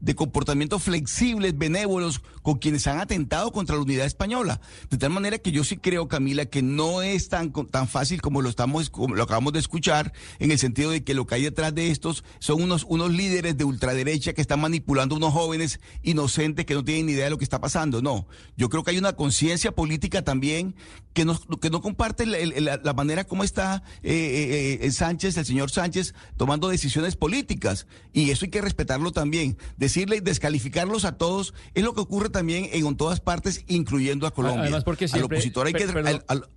de, 0.00 0.14
comportamientos 0.14 0.82
flexibles, 0.82 1.56
benévolos, 1.56 2.22
con 2.42 2.58
quienes 2.58 2.86
han 2.86 3.00
atentado 3.00 3.52
contra 3.52 3.76
la 3.76 3.82
unidad 3.82 4.06
española. 4.06 4.60
De 4.90 4.96
tal 4.96 5.10
manera 5.10 5.38
que 5.38 5.52
yo 5.52 5.62
sí 5.62 5.76
creo, 5.76 6.08
Camila, 6.08 6.46
que 6.46 6.62
no 6.62 7.02
es 7.02 7.28
tan, 7.28 7.52
tan 7.52 7.86
fácil 7.86 8.22
como 8.22 8.40
lo, 8.40 8.48
estamos, 8.48 8.90
lo 9.14 9.22
acabamos 9.22 9.52
de 9.52 9.58
escuchar, 9.58 10.12
en 10.38 10.50
el 10.50 10.58
sentido 10.58 10.90
de 10.90 11.04
que 11.04 11.12
lo 11.12 11.26
que 11.26 11.36
hay 11.36 11.42
detrás 11.42 11.74
de 11.74 11.90
estos 11.90 12.24
son 12.38 12.62
unos, 12.62 12.84
unos 12.88 13.12
líderes 13.12 13.56
de 13.58 13.64
ultraderecha 13.64 14.32
que 14.32 14.40
están 14.40 14.60
manipulando 14.60 15.14
a 15.14 15.18
unos 15.18 15.34
jóvenes 15.34 15.80
inocentes 16.02 16.64
que 16.64 16.74
no 16.74 16.82
tienen 16.82 17.06
ni 17.06 17.12
idea 17.12 17.24
de 17.24 17.30
lo 17.30 17.38
que 17.38 17.44
está 17.44 17.60
pasando. 17.60 18.00
No, 18.00 18.26
yo 18.56 18.70
creo 18.70 18.82
que 18.84 18.92
hay 18.92 18.98
una 18.98 19.14
conciencia 19.14 19.72
política 19.72 20.22
también 20.22 20.74
que 21.12 21.24
no, 21.24 21.38
que 21.60 21.70
no 21.70 21.80
comparte 21.80 22.26
la, 22.26 22.92
manera 22.94 23.24
como 23.24 23.44
está 23.44 23.82
eh, 24.02 24.12
eh, 24.12 24.86
eh, 24.86 24.90
Sánchez, 24.90 25.36
el 25.36 25.46
señor 25.46 25.70
Sánchez 25.74 26.14
tomando 26.36 26.68
decisiones 26.68 27.16
políticas 27.16 27.86
y 28.12 28.30
eso 28.30 28.44
hay 28.44 28.50
que 28.50 28.60
respetarlo 28.60 29.12
también. 29.12 29.58
Decirle 29.76 30.16
y 30.16 30.20
descalificarlos 30.20 31.04
a 31.04 31.16
todos 31.16 31.54
es 31.74 31.84
lo 31.84 31.94
que 31.94 32.00
ocurre 32.00 32.30
también 32.30 32.68
en 32.72 32.96
todas 32.96 33.20
partes, 33.20 33.64
incluyendo 33.66 34.26
a 34.26 34.32
Colombia. 34.32 34.62
Además 34.62 34.84
porque 34.84 35.06
al 35.12 35.24
opositor 35.24 35.66
hay 35.66 35.72
que 35.72 35.84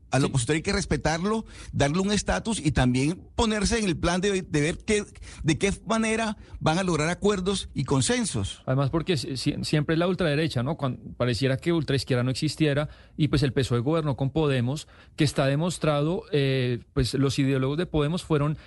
al, 0.10 0.24
opositor 0.24 0.56
hay 0.56 0.62
que 0.62 0.72
respetarlo, 0.72 1.46
darle 1.74 2.00
un 2.00 2.12
estatus 2.12 2.60
y 2.64 2.72
también 2.72 3.22
ponerse 3.36 3.78
en 3.80 3.86
el 3.86 3.98
plan 3.98 4.22
de, 4.22 4.42
ver 4.42 4.78
qué, 4.78 5.04
de 5.44 5.58
qué 5.58 5.74
manera 5.86 6.38
van 6.60 6.78
a 6.78 6.84
lograr 6.84 7.10
acuerdos 7.10 7.70
y 7.74 7.84
consensos. 7.84 8.62
Además 8.66 8.90
porque 8.90 9.18
siempre 9.18 9.96
es 9.96 10.00
la 10.00 10.08
ultraderecha, 10.08 10.64
¿no? 10.64 10.78
Cuando 10.78 11.02
pareciera 11.18 11.58
que 11.58 11.74
ultraizquierda 11.74 12.24
no 12.24 12.32
existiera 12.32 12.90
y 13.18 13.28
pues 13.28 13.44
el 13.44 13.52
PSOE 13.52 13.80
gobernó 13.80 14.16
con 14.16 14.30
Podemos, 14.30 14.88
que 15.16 15.24
está 15.24 15.46
demostrado, 15.48 16.24
eh, 16.32 16.80
pues 16.94 17.14
los 17.14 17.38
ideólogos 17.40 17.78
de 17.78 17.86
Podemos 17.86 18.24
fueron 18.24 18.58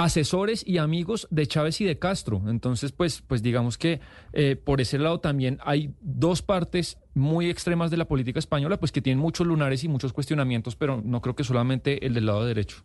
asesores 0.00 0.66
y 0.66 0.78
amigos 0.78 1.28
de 1.30 1.46
Chávez 1.46 1.80
y 1.82 1.84
de 1.84 1.98
Castro. 1.98 2.42
Entonces, 2.48 2.90
pues, 2.90 3.22
pues 3.26 3.42
digamos 3.42 3.76
que 3.76 4.00
eh, 4.32 4.56
por 4.56 4.80
ese 4.80 4.98
lado 4.98 5.20
también 5.20 5.58
hay 5.62 5.92
dos 6.00 6.40
partes 6.40 6.98
muy 7.14 7.50
extremas 7.50 7.90
de 7.90 7.98
la 7.98 8.08
política 8.08 8.38
española, 8.38 8.78
pues 8.78 8.92
que 8.92 9.02
tienen 9.02 9.20
muchos 9.20 9.46
lunares 9.46 9.84
y 9.84 9.88
muchos 9.88 10.14
cuestionamientos, 10.14 10.74
pero 10.74 11.02
no 11.04 11.20
creo 11.20 11.36
que 11.36 11.44
solamente 11.44 12.06
el 12.06 12.14
del 12.14 12.26
lado 12.26 12.46
derecho. 12.46 12.82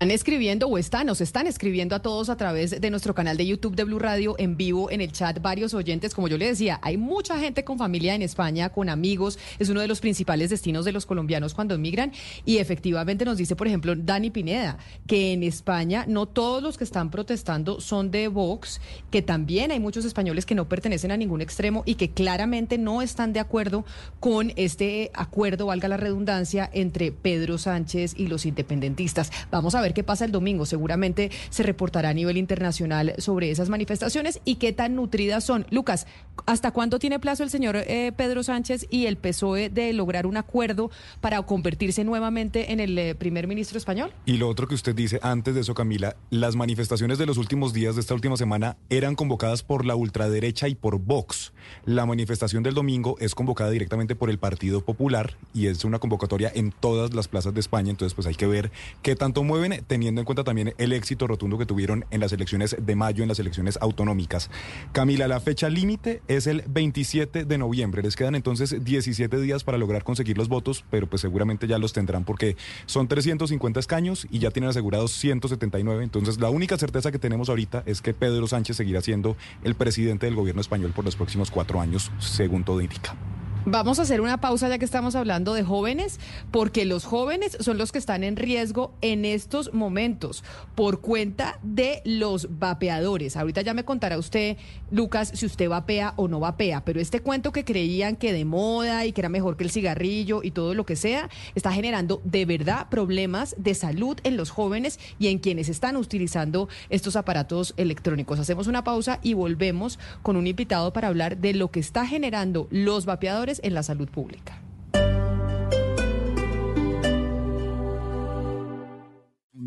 Están 0.00 0.12
escribiendo 0.12 0.68
o 0.68 0.78
están, 0.78 1.08
nos 1.08 1.20
están 1.20 1.48
escribiendo 1.48 1.96
a 1.96 1.98
todos 1.98 2.28
a 2.28 2.36
través 2.36 2.80
de 2.80 2.88
nuestro 2.88 3.16
canal 3.16 3.36
de 3.36 3.44
YouTube 3.44 3.74
de 3.74 3.82
Blue 3.82 3.98
Radio 3.98 4.36
en 4.38 4.56
vivo 4.56 4.92
en 4.92 5.00
el 5.00 5.10
chat 5.10 5.42
varios 5.42 5.74
oyentes. 5.74 6.14
Como 6.14 6.28
yo 6.28 6.38
le 6.38 6.46
decía, 6.46 6.78
hay 6.82 6.96
mucha 6.96 7.36
gente 7.40 7.64
con 7.64 7.78
familia 7.78 8.14
en 8.14 8.22
España, 8.22 8.68
con 8.68 8.90
amigos. 8.90 9.40
Es 9.58 9.70
uno 9.70 9.80
de 9.80 9.88
los 9.88 9.98
principales 9.98 10.50
destinos 10.50 10.84
de 10.84 10.92
los 10.92 11.04
colombianos 11.04 11.52
cuando 11.52 11.74
emigran. 11.74 12.12
Y 12.44 12.58
efectivamente 12.58 13.24
nos 13.24 13.38
dice, 13.38 13.56
por 13.56 13.66
ejemplo, 13.66 13.96
Dani 13.96 14.30
Pineda, 14.30 14.78
que 15.08 15.32
en 15.32 15.42
España 15.42 16.04
no 16.06 16.26
todos 16.26 16.62
los 16.62 16.78
que 16.78 16.84
están 16.84 17.10
protestando 17.10 17.80
son 17.80 18.12
de 18.12 18.28
Vox, 18.28 18.80
que 19.10 19.20
también 19.20 19.72
hay 19.72 19.80
muchos 19.80 20.04
españoles 20.04 20.46
que 20.46 20.54
no 20.54 20.68
pertenecen 20.68 21.10
a 21.10 21.16
ningún 21.16 21.40
extremo 21.40 21.82
y 21.84 21.96
que 21.96 22.10
claramente 22.10 22.78
no 22.78 23.02
están 23.02 23.32
de 23.32 23.40
acuerdo 23.40 23.84
con 24.20 24.52
este 24.54 25.10
acuerdo, 25.12 25.66
valga 25.66 25.88
la 25.88 25.96
redundancia, 25.96 26.70
entre 26.72 27.10
Pedro 27.10 27.58
Sánchez 27.58 28.14
y 28.16 28.28
los 28.28 28.46
independentistas. 28.46 29.32
Vamos 29.50 29.74
a 29.74 29.80
ver 29.80 29.87
qué 29.94 30.02
pasa 30.02 30.24
el 30.24 30.32
domingo. 30.32 30.66
Seguramente 30.66 31.30
se 31.50 31.62
reportará 31.62 32.10
a 32.10 32.14
nivel 32.14 32.36
internacional 32.36 33.14
sobre 33.18 33.50
esas 33.50 33.68
manifestaciones 33.68 34.40
y 34.44 34.56
qué 34.56 34.72
tan 34.72 34.94
nutridas 34.94 35.44
son. 35.44 35.66
Lucas, 35.70 36.06
¿hasta 36.46 36.70
cuándo 36.70 36.98
tiene 36.98 37.18
plazo 37.18 37.42
el 37.42 37.50
señor 37.50 37.76
eh, 37.76 38.12
Pedro 38.16 38.42
Sánchez 38.42 38.86
y 38.90 39.06
el 39.06 39.16
PSOE 39.16 39.70
de 39.70 39.92
lograr 39.92 40.26
un 40.26 40.36
acuerdo 40.36 40.90
para 41.20 41.40
convertirse 41.42 42.04
nuevamente 42.04 42.72
en 42.72 42.80
el 42.80 42.98
eh, 42.98 43.14
primer 43.14 43.46
ministro 43.46 43.78
español? 43.78 44.12
Y 44.26 44.38
lo 44.38 44.48
otro 44.48 44.66
que 44.68 44.74
usted 44.74 44.94
dice 44.94 45.18
antes 45.22 45.54
de 45.54 45.60
eso, 45.60 45.74
Camila, 45.74 46.16
las 46.30 46.56
manifestaciones 46.56 47.18
de 47.18 47.26
los 47.26 47.38
últimos 47.38 47.72
días 47.72 47.94
de 47.94 48.00
esta 48.00 48.14
última 48.14 48.36
semana 48.36 48.76
eran 48.90 49.14
convocadas 49.14 49.62
por 49.62 49.84
la 49.84 49.96
ultraderecha 49.96 50.68
y 50.68 50.74
por 50.74 50.98
Vox. 50.98 51.52
La 51.84 52.06
manifestación 52.06 52.62
del 52.62 52.74
domingo 52.74 53.16
es 53.20 53.34
convocada 53.34 53.70
directamente 53.70 54.16
por 54.16 54.30
el 54.30 54.38
Partido 54.38 54.80
Popular 54.84 55.36
y 55.54 55.66
es 55.66 55.84
una 55.84 55.98
convocatoria 55.98 56.50
en 56.54 56.72
todas 56.72 57.14
las 57.14 57.28
plazas 57.28 57.54
de 57.54 57.60
España, 57.60 57.90
entonces 57.90 58.14
pues 58.14 58.26
hay 58.26 58.34
que 58.34 58.46
ver 58.46 58.70
qué 59.02 59.16
tanto 59.16 59.42
mueven 59.42 59.77
teniendo 59.86 60.20
en 60.20 60.24
cuenta 60.24 60.44
también 60.44 60.74
el 60.78 60.92
éxito 60.92 61.26
rotundo 61.26 61.58
que 61.58 61.66
tuvieron 61.66 62.04
en 62.10 62.20
las 62.20 62.32
elecciones 62.32 62.76
de 62.80 62.96
mayo, 62.96 63.22
en 63.22 63.28
las 63.28 63.38
elecciones 63.38 63.78
autonómicas. 63.80 64.50
Camila, 64.92 65.28
la 65.28 65.40
fecha 65.40 65.68
límite 65.68 66.22
es 66.28 66.46
el 66.46 66.62
27 66.68 67.44
de 67.44 67.58
noviembre. 67.58 68.02
Les 68.02 68.16
quedan 68.16 68.34
entonces 68.34 68.84
17 68.84 69.40
días 69.40 69.64
para 69.64 69.78
lograr 69.78 70.04
conseguir 70.04 70.38
los 70.38 70.48
votos, 70.48 70.84
pero 70.90 71.08
pues 71.08 71.22
seguramente 71.22 71.66
ya 71.66 71.78
los 71.78 71.92
tendrán 71.92 72.24
porque 72.24 72.56
son 72.86 73.08
350 73.08 73.80
escaños 73.80 74.26
y 74.30 74.38
ya 74.38 74.50
tienen 74.50 74.70
asegurados 74.70 75.12
179. 75.12 76.04
Entonces 76.04 76.40
la 76.40 76.50
única 76.50 76.76
certeza 76.78 77.12
que 77.12 77.18
tenemos 77.18 77.48
ahorita 77.48 77.82
es 77.86 78.02
que 78.02 78.14
Pedro 78.14 78.46
Sánchez 78.46 78.76
seguirá 78.76 79.00
siendo 79.00 79.36
el 79.64 79.74
presidente 79.74 80.26
del 80.26 80.34
gobierno 80.34 80.60
español 80.60 80.92
por 80.94 81.04
los 81.04 81.16
próximos 81.16 81.50
cuatro 81.50 81.80
años, 81.80 82.10
según 82.18 82.64
todo 82.64 82.80
indica. 82.80 83.16
Vamos 83.64 83.98
a 83.98 84.02
hacer 84.02 84.20
una 84.22 84.40
pausa 84.40 84.68
ya 84.68 84.78
que 84.78 84.84
estamos 84.84 85.14
hablando 85.14 85.52
de 85.52 85.62
jóvenes, 85.62 86.20
porque 86.50 86.86
los 86.86 87.04
jóvenes 87.04 87.56
son 87.60 87.76
los 87.76 87.92
que 87.92 87.98
están 87.98 88.24
en 88.24 88.36
riesgo 88.36 88.94
en 89.02 89.26
estos 89.26 89.74
momentos 89.74 90.42
por 90.74 91.00
cuenta 91.00 91.58
de 91.62 92.00
los 92.04 92.58
vapeadores. 92.58 93.36
Ahorita 93.36 93.60
ya 93.60 93.74
me 93.74 93.84
contará 93.84 94.16
usted, 94.16 94.56
Lucas, 94.90 95.32
si 95.34 95.44
usted 95.44 95.68
vapea 95.68 96.14
o 96.16 96.28
no 96.28 96.40
vapea, 96.40 96.84
pero 96.84 96.98
este 97.00 97.20
cuento 97.20 97.52
que 97.52 97.64
creían 97.64 98.16
que 98.16 98.32
de 98.32 98.46
moda 98.46 99.04
y 99.04 99.12
que 99.12 99.20
era 99.20 99.28
mejor 99.28 99.56
que 99.56 99.64
el 99.64 99.70
cigarrillo 99.70 100.42
y 100.42 100.50
todo 100.50 100.72
lo 100.72 100.86
que 100.86 100.96
sea, 100.96 101.28
está 101.54 101.72
generando 101.72 102.22
de 102.24 102.46
verdad 102.46 102.88
problemas 102.88 103.54
de 103.58 103.74
salud 103.74 104.18
en 104.24 104.36
los 104.38 104.50
jóvenes 104.50 104.98
y 105.18 105.26
en 105.28 105.40
quienes 105.40 105.68
están 105.68 105.96
utilizando 105.96 106.68
estos 106.88 107.16
aparatos 107.16 107.74
electrónicos. 107.76 108.38
Hacemos 108.38 108.66
una 108.66 108.84
pausa 108.84 109.18
y 109.22 109.34
volvemos 109.34 109.98
con 110.22 110.36
un 110.36 110.46
invitado 110.46 110.92
para 110.92 111.08
hablar 111.08 111.36
de 111.38 111.52
lo 111.52 111.70
que 111.70 111.80
está 111.80 112.06
generando 112.06 112.66
los 112.70 113.04
vapeadores 113.04 113.47
en 113.62 113.74
la 113.74 113.82
salud 113.82 114.08
pública. 114.08 114.60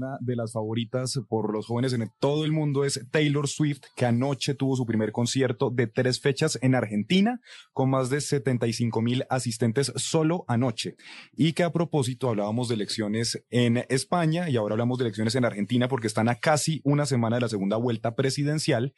Una 0.01 0.17
de 0.21 0.35
las 0.35 0.53
favoritas 0.53 1.19
por 1.27 1.53
los 1.53 1.67
jóvenes 1.67 1.93
en 1.93 2.09
todo 2.19 2.45
el 2.45 2.51
mundo 2.51 2.85
es 2.85 3.05
Taylor 3.11 3.47
Swift, 3.47 3.81
que 3.95 4.05
anoche 4.05 4.55
tuvo 4.55 4.75
su 4.75 4.85
primer 4.85 5.11
concierto 5.11 5.69
de 5.69 5.85
tres 5.85 6.21
fechas 6.21 6.57
en 6.61 6.75
Argentina, 6.75 7.39
con 7.73 7.89
más 7.89 8.09
de 8.09 8.21
75 8.21 9.01
mil 9.01 9.25
asistentes 9.29 9.91
solo 9.97 10.45
anoche. 10.47 10.95
Y 11.33 11.53
que 11.53 11.63
a 11.63 11.71
propósito 11.71 12.29
hablábamos 12.29 12.69
de 12.69 12.75
elecciones 12.75 13.43
en 13.49 13.85
España 13.89 14.49
y 14.49 14.55
ahora 14.55 14.73
hablamos 14.73 14.97
de 14.97 15.03
elecciones 15.03 15.35
en 15.35 15.45
Argentina 15.45 15.87
porque 15.87 16.07
están 16.07 16.29
a 16.29 16.35
casi 16.35 16.81
una 16.83 17.05
semana 17.05 17.35
de 17.35 17.41
la 17.41 17.49
segunda 17.49 17.77
vuelta 17.77 18.15
presidencial 18.15 18.93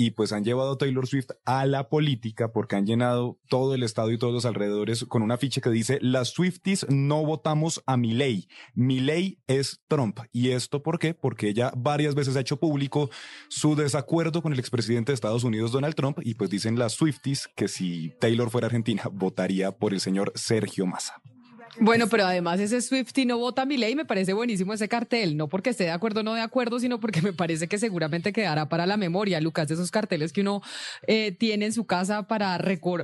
y 0.00 0.12
pues 0.12 0.32
han 0.32 0.44
llevado 0.44 0.72
a 0.72 0.78
Taylor 0.78 1.08
Swift 1.08 1.30
a 1.44 1.66
la 1.66 1.88
política 1.88 2.52
porque 2.52 2.76
han 2.76 2.86
llenado 2.86 3.40
todo 3.48 3.74
el 3.74 3.82
estadio 3.82 4.12
y 4.12 4.18
todos 4.18 4.32
los 4.32 4.46
alrededores 4.46 5.04
con 5.04 5.22
una 5.22 5.38
ficha 5.38 5.60
que 5.60 5.70
dice 5.70 5.98
las 6.00 6.28
Swifties 6.28 6.86
no 6.88 7.24
votamos 7.26 7.82
a 7.84 7.96
mi 7.96 8.12
ley. 8.12 8.46
Mi 8.74 9.00
ley 9.00 9.40
es 9.48 9.82
Trump. 9.88 10.20
¿Y 10.32 10.50
esto 10.50 10.84
por 10.84 11.00
qué? 11.00 11.14
Porque 11.14 11.48
ella 11.48 11.72
varias 11.76 12.14
veces 12.14 12.36
ha 12.36 12.40
hecho 12.40 12.60
público 12.60 13.10
su 13.48 13.74
desacuerdo 13.74 14.40
con 14.40 14.52
el 14.52 14.60
expresidente 14.60 15.10
de 15.10 15.14
Estados 15.14 15.42
Unidos, 15.42 15.72
Donald 15.72 15.96
Trump, 15.96 16.20
y 16.22 16.34
pues 16.34 16.48
dicen 16.48 16.78
las 16.78 16.92
Swifties 16.92 17.48
que 17.56 17.66
si 17.66 18.14
Taylor 18.20 18.50
fuera 18.50 18.68
argentina 18.68 19.02
votaría 19.10 19.72
por 19.72 19.92
el 19.92 20.00
señor 20.00 20.30
Sergio 20.36 20.86
Massa. 20.86 21.20
Bueno, 21.80 22.08
pero 22.08 22.24
además 22.24 22.58
ese 22.58 22.82
Swifty 22.82 23.24
no 23.24 23.38
vota 23.38 23.64
mi 23.64 23.76
ley, 23.76 23.94
me 23.94 24.04
parece 24.04 24.32
buenísimo 24.32 24.72
ese 24.72 24.88
cartel, 24.88 25.36
no 25.36 25.48
porque 25.48 25.70
esté 25.70 25.84
de 25.84 25.90
acuerdo 25.90 26.20
o 26.20 26.22
no 26.22 26.34
de 26.34 26.40
acuerdo, 26.40 26.80
sino 26.80 26.98
porque 26.98 27.22
me 27.22 27.32
parece 27.32 27.68
que 27.68 27.78
seguramente 27.78 28.32
quedará 28.32 28.68
para 28.68 28.86
la 28.86 28.96
memoria, 28.96 29.40
Lucas, 29.40 29.68
de 29.68 29.74
esos 29.74 29.90
carteles 29.90 30.32
que 30.32 30.40
uno 30.40 30.62
eh, 31.06 31.32
tiene 31.32 31.66
en 31.66 31.72
su 31.72 31.86
casa 31.86 32.26
para, 32.26 32.58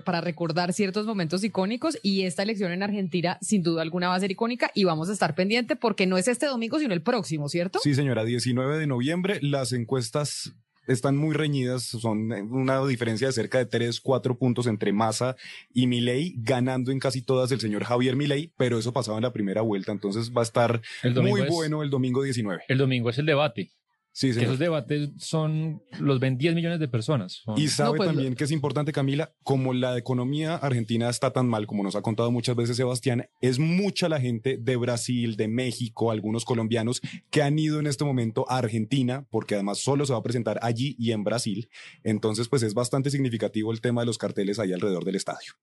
para 0.04 0.20
recordar 0.20 0.72
ciertos 0.72 1.06
momentos 1.06 1.44
icónicos 1.44 1.98
y 2.02 2.22
esta 2.22 2.42
elección 2.42 2.72
en 2.72 2.82
Argentina 2.82 3.38
sin 3.40 3.62
duda 3.62 3.82
alguna 3.82 4.08
va 4.08 4.16
a 4.16 4.20
ser 4.20 4.30
icónica 4.30 4.70
y 4.74 4.84
vamos 4.84 5.08
a 5.08 5.12
estar 5.12 5.34
pendiente 5.34 5.76
porque 5.76 6.06
no 6.06 6.18
es 6.18 6.28
este 6.28 6.46
domingo, 6.46 6.78
sino 6.78 6.94
el 6.94 7.02
próximo, 7.02 7.48
¿cierto? 7.48 7.78
Sí, 7.82 7.94
señora, 7.94 8.24
19 8.24 8.78
de 8.78 8.86
noviembre, 8.86 9.38
las 9.40 9.72
encuestas 9.72 10.54
están 10.86 11.16
muy 11.16 11.34
reñidas, 11.34 11.82
son 11.84 12.32
una 12.32 12.84
diferencia 12.86 13.26
de 13.26 13.32
cerca 13.32 13.58
de 13.58 13.66
3, 13.66 14.00
4 14.00 14.38
puntos 14.38 14.66
entre 14.66 14.92
Massa 14.92 15.36
y 15.72 15.86
Milei, 15.86 16.34
ganando 16.38 16.90
en 16.90 16.98
casi 16.98 17.22
todas 17.22 17.50
el 17.52 17.60
señor 17.60 17.84
Javier 17.84 18.16
Milei, 18.16 18.52
pero 18.56 18.78
eso 18.78 18.92
pasaba 18.92 19.18
en 19.18 19.22
la 19.22 19.32
primera 19.32 19.62
vuelta, 19.62 19.92
entonces 19.92 20.32
va 20.32 20.42
a 20.42 20.44
estar 20.44 20.82
muy 21.14 21.42
bueno 21.42 21.82
el 21.82 21.90
domingo 21.90 22.22
19. 22.22 22.64
El 22.68 22.78
domingo 22.78 23.10
es 23.10 23.18
el 23.18 23.26
debate. 23.26 23.70
Sí, 24.16 24.32
que 24.32 24.44
esos 24.44 24.60
debates 24.60 25.10
son, 25.18 25.82
los 25.98 26.20
ven 26.20 26.38
10 26.38 26.54
millones 26.54 26.78
de 26.78 26.86
personas. 26.86 27.42
Y 27.56 27.66
sabe 27.66 27.96
pues, 27.96 28.08
también 28.08 28.36
que 28.36 28.44
es 28.44 28.52
importante, 28.52 28.92
Camila, 28.92 29.34
como 29.42 29.74
la 29.74 29.98
economía 29.98 30.54
argentina 30.54 31.08
está 31.08 31.32
tan 31.32 31.48
mal, 31.48 31.66
como 31.66 31.82
nos 31.82 31.96
ha 31.96 32.00
contado 32.00 32.30
muchas 32.30 32.54
veces 32.54 32.76
Sebastián, 32.76 33.26
es 33.40 33.58
mucha 33.58 34.08
la 34.08 34.20
gente 34.20 34.56
de 34.56 34.76
Brasil, 34.76 35.34
de 35.34 35.48
México, 35.48 36.12
algunos 36.12 36.44
colombianos 36.44 37.02
que 37.30 37.42
han 37.42 37.58
ido 37.58 37.80
en 37.80 37.88
este 37.88 38.04
momento 38.04 38.46
a 38.48 38.58
Argentina, 38.58 39.26
porque 39.30 39.54
además 39.56 39.78
solo 39.78 40.06
se 40.06 40.12
va 40.12 40.20
a 40.20 40.22
presentar 40.22 40.60
allí 40.62 40.94
y 40.96 41.10
en 41.10 41.24
Brasil. 41.24 41.68
Entonces, 42.04 42.46
pues 42.46 42.62
es 42.62 42.72
bastante 42.72 43.10
significativo 43.10 43.72
el 43.72 43.80
tema 43.80 44.02
de 44.02 44.06
los 44.06 44.16
carteles 44.16 44.60
ahí 44.60 44.72
alrededor 44.72 45.04
del 45.04 45.16
estadio. 45.16 45.54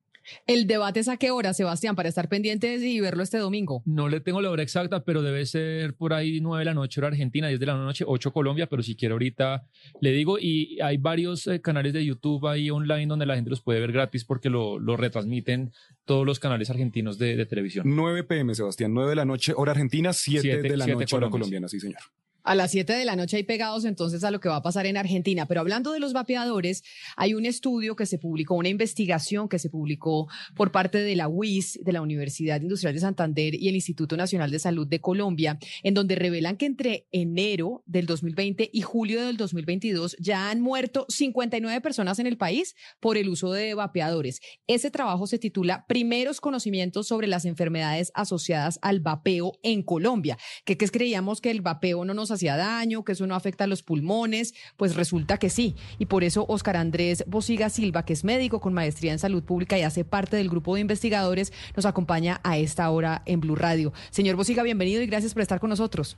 ¿El 0.47 0.67
debate 0.67 0.99
es 0.99 1.07
a 1.07 1.17
qué 1.17 1.31
hora, 1.31 1.53
Sebastián, 1.53 1.95
para 1.95 2.09
estar 2.09 2.29
pendientes 2.29 2.81
y 2.83 2.99
verlo 2.99 3.23
este 3.23 3.37
domingo? 3.37 3.81
No 3.85 4.07
le 4.07 4.19
tengo 4.19 4.41
la 4.41 4.49
hora 4.49 4.63
exacta, 4.63 5.03
pero 5.03 5.21
debe 5.21 5.45
ser 5.45 5.95
por 5.95 6.13
ahí 6.13 6.41
9 6.41 6.59
de 6.61 6.65
la 6.65 6.73
noche 6.73 6.99
hora 6.99 7.07
Argentina, 7.07 7.47
10 7.47 7.59
de 7.59 7.65
la 7.65 7.75
noche, 7.75 8.03
8 8.07 8.31
Colombia, 8.31 8.40
pero 8.69 8.83
si 8.83 8.95
quiere 8.95 9.13
ahorita 9.13 9.63
le 9.99 10.11
digo, 10.11 10.37
y 10.39 10.79
hay 10.81 10.97
varios 10.97 11.47
eh, 11.47 11.61
canales 11.61 11.93
de 11.93 12.05
YouTube 12.05 12.47
ahí 12.47 12.69
online 12.69 13.07
donde 13.07 13.25
la 13.25 13.35
gente 13.35 13.49
los 13.49 13.61
puede 13.61 13.79
ver 13.79 13.91
gratis 13.91 14.25
porque 14.25 14.49
lo, 14.49 14.79
retransmiten 14.97 15.71
todos 16.05 16.25
los 16.25 16.39
canales 16.39 16.69
argentinos 16.69 17.17
de, 17.17 17.45
televisión. 17.45 17.85
9 17.87 18.23
pm, 18.23 18.53
Sebastián, 18.55 18.93
9 18.93 19.09
de 19.09 19.15
la 19.15 19.25
noche 19.25 19.53
hora 19.55 19.71
Argentina, 19.71 20.13
7, 20.13 20.61
de 20.61 20.77
la 20.77 20.87
noche 20.87 21.15
hora 21.15 21.29
colombiana, 21.29 21.67
sí 21.67 21.79
señor. 21.79 22.01
A 22.43 22.55
las 22.55 22.71
7 22.71 22.93
de 22.93 23.05
la 23.05 23.15
noche 23.15 23.37
hay 23.37 23.43
pegados 23.43 23.85
entonces 23.85 24.23
a 24.23 24.31
lo 24.31 24.39
que 24.39 24.49
va 24.49 24.55
a 24.55 24.61
pasar 24.63 24.87
en 24.87 24.97
Argentina. 24.97 25.45
Pero 25.45 25.61
hablando 25.61 25.91
de 25.91 25.99
los 25.99 26.13
vapeadores, 26.13 26.83
hay 27.15 27.35
un 27.35 27.45
estudio 27.45 27.95
que 27.95 28.07
se 28.07 28.17
publicó, 28.17 28.55
una 28.55 28.69
investigación 28.69 29.47
que 29.47 29.59
se 29.59 29.69
publicó 29.69 30.27
por 30.55 30.71
parte 30.71 30.97
de 30.97 31.15
la 31.15 31.27
UIS, 31.27 31.79
de 31.83 31.91
la 31.91 32.01
Universidad 32.01 32.61
Industrial 32.61 32.93
de 32.93 32.99
Santander 32.99 33.53
y 33.53 33.69
el 33.69 33.75
Instituto 33.75 34.17
Nacional 34.17 34.49
de 34.49 34.57
Salud 34.57 34.87
de 34.87 34.99
Colombia, 34.99 35.59
en 35.83 35.93
donde 35.93 36.15
revelan 36.15 36.57
que 36.57 36.65
entre 36.65 37.07
enero 37.11 37.83
del 37.85 38.07
2020 38.07 38.71
y 38.73 38.81
julio 38.81 39.23
del 39.23 39.37
2022 39.37 40.15
ya 40.19 40.49
han 40.49 40.61
muerto 40.61 41.05
59 41.09 41.79
personas 41.81 42.17
en 42.17 42.25
el 42.25 42.37
país 42.37 42.75
por 42.99 43.17
el 43.17 43.29
uso 43.29 43.51
de 43.51 43.75
vapeadores. 43.75 44.39
Ese 44.65 44.89
trabajo 44.89 45.27
se 45.27 45.37
titula 45.37 45.85
Primeros 45.87 46.41
conocimientos 46.41 47.07
sobre 47.07 47.27
las 47.27 47.45
enfermedades 47.45 48.11
asociadas 48.15 48.79
al 48.81 48.99
vapeo 48.99 49.53
en 49.61 49.83
Colombia, 49.83 50.37
que, 50.65 50.77
que 50.77 50.87
creíamos 50.87 51.39
que 51.39 51.51
el 51.51 51.61
vapeo 51.61 52.03
no 52.03 52.13
nos 52.13 52.30
hacía 52.33 52.57
daño, 52.57 53.03
que 53.03 53.11
eso 53.13 53.27
no 53.27 53.35
afecta 53.35 53.65
a 53.65 53.67
los 53.67 53.83
pulmones, 53.83 54.53
pues 54.77 54.95
resulta 54.95 55.37
que 55.37 55.49
sí. 55.49 55.75
Y 55.99 56.05
por 56.05 56.23
eso 56.23 56.45
Oscar 56.47 56.77
Andrés 56.77 57.23
Bosiga 57.27 57.69
Silva, 57.69 58.05
que 58.05 58.13
es 58.13 58.23
médico 58.23 58.59
con 58.59 58.73
maestría 58.73 59.11
en 59.11 59.19
salud 59.19 59.43
pública 59.43 59.77
y 59.77 59.83
hace 59.83 60.03
parte 60.03 60.37
del 60.37 60.49
grupo 60.49 60.75
de 60.75 60.81
investigadores, 60.81 61.53
nos 61.75 61.85
acompaña 61.85 62.39
a 62.43 62.57
esta 62.57 62.89
hora 62.89 63.21
en 63.25 63.39
Blue 63.41 63.55
Radio. 63.55 63.93
Señor 64.09 64.35
Bosiga, 64.35 64.63
bienvenido 64.63 65.01
y 65.01 65.07
gracias 65.07 65.33
por 65.33 65.41
estar 65.41 65.59
con 65.59 65.69
nosotros. 65.69 66.17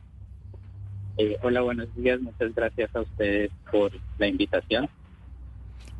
Eh, 1.18 1.38
hola, 1.44 1.61
buenos 1.61 1.94
días. 1.95 2.19
Muchas 2.22 2.56
gracias 2.56 2.95
a 2.95 3.02
ustedes 3.02 3.52
por 3.72 3.91
la 4.18 4.27
invitación. 4.27 4.90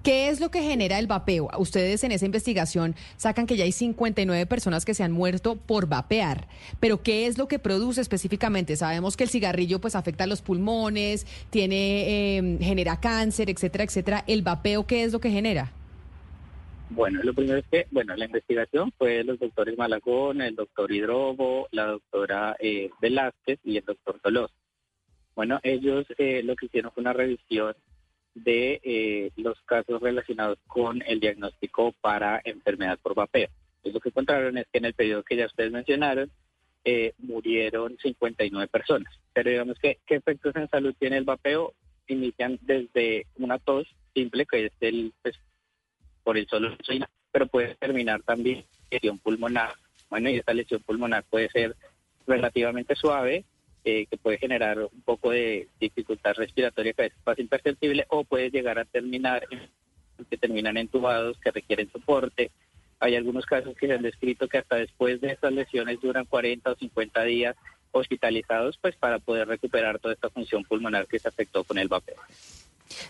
¿Qué 0.03 0.27
es 0.27 0.41
lo 0.41 0.51
que 0.51 0.61
genera 0.61 0.99
el 0.99 1.07
vapeo? 1.07 1.49
Ustedes 1.57 2.03
en 2.03 2.11
esa 2.11 2.25
investigación 2.25 2.93
sacan 3.15 3.47
que 3.47 3.55
ya 3.55 3.63
hay 3.63 3.71
59 3.71 4.45
personas 4.47 4.84
que 4.84 4.93
se 4.93 5.01
han 5.01 5.13
muerto 5.13 5.55
por 5.55 5.88
vapear, 5.88 6.49
pero 6.81 7.01
¿qué 7.01 7.25
es 7.25 7.38
lo 7.38 7.47
que 7.47 7.57
produce 7.57 8.01
específicamente? 8.01 8.75
Sabemos 8.75 9.15
que 9.15 9.23
el 9.23 9.30
cigarrillo 9.30 9.80
pues 9.80 9.95
afecta 9.95 10.25
a 10.25 10.27
los 10.27 10.41
pulmones, 10.41 11.25
tiene 11.49 12.35
em, 12.35 12.59
genera 12.59 12.99
cáncer, 12.99 13.49
etcétera, 13.49 13.85
etcétera. 13.85 14.25
¿El 14.27 14.41
vapeo 14.41 14.85
qué 14.85 15.05
es 15.05 15.13
lo 15.13 15.21
que 15.21 15.30
genera? 15.30 15.71
Bueno, 16.89 17.21
lo 17.23 17.34
primero 17.34 17.59
es 17.59 17.65
que, 17.71 17.88
bueno, 17.89 18.13
la 18.17 18.25
investigación 18.25 18.91
fue 18.97 19.23
los 19.23 19.39
doctores 19.39 19.77
Malagón, 19.77 20.41
el 20.41 20.55
doctor 20.55 20.91
Hidrobo, 20.91 21.69
la 21.71 21.85
doctora 21.85 22.57
eh, 22.59 22.89
Velázquez 22.99 23.57
y 23.63 23.77
el 23.77 23.85
doctor 23.85 24.19
Dolor. 24.21 24.49
Bueno, 25.34 25.61
ellos 25.63 26.05
eh, 26.17 26.43
lo 26.43 26.57
que 26.57 26.65
hicieron 26.65 26.91
fue 26.91 27.01
una 27.01 27.13
revisión 27.13 27.73
de 28.35 28.81
eh, 28.84 29.31
los 29.35 29.60
casos 29.61 30.01
relacionados 30.01 30.57
con 30.68 31.01
el 31.05 31.19
diagnóstico 31.19 31.93
para 32.01 32.41
enfermedad 32.43 32.99
por 33.01 33.15
vapeo. 33.15 33.49
lo 33.84 33.99
que 33.99 34.10
encontraron 34.10 34.57
es 34.57 34.65
que 34.72 34.80
en 34.80 34.85
el 34.85 34.93
periodo 34.93 35.23
que 35.23 35.35
ya 35.35 35.45
ustedes 35.45 35.72
mencionaron, 35.72 36.31
eh, 36.85 37.14
murieron 37.19 37.97
59 38.01 38.68
personas. 38.68 39.14
Pero 39.34 39.49
digamos 39.49 39.77
que, 39.80 39.99
¿qué 40.05 40.15
efectos 40.15 40.55
en 40.55 40.69
salud 40.69 40.93
tiene 40.99 41.18
el 41.18 41.23
vapeo? 41.23 41.73
Inician 42.07 42.60
desde 42.61 43.26
una 43.38 43.60
tos 43.60 43.88
simple, 44.14 44.45
que 44.45 44.65
es 44.65 44.73
el, 44.81 45.14
pues, 45.22 45.39
por 46.23 46.38
el 46.38 46.47
solo 46.47 46.76
pero 47.31 47.47
puede 47.47 47.76
terminar 47.76 48.22
también 48.22 48.64
lesión 48.91 49.18
pulmonar. 49.18 49.73
Bueno, 50.10 50.30
y 50.30 50.38
esta 50.38 50.53
lesión 50.53 50.81
pulmonar 50.84 51.23
puede 51.23 51.49
ser 51.49 51.76
relativamente 52.27 52.95
suave, 52.95 53.43
eh, 53.85 54.05
que 54.10 54.18
puede 54.18 54.38
generar 54.38 54.80
un 54.80 55.01
poco 55.01 55.31
de 55.31 55.68
dificultad 55.80 56.34
respiratoria 56.35 56.93
que 56.93 57.05
es 57.07 57.14
fácil 57.23 57.47
perceptible 57.47 58.05
o 58.10 58.23
puede 58.23 58.49
llegar 58.49 58.80
a 58.80 58.85
terminar 58.85 59.47
que 60.30 60.38
terminan 60.38 60.77
entubados, 60.77 61.38
que 61.39 61.51
requieren 61.51 61.91
soporte. 61.91 62.51
Hay 62.99 63.15
algunos 63.15 63.45
casos 63.45 63.76
que 63.76 63.88
se 63.88 63.93
han 63.93 64.01
descrito 64.01 64.47
que 64.47 64.60
hasta 64.60 64.77
después 64.77 65.19
de 65.19 65.31
estas 65.31 65.51
lesiones 65.51 65.99
duran 65.99 66.26
40 66.26 66.72
o 66.72 66.76
50 66.76 67.23
días 67.23 67.55
hospitalizados 67.91 68.77
pues 68.81 68.95
para 68.95 69.19
poder 69.19 69.47
recuperar 69.47 69.99
toda 69.99 70.14
esta 70.14 70.30
función 70.30 70.64
pulmonar 70.64 71.07
que 71.07 71.19
se 71.19 71.27
afectó 71.27 71.64
con 71.64 71.77
el 71.77 71.88
vapeo. 71.88 72.18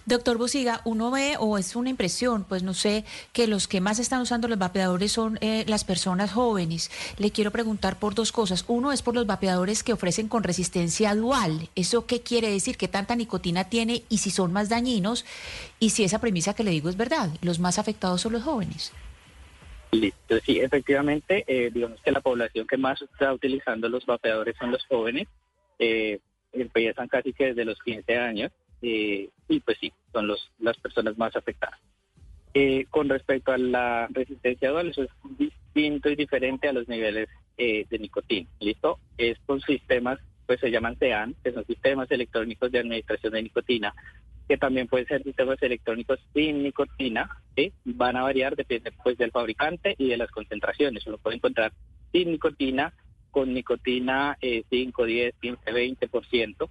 Doctor 0.06 0.38
Bosiga, 0.38 0.82
uno 0.86 1.12
ve, 1.12 1.36
o 1.40 1.58
es 1.58 1.76
una 1.76 1.90
impresión, 1.90 2.44
pues 2.44 2.64
no 2.64 2.74
sé, 2.74 3.06
que 3.32 3.48
los 3.48 3.68
que 3.68 3.82
más 3.82 4.00
están 4.00 4.22
usando 4.22 4.48
los 4.48 4.60
vapeadores 4.60 5.12
son 5.12 5.38
eh, 5.42 5.66
las 5.68 5.84
personas 5.84 6.32
jóvenes. 6.32 6.92
Le 7.18 7.32
quiero 7.32 7.52
preguntar 7.52 8.00
por 8.00 8.16
dos 8.16 8.32
cosas. 8.32 8.66
Uno 8.68 8.92
es 8.92 9.02
por 9.02 9.16
los 9.16 9.26
vapeadores 9.26 9.84
que 9.84 9.94
ofrecen 9.94 10.28
con 10.28 10.44
resistencia 10.44 11.16
dual. 11.16 11.70
¿Eso 11.76 12.06
qué 12.06 12.22
quiere 12.22 12.50
decir? 12.50 12.78
¿Qué 12.78 12.88
tanta 12.88 13.16
nicotina 13.16 13.66
tiene 13.66 14.04
y 14.10 14.20
si 14.20 14.30
son 14.30 14.54
más 14.54 14.70
dañinos? 14.70 15.26
Y 15.80 15.92
si 15.92 16.04
esa 16.04 16.20
premisa 16.20 16.54
que 16.54 16.64
le 16.64 16.72
digo 16.72 16.90
es 16.90 16.98
verdad, 16.98 17.30
los 17.42 17.60
más 17.60 17.80
afectados 17.80 18.22
son 18.22 18.34
los 18.34 18.44
jóvenes. 18.44 18.92
Listo, 19.92 20.40
sí, 20.40 20.60
efectivamente, 20.60 21.44
eh, 21.46 21.70
digamos 21.72 22.02
que 22.02 22.12
la 22.12 22.22
población 22.22 22.66
que 22.66 22.78
más 22.78 23.00
está 23.02 23.32
utilizando 23.32 23.90
los 23.90 24.06
vapeadores 24.06 24.56
son 24.58 24.72
los 24.72 24.84
jóvenes. 24.86 25.28
Eh, 25.78 26.20
empiezan 26.52 27.08
casi 27.08 27.34
que 27.34 27.48
desde 27.48 27.66
los 27.66 27.80
15 27.84 28.18
años 28.18 28.52
eh, 28.82 29.30
y 29.48 29.60
pues 29.60 29.78
sí, 29.80 29.92
son 30.12 30.28
los, 30.28 30.52
las 30.60 30.78
personas 30.78 31.18
más 31.18 31.36
afectadas. 31.36 31.80
Eh, 32.54 32.86
con 32.90 33.10
respecto 33.10 33.52
a 33.52 33.58
la 33.58 34.08
resistencia 34.12 34.70
dual, 34.70 34.90
eso 34.90 35.04
es 35.04 35.10
distinto 35.38 36.10
y 36.10 36.16
diferente 36.16 36.68
a 36.68 36.74
los 36.74 36.88
niveles 36.88 37.28
eh, 37.58 37.86
de 37.90 38.00
nicotina. 38.00 38.48
¿Listo? 38.60 39.00
Estos 39.18 39.64
sistemas 39.64 40.20
pues 40.46 40.60
se 40.60 40.70
llaman 40.70 40.98
CEAN, 40.98 41.36
que 41.44 41.52
son 41.52 41.66
sistemas 41.66 42.12
electrónicos 42.12 42.72
de 42.72 42.80
administración 42.80 43.34
de 43.34 43.44
nicotina, 43.44 43.94
que 44.48 44.58
también 44.58 44.88
pueden 44.88 45.08
ser 45.08 45.24
sistemas 45.24 45.62
electrónicos 45.62 46.20
sin 46.34 46.64
nicotina, 46.64 47.30
¿sí? 47.56 47.72
van 47.86 48.18
a 48.18 48.24
variar, 48.24 48.56
depende 48.56 48.92
pues 49.04 49.18
del 49.18 49.32
fabricante 49.32 49.96
y 49.98 50.10
de 50.10 50.18
las 50.18 50.30
concentraciones. 50.32 51.08
Uno 51.08 51.18
puede 51.18 51.38
encontrar 51.38 51.72
sin 52.12 52.32
nicotina, 52.32 52.94
con 53.32 53.54
nicotina 53.54 54.38
5, 54.42 55.06
10, 55.06 55.36
15, 55.42 55.72
20%, 55.72 56.70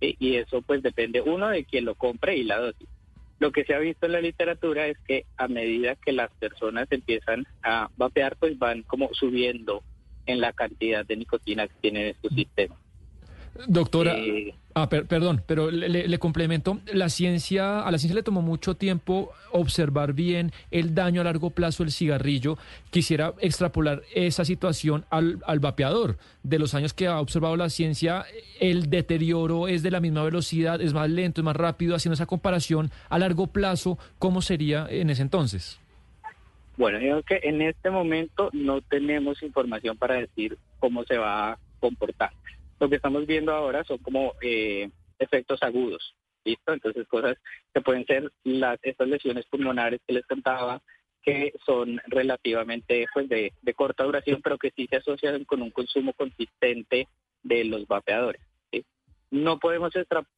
y 0.00 0.36
eso 0.36 0.62
pues 0.62 0.82
depende 0.82 1.20
uno 1.20 1.48
de 1.48 1.64
quien 1.64 1.84
lo 1.84 1.94
compre 1.94 2.36
y 2.36 2.44
la 2.44 2.58
dosis. 2.58 2.88
Lo 3.38 3.52
que 3.52 3.64
se 3.64 3.74
ha 3.74 3.78
visto 3.78 4.06
en 4.06 4.12
la 4.12 4.20
literatura 4.20 4.86
es 4.86 4.98
que 5.06 5.24
a 5.36 5.48
medida 5.48 5.96
que 5.96 6.12
las 6.12 6.30
personas 6.32 6.88
empiezan 6.90 7.46
a 7.62 7.88
vapear, 7.96 8.36
pues 8.36 8.58
van 8.58 8.82
como 8.82 9.08
subiendo 9.12 9.82
en 10.26 10.40
la 10.40 10.52
cantidad 10.52 11.06
de 11.06 11.16
nicotina 11.16 11.66
que 11.66 11.74
tienen 11.80 12.06
estos 12.06 12.32
sistemas. 12.34 12.78
Doctora, 13.66 14.16
eh, 14.16 14.54
ah, 14.74 14.88
perdón, 14.88 15.42
pero 15.46 15.70
le, 15.70 16.18
complemento, 16.18 16.80
la 16.92 17.08
ciencia, 17.08 17.80
a 17.82 17.90
la 17.90 17.98
ciencia 17.98 18.14
le 18.14 18.22
tomó 18.22 18.42
mucho 18.42 18.74
tiempo 18.74 19.32
observar 19.52 20.12
bien 20.12 20.52
el 20.70 20.94
daño 20.94 21.20
a 21.20 21.24
largo 21.24 21.50
plazo 21.50 21.82
del 21.82 21.92
cigarrillo. 21.92 22.56
Quisiera 22.90 23.34
extrapolar 23.40 24.02
esa 24.14 24.44
situación 24.44 25.04
al, 25.10 25.40
al 25.46 25.60
vapeador. 25.60 26.16
De 26.42 26.58
los 26.58 26.74
años 26.74 26.94
que 26.94 27.06
ha 27.06 27.20
observado 27.20 27.56
la 27.56 27.70
ciencia, 27.70 28.24
el 28.60 28.88
deterioro 28.88 29.68
es 29.68 29.82
de 29.82 29.90
la 29.90 30.00
misma 30.00 30.22
velocidad, 30.22 30.80
es 30.80 30.94
más 30.94 31.10
lento, 31.10 31.40
es 31.40 31.44
más 31.44 31.56
rápido, 31.56 31.94
haciendo 31.94 32.14
esa 32.14 32.26
comparación 32.26 32.90
a 33.08 33.18
largo 33.18 33.48
plazo, 33.48 33.98
¿cómo 34.18 34.42
sería 34.42 34.86
en 34.88 35.10
ese 35.10 35.22
entonces? 35.22 35.78
Bueno, 36.76 36.98
creo 36.98 37.22
que 37.22 37.40
en 37.42 37.60
este 37.60 37.90
momento 37.90 38.48
no 38.52 38.80
tenemos 38.80 39.42
información 39.42 39.98
para 39.98 40.14
decir 40.14 40.56
cómo 40.78 41.04
se 41.04 41.18
va 41.18 41.52
a 41.52 41.58
comportar 41.78 42.30
lo 42.80 42.88
que 42.88 42.96
estamos 42.96 43.26
viendo 43.26 43.52
ahora 43.52 43.84
son 43.84 43.98
como 43.98 44.34
eh, 44.40 44.90
efectos 45.18 45.62
agudos, 45.62 46.16
¿listo? 46.44 46.72
Entonces 46.72 47.06
cosas 47.06 47.36
que 47.72 47.82
pueden 47.82 48.04
ser 48.06 48.32
las 48.42 48.78
estas 48.82 49.06
lesiones 49.06 49.46
pulmonares 49.46 50.00
que 50.06 50.14
les 50.14 50.26
contaba, 50.26 50.82
que 51.22 51.52
son 51.66 52.00
relativamente 52.06 53.06
pues 53.12 53.28
de, 53.28 53.52
corta 53.76 54.04
duración, 54.04 54.40
pero 54.42 54.58
que 54.58 54.72
sí 54.74 54.86
se 54.88 54.96
asocian 54.96 55.44
con 55.44 55.60
un 55.60 55.70
consumo 55.70 56.14
consistente 56.14 57.06
de 57.42 57.64
los 57.64 57.86
vapeadores. 57.86 58.42
No 59.30 59.58
podemos 59.60 59.94
extrapolar 59.94 60.32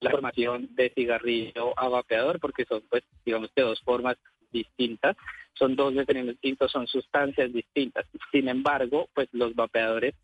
la 0.00 0.10
formación 0.10 0.68
de 0.74 0.90
cigarrillo 0.90 1.76
a 1.78 1.88
vapeador 1.88 2.38
porque 2.38 2.64
son 2.66 2.82
pues 2.88 3.02
digamos 3.24 3.50
que 3.56 3.62
dos 3.62 3.80
formas 3.80 4.16
distintas, 4.52 5.16
son 5.54 5.74
dos 5.74 5.94
mecanismos 5.94 6.34
distintos, 6.34 6.70
son 6.70 6.86
sustancias 6.86 7.52
distintas. 7.52 8.06
Sin 8.30 8.48
embargo, 8.48 9.08
pues 9.14 9.28
los 9.32 9.54
vapeadores 9.54 10.14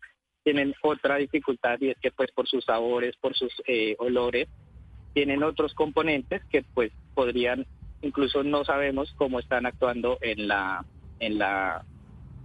tienen 0.43 0.75
otra 0.81 1.17
dificultad 1.17 1.79
y 1.81 1.89
es 1.89 1.97
que 1.99 2.11
pues 2.11 2.31
por 2.31 2.47
sus 2.47 2.65
sabores, 2.65 3.15
por 3.17 3.35
sus 3.35 3.51
eh, 3.67 3.95
olores, 3.99 4.47
tienen 5.13 5.43
otros 5.43 5.73
componentes 5.73 6.43
que 6.45 6.63
pues 6.73 6.91
podrían, 7.13 7.65
incluso 8.01 8.43
no 8.43 8.65
sabemos 8.65 9.13
cómo 9.17 9.39
están 9.39 9.65
actuando 9.65 10.17
en 10.21 10.47
la, 10.47 10.85
en 11.19 11.37
la, 11.37 11.85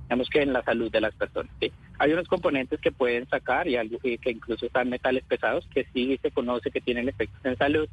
digamos 0.05 0.29
que 0.29 0.43
en 0.43 0.53
la 0.53 0.63
salud 0.63 0.91
de 0.91 1.01
las 1.01 1.15
personas. 1.15 1.53
Hay 1.99 2.13
unos 2.13 2.29
componentes 2.29 2.81
que 2.81 2.93
pueden 2.93 3.29
sacar 3.29 3.67
y 3.67 3.77
algo 3.77 3.99
que, 3.99 4.19
incluso 4.27 4.67
están 4.67 4.89
metales 4.89 5.25
pesados 5.25 5.67
que 5.75 5.87
sí 5.93 6.19
se 6.23 6.31
conoce 6.31 6.71
que 6.71 6.81
tienen 6.81 7.09
efectos 7.09 7.45
en 7.45 7.57
salud. 7.57 7.89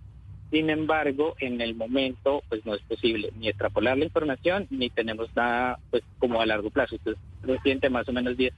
Sin 0.52 0.70
embargo, 0.70 1.36
en 1.40 1.60
el 1.60 1.74
momento, 1.74 2.44
pues 2.50 2.64
no 2.66 2.76
es 2.76 2.82
posible 2.84 3.32
ni 3.40 3.50
extrapolar 3.50 3.98
la 3.98 4.06
información 4.06 4.68
ni 4.70 4.92
tenemos 4.92 5.36
nada, 5.36 5.80
pues 5.90 6.04
como 6.20 6.40
a 6.40 6.46
largo 6.46 6.70
plazo. 6.70 6.96
Entonces, 6.96 7.22
reciente 7.42 7.90
más 7.90 8.08
o 8.08 8.14
menos 8.14 8.38
10 8.38 8.54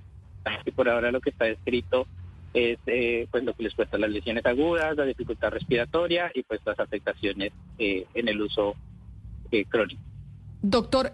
y 0.66 0.72
por 0.72 0.90
ahora 0.90 1.12
lo 1.12 1.22
que 1.22 1.30
está 1.30 1.48
escrito 1.48 2.08
es 2.54 2.80
eh, 2.88 3.28
pues 3.30 3.44
lo 3.44 3.54
que 3.54 3.64
les 3.64 3.74
cuesta 3.74 3.98
las 3.98 4.10
lesiones 4.10 4.46
agudas, 4.46 4.96
la 4.98 5.06
dificultad 5.06 5.50
respiratoria 5.50 6.32
y 6.34 6.44
pues 6.44 6.60
las 6.66 6.80
afectaciones 6.80 7.52
eh, 7.78 8.06
en 8.14 8.28
el 8.28 8.42
uso 8.42 8.76
eh, 9.52 9.66
crónico. 9.66 10.02
Doctor, 10.62 11.14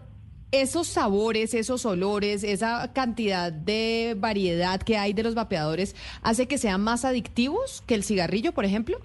esos 0.52 0.88
sabores, 0.88 1.54
esos 1.54 1.86
olores, 1.86 2.44
esa 2.44 2.94
cantidad 2.94 3.52
de 3.52 4.16
variedad 4.18 4.82
que 4.82 4.98
hay 4.98 5.14
de 5.14 5.24
los 5.24 5.36
vapeadores, 5.36 5.96
¿hace 6.22 6.48
que 6.48 6.58
sean 6.58 6.82
más 6.82 7.06
adictivos 7.06 7.82
que 7.88 7.96
el 7.96 8.04
cigarrillo, 8.04 8.54
por 8.54 8.66
ejemplo? 8.66 9.00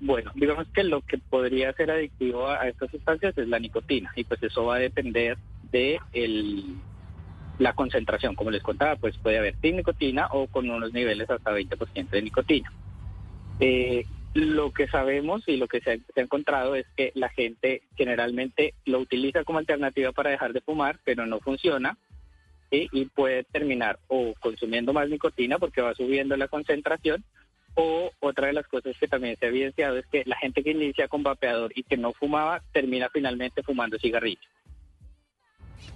bueno, 0.00 0.30
digamos 0.34 0.68
que 0.74 0.84
lo 0.84 1.00
que 1.00 1.16
podría 1.16 1.72
ser 1.72 1.90
adictivo 1.90 2.46
a, 2.46 2.60
a, 2.60 2.68
estas 2.68 2.90
sustancias 2.90 3.38
es 3.38 3.48
la 3.48 3.58
nicotina 3.58 4.12
y 4.14 4.24
pues 4.24 4.42
eso 4.42 4.66
va 4.66 4.74
a 4.76 4.78
depender 4.78 5.38
de 5.72 5.98
el 6.12 6.76
la 7.58 7.74
concentración, 7.74 8.34
como 8.34 8.50
les 8.50 8.62
contaba, 8.62 8.96
pues 8.96 9.16
puede 9.18 9.38
haber 9.38 9.54
sin 9.60 9.76
nicotina 9.76 10.28
o 10.32 10.46
con 10.46 10.68
unos 10.68 10.92
niveles 10.92 11.30
hasta 11.30 11.52
20% 11.52 12.10
de 12.10 12.22
nicotina. 12.22 12.72
Eh, 13.60 14.04
lo 14.34 14.72
que 14.72 14.88
sabemos 14.88 15.46
y 15.46 15.56
lo 15.56 15.68
que 15.68 15.80
se 15.80 15.92
ha, 15.92 16.20
encontrado 16.20 16.74
es 16.74 16.86
que 16.96 17.12
la 17.14 17.28
gente 17.28 17.82
generalmente 17.96 18.74
lo 18.84 18.98
utiliza 18.98 19.44
como 19.44 19.60
alternativa 19.60 20.10
para 20.10 20.30
dejar 20.30 20.52
de 20.52 20.60
fumar, 20.60 20.98
pero 21.04 21.24
no 21.26 21.38
funciona 21.38 21.96
y 22.70 23.04
puede 23.04 23.44
terminar 23.44 24.00
o 24.08 24.34
consumiendo 24.40 24.92
más 24.92 25.08
nicotina 25.08 25.60
porque 25.60 25.80
va 25.80 25.94
subiendo 25.94 26.36
la 26.36 26.48
concentración 26.48 27.22
o 27.74 28.10
otra 28.20 28.48
de 28.48 28.52
las 28.52 28.66
cosas 28.66 28.96
que 28.98 29.08
también 29.08 29.36
se 29.36 29.46
ha 29.46 29.48
evidenciado 29.48 29.96
es 29.96 30.06
que 30.06 30.22
la 30.26 30.36
gente 30.36 30.62
que 30.62 30.70
inicia 30.70 31.08
con 31.08 31.22
vapeador 31.22 31.72
y 31.74 31.82
que 31.82 31.96
no 31.96 32.12
fumaba 32.12 32.62
termina 32.72 33.08
finalmente 33.10 33.62
fumando 33.62 33.98
cigarrillos. 33.98 34.44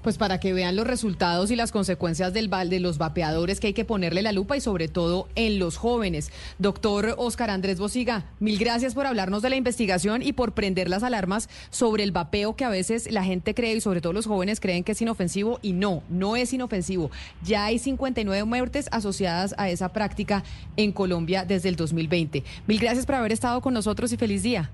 Pues 0.09 0.17
para 0.17 0.41
que 0.41 0.55
vean 0.55 0.75
los 0.75 0.87
resultados 0.87 1.51
y 1.51 1.55
las 1.55 1.71
consecuencias 1.71 2.33
del 2.33 2.49
de 2.49 2.81
los 2.81 2.97
vapeadores 2.97 3.61
que 3.61 3.67
hay 3.67 3.73
que 3.75 3.85
ponerle 3.85 4.23
la 4.23 4.33
lupa 4.33 4.57
y 4.57 4.61
sobre 4.63 4.89
todo 4.89 5.29
en 5.35 5.59
los 5.59 5.77
jóvenes. 5.77 6.33
Doctor 6.59 7.15
Oscar 7.19 7.51
Andrés 7.51 7.79
Bosiga, 7.79 8.25
mil 8.41 8.59
gracias 8.59 8.95
por 8.95 9.05
hablarnos 9.05 9.43
de 9.43 9.51
la 9.51 9.57
investigación 9.57 10.23
y 10.23 10.33
por 10.33 10.55
prender 10.55 10.89
las 10.89 11.03
alarmas 11.03 11.51
sobre 11.69 12.05
el 12.05 12.13
vapeo 12.13 12.57
que 12.57 12.65
a 12.65 12.71
veces 12.71 13.13
la 13.13 13.23
gente 13.23 13.53
cree 13.53 13.75
y 13.75 13.83
sobre 13.83 14.01
todo 14.01 14.15
los 14.15 14.25
jóvenes 14.25 14.61
creen 14.61 14.83
que 14.83 14.93
es 14.93 15.03
inofensivo 15.03 15.59
y 15.61 15.75
no, 15.75 16.03
no 16.09 16.37
es 16.37 16.55
inofensivo. 16.55 17.11
Ya 17.43 17.67
hay 17.67 17.79
59 17.79 18.45
muertes 18.45 18.89
asociadas 18.91 19.55
a 19.59 19.69
esa 19.69 19.93
práctica 19.93 20.43
en 20.79 20.93
Colombia 20.93 21.45
desde 21.45 21.69
el 21.69 21.77
2020. 21.77 22.45
Mil 22.67 22.81
gracias 22.81 23.05
por 23.05 23.17
haber 23.17 23.33
estado 23.33 23.61
con 23.61 23.75
nosotros 23.75 24.11
y 24.15 24.17
feliz 24.17 24.43
día. 24.43 24.71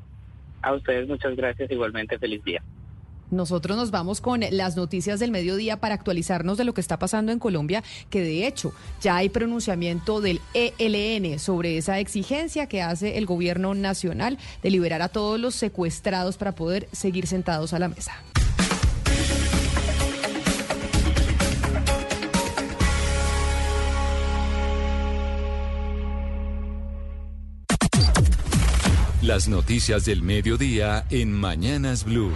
A 0.63 0.75
ustedes 0.75 1.09
muchas 1.09 1.35
gracias, 1.35 1.69
igualmente 1.73 2.21
feliz 2.21 2.45
día. 2.45 2.63
Nosotros 3.35 3.77
nos 3.77 3.91
vamos 3.91 4.21
con 4.21 4.41
las 4.51 4.77
noticias 4.77 5.19
del 5.19 5.33
mediodía 5.33 5.79
para 5.79 5.95
actualizarnos 5.95 6.57
de 6.57 6.65
lo 6.65 6.73
que 6.73 6.81
está 6.81 6.99
pasando 6.99 7.33
en 7.33 7.39
Colombia, 7.39 7.83
que 8.09 8.21
de 8.21 8.47
hecho 8.47 8.73
ya 9.03 9.17
hay 9.17 9.29
pronunciamiento 9.29 10.21
del 10.21 10.41
ELN 10.55 11.39
sobre 11.39 11.77
esa 11.77 11.99
exigencia 11.99 12.69
que 12.69 12.81
hace 12.81 13.19
el 13.19 13.27
gobierno 13.27 13.75
nacional 13.75 14.39
de 14.63 14.71
liberar 14.71 15.03
a 15.03 15.09
todos 15.09 15.41
los 15.41 15.55
secuestrados 15.55 16.37
para 16.37 16.53
poder 16.53 16.89
seguir 16.93 17.27
sentados 17.27 17.73
a 17.73 17.79
la 17.79 17.89
mesa. 17.89 18.13
Las 29.23 29.49
noticias 29.49 30.05
del 30.05 30.21
mediodía 30.21 31.07
en 31.09 31.33
Mañanas 31.33 32.05
Blue. 32.05 32.31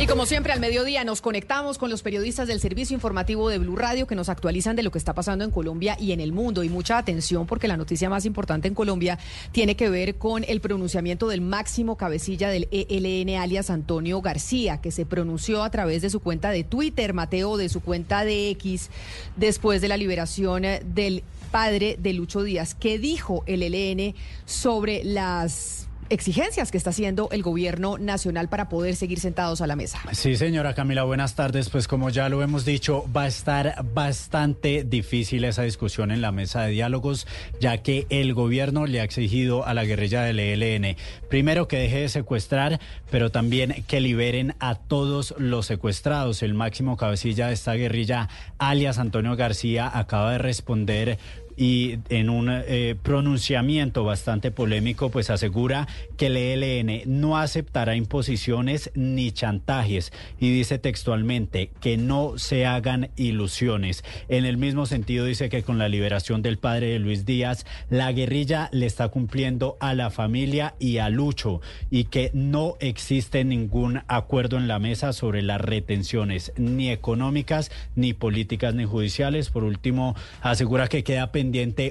Y 0.00 0.06
como 0.06 0.24
siempre 0.24 0.54
al 0.54 0.60
mediodía 0.60 1.04
nos 1.04 1.20
conectamos 1.20 1.76
con 1.76 1.90
los 1.90 2.00
periodistas 2.00 2.48
del 2.48 2.58
servicio 2.58 2.94
informativo 2.94 3.50
de 3.50 3.58
Blue 3.58 3.76
Radio 3.76 4.06
que 4.06 4.14
nos 4.14 4.30
actualizan 4.30 4.74
de 4.74 4.82
lo 4.82 4.90
que 4.90 4.96
está 4.96 5.12
pasando 5.12 5.44
en 5.44 5.50
Colombia 5.50 5.94
y 6.00 6.12
en 6.12 6.20
el 6.20 6.32
mundo. 6.32 6.64
Y 6.64 6.70
mucha 6.70 6.96
atención 6.96 7.46
porque 7.46 7.68
la 7.68 7.76
noticia 7.76 8.08
más 8.08 8.24
importante 8.24 8.66
en 8.66 8.74
Colombia 8.74 9.18
tiene 9.52 9.76
que 9.76 9.90
ver 9.90 10.14
con 10.14 10.42
el 10.44 10.62
pronunciamiento 10.62 11.28
del 11.28 11.42
máximo 11.42 11.98
cabecilla 11.98 12.48
del 12.48 12.66
ELN 12.70 13.38
alias 13.38 13.68
Antonio 13.68 14.22
García, 14.22 14.80
que 14.80 14.90
se 14.90 15.04
pronunció 15.04 15.62
a 15.62 15.70
través 15.70 16.00
de 16.00 16.08
su 16.08 16.20
cuenta 16.20 16.50
de 16.50 16.64
Twitter, 16.64 17.12
Mateo, 17.12 17.58
de 17.58 17.68
su 17.68 17.82
cuenta 17.82 18.24
de 18.24 18.48
X, 18.52 18.88
después 19.36 19.82
de 19.82 19.88
la 19.88 19.98
liberación 19.98 20.62
del 20.94 21.24
padre 21.50 21.98
de 22.00 22.14
Lucho 22.14 22.42
Díaz. 22.42 22.74
¿Qué 22.74 22.98
dijo 22.98 23.44
el 23.46 23.62
ELN 23.62 24.14
sobre 24.46 25.04
las 25.04 25.89
exigencias 26.10 26.70
que 26.70 26.76
está 26.76 26.90
haciendo 26.90 27.28
el 27.30 27.42
gobierno 27.42 27.96
nacional 27.96 28.48
para 28.48 28.68
poder 28.68 28.96
seguir 28.96 29.20
sentados 29.20 29.60
a 29.60 29.66
la 29.66 29.76
mesa. 29.76 30.00
Sí, 30.12 30.36
señora 30.36 30.74
Camila, 30.74 31.04
buenas 31.04 31.34
tardes. 31.34 31.70
Pues 31.70 31.88
como 31.88 32.10
ya 32.10 32.28
lo 32.28 32.42
hemos 32.42 32.64
dicho, 32.64 33.04
va 33.16 33.22
a 33.22 33.28
estar 33.28 33.84
bastante 33.94 34.84
difícil 34.84 35.44
esa 35.44 35.62
discusión 35.62 36.10
en 36.10 36.20
la 36.20 36.32
mesa 36.32 36.62
de 36.62 36.72
diálogos, 36.72 37.26
ya 37.60 37.78
que 37.78 38.06
el 38.10 38.34
gobierno 38.34 38.86
le 38.86 39.00
ha 39.00 39.04
exigido 39.04 39.64
a 39.64 39.72
la 39.72 39.84
guerrilla 39.84 40.22
del 40.22 40.40
ELN, 40.40 40.96
primero 41.28 41.68
que 41.68 41.78
deje 41.78 42.00
de 42.00 42.08
secuestrar, 42.08 42.80
pero 43.10 43.30
también 43.30 43.84
que 43.86 44.00
liberen 44.00 44.54
a 44.58 44.74
todos 44.74 45.34
los 45.38 45.66
secuestrados. 45.66 46.42
El 46.42 46.54
máximo 46.54 46.96
cabecilla 46.96 47.48
de 47.48 47.54
esta 47.54 47.74
guerrilla, 47.74 48.28
alias 48.58 48.98
Antonio 48.98 49.36
García, 49.36 49.90
acaba 49.92 50.32
de 50.32 50.38
responder 50.38 51.18
y 51.60 51.98
en 52.08 52.30
un 52.30 52.48
eh, 52.50 52.96
pronunciamiento 53.02 54.02
bastante 54.02 54.50
polémico, 54.50 55.10
pues 55.10 55.28
asegura 55.28 55.86
que 56.16 56.28
el 56.28 56.38
ELN 56.38 57.02
no 57.04 57.36
aceptará 57.36 57.96
imposiciones 57.96 58.90
ni 58.94 59.30
chantajes 59.30 60.10
y 60.38 60.50
dice 60.50 60.78
textualmente 60.78 61.70
que 61.82 61.98
no 61.98 62.38
se 62.38 62.64
hagan 62.64 63.10
ilusiones. 63.16 64.04
En 64.30 64.46
el 64.46 64.56
mismo 64.56 64.86
sentido 64.86 65.26
dice 65.26 65.50
que 65.50 65.62
con 65.62 65.76
la 65.76 65.90
liberación 65.90 66.40
del 66.40 66.56
padre 66.56 66.86
de 66.92 66.98
Luis 66.98 67.26
Díaz, 67.26 67.66
la 67.90 68.10
guerrilla 68.10 68.70
le 68.72 68.86
está 68.86 69.08
cumpliendo 69.08 69.76
a 69.80 69.92
la 69.92 70.08
familia 70.08 70.76
y 70.78 70.96
a 70.96 71.10
Lucho 71.10 71.60
y 71.90 72.04
que 72.04 72.30
no 72.32 72.76
existe 72.80 73.44
ningún 73.44 74.00
acuerdo 74.08 74.56
en 74.56 74.66
la 74.66 74.78
mesa 74.78 75.12
sobre 75.12 75.42
las 75.42 75.60
retenciones 75.60 76.54
ni 76.56 76.88
económicas, 76.88 77.70
ni 77.96 78.14
políticas, 78.14 78.74
ni 78.74 78.86
judiciales. 78.86 79.50
Por 79.50 79.64
último, 79.64 80.16
asegura 80.40 80.88
que 80.88 81.04
queda 81.04 81.30
pendiente 81.32 81.49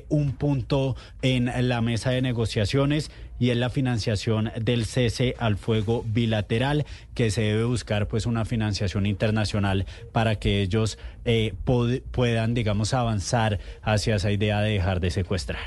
un 0.10 0.34
punto 0.34 0.96
en 1.22 1.70
la 1.70 1.82
mesa 1.82 2.12
de 2.12 2.22
negociaciones 2.22 3.12
y 3.40 3.52
es 3.52 3.58
la 3.58 3.70
financiación 3.70 4.52
del 4.60 4.86
cese 4.86 5.36
al 5.40 5.58
fuego 5.58 6.04
bilateral, 6.06 6.86
que 7.16 7.32
se 7.32 7.42
debe 7.42 7.64
buscar 7.64 8.08
pues 8.08 8.26
una 8.26 8.46
financiación 8.46 9.06
internacional 9.06 9.86
para 10.12 10.36
que 10.36 10.62
ellos 10.62 11.00
eh, 11.26 11.54
puedan, 12.12 12.54
digamos, 12.54 12.94
avanzar 12.94 13.60
hacia 13.82 14.16
esa 14.16 14.32
idea 14.32 14.60
de 14.62 14.72
dejar 14.72 15.00
de 15.00 15.10
secuestrar. 15.10 15.66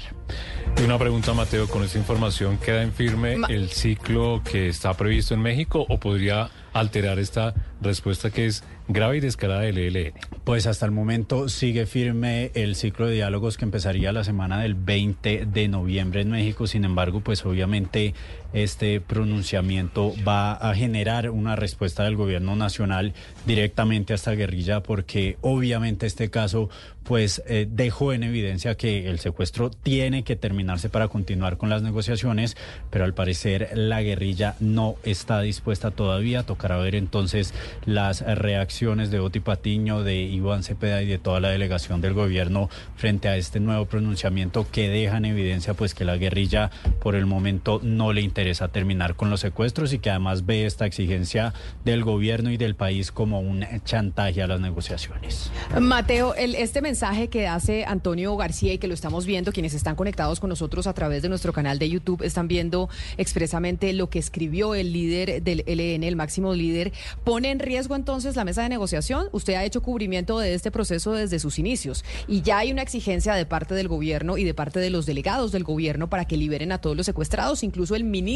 Una 0.85 0.99
pregunta, 0.99 1.33
Mateo, 1.33 1.67
con 1.69 1.83
esta 1.83 1.99
información, 1.99 2.59
¿queda 2.59 2.83
en 2.83 2.93
firme 2.93 3.37
el 3.49 3.71
ciclo 3.71 4.43
que 4.45 4.69
está 4.69 4.95
previsto 4.95 5.35
en 5.35 5.41
México 5.41 5.87
o 5.89 5.99
podría 5.99 6.51
alterar 6.73 7.19
esta 7.19 7.55
respuesta 7.81 8.31
que 8.31 8.47
es 8.47 8.65
grave 8.89 9.19
y 9.19 9.21
descarada 9.21 9.61
del 9.61 9.79
ELN? 9.79 10.13
Pues 10.45 10.67
hasta 10.67 10.87
el 10.87 10.93
momento 10.93 11.49
sigue 11.49 11.87
firme 11.87 12.51
el 12.55 12.75
ciclo 12.75 13.07
de 13.07 13.15
diálogos 13.15 13.57
que 13.57 13.65
empezaría 13.65 14.13
la 14.13 14.25
semana 14.25 14.61
del 14.61 14.75
20 14.75 15.47
de 15.47 15.69
noviembre 15.69 16.23
en 16.23 16.31
México. 16.31 16.67
Sin 16.67 16.85
embargo, 16.85 17.21
pues 17.21 17.45
obviamente 17.45 18.15
este 18.53 19.01
pronunciamiento 19.01 20.15
va 20.27 20.53
a 20.53 20.75
generar 20.75 21.31
una 21.31 21.57
respuesta 21.57 22.05
del 22.05 22.17
gobierno 22.17 22.57
nacional 22.57 23.15
directamente 23.47 24.13
a 24.13 24.17
esta 24.17 24.33
guerrilla 24.33 24.83
porque 24.83 25.37
obviamente 25.41 26.07
este 26.07 26.31
caso 26.31 26.69
pues 27.03 27.43
eh, 27.47 27.67
dejó 27.69 28.13
en 28.13 28.23
evidencia 28.23 28.77
que 28.77 29.09
el 29.09 29.19
secuestro 29.19 29.71
tiene 29.71 30.23
que 30.23 30.37
terminarse 30.37 30.89
para 30.89 31.09
continuar 31.09 31.57
con 31.57 31.69
las 31.69 31.83
negociaciones, 31.83 32.57
pero 32.91 33.05
al 33.05 33.13
parecer 33.13 33.71
la 33.75 34.03
guerrilla 34.03 34.55
no 34.61 34.95
está 35.03 35.41
dispuesta 35.41 35.91
todavía. 35.91 36.45
Tocará 36.45 36.77
ver 36.77 36.95
entonces 36.95 37.55
las 37.87 38.21
reacciones 38.21 39.11
de 39.11 39.19
Oti 39.19 39.41
Patiño, 39.41 40.03
de 40.03 40.23
Iván 40.23 40.63
Cepeda 40.63 41.03
y 41.03 41.07
de 41.07 41.19
toda 41.19 41.41
la 41.41 41.49
delegación 41.49 42.01
del 42.01 42.15
gobierno 42.15 42.71
frente 42.97 43.29
a 43.29 43.37
este 43.37 43.59
nuevo 43.59 43.87
pronunciamiento 43.87 44.67
que 44.71 44.89
deja 44.89 45.17
en 45.17 45.25
evidencia 45.25 45.75
pues 45.75 45.95
que 45.95 46.05
la 46.05 46.17
guerrilla 46.17 46.71
por 47.01 47.17
el 47.17 47.27
momento 47.27 47.81
no 47.83 48.13
le 48.13 48.21
interesa 48.21 48.42
terminar 48.73 49.17
con 49.17 49.31
los 49.31 49.41
secuestros 49.41 49.93
y 49.93 49.99
que 49.99 50.11
además 50.11 50.47
ve 50.47 50.67
esta 50.67 50.87
exigencia 50.87 51.55
del 51.85 52.05
gobierno 52.05 52.51
y 52.51 52.57
del 52.57 52.75
país 52.75 53.13
como 53.13 53.41
un 53.41 53.65
chantaje 53.85 54.43
a 54.43 54.47
las 54.47 54.61
negociaciones. 54.61 55.51
Mateo, 55.81 56.35
este 56.35 56.81
mensaje 56.81 57.29
que 57.29 57.47
hace 57.47 57.85
Antonio 57.85 58.37
García 58.37 58.73
y 58.73 58.79
que 58.79 58.89
lo 58.89 58.95
estamos 58.95 59.27
viendo, 59.27 59.53
quienes 59.53 59.75
están 59.75 59.95
conectados 59.95 60.41
con 60.41 60.51
nosotros 60.51 60.87
a 60.87 60.95
través 60.95 61.23
de 61.23 61.29
nuestro 61.29 61.53
canal 61.53 61.79
de 61.79 61.89
YouTube, 61.89 62.23
están 62.23 62.49
viendo 62.49 62.89
expresamente 63.17 63.93
lo 63.93 64.11
que 64.11 64.19
escribió 64.19 64.75
el 64.75 64.93
líder 64.93 65.43
del 65.43 65.65
LN, 65.67 66.05
el 66.05 66.17
máximo 66.17 66.55
líder. 66.55 66.93
¿Pone 67.25 67.51
en 67.51 67.59
riesgo 67.59 67.95
entonces 67.95 68.37
la 68.37 68.45
mesa 68.45 68.63
de 68.63 68.69
negociación? 68.69 69.27
Usted 69.33 69.55
ha 69.55 69.65
hecho 69.65 69.83
cubrimiento 69.83 70.39
de 70.39 70.55
este 70.55 70.71
proceso 70.71 71.13
desde 71.13 71.39
sus 71.39 71.59
inicios 71.59 72.05
y 72.27 72.43
ya 72.43 72.59
hay 72.59 72.73
una 72.73 72.83
exigencia 72.83 73.35
de 73.35 73.47
parte 73.47 73.75
del 73.75 73.89
gobierno 73.89 74.39
y 74.39 74.45
de 74.45 74.55
parte 74.55 74.81
de 74.81 74.91
los 74.91 75.07
delegados 75.07 75.53
del 75.53 75.65
gobierno 75.65 76.09
para 76.09 76.25
que 76.25 76.37
liberen 76.37 76.73
a 76.73 76.79
todos 76.79 76.97
los 76.97 77.07
secuestrados. 77.07 77.63
Incluso 77.63 77.95
el 77.95 78.05
ministro 78.05 78.32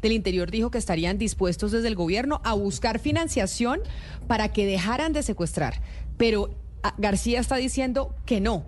del 0.00 0.12
Interior 0.12 0.50
dijo 0.50 0.70
que 0.70 0.78
estarían 0.78 1.18
dispuestos 1.18 1.72
desde 1.72 1.88
el 1.88 1.94
gobierno 1.94 2.40
a 2.44 2.54
buscar 2.54 2.98
financiación 2.98 3.80
para 4.26 4.52
que 4.52 4.66
dejaran 4.66 5.12
de 5.12 5.22
secuestrar. 5.22 5.80
Pero 6.16 6.50
García 6.98 7.40
está 7.40 7.56
diciendo 7.56 8.14
que 8.26 8.40
no, 8.40 8.66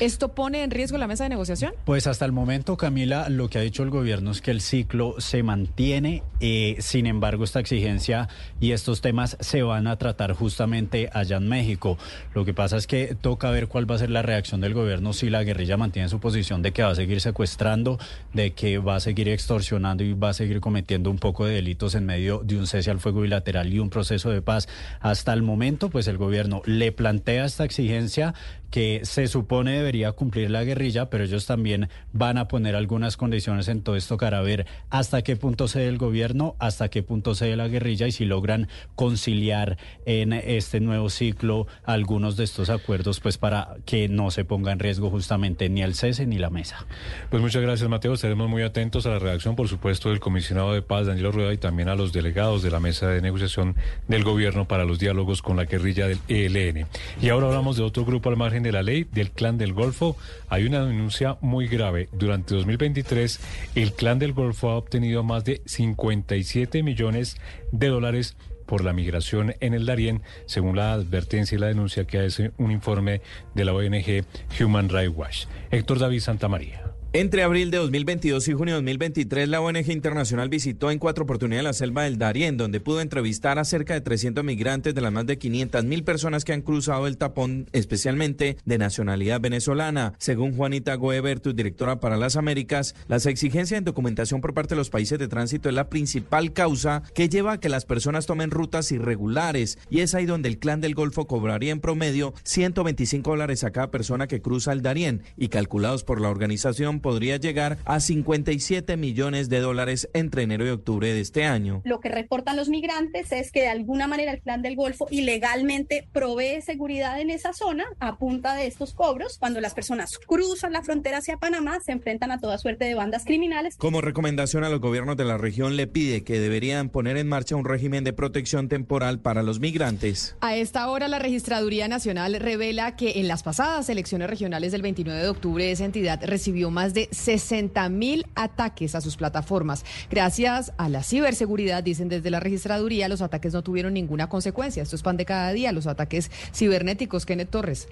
¿Esto 0.00 0.28
pone 0.34 0.62
en 0.62 0.70
riesgo 0.70 0.96
la 0.96 1.06
mesa 1.06 1.24
de 1.24 1.28
negociación? 1.28 1.74
Pues 1.84 2.06
hasta 2.06 2.24
el 2.24 2.32
momento, 2.32 2.78
Camila, 2.78 3.28
lo 3.28 3.50
que 3.50 3.58
ha 3.58 3.60
dicho 3.60 3.82
el 3.82 3.90
gobierno 3.90 4.30
es 4.30 4.40
que 4.40 4.50
el 4.50 4.62
ciclo 4.62 5.16
se 5.18 5.42
mantiene. 5.42 6.22
Eh, 6.40 6.76
sin 6.78 7.04
embargo, 7.04 7.44
esta 7.44 7.60
exigencia 7.60 8.26
y 8.60 8.72
estos 8.72 9.02
temas 9.02 9.36
se 9.40 9.62
van 9.62 9.86
a 9.86 9.96
tratar 9.96 10.32
justamente 10.32 11.10
allá 11.12 11.36
en 11.36 11.50
México. 11.50 11.98
Lo 12.34 12.46
que 12.46 12.54
pasa 12.54 12.78
es 12.78 12.86
que 12.86 13.14
toca 13.14 13.50
ver 13.50 13.68
cuál 13.68 13.90
va 13.90 13.96
a 13.96 13.98
ser 13.98 14.08
la 14.08 14.22
reacción 14.22 14.62
del 14.62 14.72
gobierno 14.72 15.12
si 15.12 15.28
la 15.28 15.44
guerrilla 15.44 15.76
mantiene 15.76 16.08
su 16.08 16.18
posición 16.18 16.62
de 16.62 16.72
que 16.72 16.82
va 16.82 16.92
a 16.92 16.94
seguir 16.94 17.20
secuestrando, 17.20 17.98
de 18.32 18.52
que 18.52 18.78
va 18.78 18.96
a 18.96 19.00
seguir 19.00 19.28
extorsionando 19.28 20.02
y 20.02 20.14
va 20.14 20.30
a 20.30 20.32
seguir 20.32 20.60
cometiendo 20.60 21.10
un 21.10 21.18
poco 21.18 21.44
de 21.44 21.52
delitos 21.52 21.94
en 21.94 22.06
medio 22.06 22.40
de 22.42 22.56
un 22.56 22.66
cese 22.66 22.90
al 22.90 23.00
fuego 23.00 23.20
bilateral 23.20 23.70
y 23.70 23.78
un 23.78 23.90
proceso 23.90 24.30
de 24.30 24.40
paz. 24.40 24.66
Hasta 25.00 25.34
el 25.34 25.42
momento, 25.42 25.90
pues 25.90 26.08
el 26.08 26.16
gobierno 26.16 26.62
le 26.64 26.90
plantea 26.90 27.44
esta 27.44 27.64
exigencia 27.64 28.32
que 28.70 29.00
se 29.04 29.26
supone 29.26 29.72
debería 29.72 30.12
cumplir 30.12 30.50
la 30.50 30.64
guerrilla, 30.64 31.10
pero 31.10 31.24
ellos 31.24 31.46
también 31.46 31.88
van 32.12 32.38
a 32.38 32.48
poner 32.48 32.76
algunas 32.76 33.16
condiciones 33.16 33.68
en 33.68 33.82
todo 33.82 33.96
esto 33.96 34.16
para 34.16 34.40
ver 34.40 34.66
hasta 34.90 35.22
qué 35.22 35.36
punto 35.36 35.68
cede 35.68 35.88
el 35.88 35.98
gobierno, 35.98 36.56
hasta 36.58 36.88
qué 36.88 37.02
punto 37.02 37.34
cede 37.34 37.56
la 37.56 37.68
guerrilla 37.68 38.06
y 38.06 38.12
si 38.12 38.24
logran 38.24 38.68
conciliar 38.94 39.78
en 40.06 40.32
este 40.32 40.80
nuevo 40.80 41.10
ciclo 41.10 41.66
algunos 41.84 42.36
de 42.36 42.44
estos 42.44 42.70
acuerdos, 42.70 43.20
pues 43.20 43.38
para 43.38 43.76
que 43.84 44.08
no 44.08 44.30
se 44.30 44.44
ponga 44.44 44.72
en 44.72 44.78
riesgo 44.78 45.10
justamente 45.10 45.68
ni 45.68 45.82
el 45.82 45.94
cese 45.94 46.26
ni 46.26 46.38
la 46.38 46.50
mesa. 46.50 46.86
Pues 47.30 47.42
muchas 47.42 47.62
gracias, 47.62 47.88
Mateo. 47.88 48.14
Estaremos 48.14 48.48
muy 48.48 48.62
atentos 48.62 49.06
a 49.06 49.10
la 49.10 49.18
reacción, 49.18 49.56
por 49.56 49.68
supuesto, 49.68 50.10
del 50.10 50.20
comisionado 50.20 50.72
de 50.72 50.82
paz, 50.82 51.06
Daniel 51.06 51.32
Rueda, 51.32 51.52
y 51.52 51.58
también 51.58 51.88
a 51.88 51.94
los 51.94 52.12
delegados 52.12 52.62
de 52.62 52.70
la 52.70 52.80
mesa 52.80 53.08
de 53.08 53.20
negociación 53.20 53.76
del 54.08 54.24
gobierno 54.24 54.68
para 54.68 54.84
los 54.84 54.98
diálogos 54.98 55.42
con 55.42 55.56
la 55.56 55.64
guerrilla 55.64 56.06
del 56.06 56.20
ELN. 56.28 56.86
Y 57.20 57.28
ahora 57.28 57.48
hablamos 57.48 57.76
de 57.76 57.82
otro 57.82 58.04
grupo 58.04 58.28
al 58.28 58.36
margen 58.36 58.59
de 58.62 58.72
la 58.72 58.82
ley, 58.82 59.06
del 59.10 59.30
Clan 59.30 59.58
del 59.58 59.72
Golfo. 59.72 60.16
Hay 60.48 60.64
una 60.64 60.84
denuncia 60.84 61.36
muy 61.40 61.68
grave. 61.68 62.08
Durante 62.12 62.54
2023, 62.54 63.40
el 63.74 63.92
Clan 63.92 64.18
del 64.18 64.32
Golfo 64.32 64.70
ha 64.70 64.76
obtenido 64.76 65.22
más 65.22 65.44
de 65.44 65.62
57 65.66 66.82
millones 66.82 67.36
de 67.72 67.88
dólares 67.88 68.36
por 68.66 68.84
la 68.84 68.92
migración 68.92 69.54
en 69.58 69.74
el 69.74 69.84
Darién, 69.84 70.22
según 70.46 70.76
la 70.76 70.92
advertencia 70.92 71.56
y 71.56 71.58
la 71.58 71.66
denuncia 71.66 72.04
que 72.04 72.20
hace 72.20 72.52
un 72.56 72.70
informe 72.70 73.20
de 73.54 73.64
la 73.64 73.72
ONG 73.72 74.24
Human 74.60 74.88
Rights 74.88 75.16
Watch. 75.16 75.46
Héctor 75.72 75.98
David 75.98 76.20
Santamaría. 76.20 76.89
Entre 77.12 77.42
abril 77.42 77.72
de 77.72 77.78
2022 77.78 78.46
y 78.46 78.52
junio 78.52 78.74
de 78.74 78.82
2023, 78.82 79.48
la 79.48 79.60
ONG 79.60 79.90
Internacional 79.90 80.48
visitó 80.48 80.92
en 80.92 81.00
cuatro 81.00 81.24
oportunidades 81.24 81.64
la 81.64 81.72
selva 81.72 82.04
del 82.04 82.18
Darién, 82.18 82.56
donde 82.56 82.78
pudo 82.78 83.00
entrevistar 83.00 83.58
a 83.58 83.64
cerca 83.64 83.94
de 83.94 84.00
300 84.00 84.44
migrantes 84.44 84.94
de 84.94 85.00
las 85.00 85.10
más 85.10 85.26
de 85.26 85.36
500 85.36 85.84
mil 85.86 86.04
personas 86.04 86.44
que 86.44 86.52
han 86.52 86.62
cruzado 86.62 87.08
el 87.08 87.18
tapón, 87.18 87.66
especialmente 87.72 88.58
de 88.64 88.78
nacionalidad 88.78 89.40
venezolana. 89.40 90.12
Según 90.18 90.54
Juanita 90.54 90.94
Goebertus, 90.94 91.56
directora 91.56 91.98
para 91.98 92.16
las 92.16 92.36
Américas, 92.36 92.94
las 93.08 93.26
exigencias 93.26 93.78
en 93.78 93.84
documentación 93.84 94.40
por 94.40 94.54
parte 94.54 94.76
de 94.76 94.78
los 94.78 94.90
países 94.90 95.18
de 95.18 95.26
tránsito 95.26 95.68
es 95.68 95.74
la 95.74 95.88
principal 95.88 96.52
causa 96.52 97.02
que 97.12 97.28
lleva 97.28 97.54
a 97.54 97.60
que 97.60 97.68
las 97.68 97.86
personas 97.86 98.26
tomen 98.26 98.52
rutas 98.52 98.92
irregulares, 98.92 99.78
y 99.90 99.98
es 99.98 100.14
ahí 100.14 100.26
donde 100.26 100.48
el 100.48 100.60
Clan 100.60 100.80
del 100.80 100.94
Golfo 100.94 101.26
cobraría 101.26 101.72
en 101.72 101.80
promedio 101.80 102.34
125 102.44 103.30
dólares 103.30 103.64
a 103.64 103.72
cada 103.72 103.90
persona 103.90 104.28
que 104.28 104.40
cruza 104.40 104.72
el 104.72 104.82
Darién, 104.82 105.24
y 105.36 105.48
calculados 105.48 106.04
por 106.04 106.20
la 106.20 106.28
organización 106.28 106.99
podría 107.00 107.36
llegar 107.36 107.78
a 107.84 108.00
57 108.00 108.96
millones 108.96 109.48
de 109.48 109.60
dólares 109.60 110.08
entre 110.14 110.42
enero 110.42 110.66
y 110.66 110.70
octubre 110.70 111.12
de 111.12 111.20
este 111.20 111.44
año. 111.44 111.82
Lo 111.84 112.00
que 112.00 112.08
reportan 112.08 112.56
los 112.56 112.68
migrantes 112.68 113.32
es 113.32 113.52
que 113.52 113.62
de 113.62 113.68
alguna 113.68 114.06
manera 114.06 114.32
el 114.32 114.40
Clan 114.40 114.62
del 114.62 114.76
Golfo 114.76 115.06
ilegalmente 115.10 116.08
provee 116.12 116.62
seguridad 116.62 117.20
en 117.20 117.30
esa 117.30 117.52
zona 117.52 117.84
a 117.98 118.16
punta 118.18 118.54
de 118.54 118.66
estos 118.66 118.94
cobros. 118.94 119.38
Cuando 119.38 119.60
las 119.60 119.74
personas 119.74 120.18
cruzan 120.26 120.72
la 120.72 120.82
frontera 120.82 121.18
hacia 121.18 121.36
Panamá, 121.36 121.78
se 121.84 121.92
enfrentan 121.92 122.30
a 122.30 122.40
toda 122.40 122.58
suerte 122.58 122.84
de 122.84 122.94
bandas 122.94 123.24
criminales. 123.24 123.76
Como 123.76 124.00
recomendación 124.00 124.64
a 124.64 124.68
los 124.68 124.80
gobiernos 124.80 125.16
de 125.16 125.24
la 125.24 125.38
región 125.38 125.76
le 125.76 125.86
pide 125.86 126.24
que 126.24 126.40
deberían 126.40 126.88
poner 126.88 127.16
en 127.16 127.28
marcha 127.28 127.56
un 127.56 127.64
régimen 127.64 128.04
de 128.04 128.12
protección 128.12 128.68
temporal 128.68 129.20
para 129.20 129.42
los 129.42 129.60
migrantes. 129.60 130.36
A 130.40 130.56
esta 130.56 130.88
hora 130.88 131.08
la 131.08 131.18
Registraduría 131.18 131.88
Nacional 131.88 132.34
revela 132.40 132.96
que 132.96 133.20
en 133.20 133.28
las 133.28 133.42
pasadas 133.42 133.88
elecciones 133.88 134.28
regionales 134.28 134.72
del 134.72 134.82
29 134.82 135.22
de 135.22 135.28
octubre 135.28 135.70
esa 135.70 135.84
entidad 135.84 136.20
recibió 136.24 136.70
más 136.70 136.89
de 136.94 137.08
60 137.10 137.88
mil 137.88 138.26
ataques 138.34 138.94
a 138.94 139.00
sus 139.00 139.16
plataformas. 139.16 139.84
Gracias 140.10 140.72
a 140.78 140.88
la 140.88 141.02
ciberseguridad, 141.02 141.82
dicen 141.82 142.08
desde 142.08 142.30
la 142.30 142.40
registraduría, 142.40 143.08
los 143.08 143.22
ataques 143.22 143.52
no 143.52 143.62
tuvieron 143.62 143.94
ninguna 143.94 144.28
consecuencia. 144.28 144.82
Esto 144.82 144.96
es 144.96 145.02
pan 145.02 145.16
de 145.16 145.24
cada 145.24 145.52
día, 145.52 145.72
los 145.72 145.86
ataques 145.86 146.30
cibernéticos. 146.52 147.26
Kenneth 147.26 147.50
Torres. 147.50 147.88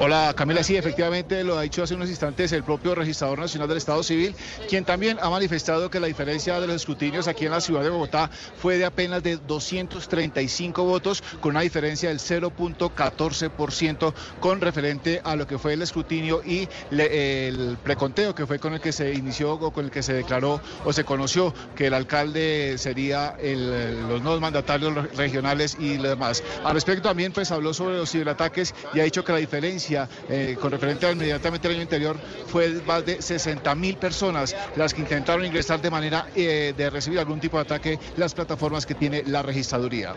Hola 0.00 0.34
Camila, 0.36 0.64
sí, 0.64 0.76
efectivamente 0.76 1.44
lo 1.44 1.56
ha 1.56 1.62
dicho 1.62 1.84
hace 1.84 1.94
unos 1.94 2.10
instantes 2.10 2.50
el 2.50 2.64
propio 2.64 2.96
registrador 2.96 3.38
nacional 3.38 3.68
del 3.68 3.78
Estado 3.78 4.02
Civil, 4.02 4.34
quien 4.68 4.84
también 4.84 5.18
ha 5.22 5.30
manifestado 5.30 5.88
que 5.88 6.00
la 6.00 6.08
diferencia 6.08 6.60
de 6.60 6.66
los 6.66 6.76
escrutinios 6.76 7.28
aquí 7.28 7.44
en 7.44 7.52
la 7.52 7.60
ciudad 7.60 7.82
de 7.84 7.90
Bogotá 7.90 8.28
fue 8.56 8.76
de 8.76 8.86
apenas 8.86 9.22
de 9.22 9.36
235 9.36 10.82
votos, 10.82 11.22
con 11.40 11.52
una 11.52 11.60
diferencia 11.60 12.08
del 12.08 12.18
0.14% 12.18 14.14
con 14.40 14.60
referente 14.60 15.20
a 15.22 15.36
lo 15.36 15.46
que 15.46 15.58
fue 15.58 15.74
el 15.74 15.82
escrutinio 15.82 16.42
y 16.44 16.68
el 16.90 17.78
preconteo 17.82 18.34
que 18.34 18.46
fue 18.46 18.58
con 18.58 18.74
el 18.74 18.80
que 18.80 18.90
se 18.90 19.14
inició 19.14 19.52
o 19.52 19.72
con 19.72 19.84
el 19.84 19.90
que 19.92 20.02
se 20.02 20.12
declaró 20.12 20.60
o 20.84 20.92
se 20.92 21.04
conoció 21.04 21.54
que 21.76 21.86
el 21.86 21.94
alcalde 21.94 22.78
sería 22.78 23.36
los 23.40 24.20
nuevos 24.22 24.40
mandatarios 24.40 25.14
regionales 25.14 25.76
y 25.78 25.98
lo 25.98 26.08
demás. 26.08 26.42
Al 26.64 26.74
respecto 26.74 27.08
también 27.08 27.32
pues 27.32 27.52
habló 27.52 27.72
sobre 27.72 27.96
los 27.96 28.10
ciberataques 28.10 28.74
y 28.92 28.98
ha 28.98 29.04
dicho 29.04 29.22
que 29.22 29.30
la 29.30 29.38
diferencia 29.38 29.83
eh, 29.90 30.56
con 30.60 30.70
referente 30.70 31.06
al 31.06 31.14
inmediatamente 31.14 31.68
el 31.68 31.74
año 31.74 31.82
anterior 31.82 32.16
fue 32.46 32.82
más 32.86 33.04
de 33.04 33.20
60 33.20 33.74
mil 33.74 33.96
personas 33.96 34.54
las 34.76 34.94
que 34.94 35.00
intentaron 35.00 35.44
ingresar 35.44 35.80
de 35.80 35.90
manera 35.90 36.28
eh, 36.34 36.74
de 36.76 36.90
recibir 36.90 37.18
algún 37.18 37.40
tipo 37.40 37.56
de 37.56 37.62
ataque 37.62 37.98
las 38.16 38.34
plataformas 38.34 38.86
que 38.86 38.94
tiene 38.94 39.22
la 39.26 39.42
registraduría. 39.42 40.14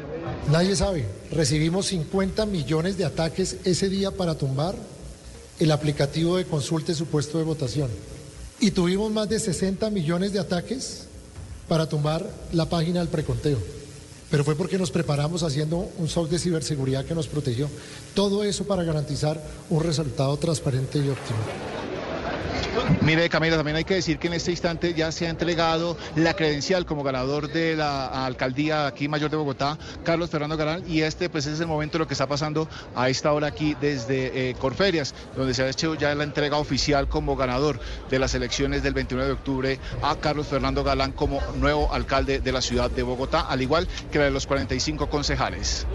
Nadie 0.52 0.76
sabe, 0.76 1.06
recibimos 1.32 1.88
50 1.88 2.46
millones 2.46 2.98
de 2.98 3.06
ataques 3.06 3.58
ese 3.66 3.90
día 3.90 4.12
para 4.12 4.36
tumbar 4.36 4.76
el 5.60 5.72
aplicativo 5.72 6.38
de 6.38 6.46
consulta 6.46 6.92
y 6.92 6.96
supuesto 6.96 7.38
de 7.38 7.44
votación. 7.44 7.90
Y 8.60 8.72
tuvimos 8.72 9.12
más 9.12 9.30
de 9.30 9.40
60 9.40 9.90
millones 9.90 10.34
de 10.34 10.40
ataques 10.40 11.08
para 11.68 11.88
tumbar 11.88 12.26
la 12.54 12.66
página 12.66 13.00
del 13.00 13.10
preconteo 13.10 13.77
pero 14.30 14.44
fue 14.44 14.56
porque 14.56 14.78
nos 14.78 14.92
preparamos 14.92 15.44
haciendo 15.44 15.90
un 15.98 16.08
SOC 16.08 16.30
de 16.30 16.40
ciberseguridad 16.40 17.06
que 17.06 17.16
nos 17.16 17.28
protegió. 17.28 17.70
Todo 18.14 18.44
eso 18.44 18.66
para 18.66 18.84
garantizar 18.84 19.42
un 19.70 19.84
resultado 19.84 20.36
transparente 20.38 21.00
y 21.00 21.10
óptimo. 21.10 21.77
Mire, 23.02 23.30
Camila, 23.30 23.56
también 23.56 23.78
hay 23.78 23.84
que 23.84 23.96
decir 23.96 24.20
que 24.20 24.28
en 24.28 24.34
este 24.34 24.52
instante 24.52 24.94
ya 24.94 25.12
se 25.12 25.28
ha 25.28 25.30
entregado 25.30 25.98
la 26.16 26.36
credencial 26.36 26.86
como 26.86 27.04
ganador 27.04 27.52
de 27.52 27.76
la 27.76 28.26
alcaldía 28.26 28.88
aquí 28.88 29.08
mayor 29.08 29.32
de 29.32 29.38
Bogotá, 29.38 29.78
Carlos 30.04 30.30
Fernando 30.30 30.58
Galán, 30.58 30.84
y 30.88 31.02
este 31.02 31.30
pues 31.30 31.46
es 31.46 31.60
el 31.60 31.68
momento 31.68 31.94
de 31.94 32.00
lo 32.00 32.08
que 32.08 32.14
está 32.14 32.28
pasando 32.28 32.68
a 32.96 33.10
esta 33.10 33.32
hora 33.34 33.48
aquí 33.48 33.76
desde 33.80 34.50
eh, 34.50 34.56
Corferias, 34.56 35.16
donde 35.36 35.54
se 35.54 35.64
ha 35.64 35.70
hecho 35.70 35.96
ya 35.96 36.14
la 36.16 36.24
entrega 36.24 36.58
oficial 36.58 37.08
como 37.08 37.36
ganador 37.36 37.80
de 38.10 38.20
las 38.20 38.34
elecciones 38.34 38.84
del 38.84 38.94
29 38.94 39.28
de 39.28 39.34
octubre 39.34 39.80
a 40.02 40.16
Carlos 40.16 40.48
Fernando 40.48 40.84
Galán 40.84 41.12
como 41.12 41.42
nuevo 41.56 41.94
alcalde 41.94 42.40
de 42.40 42.52
la 42.52 42.62
ciudad 42.62 42.92
de 42.92 43.04
Bogotá, 43.04 43.42
al 43.42 43.62
igual 43.62 43.88
que 44.12 44.20
la 44.20 44.26
de 44.26 44.32
los 44.32 44.48
45 44.48 45.10
concejales. 45.10 45.88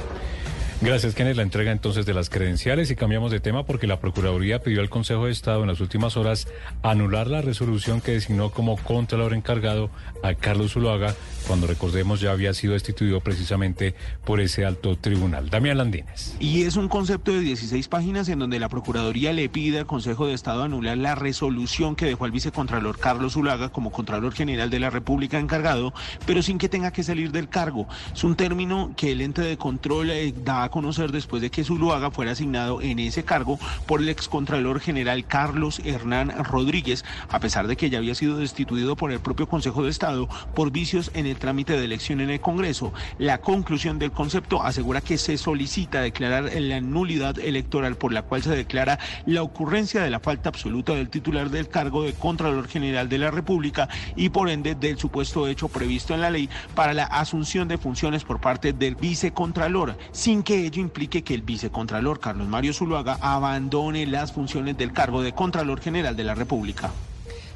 Gracias, 0.85 1.15
Kenneth. 1.15 1.37
La 1.37 1.45
entrega 1.45 1.71
entonces 1.71 2.07
de 2.07 2.13
las 2.13 2.29
credenciales 2.29 2.91
y 2.91 2.97
cambiamos 2.97 3.31
de 3.31 3.39
tema 3.39 3.65
porque 3.65 3.87
la 3.87 4.01
Procuraduría 4.01 4.65
pidió 4.65 4.81
al 4.81 4.91
Consejo 4.91 5.27
de 5.27 5.31
Estado 5.31 5.63
en 5.63 5.69
las 5.69 5.81
últimas 5.81 6.17
horas 6.17 6.49
anular 6.83 7.29
la 7.29 7.41
resolución 7.41 8.01
que 8.01 8.11
designó 8.11 8.51
como 8.51 8.77
contralor 8.77 9.33
encargado 9.33 9.91
a 10.25 10.35
Carlos 10.35 10.73
Zuluaga 10.73 11.15
cuando 11.47 11.69
recordemos 11.69 12.21
ya 12.21 12.33
había 12.33 12.53
sido 12.53 12.73
destituido 12.73 13.21
precisamente 13.21 13.95
por 14.25 14.41
ese 14.41 14.65
alto 14.65 14.97
tribunal. 14.97 15.51
Damián 15.51 15.79
Landines. 15.79 16.37
Y 16.41 16.63
es 16.63 16.75
un 16.75 16.89
concepto 16.89 17.33
de 17.33 17.41
16 17.41 17.87
páginas 17.87 18.29
en 18.29 18.41
donde 18.41 18.59
la 18.59 18.69
Procuraduría 18.69 19.33
le 19.33 19.49
pide 19.49 19.79
al 19.79 19.87
Consejo 19.87 20.27
de 20.27 20.35
Estado 20.35 20.65
anular 20.65 20.99
la 20.99 21.15
resolución 21.15 21.95
que 21.95 22.07
dejó 22.07 22.25
al 22.25 22.33
vicecontralor 22.33 22.99
Carlos 22.99 23.35
Zulaga 23.35 23.69
como 23.69 23.93
Contralor 23.93 24.33
General 24.33 24.69
de 24.69 24.81
la 24.81 24.91
República 24.91 25.39
encargado, 25.39 25.95
pero 26.27 26.43
sin 26.43 26.59
que 26.59 26.69
tenga 26.69 26.93
que 26.93 27.05
salir 27.05 27.31
del 27.31 27.49
cargo. 27.49 27.87
Es 28.13 28.25
un 28.25 28.35
término 28.35 28.93
que 28.97 29.13
el 29.13 29.21
ente 29.21 29.43
de 29.43 29.57
control 29.57 30.11
eh, 30.11 30.35
da 30.45 30.65
a 30.65 30.72
conocer 30.73 31.13
después 31.13 31.41
de 31.41 31.51
que 31.51 31.63
Zuluaga 31.63 32.11
fuera 32.11 32.33
asignado 32.33 32.83
en 32.83 32.99
ese 32.99 33.23
cargo 33.23 33.61
por 33.87 34.01
el 34.01 34.09
excontralor 34.09 34.81
general 34.81 35.25
Carlos 35.25 35.81
Hernán 35.85 36.33
Rodríguez, 36.45 37.05
a 37.29 37.39
pesar 37.39 37.69
de 37.69 37.77
que 37.77 37.91
ya 37.91 37.99
había 37.99 38.17
sido 38.17 38.39
destituido 38.39 38.97
por 38.97 39.13
el 39.13 39.21
propio 39.21 39.47
Consejo 39.47 39.85
de 39.85 39.91
Estado 39.91 40.29
por 40.55 40.73
vicios 40.73 41.13
en 41.15 41.27
el 41.27 41.37
trámite 41.37 41.77
de 41.77 41.85
elección 41.85 42.21
en 42.21 42.31
el 42.31 42.41
Congreso. 42.41 42.93
La 43.19 43.39
conclusión 43.39 44.01
del 44.01 44.11
concepto 44.11 44.63
asegura 44.63 45.01
que 45.01 45.19
se 45.19 45.39
solicita 45.39 46.01
declarar 46.01 46.51
la 46.53 46.81
nulidad 46.81 47.39
electoral 47.39 47.97
por 47.97 48.13
la 48.13 48.23
cual 48.23 48.43
se 48.43 48.57
declara 48.57 48.99
la 49.27 49.43
ocurrencia 49.43 50.03
de 50.03 50.11
la 50.11 50.21
falta 50.21 50.49
absoluta 50.49 50.95
del 50.95 51.11
titular 51.11 51.51
del 51.51 51.69
cargo 51.69 52.03
de 52.03 52.15
Contralor 52.15 52.67
General 52.67 53.09
de 53.09 53.19
la 53.19 53.31
República 53.31 53.89
y 54.17 54.31
por 54.31 54.49
ende 54.49 54.75
del 54.75 54.99
supuesto 54.99 55.47
hecho 55.47 55.69
previsto 55.69 56.15
en 56.15 56.23
la 56.23 56.31
ley 56.31 56.49
para 56.75 56.95
la 56.95 57.05
asunción 57.05 57.69
de 57.69 57.77
funciones 57.77 58.25
por 58.25 58.41
parte 58.41 58.73
del 58.73 58.95
vicecontralor, 58.95 59.99
sin 60.13 60.43
que 60.43 60.62
ello 60.67 60.81
implique 60.81 61.23
que 61.23 61.35
el 61.35 61.43
vicecontralor 61.43 62.21
Carlos 62.21 62.49
Mario 62.49 62.73
Zuluaga 62.73 63.19
abandone 63.21 64.07
las 64.07 64.33
funciones 64.33 64.77
del 64.77 64.93
cargo 64.93 65.23
de 65.23 65.33
Contralor 65.33 65.81
General 65.81 66.17
de 66.17 66.25
la 66.25 66.35
República. 66.35 66.91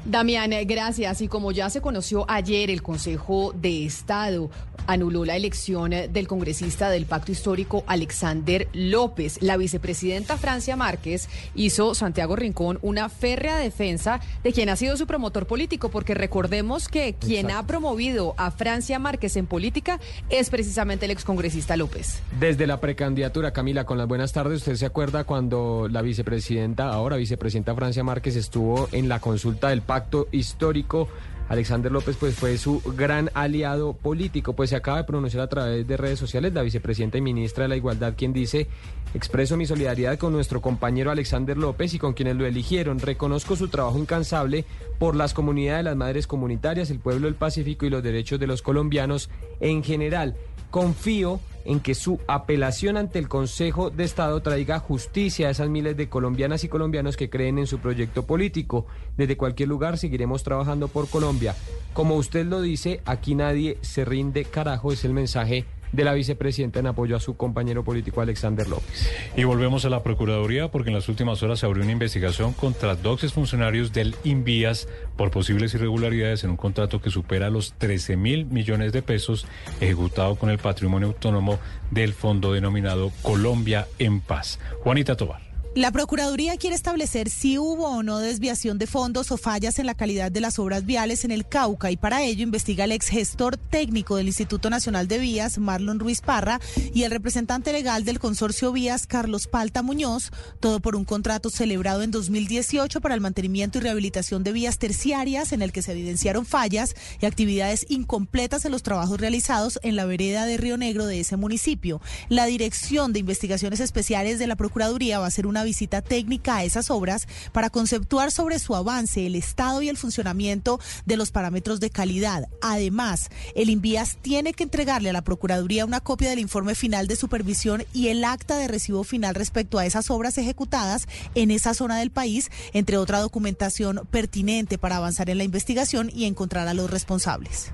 Damián, 0.07 0.51
gracias. 0.65 1.19
Y 1.19 1.27
como 1.27 1.51
ya 1.51 1.69
se 1.69 1.81
conoció 1.81 2.23
ayer, 2.29 2.69
el 2.69 2.81
Consejo 2.81 3.51
de 3.53 3.85
Estado 3.85 4.49
anuló 4.85 5.25
la 5.25 5.35
elección 5.35 5.91
del 5.91 6.27
congresista 6.29 6.89
del 6.89 7.05
Pacto 7.05 7.33
Histórico 7.33 7.83
Alexander 7.87 8.69
López. 8.71 9.37
La 9.41 9.57
vicepresidenta 9.57 10.37
Francia 10.37 10.77
Márquez 10.77 11.27
hizo, 11.55 11.93
Santiago 11.93 12.37
Rincón, 12.37 12.79
una 12.81 13.09
férrea 13.09 13.57
defensa 13.57 14.21
de 14.45 14.53
quien 14.53 14.69
ha 14.69 14.77
sido 14.77 14.95
su 14.95 15.07
promotor 15.07 15.45
político, 15.45 15.89
porque 15.89 16.13
recordemos 16.13 16.87
que 16.87 17.13
quien 17.13 17.51
ha 17.51 17.67
promovido 17.67 18.33
a 18.37 18.51
Francia 18.51 18.99
Márquez 18.99 19.35
en 19.35 19.45
política 19.45 19.99
es 20.29 20.49
precisamente 20.49 21.03
el 21.03 21.11
excongresista 21.11 21.75
López. 21.75 22.21
Desde 22.39 22.65
la 22.65 22.79
precandidatura, 22.79 23.51
Camila, 23.51 23.85
con 23.85 23.97
las 23.97 24.07
buenas 24.07 24.31
tardes, 24.31 24.59
¿usted 24.59 24.75
se 24.75 24.85
acuerda 24.85 25.25
cuando 25.25 25.89
la 25.91 26.01
vicepresidenta, 26.01 26.87
ahora 26.93 27.17
vicepresidenta 27.17 27.75
Francia 27.75 28.05
Márquez, 28.05 28.37
estuvo 28.37 28.87
en 28.93 29.09
la 29.09 29.19
consulta 29.19 29.67
del 29.67 29.81
Pacto 29.81 29.96
Pacto 29.97 30.27
Histórico. 30.31 31.07
Alexander 31.49 31.91
López 31.91 32.17
pues 32.19 32.35
fue 32.35 32.55
su 32.59 32.81
gran 32.95 33.31
aliado 33.33 33.93
político, 33.93 34.53
pues 34.53 34.69
se 34.69 34.75
acaba 34.75 34.97
de 34.97 35.05
pronunciar 35.05 35.41
a 35.41 35.47
través 35.47 35.87
de 35.87 35.97
redes 35.97 36.19
sociales 36.19 36.53
la 36.53 36.61
vicepresidenta 36.61 37.17
y 37.17 37.21
ministra 37.21 37.63
de 37.63 37.69
la 37.69 37.77
Igualdad 37.77 38.13
quien 38.15 38.31
dice, 38.31 38.67
expreso 39.15 39.57
mi 39.57 39.65
solidaridad 39.65 40.19
con 40.19 40.33
nuestro 40.33 40.61
compañero 40.61 41.09
Alexander 41.09 41.57
López 41.57 41.95
y 41.95 41.99
con 41.99 42.13
quienes 42.13 42.35
lo 42.35 42.45
eligieron, 42.45 42.99
reconozco 42.99 43.55
su 43.55 43.69
trabajo 43.69 43.97
incansable 43.97 44.65
por 44.99 45.15
las 45.15 45.33
comunidades 45.33 45.79
de 45.79 45.89
las 45.89 45.97
madres 45.97 46.27
comunitarias, 46.27 46.91
el 46.91 46.99
pueblo 46.99 47.25
del 47.25 47.35
Pacífico 47.35 47.87
y 47.87 47.89
los 47.89 48.03
derechos 48.03 48.39
de 48.39 48.45
los 48.45 48.61
colombianos 48.61 49.31
en 49.59 49.83
general. 49.83 50.35
Confío 50.69 51.39
en 51.67 51.81
que 51.81 51.95
su 51.95 52.19
apelación 52.27 52.97
ante 52.97 53.19
el 53.19 53.27
Consejo 53.27 53.89
de 53.89 54.05
Estado 54.05 54.41
traiga 54.41 54.79
justicia 54.79 55.47
a 55.47 55.51
esas 55.51 55.69
miles 55.69 55.97
de 55.97 56.07
colombianas 56.09 56.63
y 56.63 56.69
colombianos 56.69 57.17
que 57.17 57.29
creen 57.29 57.59
en 57.59 57.67
su 57.67 57.79
proyecto 57.79 58.25
político. 58.25 58.87
Desde 59.17 59.37
cualquier 59.37 59.69
lugar 59.69 59.97
seguiremos 59.97 60.43
trabajando 60.43 60.87
por 60.87 61.09
Colombia. 61.09 61.55
Como 61.93 62.15
usted 62.15 62.45
lo 62.45 62.61
dice, 62.61 63.01
aquí 63.05 63.35
nadie 63.35 63.77
se 63.81 64.05
rinde 64.05 64.45
carajo, 64.45 64.93
es 64.93 65.03
el 65.03 65.13
mensaje 65.13 65.65
de 65.91 66.03
la 66.03 66.13
vicepresidenta 66.13 66.79
en 66.79 66.87
apoyo 66.87 67.15
a 67.15 67.19
su 67.19 67.37
compañero 67.37 67.83
político 67.83 68.21
Alexander 68.21 68.67
López. 68.67 69.09
Y 69.35 69.43
volvemos 69.43 69.85
a 69.85 69.89
la 69.89 70.03
Procuraduría 70.03 70.69
porque 70.69 70.89
en 70.89 70.95
las 70.95 71.09
últimas 71.09 71.43
horas 71.43 71.59
se 71.59 71.65
abrió 71.65 71.83
una 71.83 71.91
investigación 71.91 72.53
contra 72.53 72.95
dos 72.95 73.21
funcionarios 73.33 73.93
del 73.93 74.15
Invías 74.23 74.87
por 75.15 75.31
posibles 75.31 75.73
irregularidades 75.73 76.43
en 76.43 76.51
un 76.51 76.57
contrato 76.57 77.01
que 77.01 77.09
supera 77.09 77.49
los 77.49 77.73
13 77.73 78.17
mil 78.17 78.45
millones 78.45 78.93
de 78.93 79.01
pesos 79.01 79.47
ejecutado 79.81 80.35
con 80.35 80.49
el 80.49 80.57
patrimonio 80.57 81.09
autónomo 81.09 81.59
del 81.91 82.13
fondo 82.13 82.53
denominado 82.53 83.11
Colombia 83.21 83.87
en 83.99 84.21
Paz. 84.21 84.59
Juanita 84.83 85.15
Tobar. 85.15 85.46
La 85.77 85.91
Procuraduría 85.91 86.57
quiere 86.57 86.75
establecer 86.75 87.29
si 87.29 87.59
hubo 87.59 87.87
o 87.87 88.01
no 88.01 88.17
desviación 88.17 88.79
de 88.79 88.87
fondos 88.87 89.31
o 89.31 89.37
fallas 89.37 89.77
en 89.77 89.85
la 89.85 89.93
calidad 89.93 90.31
de 90.31 90.41
las 90.41 90.57
obras 90.57 90.87
viales 90.87 91.23
en 91.23 91.29
el 91.29 91.47
Cauca 91.47 91.91
y 91.91 91.97
para 91.97 92.23
ello 92.23 92.41
investiga 92.41 92.85
el 92.85 92.91
ex 92.91 93.09
gestor 93.09 93.57
técnico 93.57 94.15
del 94.15 94.25
Instituto 94.25 94.71
Nacional 94.71 95.07
de 95.07 95.19
Vías, 95.19 95.59
Marlon 95.59 95.99
Ruiz 95.99 96.21
Parra, 96.21 96.59
y 96.95 97.03
el 97.03 97.11
representante 97.11 97.71
legal 97.73 98.05
del 98.05 98.17
consorcio 98.17 98.71
Vías, 98.71 99.05
Carlos 99.05 99.45
Palta 99.45 99.83
Muñoz, 99.83 100.31
todo 100.59 100.79
por 100.79 100.95
un 100.95 101.05
contrato 101.05 101.51
celebrado 101.51 102.01
en 102.01 102.09
2018 102.09 102.99
para 102.99 103.13
el 103.13 103.21
mantenimiento 103.21 103.77
y 103.77 103.81
rehabilitación 103.81 104.43
de 104.43 104.53
vías 104.53 104.79
terciarias 104.79 105.53
en 105.53 105.61
el 105.61 105.71
que 105.71 105.83
se 105.83 105.91
evidenciaron 105.91 106.47
fallas 106.47 106.95
y 107.21 107.27
actividades 107.27 107.85
incompletas 107.87 108.65
en 108.65 108.71
los 108.71 108.81
trabajos 108.81 109.21
realizados 109.21 109.77
en 109.83 109.95
la 109.95 110.05
vereda 110.05 110.47
de 110.47 110.57
Río 110.57 110.75
Negro 110.75 111.05
de 111.05 111.19
ese 111.19 111.37
municipio. 111.37 112.01
La 112.29 112.47
Dirección 112.47 113.13
de 113.13 113.19
Investigaciones 113.19 113.79
Especiales 113.79 114.39
de 114.39 114.47
la 114.47 114.55
Procuraduría 114.55 115.19
va 115.19 115.27
a 115.27 115.31
ser 115.31 115.45
una 115.45 115.66
visita 115.67 116.01
técnica 116.01 116.55
a 116.55 116.63
esas 116.63 116.89
obras 116.89 117.27
para 117.51 117.69
conceptuar 117.69 118.31
sobre 118.31 118.57
su 118.57 118.73
avance, 118.73 119.25
el 119.25 119.35
estado 119.35 119.81
y 119.81 119.89
el 119.89 119.97
funcionamiento 119.97 120.79
de 121.05 121.17
los 121.17 121.31
parámetros 121.31 121.81
de 121.81 121.89
calidad. 121.89 122.47
Además, 122.61 123.29
el 123.53 123.69
Invías 123.69 124.17
tiene 124.21 124.53
que 124.53 124.63
entregarle 124.63 125.09
a 125.09 125.13
la 125.13 125.25
Procuraduría 125.25 125.85
una 125.85 125.99
copia 125.99 126.29
del 126.29 126.39
informe 126.39 126.73
final 126.73 127.07
de 127.07 127.17
supervisión 127.17 127.83
y 127.93 128.07
el 128.07 128.23
acta 128.23 128.55
de 128.55 128.69
recibo 128.69 129.03
final 129.03 129.35
respecto 129.35 129.77
a 129.77 129.85
esas 129.85 130.09
obras 130.09 130.37
ejecutadas 130.37 131.05
en 131.35 131.51
esa 131.51 131.73
zona 131.73 131.97
del 131.97 132.11
país, 132.11 132.49
entre 132.71 132.97
otra 132.97 133.19
documentación 133.19 134.07
pertinente 134.09 134.77
para 134.77 134.95
avanzar 134.95 135.29
en 135.29 135.37
la 135.37 135.43
investigación 135.43 136.09
y 136.13 136.25
encontrar 136.25 136.69
a 136.69 136.73
los 136.73 136.89
responsables. 136.89 137.73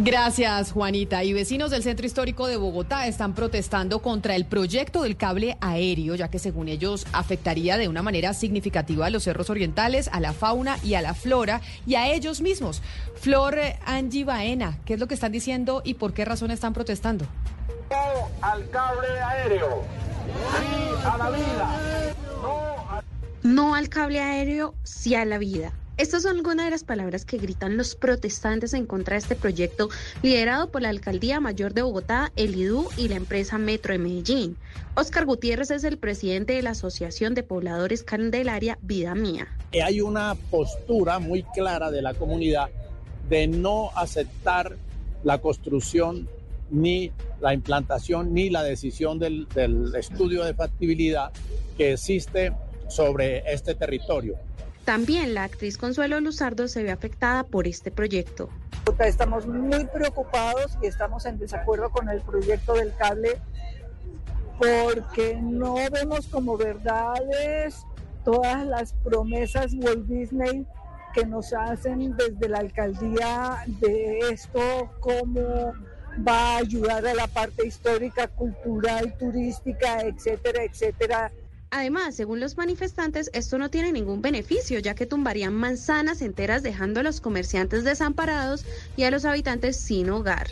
Gracias, 0.00 0.70
Juanita. 0.70 1.24
Y 1.24 1.32
vecinos 1.32 1.72
del 1.72 1.82
Centro 1.82 2.06
Histórico 2.06 2.46
de 2.46 2.56
Bogotá 2.56 3.08
están 3.08 3.34
protestando 3.34 3.98
contra 3.98 4.36
el 4.36 4.44
proyecto 4.44 5.02
del 5.02 5.16
cable 5.16 5.58
aéreo, 5.60 6.14
ya 6.14 6.28
que 6.28 6.38
según 6.38 6.68
ellos 6.68 7.04
afectaría 7.12 7.76
de 7.76 7.88
una 7.88 8.00
manera 8.00 8.32
significativa 8.32 9.06
a 9.06 9.10
los 9.10 9.24
cerros 9.24 9.50
orientales, 9.50 10.08
a 10.12 10.20
la 10.20 10.32
fauna 10.32 10.78
y 10.84 10.94
a 10.94 11.02
la 11.02 11.14
flora 11.14 11.62
y 11.84 11.96
a 11.96 12.12
ellos 12.12 12.40
mismos. 12.40 12.80
Flor 13.16 13.58
eh, 13.58 13.76
Angie 13.86 14.22
Baena, 14.22 14.78
¿qué 14.84 14.94
es 14.94 15.00
lo 15.00 15.08
que 15.08 15.14
están 15.14 15.32
diciendo 15.32 15.82
y 15.84 15.94
por 15.94 16.12
qué 16.12 16.24
razón 16.24 16.52
están 16.52 16.74
protestando? 16.74 17.26
No 17.90 18.28
al 18.40 18.70
cable 18.70 19.08
aéreo, 19.20 19.82
sí 20.60 21.08
a 21.08 21.18
la 21.18 21.30
vida. 21.30 22.14
No 23.42 23.74
al 23.74 23.88
cable 23.88 24.20
aéreo, 24.20 24.76
sí 24.84 25.16
a 25.16 25.24
la 25.24 25.38
vida. 25.38 25.72
Estas 25.98 26.22
son 26.22 26.36
algunas 26.36 26.66
de 26.66 26.70
las 26.70 26.84
palabras 26.84 27.24
que 27.24 27.38
gritan 27.38 27.76
los 27.76 27.96
protestantes 27.96 28.72
en 28.72 28.86
contra 28.86 29.14
de 29.14 29.18
este 29.18 29.34
proyecto 29.34 29.88
liderado 30.22 30.70
por 30.70 30.80
la 30.80 30.90
Alcaldía 30.90 31.40
Mayor 31.40 31.74
de 31.74 31.82
Bogotá, 31.82 32.30
el 32.36 32.54
IDU 32.54 32.88
y 32.96 33.08
la 33.08 33.16
empresa 33.16 33.58
Metro 33.58 33.94
de 33.94 33.98
Medellín. 33.98 34.56
Oscar 34.94 35.24
Gutiérrez 35.26 35.72
es 35.72 35.82
el 35.82 35.98
presidente 35.98 36.52
de 36.52 36.62
la 36.62 36.70
Asociación 36.70 37.34
de 37.34 37.42
Pobladores 37.42 38.04
Candelaria 38.04 38.78
Vida 38.80 39.16
Mía. 39.16 39.48
Hay 39.84 40.00
una 40.00 40.36
postura 40.52 41.18
muy 41.18 41.42
clara 41.42 41.90
de 41.90 42.00
la 42.00 42.14
comunidad 42.14 42.68
de 43.28 43.48
no 43.48 43.90
aceptar 43.96 44.76
la 45.24 45.38
construcción 45.38 46.28
ni 46.70 47.10
la 47.40 47.54
implantación 47.54 48.32
ni 48.32 48.50
la 48.50 48.62
decisión 48.62 49.18
del, 49.18 49.48
del 49.48 49.92
estudio 49.96 50.44
de 50.44 50.54
factibilidad 50.54 51.32
que 51.76 51.94
existe 51.94 52.52
sobre 52.88 53.42
este 53.52 53.74
territorio. 53.74 54.36
También 54.88 55.34
la 55.34 55.44
actriz 55.44 55.76
Consuelo 55.76 56.18
Luzardo 56.18 56.66
se 56.66 56.82
ve 56.82 56.90
afectada 56.90 57.44
por 57.44 57.66
este 57.66 57.90
proyecto. 57.90 58.48
Estamos 59.00 59.46
muy 59.46 59.84
preocupados 59.84 60.78
y 60.80 60.86
estamos 60.86 61.26
en 61.26 61.38
desacuerdo 61.38 61.90
con 61.90 62.08
el 62.08 62.22
proyecto 62.22 62.72
del 62.72 62.94
cable 62.96 63.36
porque 64.56 65.38
no 65.42 65.74
vemos 65.92 66.28
como 66.28 66.56
verdades 66.56 67.84
todas 68.24 68.64
las 68.64 68.94
promesas 68.94 69.74
Walt 69.74 70.06
Disney 70.06 70.66
que 71.12 71.26
nos 71.26 71.52
hacen 71.52 72.16
desde 72.16 72.48
la 72.48 72.60
alcaldía 72.60 73.58
de 73.66 74.20
esto, 74.30 74.90
cómo 75.00 75.74
va 76.26 76.54
a 76.54 76.56
ayudar 76.56 77.06
a 77.06 77.12
la 77.12 77.26
parte 77.26 77.66
histórica, 77.66 78.26
cultural, 78.28 79.14
turística, 79.18 80.00
etcétera, 80.00 80.62
etcétera. 80.64 81.30
Además, 81.70 82.14
según 82.14 82.40
los 82.40 82.56
manifestantes, 82.56 83.30
esto 83.34 83.58
no 83.58 83.68
tiene 83.68 83.92
ningún 83.92 84.22
beneficio, 84.22 84.78
ya 84.78 84.94
que 84.94 85.06
tumbarían 85.06 85.52
manzanas 85.52 86.22
enteras 86.22 86.62
dejando 86.62 87.00
a 87.00 87.02
los 87.02 87.20
comerciantes 87.20 87.84
desamparados 87.84 88.64
y 88.96 89.04
a 89.04 89.10
los 89.10 89.26
habitantes 89.26 89.76
sin 89.76 90.08
hogar. 90.08 90.48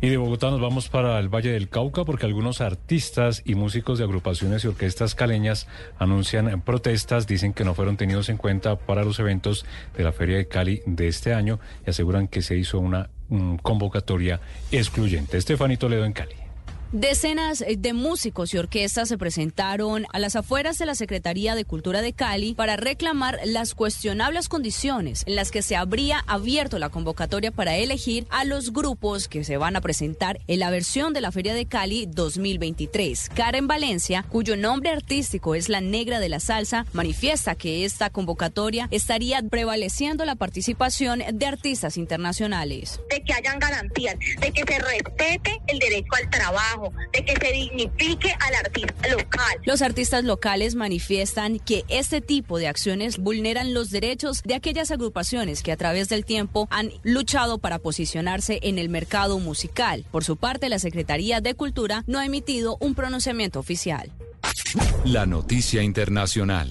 Y 0.00 0.08
de 0.08 0.16
Bogotá 0.16 0.50
nos 0.50 0.60
vamos 0.60 0.88
para 0.88 1.18
el 1.20 1.28
Valle 1.28 1.52
del 1.52 1.68
Cauca 1.68 2.04
porque 2.04 2.26
algunos 2.26 2.60
artistas 2.60 3.42
y 3.44 3.54
músicos 3.54 3.98
de 3.98 4.04
agrupaciones 4.04 4.64
y 4.64 4.68
orquestas 4.68 5.14
caleñas 5.14 5.68
anuncian 5.98 6.62
protestas, 6.62 7.28
dicen 7.28 7.52
que 7.52 7.64
no 7.64 7.74
fueron 7.74 7.96
tenidos 7.96 8.28
en 8.28 8.36
cuenta 8.36 8.76
para 8.76 9.04
los 9.04 9.20
eventos 9.20 9.64
de 9.96 10.02
la 10.02 10.12
Feria 10.12 10.36
de 10.36 10.48
Cali 10.48 10.82
de 10.84 11.06
este 11.06 11.32
año 11.32 11.60
y 11.86 11.90
aseguran 11.90 12.26
que 12.26 12.42
se 12.42 12.56
hizo 12.56 12.80
una 12.80 13.08
convocatoria 13.62 14.40
excluyente. 14.72 15.38
Estefanito 15.38 15.86
Toledo 15.86 16.04
en 16.04 16.12
Cali. 16.12 16.39
Decenas 16.92 17.64
de 17.64 17.92
músicos 17.92 18.52
y 18.52 18.58
orquestas 18.58 19.08
se 19.08 19.16
presentaron 19.16 20.06
a 20.12 20.18
las 20.18 20.34
afueras 20.34 20.76
de 20.76 20.86
la 20.86 20.96
Secretaría 20.96 21.54
de 21.54 21.64
Cultura 21.64 22.02
de 22.02 22.14
Cali 22.14 22.54
para 22.54 22.74
reclamar 22.74 23.38
las 23.44 23.76
cuestionables 23.76 24.48
condiciones 24.48 25.22
en 25.28 25.36
las 25.36 25.52
que 25.52 25.62
se 25.62 25.76
habría 25.76 26.24
abierto 26.26 26.80
la 26.80 26.88
convocatoria 26.88 27.52
para 27.52 27.76
elegir 27.76 28.26
a 28.30 28.44
los 28.44 28.72
grupos 28.72 29.28
que 29.28 29.44
se 29.44 29.56
van 29.56 29.76
a 29.76 29.80
presentar 29.80 30.40
en 30.48 30.58
la 30.58 30.70
versión 30.70 31.12
de 31.12 31.20
la 31.20 31.30
Feria 31.30 31.54
de 31.54 31.66
Cali 31.66 32.06
2023. 32.06 33.30
Karen 33.36 33.68
Valencia, 33.68 34.24
cuyo 34.28 34.56
nombre 34.56 34.90
artístico 34.90 35.54
es 35.54 35.68
la 35.68 35.80
Negra 35.80 36.18
de 36.18 36.28
la 36.28 36.40
Salsa, 36.40 36.86
manifiesta 36.92 37.54
que 37.54 37.84
esta 37.84 38.10
convocatoria 38.10 38.88
estaría 38.90 39.40
prevaleciendo 39.44 40.24
la 40.24 40.34
participación 40.34 41.22
de 41.34 41.46
artistas 41.46 41.96
internacionales. 41.96 43.00
De 43.08 43.22
que 43.22 43.32
hayan 43.32 43.60
garantías, 43.60 44.16
de 44.40 44.50
que 44.50 44.64
se 44.66 44.78
respete 44.80 45.60
el 45.68 45.78
derecho 45.78 46.10
al 46.20 46.28
trabajo 46.30 46.79
de 47.12 47.24
que 47.24 47.34
se 47.36 47.52
dignifique 47.52 48.34
al 48.40 48.54
artista 48.54 49.08
local. 49.08 49.58
Los 49.64 49.82
artistas 49.82 50.24
locales 50.24 50.74
manifiestan 50.74 51.58
que 51.58 51.84
este 51.88 52.20
tipo 52.20 52.58
de 52.58 52.68
acciones 52.68 53.18
vulneran 53.18 53.74
los 53.74 53.90
derechos 53.90 54.42
de 54.42 54.54
aquellas 54.54 54.90
agrupaciones 54.90 55.62
que 55.62 55.72
a 55.72 55.76
través 55.76 56.08
del 56.08 56.24
tiempo 56.24 56.68
han 56.70 56.90
luchado 57.02 57.58
para 57.58 57.78
posicionarse 57.78 58.60
en 58.62 58.78
el 58.78 58.88
mercado 58.88 59.38
musical. 59.38 60.04
Por 60.10 60.24
su 60.24 60.36
parte, 60.36 60.68
la 60.68 60.78
Secretaría 60.78 61.40
de 61.40 61.54
Cultura 61.54 62.04
no 62.06 62.18
ha 62.18 62.26
emitido 62.26 62.76
un 62.80 62.94
pronunciamiento 62.94 63.58
oficial. 63.58 64.10
La 65.04 65.26
noticia 65.26 65.82
internacional. 65.82 66.70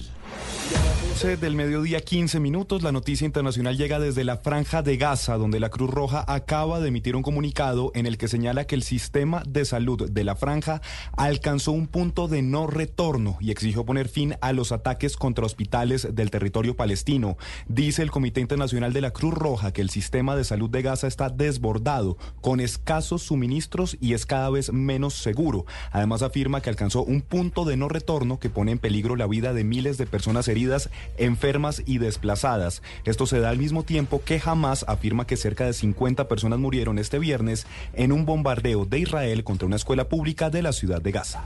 12 1.20 1.36
del 1.36 1.54
mediodía, 1.54 2.00
15 2.00 2.40
minutos. 2.40 2.82
La 2.82 2.92
noticia 2.92 3.26
internacional 3.26 3.76
llega 3.76 4.00
desde 4.00 4.24
la 4.24 4.38
Franja 4.38 4.80
de 4.80 4.96
Gaza, 4.96 5.36
donde 5.36 5.60
la 5.60 5.68
Cruz 5.68 5.90
Roja 5.90 6.24
acaba 6.26 6.80
de 6.80 6.88
emitir 6.88 7.14
un 7.14 7.22
comunicado 7.22 7.92
en 7.94 8.06
el 8.06 8.16
que 8.16 8.26
señala 8.26 8.66
que 8.66 8.74
el 8.74 8.82
sistema 8.82 9.42
de 9.46 9.66
salud 9.66 10.10
de 10.10 10.24
la 10.24 10.34
Franja 10.34 10.80
alcanzó 11.18 11.72
un 11.72 11.88
punto 11.88 12.26
de 12.26 12.40
no 12.40 12.66
retorno 12.66 13.36
y 13.38 13.50
exigió 13.50 13.84
poner 13.84 14.08
fin 14.08 14.36
a 14.40 14.54
los 14.54 14.72
ataques 14.72 15.18
contra 15.18 15.44
hospitales 15.44 16.08
del 16.14 16.30
territorio 16.30 16.74
palestino. 16.74 17.36
Dice 17.68 18.00
el 18.00 18.10
Comité 18.10 18.40
Internacional 18.40 18.94
de 18.94 19.02
la 19.02 19.10
Cruz 19.10 19.34
Roja 19.34 19.74
que 19.74 19.82
el 19.82 19.90
sistema 19.90 20.36
de 20.36 20.44
salud 20.44 20.70
de 20.70 20.80
Gaza 20.80 21.06
está 21.06 21.28
desbordado, 21.28 22.16
con 22.40 22.60
escasos 22.60 23.24
suministros 23.24 23.98
y 24.00 24.14
es 24.14 24.24
cada 24.24 24.48
vez 24.48 24.72
menos 24.72 25.12
seguro. 25.12 25.66
Además 25.92 26.22
afirma 26.22 26.62
que 26.62 26.70
alcanzó 26.70 27.02
un 27.02 27.20
punto 27.20 27.66
de 27.66 27.76
no 27.76 27.90
retorno 27.90 28.40
que 28.40 28.48
pone 28.48 28.72
en 28.72 28.78
peligro 28.78 29.16
la 29.16 29.26
vida 29.26 29.52
de 29.52 29.64
miles 29.64 29.98
de 29.98 30.06
personas 30.06 30.48
heridas, 30.48 30.88
enfermas 31.16 31.82
y 31.86 31.98
desplazadas. 31.98 32.82
Esto 33.04 33.26
se 33.26 33.40
da 33.40 33.50
al 33.50 33.58
mismo 33.58 33.82
tiempo 33.82 34.22
que 34.24 34.40
Hamas 34.44 34.84
afirma 34.88 35.26
que 35.26 35.36
cerca 35.36 35.66
de 35.66 35.72
50 35.72 36.28
personas 36.28 36.58
murieron 36.58 36.98
este 36.98 37.18
viernes 37.18 37.66
en 37.94 38.12
un 38.12 38.24
bombardeo 38.26 38.84
de 38.84 38.98
Israel 39.00 39.44
contra 39.44 39.66
una 39.66 39.76
escuela 39.76 40.08
pública 40.08 40.50
de 40.50 40.62
la 40.62 40.72
ciudad 40.72 41.02
de 41.02 41.12
Gaza. 41.12 41.42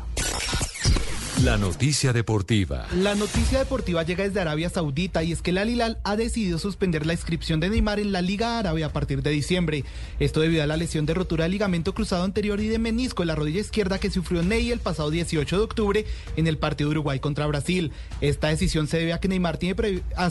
La 1.43 1.59
noticia 1.59 2.13
deportiva. 2.13 2.87
La 2.95 3.17
noticia 3.17 3.59
deportiva 3.59 4.05
llega 4.05 4.23
desde 4.23 4.41
Arabia 4.41 4.71
Saudita 4.71 5.25
y 5.25 5.33
es 5.33 5.43
que 5.43 5.51
el 5.51 5.59
Al 5.59 5.69
Hilal 5.69 5.99
ha 6.05 6.15
decidido 6.15 6.61
suspender 6.61 7.05
la 7.05 7.13
inscripción 7.13 7.59
de 7.59 7.69
Neymar 7.69 7.99
en 7.99 8.13
la 8.13 8.23
Liga 8.23 8.61
Árabe 8.61 8.85
a 8.85 8.93
partir 8.93 9.21
de 9.21 9.31
diciembre. 9.31 9.85
Esto 10.21 10.41
debido 10.41 10.63
a 10.63 10.67
la 10.67 10.77
lesión 10.77 11.07
de 11.07 11.13
rotura 11.13 11.45
del 11.45 11.53
ligamento 11.53 11.93
cruzado 11.93 12.23
anterior 12.23 12.61
y 12.61 12.69
de 12.69 12.79
menisco 12.79 13.25
en 13.25 13.27
la 13.27 13.35
rodilla 13.35 13.61
izquierda 13.61 13.99
que 13.99 14.11
sufrió 14.11 14.45
Ney 14.45 14.71
el 14.71 14.79
pasado 14.79 15.11
18 15.11 15.59
de 15.59 15.65
octubre 15.65 16.07
en 16.37 16.47
el 16.47 16.57
partido 16.57 16.89
de 16.89 16.93
Uruguay 16.93 17.19
contra 17.19 17.49
Brasil. 17.49 17.91
Esta 18.21 18.49
decisión 18.49 18.87
se 18.87 18.99
debe 18.99 19.13
a 19.13 19.19
que 19.19 19.29
Neymar 19.29 19.59
tiene 19.59 19.75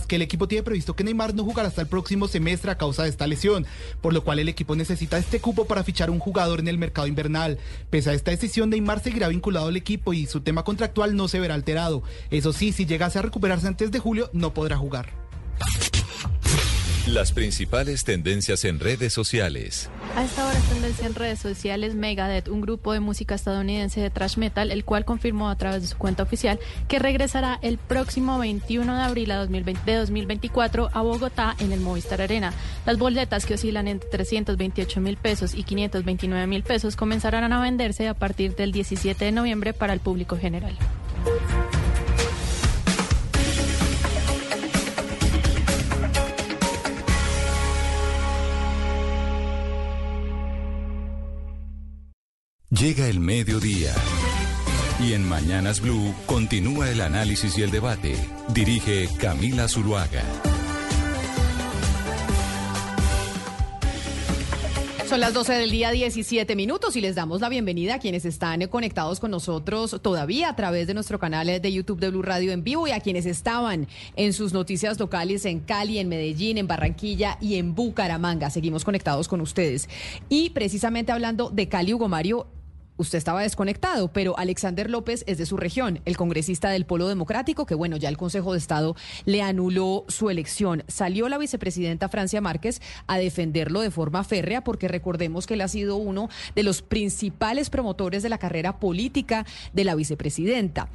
que 0.08 0.16
el 0.16 0.22
equipo 0.22 0.48
tiene 0.48 0.64
previsto 0.64 0.96
que 0.96 1.04
Neymar 1.04 1.36
no 1.36 1.44
jugará 1.44 1.68
hasta 1.68 1.82
el 1.82 1.88
próximo 1.88 2.30
semestre 2.30 2.72
a 2.72 2.78
causa 2.78 3.04
de 3.04 3.10
esta 3.10 3.28
lesión, 3.28 3.66
por 4.02 4.14
lo 4.14 4.24
cual 4.24 4.40
el 4.40 4.48
equipo 4.48 4.74
necesita 4.74 5.18
este 5.18 5.42
cupo 5.42 5.66
para 5.66 5.84
fichar 5.84 6.10
un 6.10 6.20
jugador 6.20 6.62
en 6.62 6.70
el 6.70 6.78
mercado 6.78 7.08
invernal. 7.08 7.60
Pese 7.90 8.10
a 8.10 8.14
esta 8.14 8.32
decisión, 8.32 8.70
Neymar 8.70 9.04
seguirá 9.04 9.28
vinculado 9.28 9.68
al 9.68 9.76
equipo 9.76 10.14
y 10.14 10.28
su 10.28 10.40
tema 10.40 10.64
contractual 10.94 11.16
no 11.16 11.28
se 11.28 11.40
verá 11.40 11.56
alterado. 11.56 12.04
Eso 12.30 12.54
sí, 12.54 12.72
si 12.72 12.86
llegase 12.86 13.20
a 13.20 13.24
recuperarse 13.24 13.68
antes 13.68 13.92
de 13.92 14.00
julio, 14.00 14.30
no 14.34 14.54
podrá 14.54 14.78
jugar. 14.78 15.10
Las 17.08 17.34
principales 17.34 18.06
tendencias 18.06 18.64
en 18.64 18.80
redes 18.80 19.12
sociales. 19.12 19.90
A 20.16 20.24
esta 20.24 20.48
hora 20.48 20.58
tendencia 20.70 21.06
en 21.06 21.14
redes 21.14 21.38
sociales 21.38 21.96
Megadeth, 21.96 22.48
un 22.48 22.62
grupo 22.62 22.94
de 22.94 23.02
música 23.02 23.36
estadounidense 23.36 24.00
de 24.00 24.10
thrash 24.10 24.38
metal, 24.38 24.72
el 24.72 24.86
cual 24.86 25.04
confirmó 25.04 25.50
a 25.50 25.58
través 25.58 25.82
de 25.82 25.90
su 25.90 25.98
cuenta 25.98 26.24
oficial 26.24 26.62
que 26.88 27.00
regresará 27.00 27.60
el 27.62 27.78
próximo 27.78 28.40
21 28.40 28.96
de 28.96 29.02
abril 29.02 29.32
a 29.32 29.36
2020, 29.36 29.92
de 29.92 29.98
2024 29.98 30.92
a 30.94 31.02
Bogotá 31.02 31.58
en 31.60 31.74
el 31.74 31.82
Movistar 31.82 32.22
Arena. 32.22 32.54
Las 32.86 32.98
boletas 32.98 33.46
que 33.46 33.56
oscilan 33.56 33.90
entre 33.90 34.10
328 34.10 35.02
mil 35.02 35.18
pesos 35.18 35.56
y 35.56 35.64
529 35.64 36.48
mil 36.48 36.64
pesos 36.64 36.96
comenzarán 36.96 37.52
a 37.52 37.62
venderse 37.62 38.08
a 38.08 38.14
partir 38.14 38.56
del 38.56 38.72
17 38.72 39.26
de 39.26 39.32
noviembre 39.34 39.74
para 39.74 39.92
el 39.92 40.00
público 40.00 40.38
general. 40.38 40.78
Llega 52.80 53.08
el 53.08 53.20
mediodía. 53.20 53.94
Y 55.00 55.14
en 55.14 55.30
Mañanas 55.30 55.80
Blue 55.80 56.16
continúa 56.26 56.90
el 56.90 57.02
análisis 57.02 57.56
y 57.60 57.62
el 57.62 57.70
debate. 57.70 58.16
Dirige 58.52 59.08
Camila 59.20 59.68
Zuluaga. 59.68 60.24
Son 65.08 65.20
las 65.20 65.36
12 65.36 65.54
del 65.54 65.70
día, 65.70 65.92
17 65.92 66.56
minutos, 66.56 66.96
y 66.96 67.02
les 67.02 67.14
damos 67.14 67.42
la 67.42 67.50
bienvenida 67.50 67.96
a 67.96 68.00
quienes 68.00 68.26
están 68.26 68.66
conectados 68.66 69.20
con 69.20 69.30
nosotros 69.30 70.00
todavía 70.02 70.50
a 70.50 70.56
través 70.56 70.88
de 70.88 70.96
nuestro 70.96 71.20
canal 71.20 71.46
de 71.62 71.72
YouTube 71.72 72.00
de 72.00 72.10
Blue 72.10 72.24
Radio 72.24 72.52
en 72.52 72.64
vivo 72.64 72.88
y 72.88 72.92
a 72.92 73.02
quienes 73.02 73.28
estaban 73.28 73.88
en 74.16 74.34
sus 74.34 74.52
noticias 74.52 75.00
locales 75.00 75.46
en 75.46 75.60
Cali, 75.60 76.00
en 76.00 76.10
Medellín, 76.10 76.58
en 76.58 76.66
Barranquilla 76.66 77.38
y 77.40 77.58
en 77.58 77.76
Bucaramanga. 77.76 78.50
Seguimos 78.50 78.84
conectados 78.84 79.28
con 79.28 79.42
ustedes. 79.42 79.88
Y 80.30 80.50
precisamente 80.50 81.12
hablando 81.12 81.52
de 81.52 81.70
Cali, 81.70 81.94
Hugo 81.94 82.10
Mario, 82.10 82.48
usted 82.98 83.18
estaba 83.18 83.42
desconectado, 83.42 84.12
pero 84.12 84.38
Alexander 84.38 84.90
López 84.90 85.24
es 85.28 85.38
de 85.38 85.46
su 85.46 85.58
región, 85.58 86.02
el 86.06 86.18
congresista 86.18 86.70
del 86.70 86.86
Polo 86.86 87.08
Democrático, 87.08 87.66
que 87.66 87.76
bueno, 87.76 87.98
ya 87.98 88.10
el 88.10 88.18
Consejo 88.18 88.54
de 88.54 88.60
Estado 88.60 88.96
le 89.26 89.42
anuló 89.42 90.06
su 90.08 90.30
elección. 90.30 90.84
Salió 90.88 91.30
la 91.30 91.38
vicepresidenta 91.38 92.10
Francia 92.10 92.42
Márquez 92.42 92.82
a 93.08 93.18
defenderlo 93.18 93.82
de 93.82 93.92
forma 93.92 94.24
férrea, 94.24 94.64
porque 94.64 94.88
recordemos 94.88 95.48
que 95.48 95.56
él 95.56 95.62
ha 95.62 95.68
sido 95.68 95.96
uno 95.96 96.30
de 96.56 96.64
los 96.64 96.82
principales 96.82 97.70
promotores 97.70 98.24
de 98.24 98.30
la 98.30 98.38
carrera 98.38 98.80
política 98.80 99.46
de 99.74 99.84
la 99.84 99.96
vicepresidenta. 99.96 100.90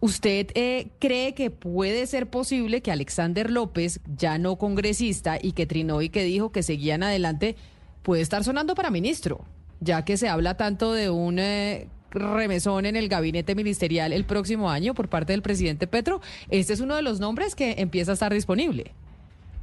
¿Usted 0.00 0.48
eh, 0.54 0.88
cree 0.98 1.34
que 1.34 1.50
puede 1.50 2.06
ser 2.06 2.28
posible 2.28 2.82
que 2.82 2.92
Alexander 2.92 3.50
López, 3.50 4.00
ya 4.18 4.36
no 4.36 4.56
congresista 4.56 5.38
y 5.40 5.52
que 5.52 5.64
trinó 5.64 6.02
y 6.02 6.10
que 6.10 6.24
dijo 6.24 6.52
que 6.52 6.62
seguían 6.62 7.02
adelante, 7.02 7.56
puede 8.02 8.20
estar 8.20 8.44
sonando 8.44 8.74
para 8.74 8.90
ministro? 8.90 9.46
Ya 9.80 10.04
que 10.04 10.16
se 10.16 10.28
habla 10.28 10.56
tanto 10.56 10.92
de 10.92 11.10
un 11.10 11.38
eh, 11.38 11.88
remesón 12.10 12.86
en 12.86 12.96
el 12.96 13.08
gabinete 13.08 13.54
ministerial 13.54 14.12
el 14.12 14.24
próximo 14.24 14.70
año 14.70 14.94
por 14.94 15.08
parte 15.08 15.32
del 15.32 15.42
presidente 15.42 15.86
Petro, 15.86 16.20
este 16.48 16.72
es 16.72 16.80
uno 16.80 16.96
de 16.96 17.02
los 17.02 17.20
nombres 17.20 17.54
que 17.54 17.76
empieza 17.78 18.12
a 18.12 18.14
estar 18.14 18.32
disponible. 18.32 18.92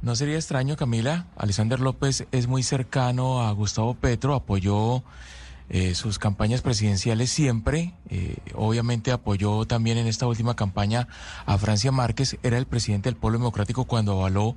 No 0.02 0.16
sería 0.16 0.34
extraño, 0.34 0.76
Camila. 0.76 1.26
Alexander 1.36 1.78
López 1.78 2.26
es 2.32 2.48
muy 2.48 2.64
cercano 2.64 3.42
a 3.42 3.52
Gustavo 3.52 3.94
Petro, 3.94 4.34
apoyó 4.34 5.04
eh, 5.70 5.94
sus 5.94 6.18
campañas 6.18 6.60
presidenciales 6.60 7.30
siempre. 7.30 7.94
Eh, 8.10 8.36
obviamente 8.54 9.12
apoyó 9.12 9.64
también 9.64 9.96
en 9.98 10.08
esta 10.08 10.26
última 10.26 10.56
campaña 10.56 11.06
a 11.46 11.56
Francia 11.56 11.92
Márquez. 11.92 12.36
Era 12.42 12.58
el 12.58 12.66
presidente 12.66 13.08
del 13.08 13.16
Pueblo 13.16 13.38
Democrático 13.38 13.84
cuando 13.84 14.12
avaló 14.12 14.56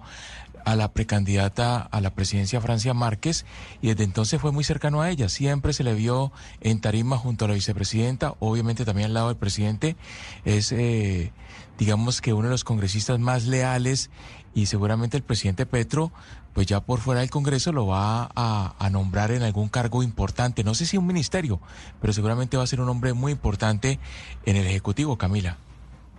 a 0.66 0.76
la 0.76 0.92
precandidata 0.92 1.78
a 1.78 2.02
la 2.02 2.10
presidencia 2.10 2.60
Francia 2.60 2.94
Márquez 2.94 3.46
y 3.82 3.88
desde 3.88 4.04
entonces 4.04 4.42
fue 4.42 4.52
muy 4.52 4.64
cercano 4.64 5.02
a 5.02 5.10
ella. 5.10 5.30
Siempre 5.30 5.72
se 5.74 5.84
le 5.84 5.94
vio 5.94 6.32
en 6.60 6.82
tarima 6.82 7.18
junto 7.18 7.46
a 7.46 7.48
la 7.48 7.54
vicepresidenta, 7.54 8.36
obviamente 8.40 8.84
también 8.84 9.08
al 9.08 9.14
lado 9.14 9.28
del 9.30 9.38
presidente. 9.38 9.96
Es, 10.44 10.72
eh, 10.72 11.32
digamos 11.78 12.20
que 12.20 12.34
uno 12.34 12.48
de 12.48 12.52
los 12.52 12.64
congresistas 12.64 13.20
más 13.20 13.46
leales 13.46 14.10
y 14.56 14.66
seguramente 14.66 15.18
el 15.18 15.24
presidente 15.24 15.66
Petro, 15.66 16.12
pues 16.54 16.66
ya 16.66 16.80
por 16.80 17.00
fuera 17.00 17.20
del 17.20 17.30
Congreso 17.30 17.72
lo 17.72 17.88
va 17.88 18.32
a, 18.36 18.76
a, 18.80 18.90
nombrar 18.90 19.32
en 19.32 19.44
algún 19.44 19.68
cargo 19.68 20.02
importante. 20.02 20.64
No 20.64 20.74
sé 20.74 20.86
si 20.86 20.98
un 20.98 21.06
ministerio, 21.06 21.60
pero 22.02 22.14
seguramente 22.14 22.56
va 22.56 22.64
a 22.64 22.68
ser 22.68 22.80
un 22.80 22.90
hombre 22.90 23.14
muy 23.14 23.34
importante 23.34 24.00
en 24.46 24.56
el 24.56 24.66
Ejecutivo, 24.66 25.18
Camila. 25.18 25.58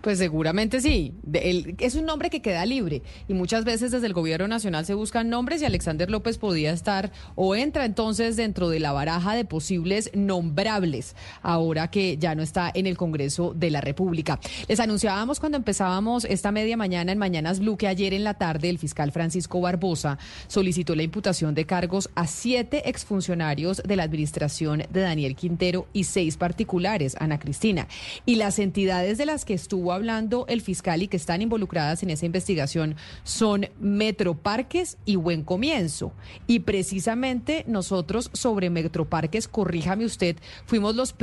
Pues 0.01 0.19
seguramente 0.19 0.79
sí. 0.79 1.13
es 1.79 1.95
un 1.95 2.05
nombre 2.05 2.29
que 2.29 2.41
queda 2.41 2.65
libre 2.65 3.01
y 3.27 3.33
muchas 3.33 3.65
veces 3.65 3.91
desde 3.91 4.07
el 4.07 4.13
gobierno 4.13 4.47
nacional 4.47 4.85
se 4.85 4.93
buscan 4.93 5.29
nombres 5.29 5.61
y 5.61 5.65
Alexander 5.65 6.09
López 6.09 6.37
podía 6.37 6.71
estar 6.71 7.11
o 7.35 7.55
entra 7.55 7.85
entonces 7.85 8.35
dentro 8.35 8.69
de 8.69 8.79
la 8.79 8.91
baraja 8.91 9.35
de 9.35 9.43
posibles 9.43 10.11
nombrables 10.13 11.15
ahora 11.41 11.89
que 11.89 12.17
ya 12.17 12.35
no 12.35 12.43
está 12.43 12.71
en 12.73 12.85
el 12.85 12.95
Congreso 12.95 13.53
de 13.55 13.71
la 13.71 13.81
República. 13.81 14.39
Les 14.67 14.79
anunciábamos 14.79 15.39
cuando 15.39 15.57
empezábamos 15.57 16.25
esta 16.25 16.51
media 16.51 16.77
mañana 16.77 17.11
en 17.11 17.17
Mañanas 17.17 17.59
Blue 17.59 17.77
que 17.77 17.87
ayer 17.87 18.13
en 18.13 18.23
la 18.23 18.35
tarde 18.35 18.69
el 18.69 18.77
fiscal 18.77 19.11
Francisco 19.11 19.61
Barbosa 19.61 20.19
solicitó 20.47 20.95
la 20.95 21.03
imputación 21.03 21.55
de 21.55 21.65
cargos 21.65 22.09
a 22.15 22.27
siete 22.27 22.87
exfuncionarios 22.89 23.81
de 23.83 23.95
la 23.95 24.03
administración 24.03 24.83
de 24.89 25.01
Daniel 25.01 25.35
Quintero 25.35 25.87
y 25.91 26.03
seis 26.03 26.37
particulares, 26.37 27.15
Ana 27.19 27.39
Cristina. 27.39 27.87
Y 28.25 28.35
las 28.35 28.59
entidades 28.59 29.17
de 29.17 29.25
las 29.25 29.43
que 29.43 29.53
estuvo 29.53 29.86
hablando 29.91 30.45
el 30.47 30.61
fiscal 30.61 31.01
y 31.01 31.07
que 31.07 31.17
están 31.17 31.41
involucradas 31.41 32.03
en 32.03 32.09
esa 32.09 32.25
investigación 32.25 32.95
son 33.23 33.67
Metroparques 33.79 34.97
y 35.05 35.15
Buen 35.15 35.43
Comienzo. 35.43 36.13
Y 36.47 36.59
precisamente 36.59 37.63
nosotros 37.67 38.29
sobre 38.33 38.69
Metroparques, 38.69 39.47
corríjame 39.47 40.05
usted, 40.05 40.37
fuimos 40.65 40.95
los, 40.95 41.15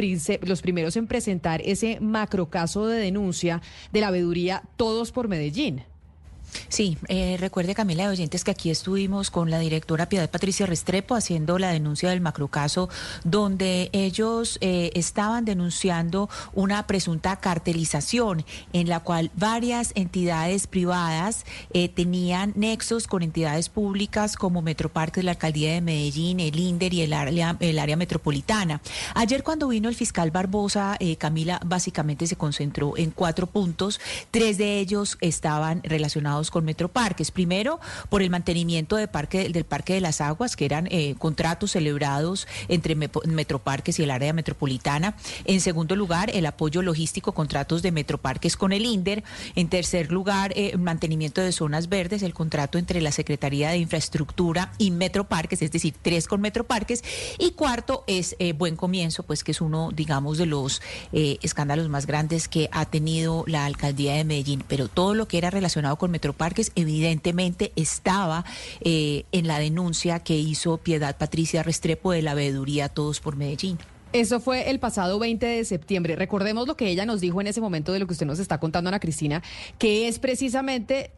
los 0.42 0.62
primeros 0.62 0.96
en 0.96 1.06
presentar 1.06 1.62
ese 1.64 2.00
macrocaso 2.00 2.86
de 2.86 2.98
denuncia 2.98 3.62
de 3.92 4.00
la 4.00 4.10
veeduría 4.10 4.62
Todos 4.76 5.12
por 5.12 5.28
Medellín. 5.28 5.84
Sí, 6.68 6.98
eh, 7.08 7.36
recuerde 7.38 7.74
Camila 7.74 8.04
de 8.04 8.10
Oyentes 8.10 8.44
que 8.44 8.50
aquí 8.50 8.70
estuvimos 8.70 9.30
con 9.30 9.50
la 9.50 9.58
directora 9.58 10.08
Piedad 10.08 10.30
Patricia 10.30 10.66
Restrepo 10.66 11.14
haciendo 11.14 11.58
la 11.58 11.70
denuncia 11.70 12.10
del 12.10 12.20
macrocaso 12.20 12.88
donde 13.24 13.90
ellos 13.92 14.58
eh, 14.60 14.90
estaban 14.94 15.44
denunciando 15.44 16.28
una 16.52 16.86
presunta 16.86 17.36
cartelización 17.36 18.44
en 18.72 18.88
la 18.88 19.00
cual 19.00 19.30
varias 19.36 19.92
entidades 19.94 20.66
privadas 20.66 21.44
eh, 21.72 21.88
tenían 21.88 22.52
nexos 22.56 23.06
con 23.06 23.22
entidades 23.22 23.68
públicas 23.68 24.36
como 24.36 24.62
Metroparques, 24.62 25.24
la 25.24 25.32
Alcaldía 25.32 25.72
de 25.72 25.80
Medellín, 25.80 26.40
el 26.40 26.58
INDER 26.58 26.94
y 26.94 27.02
el 27.02 27.12
área, 27.12 27.56
el 27.60 27.78
área 27.78 27.96
metropolitana. 27.96 28.80
Ayer 29.14 29.42
cuando 29.42 29.68
vino 29.68 29.88
el 29.88 29.94
fiscal 29.94 30.30
Barbosa, 30.30 30.98
Camila 31.18 31.60
básicamente 31.64 32.26
se 32.26 32.36
concentró 32.36 32.96
en 32.96 33.10
cuatro 33.10 33.46
puntos, 33.46 34.00
tres 34.30 34.58
de 34.58 34.78
ellos 34.78 35.18
estaban 35.20 35.82
relacionados 35.84 36.43
con 36.50 36.64
Metroparques. 36.64 37.30
Primero, 37.30 37.80
por 38.08 38.22
el 38.22 38.30
mantenimiento 38.30 38.96
de 38.96 39.08
parque, 39.08 39.48
del 39.48 39.64
Parque 39.64 39.94
de 39.94 40.00
las 40.00 40.20
Aguas, 40.20 40.56
que 40.56 40.64
eran 40.64 40.88
eh, 40.90 41.14
contratos 41.18 41.72
celebrados 41.72 42.46
entre 42.68 42.94
Metroparques 42.94 43.98
y 43.98 44.02
el 44.02 44.10
área 44.10 44.32
metropolitana. 44.32 45.16
En 45.44 45.60
segundo 45.60 45.96
lugar, 45.96 46.30
el 46.34 46.46
apoyo 46.46 46.82
logístico, 46.82 47.32
contratos 47.32 47.82
de 47.82 47.92
Metroparques 47.92 48.56
con 48.56 48.72
el 48.72 48.84
INDER. 48.84 49.24
En 49.54 49.68
tercer 49.68 50.12
lugar, 50.12 50.52
eh, 50.56 50.76
mantenimiento 50.76 51.40
de 51.40 51.52
zonas 51.52 51.88
verdes, 51.88 52.22
el 52.22 52.34
contrato 52.34 52.78
entre 52.78 53.00
la 53.00 53.12
Secretaría 53.12 53.70
de 53.70 53.78
Infraestructura 53.78 54.72
y 54.78 54.90
Metroparques, 54.90 55.62
es 55.62 55.72
decir, 55.72 55.94
tres 56.00 56.26
con 56.26 56.40
Metroparques. 56.40 57.02
Y 57.38 57.52
cuarto 57.52 58.04
es 58.06 58.36
eh, 58.38 58.52
Buen 58.52 58.76
Comienzo, 58.76 59.22
pues 59.22 59.44
que 59.44 59.52
es 59.52 59.60
uno, 59.60 59.90
digamos, 59.92 60.38
de 60.38 60.46
los 60.46 60.82
escándalos 61.12 61.88
más 61.88 62.06
grandes 62.06 62.48
que 62.48 62.68
ha 62.72 62.86
tenido 62.86 63.44
la 63.46 63.64
alcaldía 63.64 64.14
de 64.14 64.24
Medellín. 64.24 64.64
Pero 64.66 64.88
todo 64.88 65.14
lo 65.14 65.28
que 65.28 65.38
era 65.38 65.50
relacionado 65.50 65.96
con 65.96 66.10
Metroparques 66.10 66.33
evidentemente 66.74 67.72
estaba 67.76 68.44
eh, 68.80 69.24
en 69.32 69.46
la 69.46 69.58
denuncia 69.58 70.20
que 70.20 70.36
hizo 70.36 70.78
Piedad 70.78 71.16
Patricia 71.16 71.62
Restrepo 71.62 72.12
de 72.12 72.22
la 72.22 72.34
veeduría 72.34 72.88
Todos 72.88 73.20
por 73.20 73.36
Medellín. 73.36 73.78
Eso 74.12 74.38
fue 74.38 74.70
el 74.70 74.78
pasado 74.78 75.18
20 75.18 75.44
de 75.44 75.64
septiembre. 75.64 76.14
Recordemos 76.14 76.68
lo 76.68 76.76
que 76.76 76.88
ella 76.88 77.04
nos 77.04 77.20
dijo 77.20 77.40
en 77.40 77.48
ese 77.48 77.60
momento 77.60 77.92
de 77.92 77.98
lo 77.98 78.06
que 78.06 78.12
usted 78.12 78.26
nos 78.26 78.38
está 78.38 78.58
contando, 78.58 78.86
Ana 78.86 79.00
Cristina, 79.00 79.42
que 79.76 80.06
es 80.06 80.20
precisamente 80.20 81.10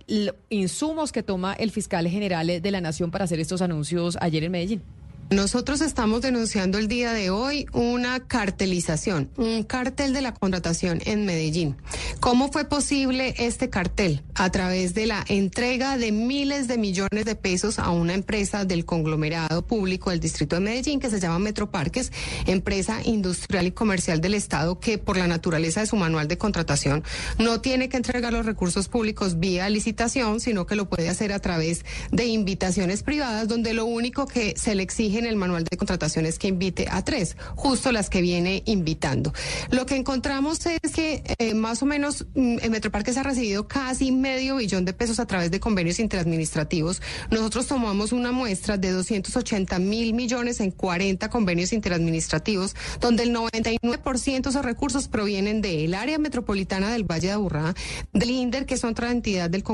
insumos 0.48 1.12
que 1.12 1.22
toma 1.22 1.52
el 1.52 1.70
fiscal 1.70 2.08
general 2.08 2.46
de 2.46 2.70
la 2.70 2.80
Nación 2.80 3.10
para 3.10 3.24
hacer 3.24 3.38
estos 3.38 3.60
anuncios 3.60 4.16
ayer 4.18 4.44
en 4.44 4.52
Medellín. 4.52 4.82
Nosotros 5.30 5.80
estamos 5.80 6.22
denunciando 6.22 6.78
el 6.78 6.86
día 6.86 7.12
de 7.12 7.30
hoy 7.30 7.66
una 7.72 8.20
cartelización, 8.20 9.28
un 9.36 9.64
cartel 9.64 10.12
de 10.12 10.22
la 10.22 10.32
contratación 10.32 11.00
en 11.04 11.26
Medellín. 11.26 11.74
¿Cómo 12.20 12.52
fue 12.52 12.64
posible 12.64 13.34
este 13.36 13.68
cartel? 13.68 14.22
A 14.36 14.50
través 14.50 14.94
de 14.94 15.06
la 15.06 15.24
entrega 15.26 15.98
de 15.98 16.12
miles 16.12 16.68
de 16.68 16.78
millones 16.78 17.24
de 17.24 17.34
pesos 17.34 17.80
a 17.80 17.90
una 17.90 18.14
empresa 18.14 18.64
del 18.64 18.84
conglomerado 18.84 19.66
público 19.66 20.10
del 20.10 20.20
Distrito 20.20 20.56
de 20.56 20.60
Medellín 20.60 21.00
que 21.00 21.10
se 21.10 21.18
llama 21.18 21.40
Metroparques, 21.40 22.12
empresa 22.46 23.00
industrial 23.02 23.66
y 23.66 23.72
comercial 23.72 24.20
del 24.20 24.34
Estado 24.34 24.78
que 24.78 24.96
por 24.96 25.16
la 25.16 25.26
naturaleza 25.26 25.80
de 25.80 25.88
su 25.88 25.96
manual 25.96 26.28
de 26.28 26.38
contratación 26.38 27.02
no 27.40 27.60
tiene 27.60 27.88
que 27.88 27.96
entregar 27.96 28.32
los 28.32 28.46
recursos 28.46 28.86
públicos 28.86 29.40
vía 29.40 29.68
licitación, 29.70 30.38
sino 30.38 30.66
que 30.66 30.76
lo 30.76 30.88
puede 30.88 31.08
hacer 31.08 31.32
a 31.32 31.40
través 31.40 31.84
de 32.12 32.26
invitaciones 32.26 33.02
privadas 33.02 33.48
donde 33.48 33.74
lo 33.74 33.86
único 33.86 34.26
que 34.26 34.54
se 34.56 34.76
le 34.76 34.84
exige 34.84 35.15
en 35.18 35.26
el 35.26 35.36
manual 35.36 35.64
de 35.64 35.76
contrataciones 35.76 36.38
que 36.38 36.48
invite 36.48 36.86
a 36.90 37.04
tres, 37.04 37.36
justo 37.54 37.92
las 37.92 38.10
que 38.10 38.20
viene 38.20 38.62
invitando. 38.66 39.32
Lo 39.70 39.86
que 39.86 39.96
encontramos 39.96 40.64
es 40.66 40.92
que 40.92 41.22
eh, 41.38 41.54
más 41.54 41.82
o 41.82 41.86
menos 41.86 42.26
mm, 42.34 42.58
en 42.62 42.70
Metroparques 42.70 43.16
ha 43.16 43.22
recibido 43.22 43.68
casi 43.68 44.12
medio 44.12 44.56
billón 44.56 44.84
de 44.84 44.92
pesos 44.92 45.20
a 45.20 45.26
través 45.26 45.50
de 45.50 45.60
convenios 45.60 45.98
interadministrativos. 45.98 47.02
Nosotros 47.30 47.66
tomamos 47.66 48.12
una 48.12 48.32
muestra 48.32 48.76
de 48.76 48.90
280 48.90 49.78
mil 49.78 50.14
millones 50.14 50.60
en 50.60 50.70
40 50.70 51.28
convenios 51.30 51.72
interadministrativos, 51.72 52.74
donde 53.00 53.24
el 53.24 53.34
99% 53.34 54.42
de 54.42 54.50
esos 54.50 54.64
recursos 54.64 55.08
provienen 55.08 55.62
del 55.62 55.94
área 55.94 56.18
metropolitana 56.18 56.90
del 56.92 57.04
Valle 57.04 57.28
de 57.28 57.32
Aburrá, 57.32 57.74
del 58.12 58.30
INDER, 58.30 58.66
que 58.66 58.74
es 58.74 58.84
otra 58.84 59.10
entidad 59.10 59.50
del, 59.50 59.64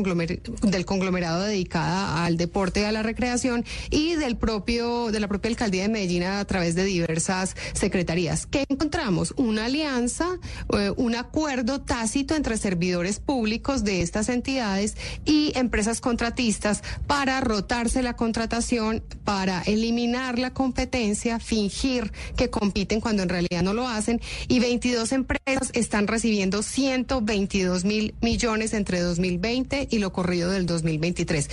del 0.63 0.85
conglomerado 0.85 1.43
dedicada 1.43 2.25
al 2.25 2.37
deporte 2.37 2.81
y 2.81 2.85
a 2.85 2.93
la 2.93 3.03
recreación, 3.03 3.65
y 3.91 4.15
del 4.15 4.37
propio, 4.37 5.11
de 5.11 5.21
la 5.21 5.29
propia 5.33 5.49
alcaldía 5.49 5.85
de 5.85 5.89
Medellín 5.89 6.25
a 6.25 6.45
través 6.45 6.75
de 6.75 6.85
diversas 6.85 7.57
secretarías. 7.73 8.45
¿Qué 8.45 8.67
encontramos? 8.69 9.33
Una 9.39 9.65
alianza, 9.65 10.39
eh, 10.77 10.93
un 10.99 11.15
acuerdo 11.15 11.81
tácito 11.81 12.35
entre 12.35 12.59
servidores 12.59 13.19
públicos 13.19 13.83
de 13.83 14.03
estas 14.03 14.29
entidades 14.29 14.95
y 15.25 15.53
empresas 15.57 16.03
contratistas 16.03 16.83
para 17.07 17.41
rotarse 17.41 18.03
la 18.03 18.15
contratación, 18.15 19.03
para 19.25 19.63
eliminar 19.63 20.39
la 20.39 20.53
competencia, 20.53 21.39
fingir 21.39 22.13
que 22.37 22.51
compiten 22.51 23.01
cuando 23.01 23.23
en 23.23 23.31
realidad 23.31 23.63
no 23.63 23.73
lo 23.73 23.89
hacen 23.89 24.21
y 24.49 24.59
22 24.61 25.13
empresas 25.13 25.71
están 25.73 26.09
recibiendo 26.09 26.63
122 26.63 27.87
mil 27.87 28.15
millones 28.21 28.75
entre 28.75 29.01
2020 29.01 29.89
y 29.91 29.99
lo 29.99 30.13
corrido 30.13 30.51
del 30.51 30.67
2023. 30.67 31.49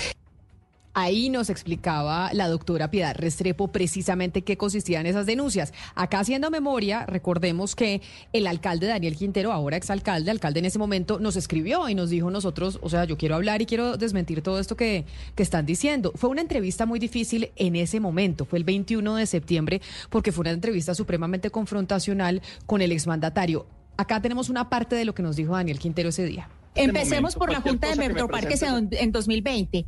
Ahí 1.02 1.30
nos 1.30 1.50
explicaba 1.50 2.30
la 2.34 2.50
doctora 2.50 2.92
Piedad 2.92 3.16
Restrepo 3.16 3.70
precisamente 3.70 4.42
qué 4.42 4.58
consistían 4.58 5.06
esas 5.06 5.26
denuncias. 5.26 5.72
Acá 5.96 6.20
haciendo 6.20 6.52
memoria, 6.52 7.06
recordemos 7.06 7.74
que 7.74 8.02
el 8.34 8.46
alcalde 8.48 8.88
Daniel 8.88 9.16
Quintero, 9.16 9.54
ahora 9.54 9.78
exalcalde, 9.78 10.30
alcalde 10.30 10.60
en 10.60 10.66
ese 10.66 10.78
momento, 10.78 11.18
nos 11.18 11.38
escribió 11.38 11.88
y 11.88 11.96
nos 11.96 12.10
dijo 12.10 12.30
nosotros, 12.30 12.80
o 12.82 12.90
sea, 12.90 13.06
yo 13.06 13.18
quiero 13.18 13.36
hablar 13.36 13.62
y 13.62 13.66
quiero 13.66 13.96
desmentir 13.96 14.42
todo 14.42 14.60
esto 14.60 14.76
que, 14.76 15.06
que 15.36 15.44
están 15.44 15.66
diciendo. 15.66 16.12
Fue 16.16 16.30
una 16.30 16.42
entrevista 16.42 16.86
muy 16.86 17.00
difícil 17.00 17.50
en 17.56 17.78
ese 17.78 18.02
momento, 18.02 18.44
fue 18.44 18.60
el 18.60 18.66
21 18.66 19.16
de 19.16 19.26
septiembre, 19.26 19.82
porque 20.10 20.34
fue 20.34 20.42
una 20.42 20.52
entrevista 20.52 20.94
supremamente 20.96 21.50
confrontacional 21.50 22.42
con 22.66 22.82
el 22.82 22.92
exmandatario. 22.92 23.68
Acá 23.96 24.22
tenemos 24.22 24.50
una 24.50 24.70
parte 24.70 24.98
de 24.98 25.06
lo 25.06 25.16
que 25.16 25.24
nos 25.24 25.38
dijo 25.38 25.54
Daniel 25.54 25.80
Quintero 25.80 26.10
ese 26.10 26.26
día. 26.26 26.50
Este 26.76 26.84
Empecemos 26.84 27.36
por 27.36 27.52
la 27.52 27.62
Junta 27.62 27.90
de 27.90 27.96
Metroparques 27.96 28.62
en, 28.62 28.90
en 28.92 29.12
2020. 29.12 29.86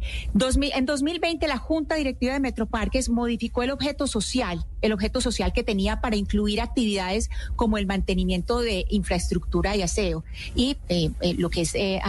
en 0.73 0.85
2020 0.85 1.47
la 1.47 1.57
Junta 1.57 1.95
Directiva 1.95 2.33
de 2.33 2.39
Metroparques 2.39 3.07
modificó 3.09 3.61
el 3.61 3.69
objeto 3.69 4.07
social, 4.07 4.65
el 4.81 4.91
objeto 4.91 5.21
social 5.21 5.53
que 5.53 5.63
tenía 5.63 6.01
para 6.01 6.15
incluir 6.15 6.59
actividades 6.59 7.29
como 7.55 7.77
el 7.77 7.85
mantenimiento 7.85 8.59
de 8.59 8.85
infraestructura 8.89 9.75
y 9.75 9.83
aseo 9.83 10.23
y 10.55 10.77
eh, 10.89 11.11
eh, 11.21 11.35
lo 11.35 11.51
que 11.51 11.61
es 11.61 11.75
eh, 11.75 12.01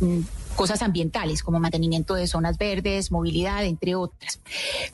mm, 0.00 0.20
cosas 0.56 0.80
ambientales 0.82 1.42
como 1.42 1.60
mantenimiento 1.60 2.14
de 2.14 2.26
zonas 2.26 2.56
verdes, 2.56 3.12
movilidad, 3.12 3.64
entre 3.64 3.94
otras. 3.94 4.40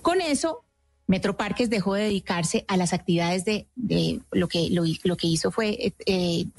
Con 0.02 0.20
eso 0.20 0.64
Metroparques 1.06 1.70
dejó 1.70 1.94
de 1.94 2.04
dedicarse 2.04 2.64
a 2.66 2.76
las 2.76 2.92
actividades 2.92 3.44
de, 3.44 3.68
lo 4.32 4.48
que 4.48 4.68
lo, 4.70 5.16
que 5.16 5.26
hizo 5.26 5.50
fue 5.50 5.94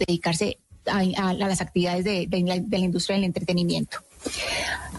dedicarse 0.08 0.60
a, 0.88 1.34
las 1.34 1.62
actividades 1.62 2.04
de, 2.04 2.28
la, 2.70 2.78
industria 2.78 3.16
del 3.16 3.26
entretenimiento. 3.26 4.00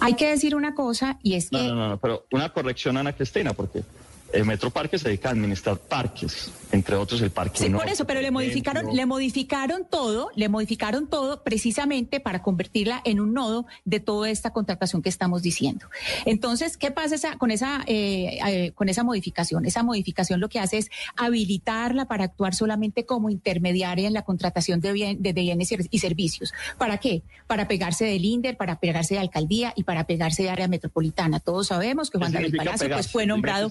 Hay 0.00 0.14
que 0.14 0.28
decir 0.28 0.54
una 0.54 0.74
cosa 0.74 1.18
y 1.22 1.34
es 1.34 1.50
que... 1.50 1.56
No, 1.56 1.74
no, 1.74 1.88
no, 1.90 1.96
pero 1.98 2.26
una 2.30 2.52
corrección, 2.52 2.96
Ana 2.96 3.12
Cristina, 3.12 3.52
porque 3.54 3.82
el 4.32 4.44
Metro 4.44 4.70
Parque 4.70 4.98
se 4.98 5.08
dedica 5.08 5.28
a 5.28 5.32
administrar 5.32 5.78
parques, 5.78 6.50
entre 6.72 6.96
otros 6.96 7.20
el 7.22 7.30
parque. 7.30 7.58
Sí, 7.58 7.70
por 7.70 7.88
eso, 7.88 8.06
pero 8.06 8.20
le 8.20 8.30
modificaron, 8.30 8.94
le 8.94 9.06
modificaron 9.06 9.86
todo, 9.88 10.30
le 10.34 10.48
modificaron 10.48 11.08
todo 11.08 11.42
precisamente 11.42 12.20
para 12.20 12.42
convertirla 12.42 13.00
en 13.04 13.20
un 13.20 13.34
nodo 13.34 13.66
de 13.84 14.00
toda 14.00 14.28
esta 14.30 14.52
contratación 14.52 15.02
que 15.02 15.08
estamos 15.08 15.42
diciendo. 15.42 15.86
Entonces, 16.24 16.76
¿qué 16.76 16.90
pasa 16.90 17.36
con 17.38 17.50
esa 17.50 17.82
eh, 17.86 18.38
eh, 18.46 18.72
con 18.72 18.88
esa 18.88 19.04
modificación? 19.04 19.64
Esa 19.64 19.82
modificación 19.82 20.40
lo 20.40 20.48
que 20.48 20.58
hace 20.58 20.78
es 20.78 20.90
habilitarla 21.16 22.06
para 22.06 22.24
actuar 22.24 22.54
solamente 22.54 23.06
como 23.06 23.30
intermediaria 23.30 24.06
en 24.06 24.14
la 24.14 24.22
contratación 24.22 24.80
de, 24.80 25.16
de 25.18 25.32
bienes 25.32 25.72
y 25.90 25.98
servicios. 25.98 26.52
¿Para 26.78 26.98
qué? 26.98 27.22
Para 27.46 27.68
pegarse 27.68 28.04
del 28.04 28.24
INDER, 28.24 28.56
para 28.56 28.80
pegarse 28.80 29.14
de 29.14 29.20
alcaldía 29.20 29.72
y 29.76 29.84
para 29.84 30.06
pegarse 30.06 30.42
de 30.42 30.50
área 30.50 30.68
metropolitana. 30.68 31.40
Todos 31.40 31.68
sabemos 31.68 32.10
que 32.10 32.18
Juan 32.18 32.32
David 32.32 32.56
Palacio 32.56 32.88
pues, 32.88 33.10
fue 33.10 33.26
nombrado 33.26 33.70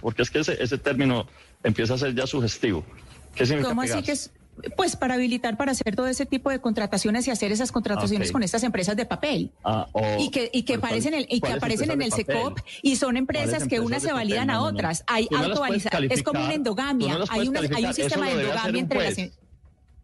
porque 0.00 0.22
es 0.22 0.30
que 0.30 0.40
ese, 0.40 0.78
término 0.78 1.26
empieza 1.62 1.94
a 1.94 1.98
ser 1.98 2.14
ya 2.14 2.26
sugestivo. 2.26 2.84
¿Qué 3.34 3.46
significa 3.46 3.70
¿Cómo 3.70 3.82
así 3.82 4.02
que 4.02 4.12
es? 4.12 4.30
Pues 4.76 4.96
para 4.96 5.14
habilitar 5.14 5.56
para 5.56 5.72
hacer 5.72 5.96
todo 5.96 6.06
ese 6.08 6.26
tipo 6.26 6.50
de 6.50 6.60
contrataciones 6.60 7.26
y 7.26 7.30
hacer 7.30 7.52
esas 7.52 7.72
contrataciones 7.72 8.30
con 8.30 8.42
estas 8.42 8.62
empresas 8.64 8.96
de 8.96 9.06
papel. 9.06 9.50
Ah, 9.64 9.88
y 10.18 10.30
que, 10.30 10.50
y 10.52 10.64
que 10.64 10.74
aparecen, 10.74 11.14
el, 11.14 11.26
y 11.30 11.40
que 11.40 11.52
aparecen 11.52 11.90
en 11.90 12.02
el 12.02 12.12
SECOP 12.12 12.58
y 12.82 12.96
son 12.96 13.16
empresas 13.16 13.66
que 13.66 13.80
unas 13.80 14.02
se 14.02 14.12
validan 14.12 14.50
a 14.50 14.60
otras. 14.60 15.04
Hay 15.06 15.26
es 16.10 16.22
como 16.22 16.44
una 16.44 16.52
endogamia. 16.52 17.18
hay, 17.30 17.50
hay 17.74 17.86
un 17.86 17.94
sistema 17.94 18.26
de 18.26 18.32
endogamia 18.42 18.80
entre 18.80 19.02
las... 19.02 19.16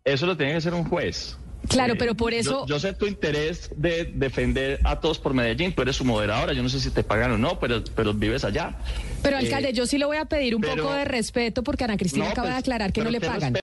Eso 0.04 0.24
lo 0.24 0.36
tiene 0.36 0.52
que 0.52 0.58
hacer 0.58 0.72
un 0.72 0.84
juez. 0.84 1.36
Claro, 1.68 1.94
pero 1.98 2.14
por 2.14 2.34
eso... 2.34 2.66
Yo, 2.66 2.78
sé 2.78 2.92
tu 2.92 3.06
interés 3.06 3.70
de 3.76 4.10
defender 4.14 4.80
a 4.84 5.00
todos 5.00 5.18
por 5.18 5.34
Medellín, 5.34 5.72
tú 5.72 5.82
eres 5.82 5.96
su 5.96 6.04
moderadora, 6.04 6.52
yo 6.52 6.62
no 6.62 6.68
sé 6.68 6.80
si 6.80 6.90
te 6.90 7.02
pagan 7.02 7.32
o 7.32 7.38
no, 7.38 7.58
pero, 7.58 7.82
pero 7.94 8.14
vives 8.14 8.44
allá. 8.44 8.76
Pero 9.22 9.36
alcalde, 9.36 9.72
yo 9.72 9.86
sí 9.86 9.98
le 9.98 10.06
voy 10.06 10.16
a 10.16 10.24
pedir 10.24 10.54
un 10.54 10.62
poco 10.62 10.92
de 10.92 11.04
respeto 11.04 11.62
porque 11.62 11.84
Ana 11.84 11.96
Cristina 11.96 12.30
acaba 12.30 12.48
de 12.48 12.54
pues, 12.54 12.64
aclarar 12.64 12.92
que 12.92 13.02
no 13.02 13.10
le 13.10 13.20
pagan. 13.20 13.54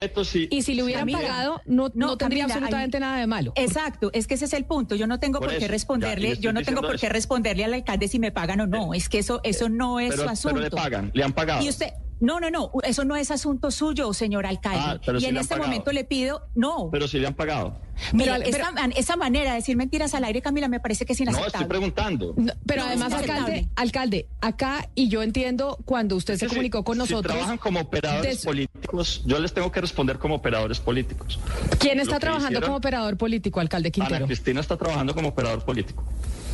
Y 0.50 0.62
si 0.62 0.74
le 0.74 0.82
hubieran 0.82 1.08
pagado, 1.08 1.60
no, 1.66 1.90
no, 1.94 2.16
tendría 2.16 2.44
absolutamente 2.44 3.00
nada 3.00 3.18
de 3.18 3.26
malo. 3.26 3.52
Exacto, 3.56 4.10
es 4.12 4.26
que 4.26 4.34
ese 4.34 4.44
es 4.44 4.52
el 4.52 4.64
punto. 4.64 4.94
Yo 4.94 5.06
no 5.06 5.18
tengo 5.18 5.40
por, 5.40 5.56
qué 5.56 5.68
responderle, 5.68 6.36
yo 6.38 6.52
no 6.52 6.62
tengo 6.62 6.82
por 6.82 6.98
qué 6.98 7.08
responderle 7.08 7.64
al 7.64 7.74
alcalde 7.74 8.08
si 8.08 8.18
me 8.18 8.30
pagan 8.30 8.60
o 8.60 8.66
no. 8.66 8.94
Es 8.94 9.08
que 9.08 9.18
eso, 9.18 9.40
eso 9.42 9.68
no 9.68 10.00
es 10.00 10.14
su 10.14 10.28
asunto. 10.28 10.56
Pero 10.56 10.60
le 10.60 10.70
pagan, 10.70 11.10
le 11.14 11.24
han 11.24 11.32
pagado. 11.32 11.64
Y 11.64 11.68
usted, 11.68 11.88
no, 12.20 12.40
no, 12.40 12.50
no, 12.50 12.70
eso 12.82 13.04
no 13.04 13.16
es 13.16 13.30
asunto 13.30 13.70
suyo, 13.70 14.12
señor 14.12 14.46
alcalde. 14.46 14.80
Ah, 14.82 15.18
y 15.18 15.26
en 15.26 15.36
este 15.36 15.56
momento 15.56 15.92
le 15.92 16.04
pido, 16.04 16.48
no. 16.54 16.88
Pero 16.90 17.08
si 17.08 17.18
le 17.18 17.26
han 17.26 17.34
pagado. 17.34 17.78
Mira, 18.12 18.36
esa, 18.36 19.16
manera 19.16 19.50
de 19.50 19.56
decir 19.56 19.76
mentiras 19.76 20.14
al 20.14 20.24
aire, 20.24 20.42
Camila, 20.42 20.68
me 20.68 20.80
parece 20.80 21.06
que 21.06 21.14
es 21.14 21.20
inaceptable. 21.20 21.52
No, 21.52 21.58
estoy 21.58 21.68
preguntando. 21.68 22.34
pero 22.66 22.82
además, 22.84 23.12
alcalde, 23.12 23.68
alcalde, 23.74 24.28
acá, 24.40 24.88
y 24.94 25.08
yo 25.08 25.22
entiendo 25.22 25.78
cuando 25.84 26.16
usted 26.16 26.36
se 26.36 26.46
comunicó 26.46 26.84
con 26.84 26.98
nosotros. 26.98 27.32
Si 27.32 27.38
trabajan 27.38 27.58
como 27.58 27.80
operadores 27.80 28.44
políticos, 28.44 29.22
yo 29.24 29.38
les 29.38 29.52
tengo 29.52 29.72
que 29.72 29.80
responder 29.80 30.18
como 30.18 30.36
operadores 30.36 30.80
políticos. 30.80 31.38
¿Quién 31.78 32.00
está 32.00 32.18
trabajando 32.18 32.60
como 32.60 32.76
operador 32.76 33.16
político, 33.16 33.60
alcalde 33.60 33.90
Quintero? 33.90 34.16
Ana 34.16 34.26
Cristina 34.26 34.60
está 34.60 34.76
trabajando 34.76 35.14
como 35.14 35.28
operador 35.28 35.64
político. 35.64 36.04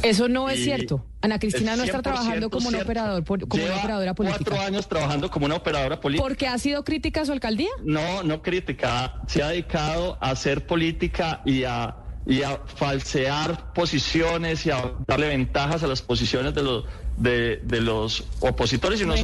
Eso 0.02 0.28
no 0.28 0.50
es 0.50 0.62
cierto. 0.62 1.04
Ana 1.20 1.38
Cristina 1.38 1.76
no 1.76 1.84
está 1.84 2.02
trabajando 2.02 2.50
como 2.50 2.68
una, 2.68 2.82
operador, 2.82 3.24
como 3.24 3.64
una 3.64 3.76
operadora 3.76 4.14
política. 4.14 4.44
Cuatro 4.44 4.66
años 4.66 4.88
trabajando 4.88 5.30
como 5.30 5.46
una 5.46 5.56
operadora 5.56 6.00
política. 6.00 6.26
¿Por 6.26 6.36
qué 6.36 6.48
ha 6.48 6.58
sido 6.58 6.84
crítica 6.84 7.22
a 7.22 7.26
su 7.26 7.32
alcaldía? 7.32 7.70
No, 7.84 8.22
no 8.22 8.42
crítica. 8.42 9.22
Se 9.28 9.42
ha 9.42 9.48
dedicado 9.48 10.18
a 10.20 10.30
hacer 10.30 10.66
política 10.66 11.42
y 11.44 11.64
a 11.64 11.96
y 12.24 12.42
a 12.42 12.56
falsear 12.66 13.72
posiciones 13.72 14.64
y 14.64 14.70
a 14.70 14.94
darle 15.08 15.28
ventajas 15.28 15.82
a 15.82 15.88
las 15.88 16.02
posiciones 16.02 16.54
de 16.54 16.62
los 16.62 16.84
de, 17.16 17.56
de 17.64 17.80
los 17.80 18.24
opositores 18.40 19.00
y 19.00 19.06
no 19.06 19.14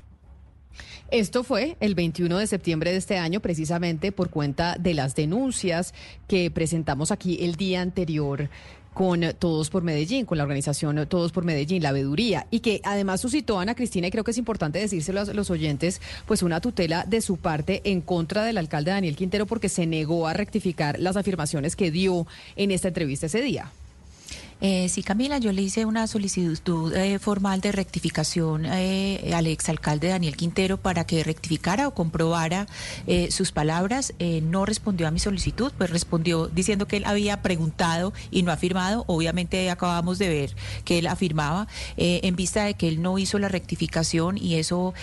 esto 1.11 1.43
fue 1.43 1.79
el 1.81 1.95
21 1.95 2.37
de 2.37 2.47
septiembre 2.47 2.91
de 2.91 2.99
este 2.99 3.17
año, 3.17 3.41
precisamente 3.41 4.13
por 4.13 4.29
cuenta 4.29 4.77
de 4.79 4.93
las 4.93 5.15
denuncias 5.15 5.95
que 6.27 6.51
presentamos 6.51 7.13
aquí 7.13 7.39
el 7.41 7.57
día 7.57 7.81
anterior 7.81 8.51
con 8.99 9.21
Todos 9.39 9.71
por 9.71 9.85
Medellín, 9.85 10.27
con 10.27 10.39
la 10.39 10.43
organización 10.43 11.07
Todos 11.07 11.31
por 11.31 11.45
Medellín, 11.45 11.85
la 11.85 11.93
veduría, 11.93 12.49
y 12.51 12.59
que 12.59 12.81
además 12.83 13.21
suscitó 13.21 13.61
Ana 13.61 13.77
Cristina, 13.77 14.09
y 14.09 14.11
creo 14.11 14.25
que 14.25 14.33
es 14.33 14.39
importante 14.39 14.81
decírselo 14.81 15.21
a 15.21 15.25
los 15.27 15.53
oyentes, 15.53 16.01
pues 16.27 16.43
una 16.43 16.61
tutela 16.61 17.05
de 17.07 17.21
su 17.21 17.37
parte 17.37 17.81
en 17.85 18.01
contra 18.01 18.45
del 18.45 18.59
alcalde 18.59 18.91
Daniel 18.91 19.15
Quintero 19.15 19.47
porque 19.47 19.69
se 19.69 19.87
negó 19.87 20.27
a 20.27 20.33
rectificar 20.33 20.99
las 20.99 21.17
afirmaciones 21.17 21.77
que 21.77 21.93
dio 21.93 22.27
en 22.57 22.73
esta 22.73 22.89
entrevista 22.89 23.27
ese 23.27 23.41
día. 23.41 23.71
Eh, 24.61 24.89
sí, 24.89 25.05
Camila, 25.05 25.39
yo 25.39 25.53
le 25.53 25.63
hice 25.63 25.85
una 25.85 26.09
solicitud 26.09 26.93
eh, 26.93 27.21
formal 27.21 27.61
de 27.61 27.71
rectificación 27.71 28.67
eh, 28.67 29.31
al 29.33 29.47
exalcalde 29.47 30.09
Daniel 30.09 30.37
Quintero 30.37 30.79
para 30.79 31.05
que 31.05 31.23
rectificara 31.23 31.87
o 31.87 31.95
comprobara 31.95 32.67
eh, 33.07 33.31
sus 33.31 33.53
palabras. 33.53 34.13
no 34.43 34.65
respondió 34.67 35.07
a 35.07 35.11
mi 35.13 35.21
solicitud, 35.21 35.73
pues 35.79 35.91
respondió 35.91 36.49
diciendo 36.49 36.89
que 36.89 36.97
él 36.97 37.05
había 37.05 37.41
preguntado 37.43 38.13
y 38.31 38.43
no 38.43 38.51
afirmado. 38.51 39.05
Obviamente 39.07 39.71
acabamos 39.71 40.19
de 40.19 40.29
ver 40.29 40.57
que 40.85 40.99
él 40.99 41.07
afirmaba 41.07 41.69
en 41.97 42.35
vista 42.37 42.65
de 42.65 42.75
que 42.75 42.89
él 42.89 43.01
no 43.03 43.19
hizo 43.19 43.39
la 43.39 43.49
rectificación 43.49 44.39
y 44.39 44.55
eso 44.57 44.95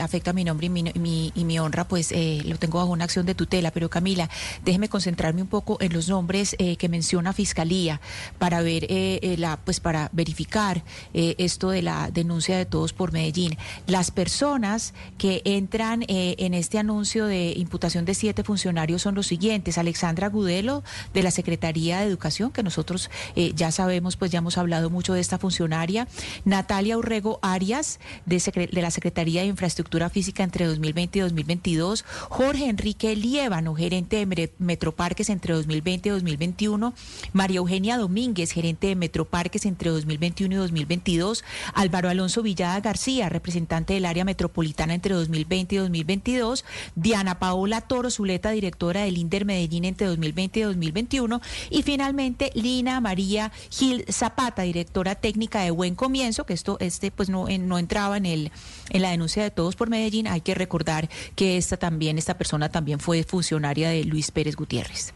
afecta 0.00 0.32
mi 0.32 0.44
nombre 0.44 0.66
y 0.66 0.70
mi, 0.70 1.32
y 1.34 1.44
mi 1.44 1.58
honra, 1.58 1.86
pues 1.88 2.12
lo 2.44 2.56
tengo 2.58 2.78
bajo 2.78 2.90
una 2.90 3.04
acción 3.04 3.26
de 3.26 3.34
tutela. 3.34 3.70
Pero 3.70 3.88
Camila, 3.88 4.28
déjeme 4.64 4.88
concentrarme 4.88 5.42
un 5.42 5.48
poco 5.48 5.78
en 5.80 5.92
los 5.92 6.08
nombres 6.08 6.56
que 6.78 6.88
menciona 6.88 7.32
Fiscalía 7.32 8.00
para 8.38 8.60
ver 8.62 8.86
eh, 8.98 9.36
la, 9.38 9.58
pues 9.58 9.80
para 9.80 10.10
verificar 10.12 10.82
eh, 11.14 11.34
esto 11.38 11.70
de 11.70 11.82
la 11.82 12.10
denuncia 12.10 12.56
de 12.56 12.66
todos 12.66 12.92
por 12.92 13.12
Medellín. 13.12 13.56
Las 13.86 14.10
personas 14.10 14.94
que 15.18 15.42
entran 15.44 16.02
eh, 16.02 16.36
en 16.38 16.54
este 16.54 16.78
anuncio 16.78 17.26
de 17.26 17.52
imputación 17.56 18.04
de 18.04 18.14
siete 18.14 18.42
funcionarios 18.42 19.02
son 19.02 19.14
los 19.14 19.26
siguientes: 19.26 19.78
Alexandra 19.78 20.28
Gudelo 20.28 20.82
de 21.14 21.22
la 21.22 21.30
Secretaría 21.30 22.00
de 22.00 22.06
Educación, 22.06 22.50
que 22.50 22.62
nosotros 22.62 23.10
ya 23.54 23.70
sabemos, 23.70 24.16
pues 24.16 24.30
ya 24.30 24.38
hemos 24.38 24.58
hablado 24.58 24.90
mucho 24.90 25.14
de 25.14 25.20
esta 25.20 25.38
funcionaria, 25.38 26.08
Natalia 26.44 26.98
Urrego 26.98 27.38
Arias 27.42 28.00
de, 28.26 28.68
la 28.72 28.90
Secretaría 28.90 29.42
de 29.42 29.48
Infraestructura 29.48 30.10
Física 30.10 30.42
entre 30.42 30.66
2020 30.66 31.18
y 31.18 31.22
2022, 31.22 32.04
Jorge 32.28 32.68
Enrique 32.68 33.14
Liévano, 33.14 33.74
gerente 33.74 34.24
de 34.24 34.52
Metroparques 34.58 35.30
entre 35.30 35.54
2020 35.54 36.08
y 36.08 36.12
2021, 36.12 36.94
María 37.32 37.58
Eugenia 37.58 37.96
Domínguez, 37.96 38.52
gerente 38.52 38.87
de 38.88 38.96
Metroparques 38.96 39.66
entre 39.66 39.90
2021 39.90 40.54
y 40.54 40.58
2022, 40.58 41.44
Álvaro 41.74 42.08
Alonso 42.08 42.42
Villada 42.42 42.80
García, 42.80 43.28
representante 43.28 43.94
del 43.94 44.04
área 44.04 44.24
metropolitana 44.24 44.94
entre 44.94 45.14
2020 45.14 45.74
y 45.74 45.78
2022, 45.78 46.64
Diana 46.94 47.38
Paola 47.38 47.80
Toro 47.82 48.10
Zuleta, 48.10 48.50
directora 48.50 49.02
del 49.02 49.18
INDER 49.18 49.44
Medellín 49.44 49.84
entre 49.84 50.06
2020 50.06 50.60
y 50.60 50.62
2021, 50.62 51.40
y 51.70 51.82
finalmente 51.82 52.50
Lina 52.54 53.00
María 53.00 53.52
Gil 53.70 54.04
Zapata, 54.10 54.62
directora 54.62 55.14
técnica 55.14 55.60
de 55.60 55.70
Buen 55.70 55.94
Comienzo, 55.94 56.44
que 56.44 56.54
esto 56.54 56.76
este 56.80 57.10
pues 57.10 57.28
no, 57.28 57.46
no 57.46 57.78
entraba 57.78 58.16
en 58.16 58.26
el 58.26 58.52
en 58.90 59.02
la 59.02 59.10
denuncia 59.10 59.42
de 59.42 59.50
todos 59.50 59.76
por 59.76 59.88
Medellín. 59.90 60.26
Hay 60.26 60.40
que 60.40 60.54
recordar 60.54 61.08
que 61.34 61.56
esta 61.56 61.76
también, 61.76 62.18
esta 62.18 62.38
persona 62.38 62.68
también 62.68 63.00
fue 63.00 63.22
funcionaria 63.22 63.90
de 63.90 64.04
Luis 64.04 64.30
Pérez 64.30 64.56
Gutiérrez. 64.56 65.14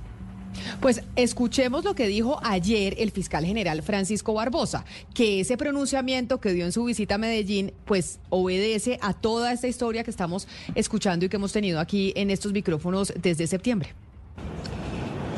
Pues 0.81 1.03
escuchemos 1.17 1.85
lo 1.85 1.95
que 1.95 2.07
dijo 2.07 2.41
ayer 2.43 2.97
el 2.99 3.11
fiscal 3.11 3.45
general 3.45 3.83
Francisco 3.83 4.35
Barbosa, 4.35 4.85
que 5.15 5.41
ese 5.41 5.57
pronunciamiento 5.57 6.41
que 6.41 6.53
dio 6.53 6.65
en 6.65 6.73
su 6.73 6.85
visita 6.85 7.17
a 7.17 7.19
Medellín, 7.19 7.73
pues 7.85 8.19
obedece 8.31 8.99
a 9.01 9.13
toda 9.13 9.53
esta 9.53 9.69
historia 9.69 10.05
que 10.05 10.11
estamos 10.11 10.49
escuchando 10.75 11.25
y 11.25 11.29
que 11.29 11.37
hemos 11.37 11.53
tenido 11.53 11.81
aquí 11.81 12.13
en 12.17 12.31
estos 12.31 12.53
micrófonos 12.53 13.13
desde 13.17 13.47
septiembre. 13.47 13.95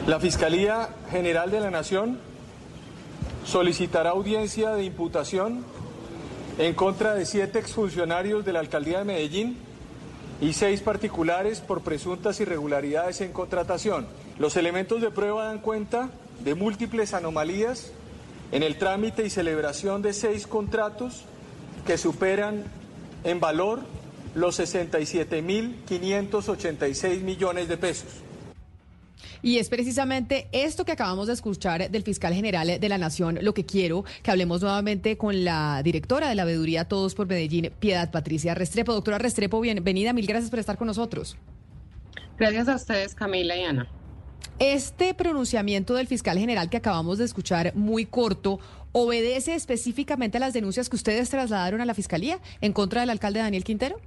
La 0.06 0.20
Fiscalía 0.20 0.90
General 1.10 1.50
de 1.50 1.60
la 1.60 1.70
Nación 1.70 2.18
solicitará 3.46 4.10
audiencia 4.10 4.70
de 4.74 4.84
imputación 4.84 5.64
en 6.58 6.74
contra 6.74 7.14
de 7.14 7.26
siete 7.26 7.58
exfuncionarios 7.58 8.44
de 8.44 8.52
la 8.52 8.60
Alcaldía 8.60 8.98
de 8.98 9.04
Medellín 9.04 9.56
y 10.40 10.52
seis 10.52 10.80
particulares 10.80 11.60
por 11.60 11.82
presuntas 11.82 12.38
irregularidades 12.40 13.20
en 13.20 13.32
contratación. 13.32 14.06
Los 14.38 14.56
elementos 14.56 15.00
de 15.00 15.10
prueba 15.10 15.46
dan 15.46 15.60
cuenta 15.60 16.10
de 16.42 16.54
múltiples 16.54 17.14
anomalías 17.14 17.92
en 18.50 18.64
el 18.64 18.78
trámite 18.78 19.24
y 19.24 19.30
celebración 19.30 20.02
de 20.02 20.12
seis 20.12 20.46
contratos 20.46 21.24
que 21.86 21.96
superan 21.98 22.64
en 23.22 23.40
valor 23.40 23.80
los 24.34 24.58
67.586 24.58 27.20
millones 27.20 27.68
de 27.68 27.76
pesos. 27.76 28.08
Y 29.40 29.58
es 29.58 29.68
precisamente 29.68 30.48
esto 30.52 30.84
que 30.84 30.92
acabamos 30.92 31.26
de 31.26 31.32
escuchar 31.34 31.90
del 31.90 32.02
fiscal 32.02 32.32
general 32.32 32.80
de 32.80 32.88
la 32.88 32.98
Nación 32.98 33.38
lo 33.42 33.54
que 33.54 33.66
quiero 33.66 34.04
que 34.22 34.30
hablemos 34.30 34.62
nuevamente 34.62 35.18
con 35.18 35.44
la 35.44 35.82
directora 35.84 36.30
de 36.30 36.34
la 36.34 36.46
veeduría 36.46 36.88
Todos 36.88 37.14
por 37.14 37.28
Medellín, 37.28 37.70
Piedad 37.78 38.10
Patricia 38.10 38.54
Restrepo. 38.54 38.94
Doctora 38.94 39.18
Restrepo, 39.18 39.60
bienvenida, 39.60 40.14
mil 40.14 40.26
gracias 40.26 40.50
por 40.50 40.58
estar 40.58 40.78
con 40.78 40.86
nosotros. 40.86 41.36
Gracias 42.38 42.68
a 42.68 42.76
ustedes, 42.76 43.14
Camila 43.14 43.54
y 43.56 43.64
Ana. 43.64 43.86
Este 44.58 45.14
pronunciamiento 45.14 45.94
del 45.94 46.06
fiscal 46.06 46.38
general 46.38 46.70
que 46.70 46.76
acabamos 46.76 47.18
de 47.18 47.24
escuchar, 47.24 47.74
muy 47.74 48.06
corto, 48.06 48.60
¿obedece 48.92 49.54
específicamente 49.54 50.38
a 50.38 50.40
las 50.40 50.52
denuncias 50.52 50.88
que 50.88 50.96
ustedes 50.96 51.28
trasladaron 51.30 51.80
a 51.80 51.84
la 51.84 51.94
fiscalía 51.94 52.38
en 52.60 52.72
contra 52.72 53.00
del 53.00 53.10
alcalde 53.10 53.40
Daniel 53.40 53.64
Quintero? 53.64 54.00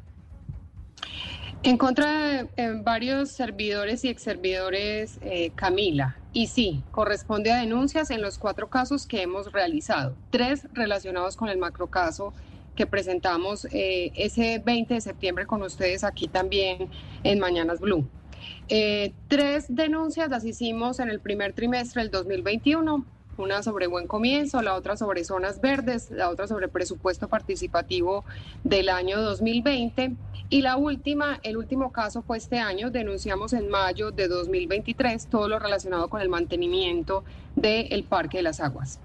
En 1.63 1.77
contra 1.77 2.43
de 2.43 2.47
eh, 2.55 2.81
varios 2.81 3.29
servidores 3.31 4.05
y 4.05 4.09
exservidores, 4.09 5.17
eh, 5.21 5.51
Camila, 5.55 6.15
y 6.31 6.47
sí, 6.47 6.83
corresponde 6.91 7.51
a 7.51 7.57
denuncias 7.57 8.11
en 8.11 8.21
los 8.21 8.37
cuatro 8.37 8.69
casos 8.69 9.07
que 9.07 9.23
hemos 9.23 9.51
realizado, 9.51 10.15
tres 10.29 10.67
relacionados 10.73 11.35
con 11.35 11.49
el 11.49 11.57
macrocaso 11.57 12.33
que 12.75 12.85
presentamos 12.85 13.65
eh, 13.71 14.11
ese 14.15 14.61
20 14.63 14.93
de 14.93 15.01
septiembre 15.01 15.47
con 15.47 15.63
ustedes 15.63 16.03
aquí 16.03 16.27
también 16.27 16.89
en 17.23 17.39
Mañanas 17.39 17.79
Blue. 17.79 18.07
Tres 19.27 19.65
denuncias 19.69 20.29
las 20.29 20.45
hicimos 20.45 20.99
en 20.99 21.09
el 21.09 21.19
primer 21.19 21.53
trimestre 21.53 22.01
del 22.01 22.11
2021 22.11 23.05
una 23.37 23.61
sobre 23.63 23.87
buen 23.87 24.07
comienzo, 24.07 24.61
la 24.61 24.75
otra 24.75 24.97
sobre 24.97 25.23
zonas 25.23 25.61
verdes, 25.61 26.09
la 26.11 26.29
otra 26.29 26.47
sobre 26.47 26.67
presupuesto 26.67 27.27
participativo 27.27 28.25
del 28.63 28.89
año 28.89 29.21
2020 29.21 30.15
y 30.49 30.61
la 30.61 30.77
última, 30.77 31.39
el 31.43 31.57
último 31.57 31.91
caso 31.91 32.21
fue 32.21 32.37
este 32.37 32.59
año, 32.59 32.89
denunciamos 32.89 33.53
en 33.53 33.69
mayo 33.69 34.11
de 34.11 34.27
2023 34.27 35.27
todo 35.27 35.47
lo 35.47 35.59
relacionado 35.59 36.09
con 36.09 36.21
el 36.21 36.29
mantenimiento 36.29 37.23
del 37.55 38.03
Parque 38.03 38.37
de 38.37 38.43
las 38.43 38.59
Aguas. 38.59 38.99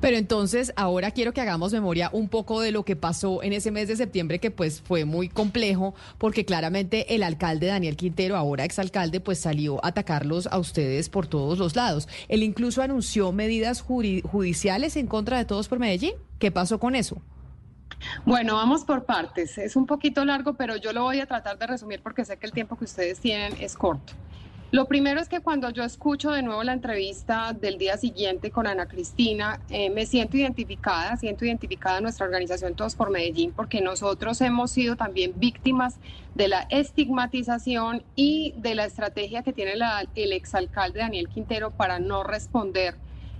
Pero 0.00 0.16
entonces 0.16 0.72
ahora 0.76 1.10
quiero 1.10 1.32
que 1.32 1.40
hagamos 1.40 1.72
memoria 1.72 2.10
un 2.12 2.28
poco 2.28 2.60
de 2.60 2.72
lo 2.72 2.84
que 2.84 2.96
pasó 2.96 3.42
en 3.42 3.52
ese 3.52 3.70
mes 3.70 3.88
de 3.88 3.96
septiembre 3.96 4.38
que 4.38 4.50
pues 4.50 4.80
fue 4.80 5.04
muy 5.04 5.28
complejo 5.28 5.94
porque 6.18 6.44
claramente 6.44 7.14
el 7.14 7.22
alcalde 7.22 7.66
Daniel 7.66 7.96
Quintero, 7.96 8.36
ahora 8.36 8.64
exalcalde, 8.64 9.20
pues 9.20 9.38
salió 9.40 9.84
a 9.84 9.88
atacarlos 9.88 10.46
a 10.48 10.58
ustedes 10.58 11.08
por 11.08 11.26
todos 11.26 11.58
los 11.58 11.76
lados. 11.76 12.08
Él 12.28 12.42
incluso 12.42 12.82
anunció 12.82 13.32
medidas 13.32 13.80
judiciales 13.80 14.96
en 14.96 15.06
contra 15.06 15.38
de 15.38 15.44
todos 15.44 15.68
por 15.68 15.78
Medellín. 15.78 16.14
¿Qué 16.38 16.50
pasó 16.50 16.78
con 16.78 16.94
eso? 16.94 17.20
Bueno, 18.24 18.54
vamos 18.54 18.84
por 18.84 19.04
partes. 19.04 19.56
Es 19.58 19.76
un 19.76 19.86
poquito 19.86 20.24
largo, 20.24 20.54
pero 20.54 20.76
yo 20.76 20.92
lo 20.92 21.02
voy 21.02 21.20
a 21.20 21.26
tratar 21.26 21.58
de 21.58 21.66
resumir 21.66 22.02
porque 22.02 22.24
sé 22.24 22.36
que 22.36 22.46
el 22.46 22.52
tiempo 22.52 22.76
que 22.76 22.84
ustedes 22.84 23.20
tienen 23.20 23.54
es 23.60 23.76
corto. 23.76 24.12
Lo 24.72 24.86
primero 24.86 25.20
es 25.20 25.28
que 25.28 25.40
cuando 25.40 25.70
yo 25.70 25.84
escucho 25.84 26.32
de 26.32 26.42
nuevo 26.42 26.64
la 26.64 26.72
entrevista 26.72 27.52
del 27.52 27.78
día 27.78 27.96
siguiente 27.96 28.50
con 28.50 28.66
Ana 28.66 28.86
Cristina, 28.86 29.60
eh, 29.70 29.90
me 29.90 30.06
siento 30.06 30.36
identificada, 30.36 31.16
siento 31.16 31.44
identificada 31.44 32.00
nuestra 32.00 32.26
organización 32.26 32.74
Todos 32.74 32.96
por 32.96 33.10
Medellín, 33.10 33.52
porque 33.52 33.80
nosotros 33.80 34.40
hemos 34.40 34.72
sido 34.72 34.96
también 34.96 35.34
víctimas 35.36 35.98
de 36.34 36.48
la 36.48 36.66
estigmatización 36.68 38.02
y 38.16 38.54
de 38.56 38.74
la 38.74 38.86
estrategia 38.86 39.44
que 39.44 39.52
tiene 39.52 39.74
el 40.16 40.32
exalcalde 40.32 40.98
Daniel 40.98 41.28
Quintero 41.28 41.70
para 41.70 42.00
no 42.00 42.24
responder 42.24 42.96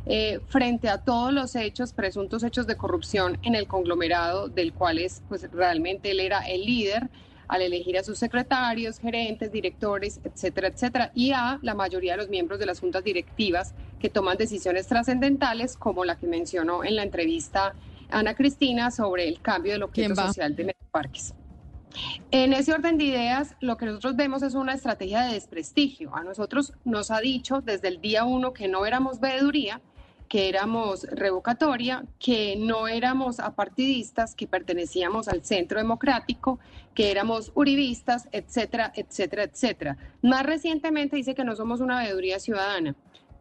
eh, 0.07 0.39
frente 0.47 0.89
a 0.89 0.99
todos 0.99 1.33
los 1.33 1.57
hechos, 1.57 1.93
presuntos 1.93 2.45
hechos 2.45 2.69
de 2.69 2.77
corrupción 2.77 3.39
en 3.43 3.57
el 3.57 3.67
conglomerado 3.67 4.47
del 4.47 4.73
cual 4.73 4.99
es, 4.99 5.23
pues 5.29 5.51
realmente 5.51 6.13
él 6.13 6.21
era 6.21 6.47
el 6.47 6.65
líder 6.65 7.11
al 7.49 7.63
elegir 7.63 7.99
a 7.99 8.03
sus 8.03 8.19
secretarios, 8.19 8.99
gerentes, 8.99 9.53
directores, 9.53 10.21
etcétera, 10.25 10.69
etcétera, 10.69 11.13
y 11.15 11.33
a 11.33 11.59
la 11.63 11.75
mayoría 11.75 12.13
de 12.13 12.19
los 12.19 12.29
miembros 12.29 12.59
de 12.59 12.67
las 12.67 12.81
juntas 12.81 13.05
directivas 13.05 13.75
que 14.01 14.09
toman 14.11 14.37
decisiones 14.37 14.87
trascendentales, 14.87 15.77
como 15.77 16.05
la 16.05 16.17
que 16.17 16.27
mencionó 16.27 16.85
en 16.85 16.97
la 16.97 17.03
entrevista 17.03 17.75
Ana 18.11 18.35
Cristina 18.35 18.91
sobre 18.91 19.29
el 19.29 19.41
cambio 19.41 19.73
del 19.73 19.83
objeto 19.83 20.15
social 20.15 20.55
de 20.55 20.65
Metroparques. 20.65 21.35
En 22.31 22.53
ese 22.53 22.73
orden 22.73 22.99
de 22.99 23.05
ideas, 23.05 23.55
lo 23.61 23.77
que 23.77 23.87
nosotros 23.87 24.17
vemos 24.17 24.43
es 24.43 24.55
una 24.55 24.75
estrategia 24.75 25.23
de 25.23 25.35
desprestigio. 25.35 26.15
A 26.15 26.25
nosotros 26.25 26.75
nos 26.85 27.11
ha 27.11 27.21
dicho 27.21 27.63
desde 27.63 27.89
el 27.89 28.01
día 28.01 28.25
uno 28.25 28.53
que 28.53 28.69
no 28.69 28.85
éramos 28.85 29.21
veeduría, 29.21 29.81
que 30.29 30.49
éramos 30.49 31.05
revocatoria, 31.05 32.05
que 32.19 32.57
no 32.57 32.89
éramos 32.89 33.41
apartidistas, 33.41 34.35
que 34.35 34.47
pertenecíamos 34.47 35.29
al 35.29 35.45
centro 35.45 35.79
democrático, 35.79 36.59
que 36.95 37.11
éramos 37.11 37.53
uribistas, 37.55 38.29
etcétera, 38.33 38.93
etcétera, 38.95 39.45
etcétera. 39.45 39.97
Más 40.23 40.45
recientemente 40.45 41.17
dice 41.17 41.35
que 41.35 41.45
no 41.45 41.55
somos 41.55 41.81
una 41.81 42.01
veeduría 42.01 42.39
ciudadana. 42.41 42.95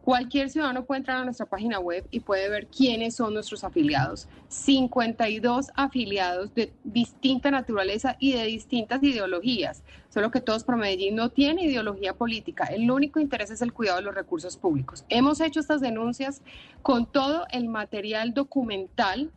Cualquier 0.06 0.50
ciudadano 0.50 0.84
puede 0.84 1.00
entrar 1.00 1.16
a 1.16 1.24
nuestra 1.24 1.46
página 1.46 1.80
web 1.80 2.06
y 2.12 2.20
puede 2.20 2.48
ver 2.48 2.68
quiénes 2.68 3.16
son 3.16 3.34
nuestros 3.34 3.64
afiliados. 3.64 4.28
52 4.46 5.72
afiliados 5.74 6.54
de 6.54 6.72
distinta 6.84 7.50
naturaleza 7.50 8.14
y 8.20 8.34
de 8.34 8.44
distintas 8.44 9.02
ideologías. 9.02 9.82
Solo 10.08 10.30
que 10.30 10.40
todos 10.40 10.62
por 10.62 10.76
Medellín 10.76 11.16
no 11.16 11.30
tiene 11.30 11.64
ideología 11.64 12.14
política. 12.14 12.66
El 12.66 12.88
único 12.88 13.18
interés 13.18 13.50
es 13.50 13.62
el 13.62 13.72
cuidado 13.72 13.96
de 13.96 14.04
los 14.04 14.14
recursos 14.14 14.56
públicos. 14.56 15.04
Hemos 15.08 15.40
hecho 15.40 15.58
estas 15.58 15.80
denuncias 15.80 16.40
con 16.82 17.06
todo 17.06 17.44
el 17.50 17.66
material 17.66 18.32
documental 18.32 19.32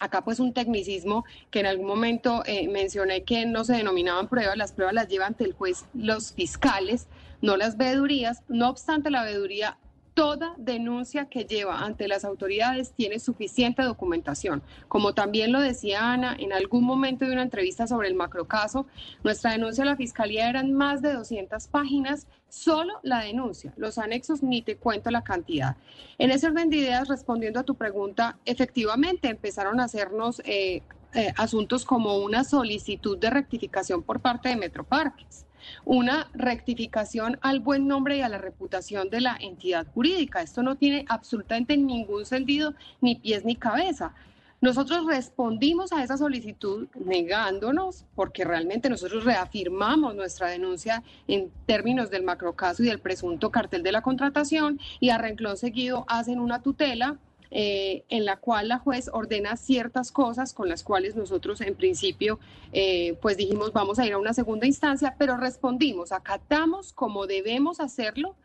acá 0.00 0.24
pues 0.24 0.40
un 0.40 0.52
tecnicismo 0.52 1.24
que 1.52 1.60
en 1.60 1.66
algún 1.66 1.86
momento 1.86 2.42
eh, 2.44 2.66
mencioné 2.66 3.22
que 3.22 3.46
no 3.46 3.62
se 3.62 3.74
denominaban 3.74 4.26
pruebas, 4.26 4.56
las 4.56 4.72
pruebas 4.72 4.94
las 4.94 5.06
llevan 5.06 5.28
ante 5.28 5.44
el 5.44 5.52
juez 5.52 5.84
los 5.94 6.32
fiscales, 6.32 7.06
no 7.40 7.56
las 7.56 7.76
veedurías, 7.76 8.42
no 8.48 8.68
obstante 8.68 9.08
la 9.08 9.22
veeduría 9.22 9.78
toda 10.14 10.54
denuncia 10.58 11.26
que 11.26 11.44
lleva 11.44 11.80
ante 11.80 12.08
las 12.08 12.24
autoridades 12.24 12.92
tiene 12.92 13.18
suficiente 13.18 13.82
documentación. 13.82 14.62
Como 14.88 15.14
también 15.14 15.52
lo 15.52 15.60
decía 15.60 16.12
Ana 16.12 16.36
en 16.38 16.52
algún 16.52 16.84
momento 16.84 17.24
de 17.24 17.32
una 17.32 17.42
entrevista 17.42 17.86
sobre 17.86 18.08
el 18.08 18.14
macrocaso, 18.14 18.86
nuestra 19.24 19.52
denuncia 19.52 19.84
a 19.84 19.86
la 19.86 19.96
Fiscalía 19.96 20.48
eran 20.48 20.72
más 20.72 21.02
de 21.02 21.14
200 21.14 21.66
páginas, 21.68 22.26
solo 22.48 23.00
la 23.02 23.20
denuncia. 23.20 23.72
Los 23.76 23.98
anexos 23.98 24.42
ni 24.42 24.62
te 24.62 24.76
cuento 24.76 25.10
la 25.10 25.24
cantidad. 25.24 25.76
En 26.18 26.30
ese 26.30 26.48
orden 26.48 26.68
de 26.68 26.76
ideas, 26.76 27.08
respondiendo 27.08 27.60
a 27.60 27.64
tu 27.64 27.74
pregunta, 27.74 28.38
efectivamente 28.44 29.28
empezaron 29.28 29.80
a 29.80 29.84
hacernos 29.84 30.42
eh, 30.44 30.82
eh, 31.14 31.32
asuntos 31.36 31.84
como 31.84 32.18
una 32.18 32.44
solicitud 32.44 33.16
de 33.18 33.30
rectificación 33.30 34.02
por 34.02 34.20
parte 34.20 34.50
de 34.50 34.56
Metroparques 34.56 35.46
una 35.84 36.28
rectificación 36.34 37.38
al 37.42 37.60
buen 37.60 37.86
nombre 37.86 38.16
y 38.16 38.20
a 38.22 38.28
la 38.28 38.38
reputación 38.38 39.10
de 39.10 39.20
la 39.20 39.36
entidad 39.40 39.86
jurídica. 39.92 40.42
Esto 40.42 40.62
no 40.62 40.76
tiene 40.76 41.04
absolutamente 41.08 41.76
ningún 41.76 42.24
sentido, 42.24 42.74
ni 43.00 43.16
pies 43.16 43.44
ni 43.44 43.56
cabeza. 43.56 44.14
Nosotros 44.62 45.06
respondimos 45.06 45.92
a 45.92 46.04
esa 46.04 46.16
solicitud 46.16 46.86
negándonos, 46.94 48.04
porque 48.14 48.44
realmente 48.44 48.88
nosotros 48.88 49.24
reafirmamos 49.24 50.14
nuestra 50.14 50.50
denuncia 50.50 51.02
en 51.26 51.50
términos 51.66 52.10
del 52.10 52.22
macrocaso 52.22 52.84
y 52.84 52.86
del 52.86 53.00
presunto 53.00 53.50
cartel 53.50 53.82
de 53.82 53.90
la 53.90 54.02
contratación, 54.02 54.78
y 55.00 55.10
a 55.10 55.18
renglón 55.18 55.56
seguido 55.56 56.04
hacen 56.06 56.38
una 56.38 56.62
tutela 56.62 57.18
eh, 57.54 58.04
en 58.08 58.24
la 58.24 58.38
cual 58.38 58.68
la 58.68 58.78
juez 58.78 59.10
ordena 59.12 59.58
ciertas 59.58 60.10
cosas 60.10 60.54
con 60.54 60.70
las 60.70 60.82
cuales 60.82 61.16
nosotros 61.16 61.60
en 61.60 61.74
principio 61.74 62.40
eh, 62.72 63.18
pues 63.20 63.36
dijimos 63.36 63.74
vamos 63.74 63.98
a 63.98 64.06
ir 64.06 64.14
a 64.14 64.18
una 64.18 64.32
segunda 64.32 64.66
instancia, 64.66 65.16
pero 65.18 65.36
respondimos, 65.36 66.12
acatamos 66.12 66.94
como 66.94 67.26
debemos 67.26 67.78
hacerlo 67.78 68.36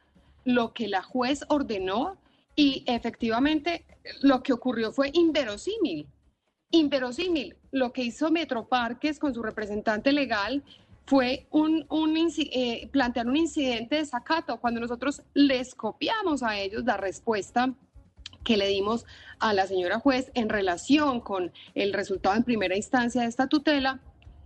lo 0.43 0.73
que 0.73 0.89
la 0.89 1.03
juez 1.03 1.45
ordenó 1.47 2.17
y 2.53 2.83
efectivamente 2.85 3.85
lo 4.21 4.43
que 4.43 4.51
ocurrió 4.51 4.91
fue 4.91 5.09
inverosímil. 5.13 6.07
Inverosímil. 6.71 7.55
Lo 7.71 7.93
que 7.93 8.03
hizo 8.03 8.29
Metroparques 8.29 9.19
con 9.19 9.33
su 9.33 9.41
representante 9.41 10.11
legal 10.11 10.63
fue 11.05 11.47
un, 11.51 11.85
eh, 12.37 12.89
plantear 12.91 13.27
un 13.27 13.37
incidente 13.37 13.95
de 13.95 14.05
sacato 14.05 14.59
cuando 14.59 14.81
nosotros 14.81 15.21
les 15.33 15.75
copiamos 15.75 16.43
a 16.43 16.59
ellos 16.59 16.83
la 16.83 16.97
respuesta 16.97 17.73
que 18.47 18.55
le 18.55 18.69
dimos 18.69 19.05
a 19.39 19.51
la 19.51 19.67
señora 19.67 19.99
juez 19.99 20.31
en 20.33 20.47
relación 20.47 21.19
con 21.19 21.51
el 21.75 21.91
resultado 21.91 22.37
en 22.37 22.43
primera 22.45 22.77
instancia 22.77 23.23
de 23.23 23.27
esta 23.27 23.47
tutela. 23.47 23.99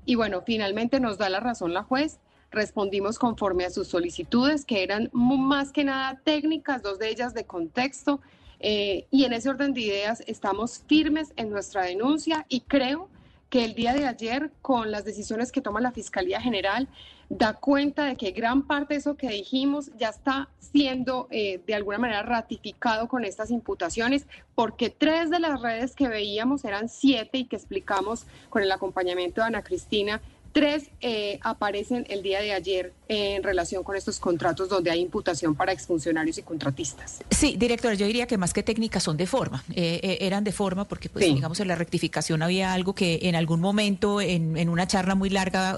Y 0.05 0.15
bueno, 0.15 0.41
finalmente 0.41 0.99
nos 0.99 1.19
da 1.19 1.29
la 1.29 1.39
razón 1.39 1.75
la 1.75 1.83
juez. 1.83 2.19
Respondimos 2.49 3.19
conforme 3.19 3.63
a 3.63 3.69
sus 3.69 3.89
solicitudes, 3.89 4.65
que 4.65 4.81
eran 4.81 5.11
más 5.13 5.71
que 5.71 5.83
nada 5.83 6.19
técnicas, 6.23 6.81
dos 6.81 6.97
de 6.97 7.09
ellas 7.09 7.35
de 7.35 7.45
contexto. 7.45 8.21
Eh, 8.59 9.05
y 9.11 9.25
en 9.25 9.33
ese 9.33 9.49
orden 9.49 9.71
de 9.75 9.81
ideas 9.81 10.23
estamos 10.25 10.83
firmes 10.87 11.31
en 11.35 11.51
nuestra 11.51 11.83
denuncia 11.83 12.47
y 12.49 12.61
creo 12.61 13.07
que 13.07 13.20
el 13.51 13.73
día 13.73 13.93
de 13.93 14.07
ayer, 14.07 14.51
con 14.61 14.91
las 14.91 15.03
decisiones 15.03 15.51
que 15.51 15.61
toma 15.61 15.81
la 15.81 15.91
Fiscalía 15.91 16.39
General, 16.39 16.87
da 17.29 17.53
cuenta 17.53 18.05
de 18.05 18.17
que 18.17 18.31
gran 18.31 18.67
parte 18.67 18.93
de 18.93 18.99
eso 18.99 19.15
que 19.15 19.29
dijimos 19.29 19.89
ya 19.97 20.09
está 20.09 20.49
siendo 20.59 21.27
eh, 21.31 21.61
de 21.65 21.75
alguna 21.75 21.97
manera 21.97 22.23
ratificado 22.23 23.07
con 23.07 23.23
estas 23.23 23.51
imputaciones, 23.51 24.27
porque 24.53 24.89
tres 24.89 25.29
de 25.29 25.39
las 25.39 25.61
redes 25.61 25.95
que 25.95 26.09
veíamos 26.09 26.65
eran 26.65 26.89
siete 26.89 27.39
y 27.39 27.45
que 27.45 27.55
explicamos 27.55 28.25
con 28.49 28.63
el 28.63 28.71
acompañamiento 28.71 29.41
de 29.41 29.47
Ana 29.47 29.63
Cristina 29.63 30.21
Tres 30.53 30.89
eh, 30.99 31.39
aparecen 31.41 32.05
el 32.09 32.21
día 32.23 32.41
de 32.41 32.51
ayer 32.51 32.93
en 33.07 33.41
relación 33.41 33.83
con 33.83 33.95
estos 33.95 34.19
contratos 34.19 34.67
donde 34.67 34.91
hay 34.91 34.99
imputación 34.99 35.55
para 35.55 35.71
exfuncionarios 35.71 36.37
y 36.37 36.43
contratistas. 36.43 37.19
Sí, 37.29 37.55
directora, 37.57 37.93
yo 37.95 38.05
diría 38.05 38.27
que 38.27 38.37
más 38.37 38.53
que 38.53 38.61
técnicas 38.61 39.03
son 39.03 39.15
de 39.15 39.27
forma. 39.27 39.63
Eh, 39.73 39.99
eh, 40.03 40.17
eran 40.21 40.43
de 40.43 40.51
forma 40.51 40.87
porque, 40.87 41.09
pues, 41.09 41.25
digamos, 41.25 41.59
en 41.61 41.69
la 41.69 41.75
rectificación 41.75 42.41
había 42.41 42.73
algo 42.73 42.93
que 42.93 43.19
en 43.23 43.35
algún 43.35 43.61
momento, 43.61 44.19
en, 44.19 44.69
una 44.69 44.87
charla 44.87 45.15
muy 45.15 45.29
larga, 45.29 45.77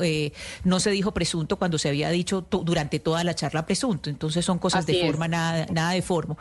no 0.64 0.80
se 0.80 0.92
dijo 0.92 1.14
presunto 1.14 1.58
cuando 1.58 1.78
se 1.78 1.90
había 1.90 2.10
dicho 2.10 2.46
durante 2.50 3.00
toda 3.00 3.24
la 3.24 3.36
charla 3.36 3.66
presunto. 3.66 4.10
Entonces 4.10 4.44
son 4.44 4.60
cosas 4.60 4.86
de 4.86 5.06
forma, 5.06 5.28
nada, 5.28 5.68
nada 5.72 5.92
de 5.92 6.02
forma, 6.02 6.38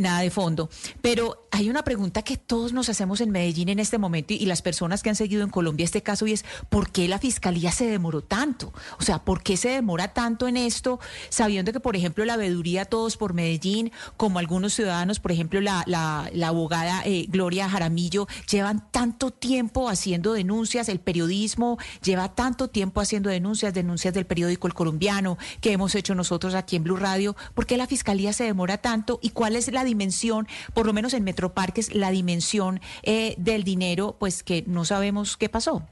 nada 0.00 0.20
de 0.20 0.30
fondo. 0.30 0.68
Pero 1.00 1.48
hay 1.50 1.70
una 1.70 1.84
pregunta 1.84 2.22
que 2.22 2.36
todos 2.36 2.72
nos 2.72 2.88
hacemos 2.88 3.20
en 3.20 3.30
Medellín 3.30 3.68
en 3.68 3.78
este 3.78 3.98
momento 3.98 4.34
y, 4.34 4.36
y 4.36 4.46
las 4.46 4.62
personas 4.62 5.02
que 5.02 5.10
han 5.10 5.16
seguido 5.16 5.42
en 5.42 5.50
Colombia 5.50 5.84
este 5.84 6.02
caso 6.02 6.26
y 6.26 6.32
es 6.32 6.44
¿por 6.68 6.90
qué 6.90 7.08
la 7.08 7.18
fiscalía 7.18 7.67
se 7.72 7.86
demoró 7.86 8.22
tanto? 8.22 8.72
O 8.98 9.02
sea, 9.02 9.24
¿por 9.24 9.42
qué 9.42 9.56
se 9.56 9.68
demora 9.68 10.08
tanto 10.08 10.48
en 10.48 10.56
esto, 10.56 11.00
sabiendo 11.28 11.72
que, 11.72 11.80
por 11.80 11.96
ejemplo, 11.96 12.24
la 12.24 12.36
veeduría 12.36 12.84
Todos 12.84 13.16
por 13.16 13.34
Medellín, 13.34 13.92
como 14.16 14.38
algunos 14.38 14.74
ciudadanos, 14.74 15.20
por 15.20 15.32
ejemplo, 15.32 15.60
la, 15.60 16.30
abogada 16.44 17.02
eh, 17.04 17.26
Gloria 17.28 17.68
Jaramillo, 17.68 18.26
llevan 18.50 18.90
tanto 18.90 19.30
tiempo 19.30 19.88
haciendo 19.88 20.32
denuncias, 20.32 20.88
el 20.88 21.00
periodismo 21.00 21.78
lleva 22.02 22.34
tanto 22.34 22.68
tiempo 22.68 23.00
haciendo 23.00 23.30
denuncias, 23.30 23.74
denuncias 23.74 24.14
del 24.14 24.26
periódico 24.26 24.66
El 24.66 24.74
Colombiano, 24.74 25.38
que 25.60 25.72
hemos 25.72 25.94
hecho 25.94 26.14
nosotros 26.14 26.54
aquí 26.54 26.76
en 26.76 26.84
Blue 26.84 26.96
Radio, 26.96 27.36
¿por 27.54 27.66
qué 27.66 27.76
la 27.76 27.86
fiscalía 27.86 28.32
se 28.32 28.44
demora 28.44 28.78
tanto 28.78 29.18
y 29.22 29.30
cuál 29.30 29.56
es 29.56 29.70
la 29.72 29.84
dimensión, 29.84 30.48
por 30.74 30.86
lo 30.86 30.92
menos 30.92 31.14
en 31.14 31.24
Metroparques, 31.24 31.94
la 31.94 32.10
dimensión 32.10 32.80
eh, 33.02 33.34
del 33.38 33.64
dinero, 33.64 34.16
pues 34.18 34.42
que 34.42 34.64
no 34.66 34.84
sabemos 34.84 35.36
qué 35.36 35.48
pasó? 35.48 35.82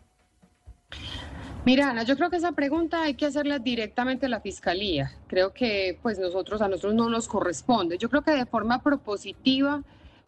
Mira, 1.67 1.91
Ana, 1.91 2.05
yo 2.05 2.17
creo 2.17 2.31
que 2.31 2.37
esa 2.37 2.53
pregunta 2.53 3.03
hay 3.03 3.15
que 3.15 3.27
hacerla 3.27 3.59
directamente 3.59 4.27
a 4.27 4.29
la 4.29 4.41
fiscalía. 4.41 5.11
Creo 5.27 5.53
que 5.53 5.99
pues 6.01 6.17
nosotros 6.17 6.63
a 6.63 6.69
nosotros 6.69 6.95
no 6.95 7.11
nos 7.11 7.27
corresponde. 7.27 7.99
Yo 7.99 8.09
creo 8.09 8.23
que 8.23 8.31
de 8.31 8.47
forma 8.47 8.81
propositiva 8.83 9.83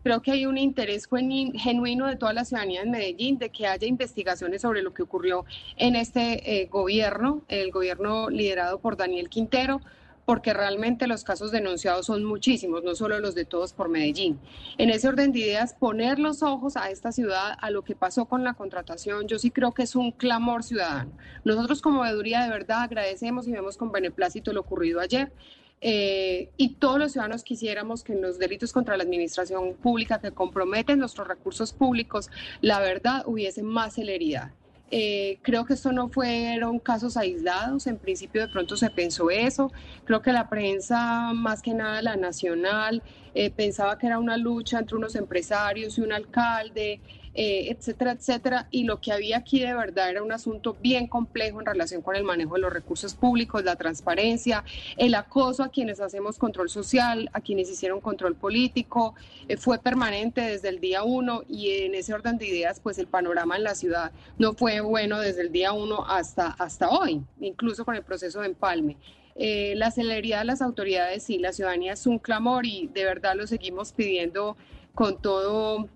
Creo 0.04 0.22
que 0.22 0.30
hay 0.30 0.46
un 0.46 0.56
interés 0.56 1.08
genuino 1.08 2.06
de 2.06 2.14
toda 2.14 2.32
la 2.32 2.44
ciudadanía 2.44 2.82
en 2.82 2.92
Medellín 2.92 3.36
de 3.36 3.50
que 3.50 3.66
haya 3.66 3.86
investigaciones 3.86 4.62
sobre 4.62 4.80
lo 4.80 4.94
que 4.94 5.02
ocurrió 5.02 5.44
en 5.76 5.96
este 5.96 6.60
eh, 6.62 6.66
gobierno, 6.66 7.42
el 7.48 7.72
gobierno 7.72 8.30
liderado 8.30 8.78
por 8.78 8.96
Daniel 8.96 9.28
Quintero 9.28 9.80
porque 10.28 10.52
realmente 10.52 11.06
los 11.06 11.24
casos 11.24 11.52
denunciados 11.52 12.04
son 12.04 12.22
muchísimos, 12.22 12.84
no 12.84 12.94
solo 12.94 13.18
los 13.18 13.34
de 13.34 13.46
todos 13.46 13.72
por 13.72 13.88
Medellín. 13.88 14.38
En 14.76 14.90
ese 14.90 15.08
orden 15.08 15.32
de 15.32 15.38
ideas, 15.38 15.72
poner 15.72 16.18
los 16.18 16.42
ojos 16.42 16.76
a 16.76 16.90
esta 16.90 17.12
ciudad, 17.12 17.56
a 17.58 17.70
lo 17.70 17.80
que 17.80 17.96
pasó 17.96 18.26
con 18.26 18.44
la 18.44 18.52
contratación, 18.52 19.26
yo 19.26 19.38
sí 19.38 19.50
creo 19.50 19.72
que 19.72 19.84
es 19.84 19.96
un 19.96 20.12
clamor 20.12 20.64
ciudadano. 20.64 21.12
Nosotros 21.44 21.80
como 21.80 22.02
veeduría 22.02 22.42
de 22.42 22.50
verdad 22.50 22.82
agradecemos 22.82 23.48
y 23.48 23.52
vemos 23.52 23.78
con 23.78 23.90
beneplácito 23.90 24.52
lo 24.52 24.60
ocurrido 24.60 25.00
ayer. 25.00 25.32
Eh, 25.80 26.50
y 26.58 26.74
todos 26.74 26.98
los 26.98 27.12
ciudadanos 27.12 27.42
quisiéramos 27.42 28.04
que 28.04 28.12
en 28.12 28.20
los 28.20 28.38
delitos 28.38 28.74
contra 28.74 28.98
la 28.98 29.04
administración 29.04 29.76
pública 29.76 30.20
que 30.20 30.32
comprometen 30.32 30.98
nuestros 30.98 31.26
recursos 31.26 31.72
públicos, 31.72 32.28
la 32.60 32.80
verdad 32.80 33.22
hubiese 33.24 33.62
más 33.62 33.94
celeridad. 33.94 34.52
Eh, 34.90 35.38
creo 35.42 35.66
que 35.66 35.74
esto 35.74 35.92
no 35.92 36.08
fueron 36.08 36.78
casos 36.78 37.16
aislados, 37.18 37.86
en 37.86 37.98
principio 37.98 38.40
de 38.40 38.48
pronto 38.48 38.76
se 38.76 38.88
pensó 38.88 39.30
eso, 39.30 39.70
creo 40.04 40.22
que 40.22 40.32
la 40.32 40.48
prensa, 40.48 41.32
más 41.34 41.60
que 41.60 41.74
nada 41.74 42.00
la 42.00 42.16
nacional, 42.16 43.02
eh, 43.34 43.50
pensaba 43.50 43.98
que 43.98 44.06
era 44.06 44.18
una 44.18 44.38
lucha 44.38 44.78
entre 44.78 44.96
unos 44.96 45.14
empresarios 45.14 45.98
y 45.98 46.00
un 46.00 46.12
alcalde, 46.12 47.00
eh, 47.40 47.70
etcétera, 47.70 48.10
etcétera. 48.10 48.66
Y 48.72 48.82
lo 48.82 49.00
que 49.00 49.12
había 49.12 49.36
aquí 49.36 49.60
de 49.60 49.72
verdad 49.72 50.10
era 50.10 50.24
un 50.24 50.32
asunto 50.32 50.76
bien 50.82 51.06
complejo 51.06 51.60
en 51.60 51.66
relación 51.66 52.02
con 52.02 52.16
el 52.16 52.24
manejo 52.24 52.56
de 52.56 52.62
los 52.62 52.72
recursos 52.72 53.14
públicos, 53.14 53.62
la 53.62 53.76
transparencia, 53.76 54.64
el 54.96 55.14
acoso 55.14 55.62
a 55.62 55.68
quienes 55.68 56.00
hacemos 56.00 56.36
control 56.36 56.68
social, 56.68 57.30
a 57.32 57.40
quienes 57.40 57.70
hicieron 57.70 58.00
control 58.00 58.34
político. 58.34 59.14
Eh, 59.46 59.56
fue 59.56 59.78
permanente 59.78 60.40
desde 60.40 60.68
el 60.68 60.80
día 60.80 61.04
uno 61.04 61.44
y 61.48 61.70
en 61.82 61.94
ese 61.94 62.12
orden 62.12 62.38
de 62.38 62.48
ideas, 62.48 62.80
pues 62.80 62.98
el 62.98 63.06
panorama 63.06 63.54
en 63.54 63.62
la 63.62 63.76
ciudad 63.76 64.10
no 64.36 64.54
fue 64.54 64.80
bueno 64.80 65.20
desde 65.20 65.42
el 65.42 65.52
día 65.52 65.70
uno 65.72 66.04
hasta, 66.08 66.48
hasta 66.48 66.88
hoy, 66.90 67.22
incluso 67.38 67.84
con 67.84 67.94
el 67.94 68.02
proceso 68.02 68.40
de 68.40 68.46
empalme. 68.46 68.96
Eh, 69.36 69.74
la 69.76 69.92
celeridad 69.92 70.40
de 70.40 70.46
las 70.46 70.60
autoridades 70.60 71.30
y 71.30 71.38
la 71.38 71.52
ciudadanía 71.52 71.92
es 71.92 72.04
un 72.08 72.18
clamor 72.18 72.66
y 72.66 72.88
de 72.88 73.04
verdad 73.04 73.36
lo 73.36 73.46
seguimos 73.46 73.92
pidiendo 73.92 74.56
con 74.96 75.22
todo 75.22 75.88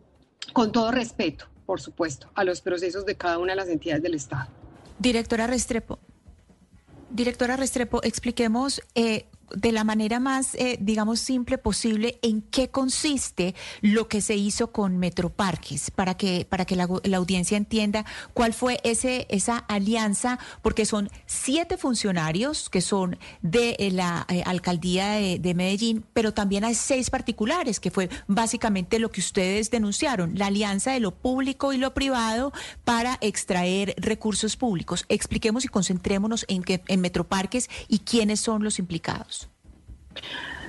con 0.52 0.72
todo 0.72 0.90
respeto, 0.90 1.46
por 1.66 1.80
supuesto, 1.80 2.30
a 2.34 2.44
los 2.44 2.60
procesos 2.60 3.06
de 3.06 3.16
cada 3.16 3.38
una 3.38 3.52
de 3.52 3.56
las 3.56 3.68
entidades 3.68 4.02
del 4.02 4.14
Estado. 4.14 4.48
Directora 4.98 5.46
Restrepo, 5.46 5.98
directora 7.10 7.56
Restrepo, 7.56 8.02
expliquemos 8.02 8.82
eh, 8.94 9.26
de 9.56 9.72
la 9.72 9.84
manera 9.84 10.20
más, 10.20 10.54
eh, 10.54 10.78
digamos, 10.80 11.20
simple 11.20 11.58
posible 11.58 12.18
en 12.22 12.42
qué 12.42 12.68
consiste 12.68 13.54
lo 13.80 14.08
que 14.08 14.20
se 14.20 14.36
hizo 14.36 14.72
con 14.72 14.98
Metroparques, 14.98 15.90
para 15.90 16.16
que, 16.16 16.46
para 16.48 16.64
que 16.64 16.76
la, 16.76 16.88
audiencia 17.16 17.56
entienda 17.56 18.04
cuál 18.34 18.52
fue 18.52 18.80
ese, 18.84 19.26
esa 19.28 19.58
alianza, 19.58 20.38
porque 20.62 20.86
son 20.86 21.10
siete 21.26 21.76
funcionarios 21.76 22.68
que 22.70 22.80
son 22.80 23.18
de 23.42 23.76
eh, 23.78 23.90
la 23.90 24.26
eh, 24.28 24.42
alcaldía 24.44 25.12
de, 25.12 25.52
Medellín, 25.52 26.04
pero 26.14 26.32
también 26.32 26.64
hay 26.64 26.74
seis 26.74 27.10
particulares, 27.10 27.78
que 27.78 27.90
fue 27.90 28.08
básicamente 28.26 28.98
lo 28.98 29.10
que 29.10 29.20
ustedes 29.20 29.70
denunciaron, 29.70 30.38
la 30.38 30.46
alianza 30.46 30.92
de 30.92 31.00
lo 31.00 31.10
público 31.10 31.72
y 31.72 31.78
lo 31.78 31.92
privado 31.92 32.52
para 32.84 33.18
extraer 33.20 33.94
recursos 33.98 34.56
públicos. 34.56 35.04
Expliquemos 35.08 35.64
y 35.64 35.68
concentrémonos 35.68 36.46
en, 36.48 36.62
que, 36.62 36.82
en 36.88 37.00
Metroparques 37.00 37.68
y 37.88 37.98
quiénes 38.00 38.40
son 38.40 38.64
los 38.64 38.78
implicados. 38.78 39.41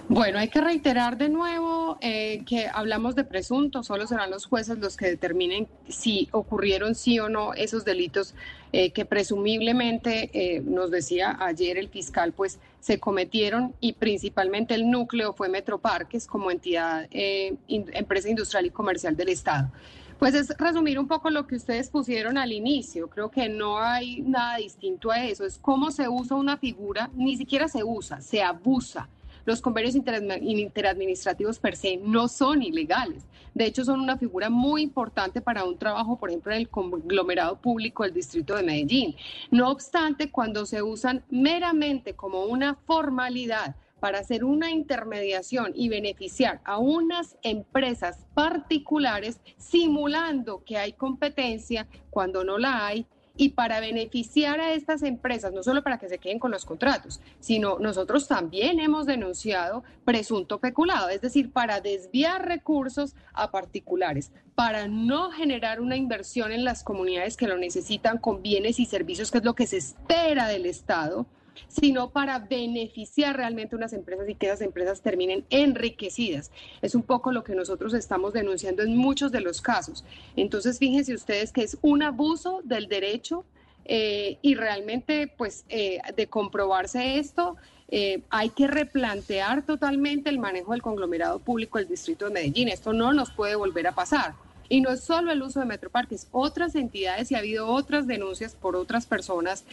Bueno, 0.10 0.38
hay 0.38 0.50
que 0.50 0.60
reiterar 0.60 1.18
de 1.18 1.30
nuevo 1.30 1.98
eh, 2.02 2.44
que 2.46 2.68
hablamos 2.68 3.16
de 3.16 3.24
presuntos, 3.24 3.88
solo 3.88 4.06
serán 4.06 4.32
los 4.32 4.46
jueces 4.46 4.78
los 4.80 4.98
que 4.98 5.06
determinen 5.06 5.70
si 5.88 6.28
ocurrieron 6.34 6.94
sí 6.94 7.20
o 7.20 7.30
no 7.30 7.54
esos 7.54 7.86
delitos 7.86 8.36
eh, 8.74 8.92
que 8.92 9.06
presumiblemente, 9.06 10.30
eh, 10.34 10.60
nos 10.60 10.92
decía 10.92 11.38
ayer 11.40 11.78
el 11.78 11.88
fiscal, 11.88 12.34
pues 12.34 12.60
se 12.82 13.00
cometieron 13.00 13.76
y 13.80 13.94
principalmente 13.94 14.76
el 14.76 14.92
núcleo 14.92 15.32
fue 15.32 15.48
Metroparques 15.48 16.28
como 16.28 16.52
entidad, 16.52 17.08
empresa 17.10 18.30
industrial 18.30 18.66
y 18.66 18.72
comercial 18.72 19.16
del 19.16 19.30
Estado. 19.30 19.72
Pues 20.20 20.36
es 20.36 20.50
resumir 20.58 21.00
un 21.00 21.08
poco 21.08 21.30
lo 21.30 21.48
que 21.48 21.56
ustedes 21.56 21.90
pusieron 21.90 22.38
al 22.38 22.52
inicio. 22.52 23.10
Creo 23.10 23.32
que 23.32 23.48
no 23.48 23.80
hay 23.80 24.22
nada 24.22 24.58
distinto 24.58 25.12
a 25.12 25.24
eso. 25.24 25.46
Es 25.46 25.58
cómo 25.58 25.92
se 25.92 26.10
usa 26.10 26.36
una 26.36 26.58
figura, 26.58 27.10
ni 27.16 27.38
siquiera 27.38 27.68
se 27.70 27.84
usa, 27.84 28.22
se 28.22 28.44
abusa. 28.44 29.08
Los 29.46 29.62
convenios 29.62 29.96
interadministrativos 29.96 31.60
per 31.60 31.76
se 31.76 31.98
no 31.98 32.28
son 32.28 32.64
ilegales. 32.64 33.26
De 33.54 33.66
hecho, 33.66 33.84
son 33.84 34.00
una 34.00 34.18
figura 34.18 34.50
muy 34.50 34.82
importante 34.82 35.42
para 35.42 35.64
un 35.64 35.78
trabajo, 35.78 36.18
por 36.18 36.30
ejemplo, 36.30 36.52
en 36.54 36.60
el 36.60 36.70
conglomerado 36.70 37.58
público 37.58 38.04
del 38.04 38.14
Distrito 38.14 38.56
de 38.56 38.64
Medellín. 38.64 39.16
No 39.52 39.70
obstante, 39.70 40.32
cuando 40.32 40.66
se 40.66 40.82
usan 40.82 41.24
meramente 41.30 42.14
como 42.14 42.46
una 42.46 42.76
formalidad 42.76 43.76
para 44.00 44.20
hacer 44.20 44.44
una 44.44 44.70
intermediación 44.70 45.72
y 45.76 45.88
beneficiar 45.88 46.60
a 46.66 46.78
unas 46.78 47.38
empresas 47.42 48.26
particulares 48.34 49.40
simulando 49.58 50.62
que 50.66 50.78
hay 50.78 50.92
competencia 50.92 51.88
cuando 52.10 52.44
no 52.44 52.58
la 52.58 52.86
hay 52.86 53.06
y 53.36 53.50
para 53.50 53.80
beneficiar 53.80 54.60
a 54.60 54.74
estas 54.74 55.02
empresas, 55.02 55.54
no 55.54 55.64
solo 55.64 55.82
para 55.82 55.98
que 55.98 56.08
se 56.08 56.20
queden 56.20 56.38
con 56.38 56.52
los 56.52 56.66
contratos, 56.66 57.20
sino 57.40 57.80
nosotros 57.80 58.28
también 58.28 58.80
hemos 58.80 59.08
denunciado 59.08 59.84
presunto 60.06 60.60
peculado, 60.60 61.10
es 61.10 61.22
decir, 61.22 61.52
para 61.52 61.82
desviar 61.82 62.48
recursos 62.48 63.16
a 63.34 63.50
particulares, 63.50 64.32
para 64.54 64.88
no 64.88 65.32
generar 65.32 65.82
una 65.82 65.98
inversión 65.98 66.52
en 66.52 66.64
las 66.64 66.84
comunidades 66.84 67.36
que 67.36 67.48
lo 67.48 67.58
necesitan 67.58 68.20
con 68.20 68.44
bienes 68.44 68.80
y 68.80 68.86
servicios, 68.86 69.32
que 69.32 69.40
es 69.40 69.44
lo 69.44 69.56
que 69.56 69.66
se 69.66 69.78
espera 69.78 70.48
del 70.48 70.68
Estado 70.68 71.26
sino 71.68 72.10
para 72.10 72.40
beneficiar 72.40 73.36
realmente 73.38 73.76
unas 73.76 73.94
empresas 73.94 74.30
y 74.30 74.36
que 74.36 74.48
esas 74.48 74.62
empresas 74.62 75.02
terminen 75.02 75.46
enriquecidas. 75.50 76.52
Es 76.82 76.96
un 76.96 77.04
poco 77.04 77.32
lo 77.32 77.44
que 77.44 77.56
nosotros 77.56 77.94
estamos 77.94 78.34
denunciando 78.34 78.84
en 78.84 78.96
muchos 78.96 79.32
de 79.32 79.42
los 79.42 79.62
casos. 79.62 80.04
Entonces, 80.36 80.80
fíjense 80.80 81.14
ustedes 81.14 81.52
que 81.52 81.64
es 81.64 81.78
un 81.82 82.04
abuso 82.04 82.62
del 82.64 82.88
derecho 82.88 83.46
eh, 83.86 84.38
y 84.42 84.56
realmente, 84.56 85.28
pues, 85.38 85.66
eh, 85.70 86.00
de 86.16 86.28
comprobarse 86.28 87.18
esto, 87.18 87.58
eh, 87.90 88.24
hay 88.30 88.50
que 88.50 88.68
replantear 88.68 89.66
totalmente 89.66 90.30
el 90.30 90.40
manejo 90.40 90.72
del 90.72 90.82
conglomerado 90.82 91.40
público 91.40 91.78
del 91.78 91.88
Distrito 91.88 92.26
de 92.26 92.32
Medellín. 92.32 92.70
Esto 92.70 92.94
no 92.94 93.14
nos 93.14 93.32
puede 93.32 93.56
volver 93.56 93.88
a 93.88 93.92
pasar. 93.92 94.34
Y 94.70 94.82
no 94.82 94.90
es 94.90 95.02
solo 95.02 95.32
el 95.32 95.44
uso 95.44 95.60
de 95.60 95.66
Metroparques, 95.66 96.28
otras 96.32 96.74
entidades 96.76 97.32
y 97.32 97.36
ha 97.36 97.40
habido 97.40 97.68
otras 97.68 98.08
denuncias 98.08 98.56
por 98.56 98.76
otras 98.76 99.06
personas 99.06 99.66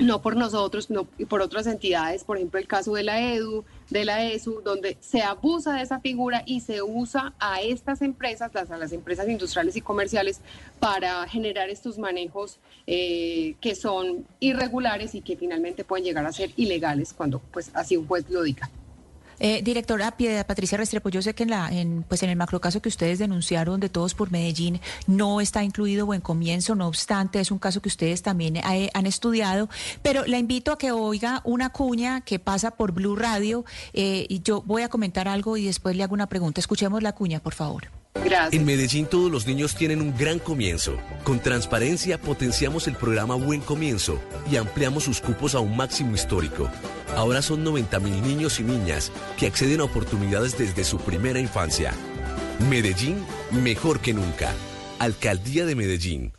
no 0.00 0.22
por 0.22 0.36
nosotros, 0.36 0.90
no 0.90 1.04
por 1.28 1.42
otras 1.42 1.66
entidades, 1.66 2.24
por 2.24 2.36
ejemplo 2.36 2.58
el 2.58 2.66
caso 2.66 2.94
de 2.94 3.02
la 3.02 3.20
EDU, 3.20 3.64
de 3.90 4.04
la 4.04 4.24
ESU, 4.24 4.62
donde 4.64 4.96
se 5.00 5.22
abusa 5.22 5.74
de 5.74 5.82
esa 5.82 6.00
figura 6.00 6.42
y 6.46 6.60
se 6.60 6.82
usa 6.82 7.34
a 7.38 7.60
estas 7.60 8.02
empresas, 8.02 8.52
las, 8.54 8.70
a 8.70 8.78
las 8.78 8.92
empresas 8.92 9.28
industriales 9.28 9.76
y 9.76 9.80
comerciales, 9.80 10.40
para 10.78 11.26
generar 11.28 11.68
estos 11.68 11.98
manejos 11.98 12.58
eh, 12.86 13.54
que 13.60 13.74
son 13.74 14.26
irregulares 14.40 15.14
y 15.14 15.20
que 15.20 15.36
finalmente 15.36 15.84
pueden 15.84 16.04
llegar 16.04 16.24
a 16.26 16.32
ser 16.32 16.50
ilegales 16.56 17.12
cuando 17.12 17.38
pues 17.38 17.70
así 17.74 17.96
un 17.96 18.06
juez 18.06 18.28
lo 18.30 18.42
diga. 18.42 18.70
Eh, 19.40 19.62
directora 19.62 20.16
Piedad 20.16 20.46
Patricia 20.46 20.78
Restrepo, 20.78 21.08
yo 21.08 21.22
sé 21.22 21.34
que 21.34 21.42
en, 21.42 21.50
la, 21.50 21.68
en, 21.70 22.04
pues 22.06 22.22
en 22.22 22.30
el 22.30 22.36
macrocaso 22.36 22.80
que 22.80 22.88
ustedes 22.88 23.18
denunciaron 23.18 23.80
de 23.80 23.88
Todos 23.88 24.14
por 24.14 24.30
Medellín 24.30 24.80
no 25.06 25.40
está 25.40 25.64
incluido 25.64 26.06
buen 26.06 26.20
comienzo, 26.20 26.74
no 26.74 26.86
obstante, 26.86 27.40
es 27.40 27.50
un 27.50 27.58
caso 27.58 27.80
que 27.80 27.88
ustedes 27.88 28.22
también 28.22 28.56
eh, 28.56 28.90
han 28.92 29.06
estudiado, 29.06 29.68
pero 30.02 30.26
la 30.26 30.38
invito 30.38 30.72
a 30.72 30.78
que 30.78 30.92
oiga 30.92 31.40
una 31.44 31.70
cuña 31.70 32.20
que 32.20 32.38
pasa 32.38 32.70
por 32.70 32.92
Blue 32.92 33.16
Radio 33.16 33.64
eh, 33.92 34.26
y 34.28 34.42
yo 34.42 34.62
voy 34.62 34.82
a 34.82 34.88
comentar 34.88 35.26
algo 35.26 35.56
y 35.56 35.64
después 35.64 35.96
le 35.96 36.02
hago 36.02 36.14
una 36.14 36.28
pregunta. 36.28 36.60
Escuchemos 36.60 37.02
la 37.02 37.12
cuña, 37.12 37.40
por 37.40 37.54
favor. 37.54 37.99
En 38.52 38.64
Medellín 38.64 39.06
todos 39.06 39.30
los 39.30 39.46
niños 39.46 39.74
tienen 39.74 40.00
un 40.00 40.16
gran 40.16 40.38
comienzo. 40.38 40.96
Con 41.24 41.40
transparencia 41.40 42.18
potenciamos 42.18 42.88
el 42.88 42.96
programa 42.96 43.34
Buen 43.34 43.60
Comienzo 43.60 44.20
y 44.50 44.56
ampliamos 44.56 45.04
sus 45.04 45.20
cupos 45.20 45.54
a 45.54 45.60
un 45.60 45.76
máximo 45.76 46.14
histórico. 46.14 46.68
Ahora 47.16 47.42
son 47.42 47.64
90 47.64 48.00
mil 48.00 48.22
niños 48.22 48.60
y 48.60 48.64
niñas 48.64 49.12
que 49.38 49.46
acceden 49.46 49.80
a 49.80 49.84
oportunidades 49.84 50.58
desde 50.58 50.84
su 50.84 50.98
primera 50.98 51.38
infancia. 51.38 51.94
Medellín, 52.68 53.24
mejor 53.62 54.00
que 54.00 54.12
nunca. 54.12 54.54
Alcaldía 54.98 55.64
de 55.64 55.74
Medellín. 55.74 56.32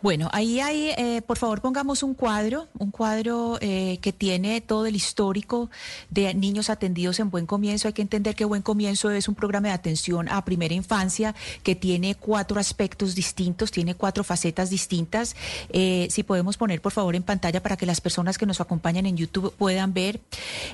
Bueno, 0.00 0.28
ahí 0.32 0.60
hay, 0.60 0.90
eh, 0.96 1.22
por 1.26 1.38
favor, 1.38 1.60
pongamos 1.60 2.04
un 2.04 2.14
cuadro, 2.14 2.68
un 2.78 2.92
cuadro 2.92 3.58
eh, 3.60 3.98
que 4.00 4.12
tiene 4.12 4.60
todo 4.60 4.86
el 4.86 4.94
histórico 4.94 5.70
de 6.08 6.32
niños 6.34 6.70
atendidos 6.70 7.18
en 7.18 7.30
Buen 7.30 7.46
Comienzo. 7.46 7.88
Hay 7.88 7.94
que 7.94 8.02
entender 8.02 8.36
que 8.36 8.44
Buen 8.44 8.62
Comienzo 8.62 9.10
es 9.10 9.26
un 9.26 9.34
programa 9.34 9.68
de 9.68 9.74
atención 9.74 10.28
a 10.28 10.44
primera 10.44 10.72
infancia 10.72 11.34
que 11.64 11.74
tiene 11.74 12.14
cuatro 12.14 12.60
aspectos 12.60 13.16
distintos, 13.16 13.72
tiene 13.72 13.96
cuatro 13.96 14.22
facetas 14.22 14.70
distintas. 14.70 15.34
Eh, 15.70 16.06
si 16.10 16.22
podemos 16.22 16.56
poner, 16.56 16.80
por 16.80 16.92
favor, 16.92 17.16
en 17.16 17.24
pantalla 17.24 17.60
para 17.60 17.76
que 17.76 17.84
las 17.84 18.00
personas 18.00 18.38
que 18.38 18.46
nos 18.46 18.60
acompañan 18.60 19.04
en 19.04 19.16
YouTube 19.16 19.52
puedan 19.58 19.94
ver. 19.94 20.20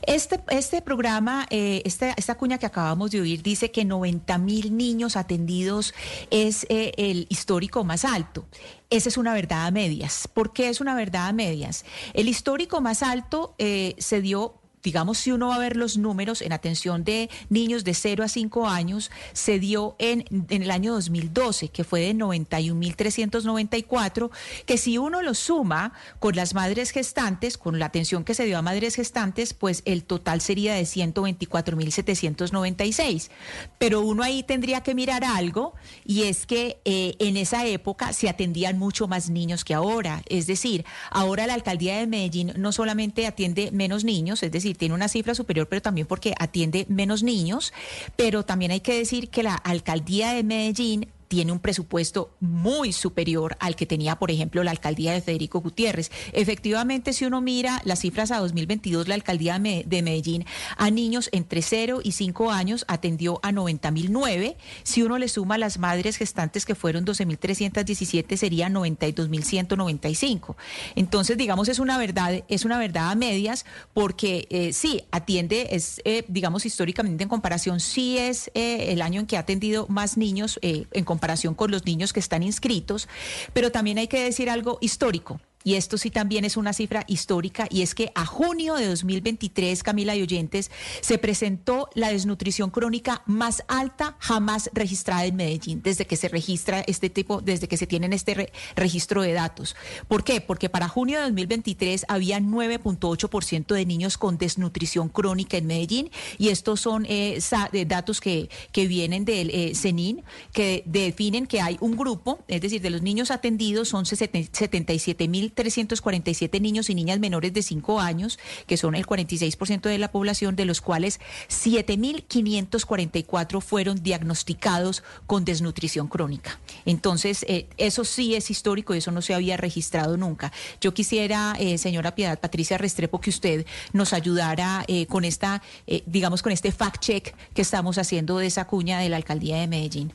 Este, 0.06 0.38
este 0.50 0.82
programa, 0.82 1.46
esta, 1.48 2.12
esta 2.12 2.34
cuña 2.34 2.58
que 2.58 2.66
acabamos 2.66 3.10
de 3.10 3.22
oír, 3.22 3.42
dice 3.42 3.70
que 3.70 3.86
90 3.86 4.36
mil 4.36 4.76
niños 4.76 5.16
atendidos 5.16 5.94
es 6.30 6.66
el 6.68 7.26
histórico 7.30 7.84
más 7.84 8.04
alto. 8.04 8.44
Esa 8.90 9.08
es 9.08 9.16
una 9.16 9.34
verdad 9.34 9.66
a 9.66 9.70
medias. 9.70 10.28
¿Por 10.32 10.52
qué 10.52 10.68
es 10.68 10.80
una 10.80 10.94
verdad 10.94 11.28
a 11.28 11.32
medias? 11.32 11.84
El 12.12 12.28
histórico 12.28 12.80
más 12.80 13.02
alto 13.02 13.54
eh, 13.58 13.94
se 13.98 14.20
dio 14.20 14.60
digamos, 14.84 15.18
si 15.18 15.32
uno 15.32 15.48
va 15.48 15.56
a 15.56 15.58
ver 15.58 15.76
los 15.76 15.96
números 15.96 16.42
en 16.42 16.52
atención 16.52 17.02
de 17.02 17.28
niños 17.48 17.82
de 17.84 17.94
0 17.94 18.22
a 18.22 18.28
5 18.28 18.68
años, 18.68 19.10
se 19.32 19.58
dio 19.58 19.96
en, 19.98 20.26
en 20.50 20.62
el 20.62 20.70
año 20.70 20.92
2012, 20.92 21.70
que 21.70 21.84
fue 21.84 22.00
de 22.00 22.14
91.394, 22.14 24.30
que 24.66 24.76
si 24.76 24.98
uno 24.98 25.22
lo 25.22 25.32
suma 25.32 25.94
con 26.20 26.36
las 26.36 26.52
madres 26.54 26.90
gestantes, 26.90 27.56
con 27.56 27.78
la 27.78 27.86
atención 27.86 28.24
que 28.24 28.34
se 28.34 28.44
dio 28.44 28.58
a 28.58 28.62
madres 28.62 28.94
gestantes, 28.94 29.54
pues 29.54 29.80
el 29.86 30.04
total 30.04 30.42
sería 30.42 30.74
de 30.74 30.82
124.796. 30.82 33.30
Pero 33.78 34.02
uno 34.02 34.22
ahí 34.22 34.42
tendría 34.42 34.82
que 34.82 34.94
mirar 34.94 35.24
algo, 35.24 35.72
y 36.04 36.24
es 36.24 36.44
que 36.44 36.82
eh, 36.84 37.14
en 37.20 37.38
esa 37.38 37.66
época 37.66 38.12
se 38.12 38.28
atendían 38.28 38.78
mucho 38.78 39.08
más 39.08 39.30
niños 39.30 39.64
que 39.64 39.72
ahora. 39.72 40.22
Es 40.28 40.46
decir, 40.46 40.84
ahora 41.10 41.46
la 41.46 41.54
alcaldía 41.54 41.96
de 41.96 42.06
Medellín 42.06 42.52
no 42.58 42.70
solamente 42.72 43.26
atiende 43.26 43.70
menos 43.72 44.04
niños, 44.04 44.42
es 44.42 44.52
decir, 44.52 44.73
tiene 44.74 44.94
una 44.94 45.08
cifra 45.08 45.34
superior, 45.34 45.68
pero 45.68 45.82
también 45.82 46.06
porque 46.06 46.34
atiende 46.38 46.86
menos 46.88 47.22
niños. 47.22 47.72
Pero 48.16 48.44
también 48.44 48.70
hay 48.70 48.80
que 48.80 48.96
decir 48.96 49.28
que 49.28 49.42
la 49.42 49.54
alcaldía 49.54 50.32
de 50.32 50.42
Medellín 50.42 51.08
tiene 51.34 51.50
un 51.50 51.58
presupuesto 51.58 52.30
muy 52.38 52.92
superior 52.92 53.56
al 53.58 53.74
que 53.74 53.86
tenía, 53.86 54.20
por 54.20 54.30
ejemplo, 54.30 54.62
la 54.62 54.70
alcaldía 54.70 55.12
de 55.12 55.20
Federico 55.20 55.60
Gutiérrez. 55.60 56.12
Efectivamente, 56.32 57.12
si 57.12 57.24
uno 57.24 57.40
mira 57.40 57.82
las 57.84 57.98
cifras 57.98 58.30
a 58.30 58.38
2022, 58.38 59.08
la 59.08 59.16
alcaldía 59.16 59.58
de 59.58 60.02
Medellín 60.04 60.46
a 60.76 60.92
niños 60.92 61.30
entre 61.32 61.60
0 61.60 62.02
y 62.04 62.12
5 62.12 62.52
años 62.52 62.84
atendió 62.86 63.40
a 63.42 63.50
90.009. 63.50 64.54
Si 64.84 65.02
uno 65.02 65.18
le 65.18 65.26
suma 65.26 65.58
las 65.58 65.76
madres 65.78 66.18
gestantes 66.18 66.64
que 66.64 66.76
fueron 66.76 67.04
12.317, 67.04 68.36
sería 68.36 68.68
92.195. 68.68 70.54
Entonces, 70.94 71.36
digamos, 71.36 71.66
es 71.66 71.80
una 71.80 71.98
verdad, 71.98 72.44
es 72.46 72.64
una 72.64 72.78
verdad 72.78 73.10
a 73.10 73.16
medias, 73.16 73.66
porque 73.92 74.46
eh, 74.50 74.72
sí, 74.72 75.02
atiende, 75.10 75.66
es, 75.72 76.00
eh, 76.04 76.24
digamos, 76.28 76.64
históricamente 76.64 77.24
en 77.24 77.28
comparación, 77.28 77.80
sí 77.80 78.18
es 78.18 78.52
eh, 78.54 78.92
el 78.92 79.02
año 79.02 79.18
en 79.18 79.26
que 79.26 79.36
ha 79.36 79.40
atendido 79.40 79.88
más 79.88 80.16
niños 80.16 80.60
en 80.62 81.04
comparación 81.04 81.23
comparación 81.24 81.54
con 81.54 81.70
los 81.70 81.86
niños 81.86 82.12
que 82.12 82.20
están 82.20 82.42
inscritos, 82.42 83.08
pero 83.54 83.72
también 83.72 83.96
hay 83.96 84.08
que 84.08 84.22
decir 84.22 84.50
algo 84.50 84.76
histórico 84.82 85.40
y 85.64 85.74
esto 85.74 85.96
sí 85.96 86.10
también 86.10 86.44
es 86.44 86.58
una 86.58 86.74
cifra 86.74 87.04
histórica, 87.08 87.66
y 87.70 87.80
es 87.82 87.94
que 87.94 88.12
a 88.14 88.26
junio 88.26 88.74
de 88.74 88.86
2023, 88.86 89.82
Camila 89.82 90.14
y 90.14 90.22
oyentes, 90.22 90.70
se 91.00 91.16
presentó 91.16 91.88
la 91.94 92.10
desnutrición 92.10 92.70
crónica 92.70 93.22
más 93.26 93.64
alta 93.66 94.16
jamás 94.20 94.70
registrada 94.74 95.24
en 95.24 95.36
Medellín, 95.36 95.82
desde 95.82 96.06
que 96.06 96.16
se 96.16 96.28
registra 96.28 96.84
este 96.86 97.08
tipo, 97.08 97.40
desde 97.40 97.66
que 97.66 97.78
se 97.78 97.86
tienen 97.86 98.12
este 98.12 98.52
registro 98.76 99.22
de 99.22 99.32
datos. 99.32 99.74
¿Por 100.06 100.22
qué? 100.22 100.42
Porque 100.42 100.68
para 100.68 100.86
junio 100.86 101.18
de 101.18 101.24
2023 101.24 102.04
había 102.08 102.38
9.8% 102.38 103.74
de 103.74 103.86
niños 103.86 104.18
con 104.18 104.36
desnutrición 104.36 105.08
crónica 105.08 105.56
en 105.56 105.66
Medellín, 105.66 106.10
y 106.36 106.50
estos 106.50 106.82
son 106.82 107.06
eh, 107.08 107.38
datos 107.86 108.20
que, 108.20 108.50
que 108.70 108.86
vienen 108.86 109.24
del 109.24 109.48
eh, 109.48 109.74
CENIN, 109.74 110.22
que 110.52 110.82
definen 110.84 111.46
que 111.46 111.62
hay 111.62 111.78
un 111.80 111.96
grupo, 111.96 112.40
es 112.48 112.60
decir, 112.60 112.82
de 112.82 112.90
los 112.90 113.00
niños 113.00 113.30
atendidos 113.30 113.88
son 113.88 114.04
77 114.04 115.26
mil 115.28 115.53
347 115.54 116.60
niños 116.60 116.90
y 116.90 116.94
niñas 116.94 117.18
menores 117.18 117.52
de 117.52 117.62
5 117.62 118.00
años, 118.00 118.38
que 118.66 118.76
son 118.76 118.94
el 118.94 119.06
46% 119.06 119.82
de 119.82 119.98
la 119.98 120.10
población, 120.10 120.56
de 120.56 120.64
los 120.64 120.80
cuales 120.80 121.20
7.544 121.48 123.60
fueron 123.60 124.02
diagnosticados 124.02 125.02
con 125.26 125.44
desnutrición 125.44 126.08
crónica. 126.08 126.58
Entonces, 126.84 127.44
eh, 127.48 127.66
eso 127.76 128.04
sí 128.04 128.34
es 128.34 128.50
histórico 128.50 128.94
y 128.94 128.98
eso 128.98 129.10
no 129.10 129.22
se 129.22 129.34
había 129.34 129.56
registrado 129.56 130.16
nunca. 130.16 130.52
Yo 130.80 130.94
quisiera, 130.94 131.56
eh, 131.58 131.78
señora 131.78 132.14
Piedad 132.14 132.38
Patricia 132.38 132.78
Restrepo, 132.78 133.20
que 133.20 133.30
usted 133.30 133.66
nos 133.92 134.12
ayudara 134.12 134.84
eh, 134.88 135.06
con 135.06 135.24
esta, 135.24 135.62
digamos, 136.06 136.42
con 136.42 136.52
este 136.52 136.72
fact-check 136.72 137.34
que 137.54 137.62
estamos 137.62 137.98
haciendo 137.98 138.38
de 138.38 138.46
esa 138.46 138.66
cuña 138.66 138.98
de 138.98 139.08
la 139.08 139.16
alcaldía 139.16 139.60
de 139.60 139.66
Medellín. 139.66 140.12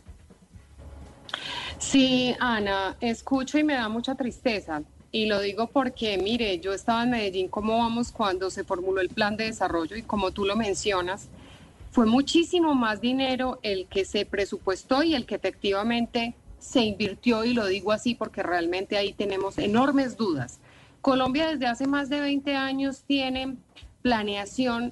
Sí, 1.78 2.36
Ana, 2.40 2.98
escucho 3.00 3.58
y 3.58 3.64
me 3.64 3.74
da 3.74 3.88
mucha 3.88 4.16
tristeza. 4.16 4.82
Y 5.12 5.26
lo 5.26 5.40
digo 5.40 5.68
porque, 5.68 6.18
mire, 6.18 6.60
yo 6.60 6.74
estaba 6.74 7.04
en 7.04 7.12
Medellín, 7.12 7.48
¿cómo 7.48 7.78
vamos 7.78 8.12
cuando 8.12 8.50
se 8.50 8.64
formuló 8.64 9.02
el 9.02 9.10
plan 9.10 9.38
de 9.38 9.46
desarrollo? 9.46 9.96
Y 9.96 10.04
como 10.04 10.32
tú 10.32 10.46
lo 10.46 10.56
mencionas, 10.56 11.30
fue 11.92 12.06
muchísimo 12.06 12.76
más 12.76 13.02
dinero 13.02 13.60
el 13.64 13.88
que 13.88 14.06
se 14.06 14.26
presupuestó 14.26 15.02
y 15.02 15.16
el 15.16 15.26
que 15.26 15.36
efectivamente 15.36 16.36
se 16.60 16.82
invirtió, 16.82 17.46
y 17.46 17.54
lo 17.54 17.66
digo 17.66 17.92
así 17.92 18.16
porque 18.16 18.44
realmente 18.44 18.98
ahí 18.98 19.14
tenemos 19.14 19.58
enormes 19.58 20.18
dudas. 20.18 20.60
Colombia 21.02 21.48
desde 21.48 21.68
hace 21.68 21.88
más 21.88 22.10
de 22.10 22.20
20 22.20 22.56
años 22.56 23.04
tiene 23.08 23.56
planeación 24.02 24.92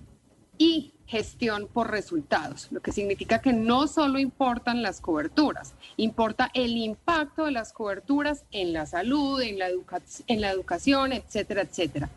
y 0.58 0.94
gestión 1.08 1.68
por 1.72 1.90
resultados, 1.90 2.68
lo 2.72 2.82
que 2.82 2.92
significa 2.92 3.40
que 3.40 3.54
no 3.54 3.88
solo 3.88 4.20
importan 4.20 4.82
las 4.82 5.00
coberturas, 5.00 5.74
importa 5.96 6.52
el 6.54 6.76
impacto 6.76 7.46
de 7.46 7.52
las 7.52 7.72
coberturas 7.72 8.44
en 8.52 8.74
la 8.74 8.86
salud, 8.86 9.42
en 9.42 9.58
la, 9.58 9.70
en 10.28 10.42
la 10.42 10.52
educación, 10.52 11.14
etcétera, 11.14 11.62
etcétera. 11.62 12.10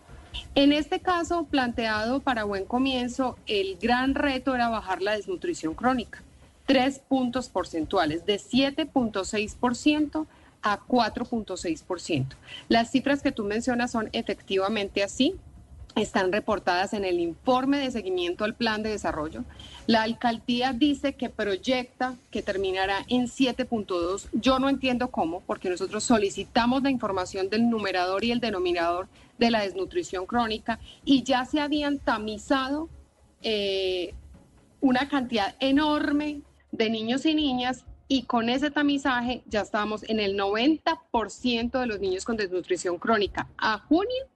En 0.55 0.73
este 0.73 1.01
caso, 1.01 1.45
planteado 1.45 2.21
para 2.21 2.45
buen 2.45 2.65
comienzo, 2.65 3.39
el 3.47 3.77
gran 3.81 4.15
reto 4.15 4.55
era 4.55 4.69
bajar 4.69 5.03
la 5.03 5.13
desnutrición 5.13 5.75
crónica, 5.75 6.23
tres 6.67 6.99
puntos 6.99 7.49
porcentuales, 7.49 8.27
de 8.27 8.37
7.6% 8.37 10.27
a 10.63 10.81
4.6%. 10.81 12.27
Las 12.69 12.91
cifras 12.91 13.23
que 13.23 13.33
tú 13.33 13.45
mencionas 13.45 13.93
son 13.93 14.09
efectivamente 14.13 15.03
así, 15.03 15.37
están 15.97 16.33
reportadas 16.33 16.93
en 16.93 17.05
el 17.05 17.21
informe 17.21 17.79
de 17.79 17.91
seguimiento 17.91 18.45
al 18.45 18.55
plan 18.55 18.83
de 18.83 18.91
desarrollo. 18.91 19.45
La 19.87 20.03
alcaldía 20.03 20.73
dice 20.73 21.15
que 21.15 21.29
proyecta 21.29 22.15
que 22.31 22.43
terminará 22.43 23.05
en 23.09 23.27
7.2. 23.27 24.29
Yo 24.33 24.59
no 24.59 24.69
entiendo 24.69 25.11
cómo, 25.11 25.41
porque 25.47 25.71
nosotros 25.71 26.05
solicitamos 26.05 26.83
la 26.83 26.91
información 26.91 27.49
del 27.49 27.69
numerador 27.69 28.25
y 28.25 28.31
el 28.31 28.41
denominador 28.41 29.09
de 29.39 29.51
la 29.51 29.63
desnutrición 29.63 30.27
crónica 30.27 30.79
y 31.05 31.23
ya 31.23 31.45
se 31.45 31.61
habían 31.61 31.99
tamizado 31.99 32.89
eh, 33.43 34.15
una 34.81 35.09
cantidad 35.09 35.57
enorme 35.61 36.43
de 36.73 36.91
niños 36.91 37.27
y 37.27 37.35
niñas 37.35 37.85
y 38.07 38.25
con 38.25 38.49
ese 38.49 38.71
tamizaje 38.71 39.43
ya 39.47 39.61
estábamos 39.63 40.03
en 40.09 40.21
el 40.21 40.37
90% 40.37 41.81
de 41.81 41.87
los 41.87 42.01
niños 42.01 42.25
con 42.25 42.37
desnutrición 42.37 42.99
crónica. 42.99 43.49
A 43.57 43.79
junio 43.79 44.27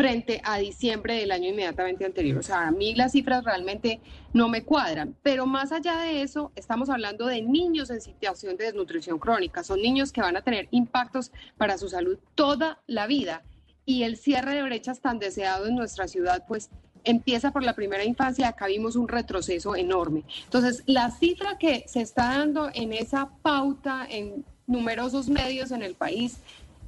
frente 0.00 0.40
a 0.44 0.56
diciembre 0.56 1.16
del 1.16 1.30
año 1.30 1.50
inmediatamente 1.50 2.06
anterior. 2.06 2.38
O 2.38 2.42
sea, 2.42 2.66
a 2.66 2.70
mí 2.70 2.94
las 2.94 3.12
cifras 3.12 3.44
realmente 3.44 4.00
no 4.32 4.48
me 4.48 4.64
cuadran. 4.64 5.14
Pero 5.22 5.44
más 5.44 5.72
allá 5.72 5.98
de 5.98 6.22
eso, 6.22 6.52
estamos 6.56 6.88
hablando 6.88 7.26
de 7.26 7.42
niños 7.42 7.90
en 7.90 8.00
situación 8.00 8.56
de 8.56 8.64
desnutrición 8.64 9.18
crónica. 9.18 9.62
Son 9.62 9.78
niños 9.82 10.10
que 10.10 10.22
van 10.22 10.38
a 10.38 10.40
tener 10.40 10.68
impactos 10.70 11.32
para 11.58 11.76
su 11.76 11.90
salud 11.90 12.18
toda 12.34 12.80
la 12.86 13.06
vida. 13.06 13.42
Y 13.84 14.04
el 14.04 14.16
cierre 14.16 14.54
de 14.54 14.62
brechas 14.62 15.02
tan 15.02 15.18
deseado 15.18 15.66
en 15.66 15.76
nuestra 15.76 16.08
ciudad, 16.08 16.46
pues 16.48 16.70
empieza 17.04 17.50
por 17.50 17.62
la 17.62 17.74
primera 17.74 18.02
infancia, 18.02 18.48
acá 18.48 18.68
vimos 18.68 18.96
un 18.96 19.06
retroceso 19.06 19.76
enorme. 19.76 20.24
Entonces, 20.44 20.82
la 20.86 21.10
cifra 21.10 21.58
que 21.58 21.84
se 21.86 22.00
está 22.00 22.38
dando 22.38 22.70
en 22.72 22.94
esa 22.94 23.28
pauta 23.42 24.06
en 24.08 24.46
numerosos 24.66 25.28
medios 25.28 25.72
en 25.72 25.82
el 25.82 25.94
país 25.94 26.38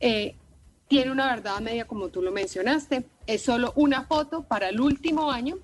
eh, 0.01 0.35
tiene 0.93 1.11
una 1.11 1.35
verdad 1.35 1.59
media 1.61 1.87
como 1.87 2.11
tú 2.11 2.21
lo 2.21 2.31
mencionaste. 2.33 3.07
Es 3.27 3.45
solo 3.45 3.73
una 3.77 4.05
foto 4.05 4.43
para 4.43 4.69
el 4.69 4.79
último 4.79 5.31
año, 5.31 5.57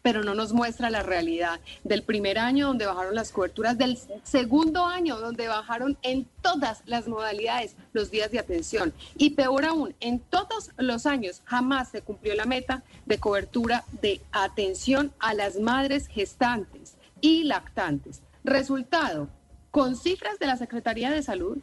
pero 0.00 0.24
no 0.24 0.34
nos 0.34 0.54
muestra 0.54 0.88
la 0.88 1.02
realidad 1.02 1.60
del 1.84 2.02
primer 2.02 2.38
año 2.38 2.68
donde 2.68 2.86
bajaron 2.86 3.14
las 3.14 3.30
coberturas, 3.30 3.76
del 3.76 3.98
segundo 4.22 4.86
año 4.86 5.18
donde 5.18 5.48
bajaron 5.48 5.98
en 6.00 6.26
todas 6.40 6.80
las 6.86 7.08
modalidades 7.08 7.76
los 7.92 8.10
días 8.10 8.30
de 8.30 8.38
atención. 8.38 8.94
Y 9.18 9.34
peor 9.34 9.66
aún, 9.66 9.94
en 10.00 10.18
todos 10.18 10.70
los 10.78 11.04
años 11.04 11.42
jamás 11.44 11.90
se 11.90 12.00
cumplió 12.00 12.34
la 12.34 12.46
meta 12.46 12.82
de 13.04 13.18
cobertura 13.18 13.84
de 14.00 14.22
atención 14.32 15.12
a 15.18 15.34
las 15.34 15.60
madres 15.60 16.06
gestantes 16.06 16.96
y 17.20 17.44
lactantes. 17.44 18.22
Resultado, 18.44 19.28
con 19.70 19.94
cifras 19.94 20.38
de 20.38 20.46
la 20.46 20.56
Secretaría 20.56 21.10
de 21.10 21.22
Salud, 21.22 21.58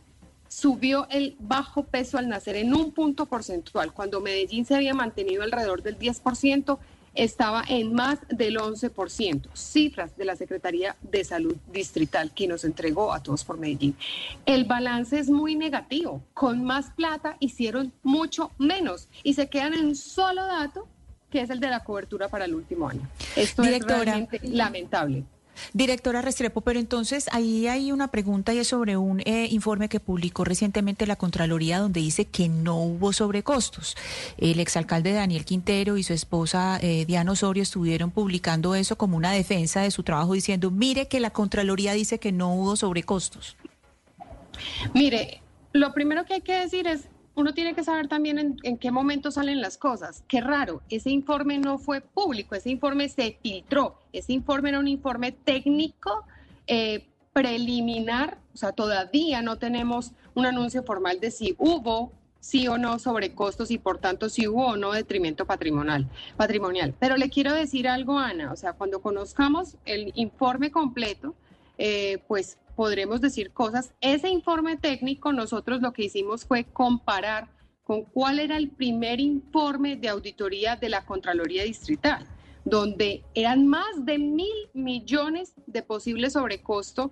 subió 0.56 1.06
el 1.10 1.36
bajo 1.38 1.84
peso 1.84 2.18
al 2.18 2.30
nacer 2.30 2.56
en 2.56 2.74
un 2.74 2.94
punto 2.94 3.26
porcentual. 3.26 3.92
Cuando 3.92 4.22
Medellín 4.22 4.66
se 4.66 4.74
había 4.74 4.94
mantenido 4.94 5.44
alrededor 5.44 5.84
del 5.84 6.00
10%, 6.00 6.78
estaba 7.14 7.62
en 7.68 7.94
más 7.94 8.20
del 8.30 8.58
11%, 8.58 9.50
cifras 9.54 10.16
de 10.16 10.24
la 10.24 10.38
Secretaría 10.38 10.96
de 11.02 11.26
Salud 11.26 11.58
Distrital 11.74 12.32
que 12.34 12.48
nos 12.48 12.64
entregó 12.64 13.12
a 13.12 13.22
todos 13.22 13.44
por 13.44 13.58
Medellín. 13.58 13.98
El 14.46 14.64
balance 14.64 15.20
es 15.20 15.30
muy 15.30 15.56
negativo, 15.56 16.24
con 16.34 16.64
más 16.64 16.90
plata 16.92 17.36
hicieron 17.42 17.92
mucho 18.02 18.52
menos 18.58 19.10
y 19.24 19.34
se 19.34 19.50
quedan 19.50 19.74
en 19.74 19.86
un 19.86 19.96
solo 19.96 20.46
dato 20.46 20.88
que 21.30 21.42
es 21.42 21.50
el 21.50 21.60
de 21.60 21.68
la 21.68 21.84
cobertura 21.84 22.30
para 22.30 22.46
el 22.46 22.56
último 22.56 22.88
año. 22.88 23.02
Esto 23.36 23.64
es 23.64 23.84
realmente 23.84 24.40
lamentable. 24.44 25.26
Directora 25.74 26.22
Restrepo, 26.22 26.62
pero 26.62 26.80
entonces 26.80 27.28
ahí 27.32 27.68
hay 27.68 27.92
una 27.92 28.10
pregunta 28.10 28.54
y 28.54 28.60
es 28.60 28.68
sobre 28.68 28.98
un 28.98 29.22
eh, 29.22 29.48
informe 29.52 29.90
que 29.90 30.00
publicó 30.00 30.44
recientemente 30.44 31.08
la 31.08 31.16
Contraloría 31.16 31.80
donde 31.80 32.02
dice 32.02 32.26
que 32.26 32.50
no 32.50 32.82
hubo 32.82 33.14
sobrecostos. 33.14 33.96
El 34.38 34.60
exalcalde 34.60 35.14
Daniel 35.14 35.46
Quintero 35.46 35.98
y 35.98 36.04
su 36.04 36.14
esposa 36.14 36.80
eh, 36.82 37.06
Diana 37.06 37.32
Osorio 37.32 37.64
estuvieron 37.64 38.12
publicando 38.12 38.76
eso 38.76 38.98
como 38.98 39.18
una 39.18 39.32
defensa 39.32 39.82
de 39.82 39.92
su 39.92 40.04
trabajo 40.04 40.34
diciendo, 40.34 40.72
mire 40.72 41.08
que 41.08 41.20
la 41.20 41.30
Contraloría 41.30 41.94
dice 41.94 42.20
que 42.20 42.32
no 42.32 42.54
hubo 42.54 42.76
sobrecostos. 42.76 43.58
Mire, 44.94 45.42
lo 45.74 45.94
primero 45.94 46.26
que 46.26 46.36
hay 46.36 46.42
que 46.42 46.54
decir 46.54 46.88
es, 46.88 47.08
uno 47.36 47.54
tiene 47.54 47.76
que 47.76 47.84
saber 47.84 48.08
también 48.08 48.58
en, 48.64 48.78
qué 48.78 48.92
momento 48.92 49.30
salen 49.30 49.62
las 49.62 49.78
cosas. 49.78 50.24
Qué 50.28 50.42
raro, 50.42 50.82
ese 50.90 51.10
informe 51.10 51.60
no 51.60 51.78
fue 51.78 52.02
público, 52.02 52.56
ese 52.56 52.70
informe 52.70 53.10
se 53.10 53.38
filtró, 53.42 54.00
ese 54.14 54.34
informe 54.34 54.70
era 54.70 54.80
un 54.80 54.88
informe 54.88 55.34
técnico 55.34 56.26
eh, 56.68 57.06
preliminar, 57.34 58.38
o 58.54 58.58
sea, 58.58 58.72
todavía 58.72 59.42
no 59.42 59.58
tenemos 59.58 60.14
un 60.34 60.46
anuncio 60.46 60.84
formal 60.84 61.20
de 61.20 61.32
si 61.32 61.56
hubo 61.58 62.12
sí 62.40 62.68
o 62.68 62.78
no 62.78 63.00
sobrecostos 63.00 63.72
y 63.72 63.80
por 63.80 63.98
tanto 63.98 64.30
si 64.30 64.48
hubo 64.48 64.68
o 64.68 64.78
no 64.78 64.92
detrimento 64.92 65.46
patrimonial, 65.46 66.08
patrimonial. 66.38 66.94
Pero 67.00 67.18
le 67.18 67.30
quiero 67.30 67.54
decir 67.54 67.88
algo, 67.88 68.20
Ana, 68.20 68.54
o 68.54 68.56
sea, 68.56 68.74
cuando 68.74 69.02
conozcamos 69.02 69.76
el 69.84 70.14
informe 70.16 70.72
completo, 70.72 71.34
eh, 71.78 72.20
pues 72.28 72.58
podremos 72.76 73.22
decir 73.22 73.52
cosas. 73.52 73.94
Ese 74.02 74.30
informe 74.30 74.78
técnico 74.78 75.32
nosotros 75.32 75.82
lo 75.82 75.94
que 75.94 76.04
hicimos 76.04 76.46
fue 76.46 76.66
comparar 76.66 77.50
con 77.84 78.04
cuál 78.04 78.40
era 78.40 78.58
el 78.58 78.70
primer 78.70 79.20
informe 79.20 79.96
de 79.96 80.10
auditoría 80.10 80.76
de 80.76 80.90
la 80.90 81.06
Contraloría 81.06 81.64
Distrital, 81.64 82.26
donde 82.66 83.24
eran 83.36 83.68
más 83.68 84.06
de 84.06 84.18
mil 84.18 84.70
millones 84.74 85.54
de 85.68 85.84
posibles 85.84 86.34
sobrecosto. 86.34 87.12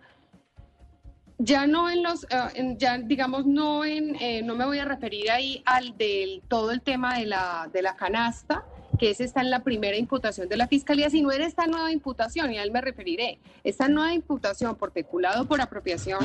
Ya 1.38 1.68
no 1.68 1.90
en 1.90 2.04
los, 2.04 2.24
eh, 2.26 2.76
ya 2.78 2.98
digamos, 2.98 3.46
no 3.46 3.86
en, 3.86 4.16
eh, 4.16 4.42
no 4.44 4.56
me 4.56 4.66
voy 4.66 4.80
a 4.80 4.86
referir 4.86 5.30
ahí 5.30 5.62
al 5.66 5.96
del 5.98 6.42
todo 6.48 6.72
el 6.72 6.82
tema 6.82 7.20
de 7.20 7.26
la, 7.28 7.70
de 7.72 7.82
la 7.82 7.96
canasta, 7.96 8.66
que 9.04 9.10
ese 9.10 9.26
está 9.26 9.42
en 9.42 9.50
la 9.50 9.66
primera 9.66 9.98
imputación 9.98 10.48
de 10.48 10.56
la 10.56 10.70
Fiscalía, 10.70 11.10
sino 11.10 11.30
en 11.34 11.42
esta 11.42 11.68
nueva 11.68 11.92
imputación, 11.92 12.54
y 12.54 12.58
a 12.58 12.64
él 12.64 12.72
me 12.72 12.80
referiré. 12.80 13.38
Esta 13.62 13.90
nueva 13.90 14.14
imputación 14.14 14.78
por 14.78 14.94
peculado 14.94 15.46
por 15.46 15.60
apropiación 15.60 16.20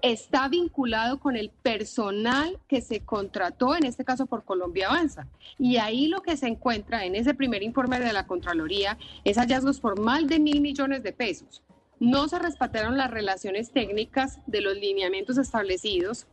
está 0.00 0.48
vinculado 0.48 1.20
con 1.20 1.36
el 1.36 1.50
personal 1.50 2.58
que 2.66 2.80
se 2.80 3.00
contrató, 3.00 3.76
en 3.76 3.84
este 3.84 4.06
caso 4.06 4.24
por 4.24 4.42
Colombia 4.42 4.88
Avanza. 4.88 5.26
Y 5.58 5.76
ahí 5.76 6.06
lo 6.06 6.22
que 6.22 6.38
se 6.38 6.46
encuentra 6.46 7.04
en 7.04 7.14
ese 7.14 7.34
primer 7.34 7.62
informe 7.62 8.00
de 8.00 8.14
la 8.14 8.26
Contraloría 8.26 8.96
es 9.24 9.36
hallazgos 9.36 9.78
por 9.78 10.00
más 10.00 10.26
de 10.26 10.38
mil 10.38 10.62
millones 10.62 11.02
de 11.02 11.12
pesos. 11.12 11.62
No 12.00 12.26
se 12.28 12.38
respetaron 12.38 12.96
las 12.96 13.10
relaciones 13.10 13.70
técnicas 13.70 14.38
de 14.46 14.62
los 14.62 14.76
lineamientos 14.76 15.36
establecidos 15.36 16.26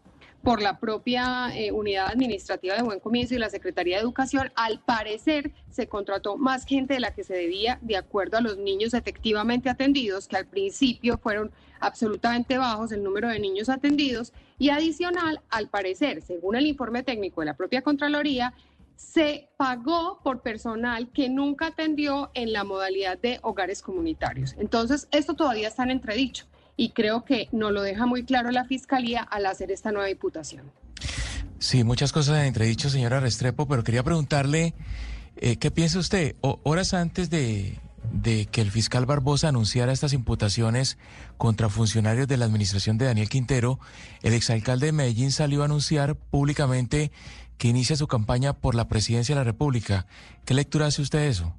por 0.44 0.62
la 0.62 0.80
propia 0.80 1.56
eh, 1.56 1.72
Unidad 1.72 2.08
Administrativa 2.08 2.76
de 2.76 2.82
Buen 2.82 3.00
Comienzo 3.00 3.36
y 3.36 3.38
la 3.38 3.50
Secretaría 3.50 3.98
de 3.98 4.04
Educación, 4.04 4.52
al 4.56 4.80
parecer 4.80 5.52
se 5.70 5.88
contrató 5.88 6.38
más 6.38 6.66
gente 6.66 6.96
de 6.96 7.00
la 7.00 7.14
que 7.14 7.24
se 7.24 7.34
debía 7.34 7.78
de 7.82 7.98
acuerdo 7.98 8.38
a 8.38 8.42
los 8.42 8.58
niños 8.58 8.94
efectivamente 8.94 9.70
atendidos, 9.70 10.28
que 10.28 10.38
al 10.38 10.48
principio 10.48 11.18
fueron 11.18 11.52
absolutamente 11.80 12.58
bajos 12.58 12.92
el 12.92 13.04
número 13.04 13.30
de 13.30 13.40
niños 13.40 13.70
atendidos, 13.70 14.34
y 14.58 14.70
adicional, 14.70 15.42
al 15.50 15.70
parecer, 15.70 16.22
según 16.22 16.56
el 16.56 16.68
informe 16.68 17.04
técnico 17.04 17.42
de 17.42 17.46
la 17.46 17.56
propia 17.56 17.82
Contraloría, 17.82 18.54
se 18.96 19.50
pagó 19.58 20.20
por 20.24 20.42
personal 20.42 21.10
que 21.12 21.28
nunca 21.28 21.68
atendió 21.68 22.30
en 22.36 22.54
la 22.54 22.64
modalidad 22.64 23.18
de 23.18 23.40
hogares 23.42 23.82
comunitarios. 23.82 24.56
Entonces, 24.60 25.08
esto 25.12 25.34
todavía 25.34 25.68
está 25.68 25.84
en 25.84 25.92
entredicho 25.92 26.46
y 26.78 26.92
creo 26.92 27.26
que 27.26 27.48
no 27.52 27.72
lo 27.72 27.82
deja 27.82 28.06
muy 28.06 28.24
claro 28.24 28.52
la 28.52 28.66
Fiscalía 28.66 29.22
al 29.22 29.46
hacer 29.46 29.72
esta 29.72 29.92
nueva 29.92 30.10
imputación. 30.10 30.72
Sí, 31.60 31.84
muchas 31.84 32.12
cosas 32.12 32.40
en 32.40 32.46
entredicho, 32.46 32.90
señora 32.90 33.20
Restrepo, 33.20 33.68
pero 33.68 33.84
quería 33.84 34.04
preguntarle, 34.04 34.74
eh, 35.38 35.58
¿qué 35.58 35.70
piensa 35.70 36.00
usted? 36.00 36.36
horas 36.42 36.94
antes 36.94 37.30
de, 37.30 37.78
de 38.12 38.48
que 38.48 38.62
el 38.62 38.72
fiscal 38.72 39.06
Barbosa 39.06 39.50
anunciara 39.50 39.92
estas 39.92 40.14
imputaciones 40.14 40.98
contra 41.38 41.70
funcionarios 41.70 42.28
de 42.28 42.38
la 42.38 42.46
administración 42.46 42.98
de 42.98 43.06
Daniel 43.06 43.30
Quintero, 43.30 43.80
el 44.24 44.34
exalcalde 44.34 44.88
de 44.88 44.92
Medellín 44.92 45.32
salió 45.32 45.62
a 45.62 45.66
anunciar 45.66 46.16
públicamente 46.16 47.12
que 47.58 47.68
inicia 47.68 47.96
su 47.96 48.08
campaña 48.08 48.54
por 48.54 48.74
la 48.74 48.88
presidencia 48.88 49.36
de 49.36 49.42
la 49.42 49.46
República. 49.46 50.08
¿Qué 50.46 50.56
lectura 50.56 50.88
hace 50.88 51.04
usted 51.04 51.20
de 51.20 51.28
eso? 51.28 51.54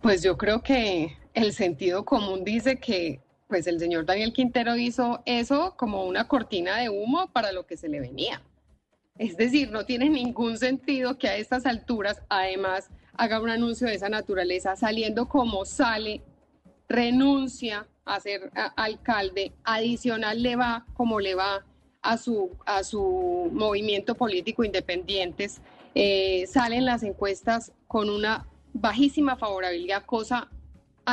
Pues 0.00 0.22
yo 0.22 0.38
creo 0.38 0.62
que 0.62 1.16
el 1.40 1.52
sentido 1.52 2.04
común 2.04 2.44
dice 2.44 2.76
que 2.76 3.20
pues 3.48 3.66
el 3.66 3.80
señor 3.80 4.06
Daniel 4.06 4.32
Quintero 4.32 4.76
hizo 4.76 5.22
eso 5.26 5.74
como 5.76 6.04
una 6.04 6.28
cortina 6.28 6.78
de 6.78 6.88
humo 6.88 7.28
para 7.32 7.50
lo 7.50 7.66
que 7.66 7.76
se 7.76 7.88
le 7.88 7.98
venía. 7.98 8.42
Es 9.18 9.36
decir, 9.36 9.70
no 9.70 9.84
tiene 9.84 10.08
ningún 10.08 10.56
sentido 10.56 11.18
que 11.18 11.28
a 11.28 11.36
estas 11.36 11.66
alturas 11.66 12.22
además 12.28 12.88
haga 13.14 13.40
un 13.40 13.50
anuncio 13.50 13.88
de 13.88 13.94
esa 13.94 14.08
naturaleza 14.08 14.76
saliendo 14.76 15.28
como 15.28 15.64
sale, 15.64 16.22
renuncia 16.88 17.86
a 18.04 18.20
ser 18.20 18.50
alcalde, 18.76 19.52
adicional 19.64 20.42
le 20.42 20.56
va 20.56 20.86
como 20.94 21.20
le 21.20 21.34
va 21.34 21.64
a 22.02 22.16
su, 22.16 22.56
a 22.66 22.82
su 22.84 23.50
movimiento 23.52 24.14
político 24.14 24.64
independientes, 24.64 25.60
eh, 25.94 26.46
salen 26.46 26.84
las 26.84 27.02
encuestas 27.02 27.72
con 27.88 28.08
una 28.08 28.46
bajísima 28.72 29.36
favorabilidad, 29.36 30.04
cosa 30.04 30.48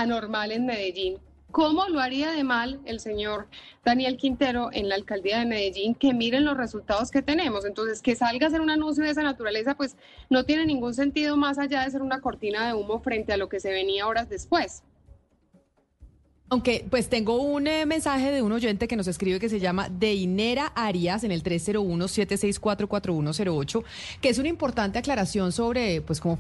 anormal 0.02 0.52
en 0.52 0.66
Medellín. 0.66 1.18
¿Cómo 1.52 1.88
lo 1.88 2.02
haría 2.02 2.32
de 2.32 2.44
mal 2.44 2.82
el 2.86 3.00
señor 3.00 3.48
Daniel 3.86 4.18
Quintero 4.18 4.70
en 4.74 4.90
la 4.90 4.96
alcaldía 4.96 5.40
de 5.40 5.46
Medellín? 5.46 5.96
Que 5.96 6.14
miren 6.14 6.44
los 6.44 6.58
resultados 6.58 7.10
que 7.10 7.22
tenemos. 7.22 7.66
Entonces, 7.66 8.02
que 8.02 8.16
salga 8.16 8.46
a 8.46 8.50
hacer 8.50 8.62
un 8.62 8.70
anuncio 8.70 9.04
de 9.04 9.12
esa 9.12 9.24
naturaleza, 9.24 9.76
pues 9.76 9.96
no 10.30 10.44
tiene 10.44 10.66
ningún 10.66 10.94
sentido 10.94 11.38
más 11.38 11.58
allá 11.58 11.84
de 11.84 11.92
ser 11.92 12.02
una 12.02 12.20
cortina 12.20 12.68
de 12.68 12.74
humo 12.74 13.00
frente 13.00 13.32
a 13.32 13.38
lo 13.38 13.48
que 13.48 13.62
se 13.62 13.72
venía 13.72 14.08
horas 14.08 14.30
después. 14.30 14.84
Aunque, 16.50 16.86
pues 16.90 17.10
tengo 17.10 17.42
un 17.42 17.68
eh, 17.68 17.86
mensaje 17.86 18.32
de 18.32 18.42
un 18.42 18.54
oyente 18.54 18.88
que 18.88 18.96
nos 18.96 19.08
escribe 19.08 19.38
que 19.40 19.50
se 19.50 19.60
llama 19.60 19.90
Deinera 19.90 20.68
Arias 20.76 21.26
en 21.26 21.34
el 21.34 21.44
301-764-4108, 21.44 23.84
que 24.22 24.30
es 24.30 24.38
una 24.38 24.48
importante 24.48 24.98
aclaración 25.00 25.52
sobre, 25.52 26.00
pues, 26.02 26.22
cómo 26.22 26.40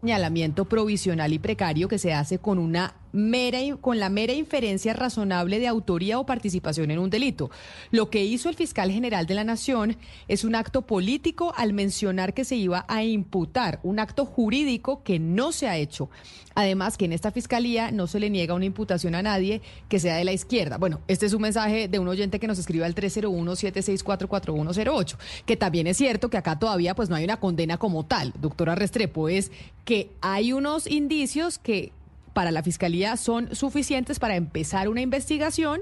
señalamiento 0.00 0.64
provisional 0.64 1.32
y 1.32 1.38
precario 1.38 1.88
que 1.88 1.98
se 1.98 2.12
hace 2.14 2.38
con 2.38 2.58
una 2.58 2.94
mera, 3.12 3.58
con 3.80 3.98
la 3.98 4.08
mera 4.08 4.32
inferencia 4.32 4.92
razonable 4.92 5.58
de 5.58 5.66
autoría 5.66 6.18
o 6.18 6.26
participación 6.26 6.90
en 6.90 6.98
un 6.98 7.10
delito. 7.10 7.50
Lo 7.90 8.10
que 8.10 8.24
hizo 8.24 8.48
el 8.48 8.54
fiscal 8.54 8.90
general 8.90 9.26
de 9.26 9.34
la 9.34 9.44
Nación 9.44 9.96
es 10.28 10.44
un 10.44 10.54
acto 10.54 10.82
político 10.82 11.52
al 11.56 11.72
mencionar 11.72 12.34
que 12.34 12.44
se 12.44 12.56
iba 12.56 12.84
a 12.88 13.04
imputar, 13.04 13.80
un 13.82 13.98
acto 13.98 14.24
jurídico 14.24 15.02
que 15.02 15.18
no 15.18 15.52
se 15.52 15.68
ha 15.68 15.76
hecho. 15.76 16.10
Además, 16.54 16.98
que 16.98 17.04
en 17.04 17.12
esta 17.12 17.30
fiscalía 17.30 17.92
no 17.92 18.08
se 18.08 18.18
le 18.18 18.30
niega 18.30 18.54
una 18.54 18.64
imputación 18.64 19.14
a 19.14 19.22
nadie 19.22 19.60
que 19.88 20.00
sea 20.00 20.16
de 20.16 20.24
la 20.24 20.32
izquierda. 20.32 20.76
Bueno, 20.76 21.00
este 21.06 21.26
es 21.26 21.32
un 21.32 21.42
mensaje 21.42 21.86
de 21.86 22.00
un 22.00 22.08
oyente 22.08 22.40
que 22.40 22.48
nos 22.48 22.58
escribe 22.58 22.84
al 22.84 22.96
301-764-4108, 22.96 25.16
que 25.46 25.56
también 25.56 25.86
es 25.86 25.96
cierto 25.96 26.30
que 26.30 26.36
acá 26.36 26.58
todavía 26.58 26.96
pues 26.96 27.10
no 27.10 27.16
hay 27.16 27.22
una 27.22 27.38
condena 27.38 27.78
como 27.78 28.06
tal. 28.06 28.32
Doctora 28.40 28.74
Restrepo, 28.74 29.28
es 29.28 29.52
que 29.84 30.10
hay 30.20 30.52
unos 30.52 30.88
indicios 30.88 31.58
que 31.58 31.92
para 32.38 32.52
la 32.52 32.62
fiscalía 32.62 33.16
son 33.16 33.52
suficientes 33.52 34.20
para 34.20 34.36
empezar 34.36 34.88
una 34.88 35.00
investigación 35.00 35.80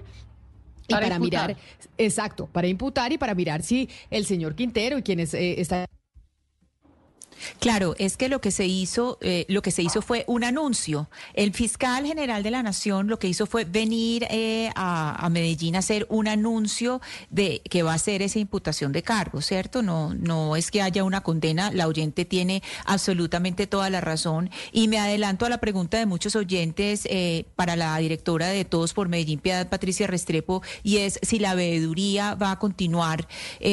y 0.89 0.95
para, 0.95 1.19
mirar, 1.19 1.55
exacto, 1.99 2.47
para 2.51 2.67
imputar 2.67 3.13
y 3.13 3.19
para 3.19 3.35
mirar 3.35 3.63
si 3.63 3.91
el 4.11 4.25
señor 4.25 4.55
Quintero 4.55 4.97
y 4.97 5.03
quienes 5.03 5.35
eh, 5.35 5.61
están 5.61 5.85
Claro, 7.61 7.95
es 7.99 8.17
que 8.17 8.29
lo 8.29 8.41
que 8.41 8.51
se 8.51 8.67
hizo, 8.67 9.19
eh, 9.21 9.45
lo 9.49 9.63
que 9.63 9.71
se 9.71 9.83
hizo 9.83 10.03
fue 10.03 10.25
un 10.27 10.45
anuncio. 10.45 11.09
El 11.35 11.53
fiscal 11.53 12.07
general 12.07 12.43
de 12.43 12.51
la 12.51 12.63
Nación 12.63 13.09
lo 13.09 13.19
que 13.19 13.29
hizo 13.29 13.47
fue 13.47 13.65
venir 13.65 14.27
eh, 14.31 14.71
a, 14.75 15.29
Medellín 15.31 15.77
a 15.77 15.81
hacer 15.81 16.07
un 16.09 16.29
anuncio 16.29 17.01
de 17.31 17.61
que 17.69 17.83
va 17.83 17.93
a 17.93 17.97
hacer 17.97 18.23
esa 18.23 18.39
imputación 18.39 18.93
de 18.93 19.03
cargos, 19.03 19.47
¿cierto? 19.47 19.83
No, 19.83 20.15
no 20.15 20.57
es 20.57 20.71
que 20.71 20.83
haya 20.83 21.05
una 21.05 21.23
condena. 21.23 21.71
La 21.71 21.89
oyente 21.89 22.25
tiene 22.25 22.63
absolutamente 22.85 23.67
toda 23.67 23.91
la 23.91 24.01
razón. 24.01 24.51
Y 24.73 24.89
me 24.89 24.99
adelanto 24.99 25.47
a 25.47 25.49
la 25.49 25.59
pregunta 25.59 25.99
de 25.99 26.07
muchos 26.07 26.37
oyentes 26.37 27.07
eh, 27.11 27.45
para 27.57 27.77
la 27.77 27.97
directora 27.99 28.49
de 28.49 28.65
Todos 28.65 28.95
por 28.95 29.09
Medellín, 29.09 29.41
Piedad 29.41 29.69
Patricia 29.69 30.07
Restrepo, 30.07 30.63
y 30.83 30.99
es 30.99 31.19
si 31.23 31.39
la 31.39 31.55
veeduría 31.55 32.35
va 32.35 32.53
a 32.53 32.59
continuar 32.59 33.29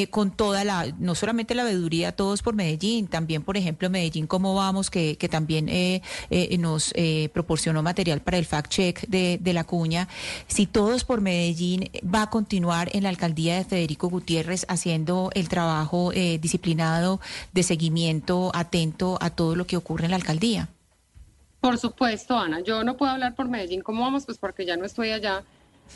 con 0.10 0.31
toda 0.31 0.64
la, 0.64 0.88
no 0.98 1.15
solamente 1.15 1.56
la 1.56 1.64
veeduría 1.64 2.15
Todos 2.15 2.41
por 2.41 2.56
Medellín, 2.56 3.07
también 3.07 3.44
por 3.44 3.52
ejemplo 3.57 3.89
Medellín 3.89 4.27
Cómo 4.27 4.55
Vamos, 4.55 4.89
que, 4.89 5.17
que 5.17 5.30
también 5.30 5.69
eh, 5.69 6.01
eh, 6.30 6.57
nos 6.57 6.91
eh, 6.95 7.30
proporcionó 7.34 7.84
material 7.84 8.21
para 8.21 8.38
el 8.38 8.45
fact-check 8.45 9.07
de, 9.07 9.38
de, 9.41 9.53
la 9.53 9.63
cuña, 9.63 10.07
si 10.47 10.65
todos 10.65 11.03
por 11.03 11.21
Medellín 11.21 11.89
va 12.03 12.23
a 12.23 12.30
continuar 12.30 12.89
en 12.93 13.03
la 13.03 13.09
alcaldía 13.09 13.57
de 13.57 13.65
Federico 13.65 14.09
Gutiérrez 14.09 14.65
haciendo 14.67 15.30
el 15.34 15.49
trabajo 15.49 16.11
disciplinado 16.11 17.19
de 17.53 17.63
seguimiento 17.63 18.51
atento 18.53 19.17
a 19.21 19.30
todo 19.30 19.55
lo 19.55 19.65
que 19.65 19.77
ocurre 19.77 20.05
en 20.05 20.11
la 20.11 20.17
alcaldía. 20.17 20.69
Por 21.63 21.77
supuesto, 21.77 22.38
Ana. 22.38 22.59
Yo 22.59 22.84
no 22.84 22.97
puedo 22.97 23.13
hablar 23.13 23.35
por 23.35 23.47
Medellín 23.47 23.81
cómo 23.81 24.01
vamos, 24.01 24.25
pues 24.25 24.38
porque 24.38 24.65
ya 24.65 24.75
no 24.75 24.84
estoy 24.84 25.11
allá, 25.11 25.43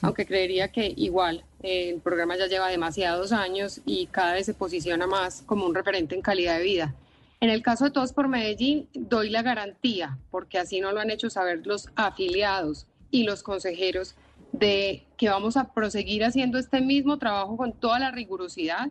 aunque 0.02 0.26
creería 0.26 0.70
que 0.70 0.94
igual 0.96 1.44
el 1.62 2.00
programa 2.00 2.38
ya 2.38 2.48
lleva 2.48 2.70
demasiados 2.70 3.34
años 3.34 3.82
y 3.86 4.08
cada 4.08 4.34
vez 4.34 4.46
se 4.46 4.54
posiciona 4.54 5.08
más 5.08 5.44
como 5.46 5.66
un 5.66 5.76
referente 5.76 6.16
en 6.16 6.22
calidad 6.22 6.58
de 6.58 6.64
vida. 6.64 6.96
En 7.40 7.50
el 7.50 7.62
caso 7.62 7.86
de 7.86 7.92
Todos 7.92 8.14
por 8.14 8.28
Medellín, 8.28 8.90
doy 8.94 9.30
la 9.30 9.44
garantía, 9.44 10.18
porque 10.32 10.58
así 10.58 10.82
no 10.82 10.92
lo 10.92 11.00
han 11.00 11.12
hecho 11.12 11.30
saber 11.30 11.66
los 11.68 11.90
afiliados 11.96 12.88
y 13.12 13.24
los 13.24 13.44
consejeros, 13.44 14.16
de 14.52 15.06
que 15.18 15.30
vamos 15.30 15.56
a 15.56 15.72
proseguir 15.74 16.24
haciendo 16.24 16.58
este 16.58 16.82
mismo 16.82 17.18
trabajo 17.18 17.58
con 17.58 17.74
toda 17.74 18.00
la 18.00 18.12
rigurosidad 18.12 18.90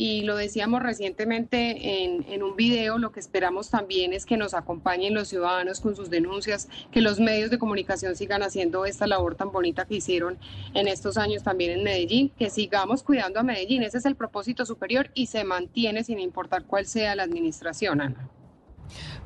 y 0.00 0.22
lo 0.22 0.36
decíamos 0.36 0.80
recientemente 0.80 2.04
en, 2.04 2.42
un 2.44 2.54
video, 2.54 2.98
lo 2.98 3.10
que 3.10 3.18
esperamos 3.18 3.68
también 3.68 4.12
es 4.12 4.26
que 4.26 4.36
nos 4.36 4.54
acompañen 4.54 5.12
los 5.12 5.26
ciudadanos 5.26 5.80
con 5.80 5.96
sus 5.96 6.08
denuncias, 6.08 6.68
que 6.92 7.00
los 7.00 7.18
medios 7.18 7.50
de 7.50 7.58
comunicación 7.58 8.14
sigan 8.14 8.44
haciendo 8.44 8.86
esta 8.86 9.08
labor 9.08 9.34
tan 9.34 9.50
bonita 9.50 9.86
que 9.86 9.96
hicieron 9.96 10.38
en 10.74 10.86
estos 10.86 11.16
años 11.16 11.42
también 11.42 11.72
en 11.72 11.82
Medellín, 11.82 12.30
que 12.38 12.48
sigamos 12.48 13.02
cuidando 13.02 13.40
a 13.40 13.42
Medellín. 13.42 13.82
Ese 13.82 13.98
es 13.98 14.06
el 14.06 14.14
propósito 14.14 14.64
superior 14.64 15.10
y 15.14 15.26
se 15.26 15.42
mantiene 15.42 16.04
sin 16.04 16.20
importar 16.20 16.62
cuál 16.64 16.86
sea 16.86 17.16
la 17.16 17.24
administración, 17.24 18.00
Ana. 18.00 18.30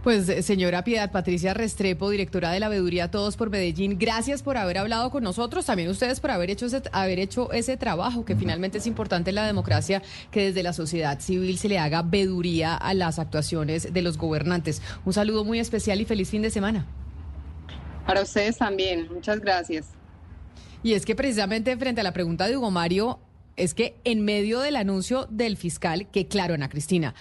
Pues 0.02 0.28
eh, 0.28 0.42
señora 0.42 0.82
Piedad 0.82 1.12
Patricia 1.12 1.54
Restrepo, 1.54 2.10
directora 2.10 2.50
de 2.50 2.58
la 2.58 2.68
Veeduría 2.68 3.08
Todos 3.08 3.36
por 3.36 3.50
Medellín, 3.50 4.00
gracias 4.00 4.42
por 4.42 4.56
haber 4.56 4.78
hablado 4.78 5.12
con 5.12 5.22
nosotros, 5.22 5.64
también 5.64 5.88
ustedes 5.88 6.18
por 6.18 6.32
haber 6.32 6.50
hecho 6.50 6.66
ese, 6.66 6.82
haber 6.90 7.20
hecho 7.20 7.52
ese 7.52 7.76
trabajo, 7.76 8.24
que 8.24 8.34
finalmente 8.34 8.78
es 8.78 8.88
importante 8.88 9.30
en 9.30 9.36
la 9.36 9.46
democracia 9.46 10.02
que 10.32 10.46
desde 10.46 10.64
la 10.64 10.72
sociedad 10.72 11.20
civil 11.20 11.56
se 11.56 11.68
le 11.68 11.78
haga 11.78 12.02
veeduría 12.02 12.74
a 12.74 12.94
las 12.94 13.20
actuaciones 13.20 13.92
de 13.92 14.02
los 14.02 14.18
gobernantes. 14.18 14.82
Un 15.04 15.12
saludo 15.12 15.44
muy 15.44 15.60
especial 15.60 16.00
y 16.00 16.04
feliz 16.04 16.30
fin 16.30 16.42
de 16.42 16.50
semana. 16.50 16.84
Para 18.04 18.22
ustedes 18.22 18.58
también, 18.58 19.06
muchas 19.08 19.38
gracias. 19.38 19.86
Y 20.82 20.94
es 20.94 21.06
que 21.06 21.14
precisamente 21.14 21.76
frente 21.76 22.00
a 22.00 22.04
la 22.04 22.12
pregunta 22.12 22.48
de 22.48 22.56
Hugo 22.56 22.72
Mario, 22.72 23.20
es 23.56 23.72
que 23.72 23.94
en 24.02 24.24
medio 24.24 24.58
del 24.60 24.74
anuncio 24.74 25.28
del 25.30 25.56
fiscal, 25.56 26.08
que 26.10 26.26
claro, 26.26 26.54
Ana 26.54 26.68
Cristina, 26.68 27.14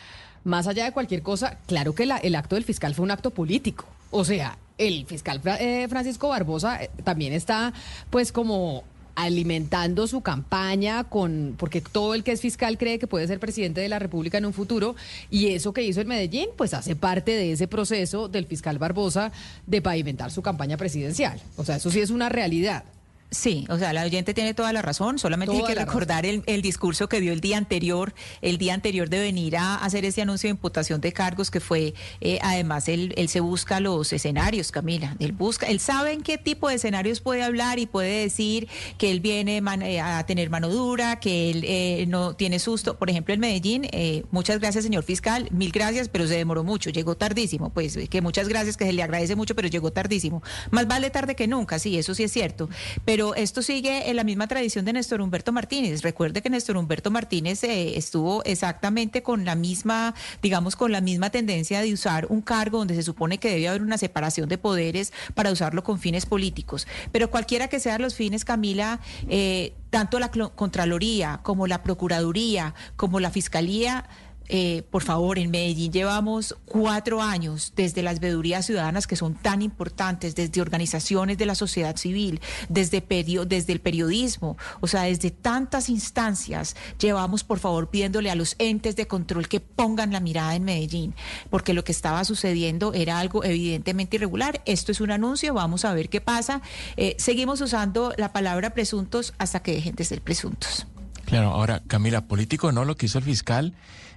más 0.43 0.67
allá 0.67 0.85
de 0.85 0.91
cualquier 0.91 1.21
cosa, 1.21 1.57
claro 1.67 1.93
que 1.93 2.03
el 2.03 2.35
acto 2.35 2.55
del 2.55 2.63
fiscal 2.63 2.95
fue 2.95 3.03
un 3.03 3.11
acto 3.11 3.31
político. 3.31 3.85
O 4.09 4.25
sea, 4.25 4.57
el 4.77 5.05
fiscal 5.05 5.41
eh, 5.59 5.87
Francisco 5.89 6.29
Barbosa 6.29 6.83
eh, 6.83 6.89
también 7.03 7.33
está 7.33 7.73
pues 8.09 8.31
como 8.31 8.83
alimentando 9.15 10.07
su 10.07 10.21
campaña 10.21 11.03
con 11.03 11.55
porque 11.57 11.81
todo 11.81 12.13
el 12.13 12.23
que 12.23 12.31
es 12.31 12.41
fiscal 12.41 12.77
cree 12.77 12.97
que 12.97 13.07
puede 13.07 13.27
ser 13.27 13.39
presidente 13.39 13.81
de 13.81 13.89
la 13.89 13.99
República 13.99 14.37
en 14.37 14.45
un 14.45 14.53
futuro 14.53 14.95
y 15.29 15.49
eso 15.49 15.73
que 15.73 15.83
hizo 15.83 16.01
en 16.01 16.07
Medellín 16.07 16.49
pues 16.57 16.73
hace 16.73 16.95
parte 16.95 17.31
de 17.31 17.51
ese 17.51 17.67
proceso 17.67 18.29
del 18.29 18.45
fiscal 18.45 18.79
Barbosa 18.79 19.31
de 19.67 19.81
pavimentar 19.81 20.31
su 20.31 20.41
campaña 20.41 20.77
presidencial. 20.77 21.39
O 21.57 21.65
sea, 21.65 21.75
eso 21.75 21.91
sí 21.91 21.99
es 21.99 22.09
una 22.09 22.29
realidad. 22.29 22.83
Sí, 23.33 23.65
o 23.69 23.77
sea, 23.77 23.93
la 23.93 24.03
oyente 24.03 24.33
tiene 24.33 24.53
toda 24.53 24.73
la 24.73 24.81
razón. 24.81 25.17
Solamente 25.17 25.55
hay 25.55 25.63
que 25.63 25.73
recordar 25.73 26.25
el, 26.25 26.61
discurso 26.61 27.07
que 27.07 27.21
dio 27.21 27.31
el 27.31 27.39
día 27.39 27.57
anterior, 27.57 28.13
el 28.41 28.57
día 28.57 28.73
anterior 28.73 29.09
de 29.09 29.21
venir 29.21 29.55
a 29.55 29.75
hacer 29.75 30.03
ese 30.03 30.21
anuncio 30.21 30.49
de 30.49 30.51
imputación 30.51 30.99
de 30.99 31.13
cargos, 31.13 31.49
que 31.49 31.61
fue, 31.61 31.93
eh, 32.19 32.39
además, 32.41 32.89
él, 32.89 33.13
él, 33.15 33.29
se 33.29 33.39
busca 33.39 33.79
los 33.79 34.11
escenarios, 34.11 34.73
Camila. 34.73 35.15
Él 35.19 35.31
busca, 35.31 35.67
él 35.67 35.79
sabe 35.79 36.11
en 36.11 36.23
qué 36.23 36.37
tipo 36.37 36.67
de 36.67 36.75
escenarios 36.75 37.21
puede 37.21 37.41
hablar 37.41 37.79
y 37.79 37.85
puede 37.85 38.21
decir 38.23 38.67
que 38.97 39.11
él 39.11 39.21
viene 39.21 39.63
eh, 39.83 40.01
a 40.01 40.25
tener 40.25 40.49
mano 40.49 40.67
dura, 40.67 41.21
que 41.21 41.51
él 41.51 41.63
eh, 41.65 42.05
no 42.09 42.33
tiene 42.35 42.59
susto. 42.59 42.97
Por 42.97 43.09
ejemplo, 43.09 43.33
en 43.33 43.39
Medellín, 43.39 43.87
muchas 44.31 44.59
gracias, 44.59 44.83
señor 44.83 45.03
fiscal, 45.03 45.47
mil 45.51 45.71
gracias, 45.71 46.09
pero 46.09 46.27
se 46.27 46.35
demoró 46.35 46.65
mucho, 46.65 46.89
llegó 46.89 47.15
tardísimo. 47.15 47.69
Pues 47.69 47.97
que 48.09 48.21
muchas 48.21 48.49
gracias, 48.49 48.75
que 48.75 48.83
se 48.83 48.91
le 48.91 49.03
agradece 49.03 49.37
mucho, 49.37 49.55
pero 49.55 49.69
llegó 49.69 49.93
tardísimo. 49.93 50.43
Más 50.69 50.85
vale 50.85 51.09
tarde 51.11 51.33
que 51.37 51.47
nunca, 51.47 51.79
sí, 51.79 51.97
eso 51.97 52.13
sí 52.13 52.23
es 52.23 52.33
cierto. 52.33 52.69
Pero 53.05 53.20
pero 53.21 53.35
esto 53.35 53.61
sigue 53.61 54.09
en 54.09 54.15
la 54.15 54.23
misma 54.23 54.47
tradición 54.47 54.83
de 54.83 54.93
Néstor 54.93 55.21
Humberto 55.21 55.51
Martínez. 55.51 56.01
Recuerde 56.01 56.41
que 56.41 56.49
Néstor 56.49 56.75
Humberto 56.75 57.11
Martínez 57.11 57.63
eh, 57.63 57.95
estuvo 57.95 58.43
exactamente 58.45 59.21
con 59.21 59.45
la 59.45 59.53
misma, 59.53 60.15
digamos, 60.41 60.75
con 60.75 60.91
la 60.91 61.01
misma 61.01 61.29
tendencia 61.29 61.81
de 61.81 61.93
usar 61.93 62.25
un 62.31 62.41
cargo 62.41 62.79
donde 62.79 62.95
se 62.95 63.03
supone 63.03 63.37
que 63.37 63.51
debe 63.51 63.67
haber 63.67 63.83
una 63.83 63.99
separación 63.99 64.49
de 64.49 64.57
poderes 64.57 65.13
para 65.35 65.51
usarlo 65.51 65.83
con 65.83 65.99
fines 65.99 66.25
políticos. 66.25 66.87
Pero 67.11 67.29
cualquiera 67.29 67.67
que 67.67 67.79
sean 67.79 68.01
los 68.01 68.15
fines, 68.15 68.43
Camila, 68.43 68.99
eh, 69.29 69.75
tanto 69.91 70.17
la 70.17 70.31
Contraloría 70.31 71.41
como 71.43 71.67
la 71.67 71.83
Procuraduría 71.83 72.73
como 72.95 73.19
la 73.19 73.29
Fiscalía 73.29 74.09
eh, 74.53 74.83
por 74.91 75.01
favor, 75.01 75.39
en 75.39 75.49
Medellín 75.49 75.93
llevamos 75.93 76.57
cuatro 76.65 77.21
años 77.21 77.71
desde 77.73 78.03
las 78.03 78.19
vedurías 78.19 78.65
ciudadanas 78.65 79.07
que 79.07 79.15
son 79.15 79.33
tan 79.33 79.61
importantes, 79.61 80.35
desde 80.35 80.59
organizaciones 80.59 81.37
de 81.37 81.45
la 81.45 81.55
sociedad 81.55 81.95
civil, 81.95 82.41
desde, 82.67 83.01
desde 83.47 83.71
el 83.71 83.79
periodismo, 83.79 84.57
o 84.81 84.87
sea, 84.87 85.03
desde 85.03 85.31
tantas 85.31 85.87
instancias, 85.87 86.75
llevamos, 86.99 87.45
por 87.45 87.59
favor, 87.59 87.89
pidiéndole 87.89 88.29
a 88.29 88.35
los 88.35 88.55
entes 88.59 88.97
de 88.97 89.07
control 89.07 89.47
que 89.47 89.61
pongan 89.61 90.11
la 90.11 90.19
mirada 90.19 90.53
en 90.53 90.65
Medellín, 90.65 91.15
porque 91.49 91.73
lo 91.73 91.85
que 91.85 91.93
estaba 91.93 92.25
sucediendo 92.25 92.93
era 92.93 93.19
algo 93.19 93.45
evidentemente 93.45 94.17
irregular. 94.17 94.61
Esto 94.65 94.91
es 94.91 94.99
un 94.99 95.11
anuncio, 95.11 95.53
vamos 95.53 95.85
a 95.85 95.93
ver 95.93 96.09
qué 96.09 96.19
pasa. 96.19 96.61
Eh, 96.97 97.15
seguimos 97.17 97.61
usando 97.61 98.13
la 98.17 98.33
palabra 98.33 98.73
presuntos 98.73 99.33
hasta 99.37 99.61
que 99.61 99.75
dejen 99.75 99.95
de 99.95 100.03
ser 100.03 100.21
presuntos. 100.21 100.87
Claro, 101.23 101.51
ahora, 101.51 101.81
Camila, 101.87 102.27
político 102.27 102.73
no, 102.73 102.83
lo 102.83 102.97
que 102.97 103.05
hizo 103.05 103.17
el 103.17 103.23
fiscal 103.23 103.73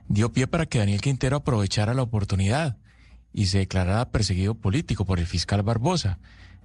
dio 0.09 0.33
pie 0.33 0.47
para 0.47 0.67
que 0.67 0.79
Daniel 0.79 1.01
Quintero 1.01 1.37
aprovechara 1.37 1.95
la 1.95 2.03
oportunidad 2.03 2.77
y 3.33 3.47
se 3.47 3.59
declarara 3.59 4.11
perseguido 4.11 4.55
político 4.55 5.05
por 5.05 5.19
el 5.19 5.27
fiscal 5.27 5.63
Barbosa. 5.63 6.19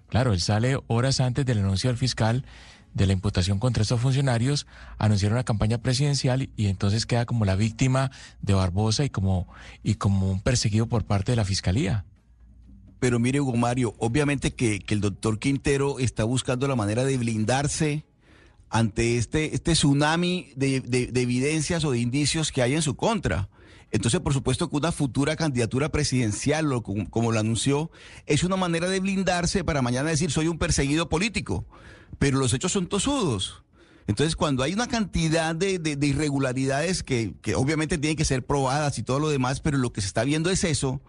Claro, 0.07 0.33
él 0.33 0.41
sale 0.41 0.79
horas 0.87 1.19
antes 1.19 1.45
del 1.45 1.59
anuncio 1.59 1.89
del 1.89 1.97
fiscal 1.97 2.45
de 2.93 3.05
la 3.05 3.13
imputación 3.13 3.59
contra 3.59 3.83
estos 3.83 4.01
funcionarios, 4.01 4.65
anunciar 4.97 5.31
una 5.31 5.43
campaña 5.43 5.77
presidencial 5.77 6.49
y 6.55 6.67
entonces 6.67 7.05
queda 7.05 7.25
como 7.25 7.45
la 7.45 7.55
víctima 7.55 8.11
de 8.41 8.53
Barbosa 8.53 9.05
y 9.05 9.09
como, 9.09 9.47
y 9.83 9.95
como 9.95 10.31
un 10.31 10.41
perseguido 10.41 10.87
por 10.87 11.05
parte 11.05 11.31
de 11.31 11.35
la 11.35 11.45
fiscalía. 11.45 12.05
Pero 12.99 13.19
mire, 13.19 13.39
Hugo 13.39 13.55
Mario, 13.55 13.95
obviamente 13.99 14.53
que, 14.53 14.79
que 14.79 14.93
el 14.93 15.01
doctor 15.01 15.39
Quintero 15.39 15.99
está 15.99 16.23
buscando 16.23 16.67
la 16.67 16.75
manera 16.75 17.05
de 17.05 17.17
blindarse 17.17 18.03
ante 18.69 19.17
este, 19.17 19.55
este 19.55 19.73
tsunami 19.73 20.51
de, 20.55 20.81
de, 20.81 21.21
evidencias 21.21 21.83
o 21.83 21.91
de 21.91 21.99
indicios 21.99 22.51
que 22.51 22.61
hay 22.61 22.75
en 22.75 22.81
su 22.81 22.95
contra. 22.95 23.49
Entonces, 23.91 24.19
por 24.19 24.33
supuesto 24.33 24.69
que 24.69 24.75
una 24.75 24.91
futura 24.91 25.35
candidatura 25.35 25.89
presidencial, 25.89 26.67
como, 26.83 27.09
como, 27.09 27.31
lo 27.31 27.39
anunció, 27.39 27.89
es 28.27 28.43
una 28.43 28.55
manera 28.55 28.87
de 28.87 28.99
blindarse 28.99 29.63
para 29.63 29.81
mañana 29.81 30.09
decir 30.09 30.29
soy 30.29 30.47
un 30.47 30.59
perseguido 30.59 31.09
político. 31.09 31.65
Pero 32.19 32.37
los 32.37 32.53
hechos 32.53 32.71
son 32.71 32.87
tosudos. 32.87 33.63
Entonces, 34.05 34.35
cuando 34.35 34.63
hay 34.63 34.73
una 34.73 34.87
cantidad 34.87 35.55
de, 35.55 35.79
de, 35.79 35.95
de 35.95 36.07
irregularidades 36.07 37.03
que, 37.03 37.33
que, 37.41 37.55
obviamente 37.55 37.97
tienen 37.97 38.17
que 38.17 38.25
ser 38.25 38.45
probadas 38.45 38.97
y 38.97 39.03
todo 39.03 39.19
lo 39.19 39.29
demás, 39.29 39.59
pero 39.59 39.77
lo 39.77 39.93
que 39.93 40.01
se 40.01 40.07
está 40.07 40.23
viendo 40.23 40.49
es 40.49 40.63
eso, 40.63 41.01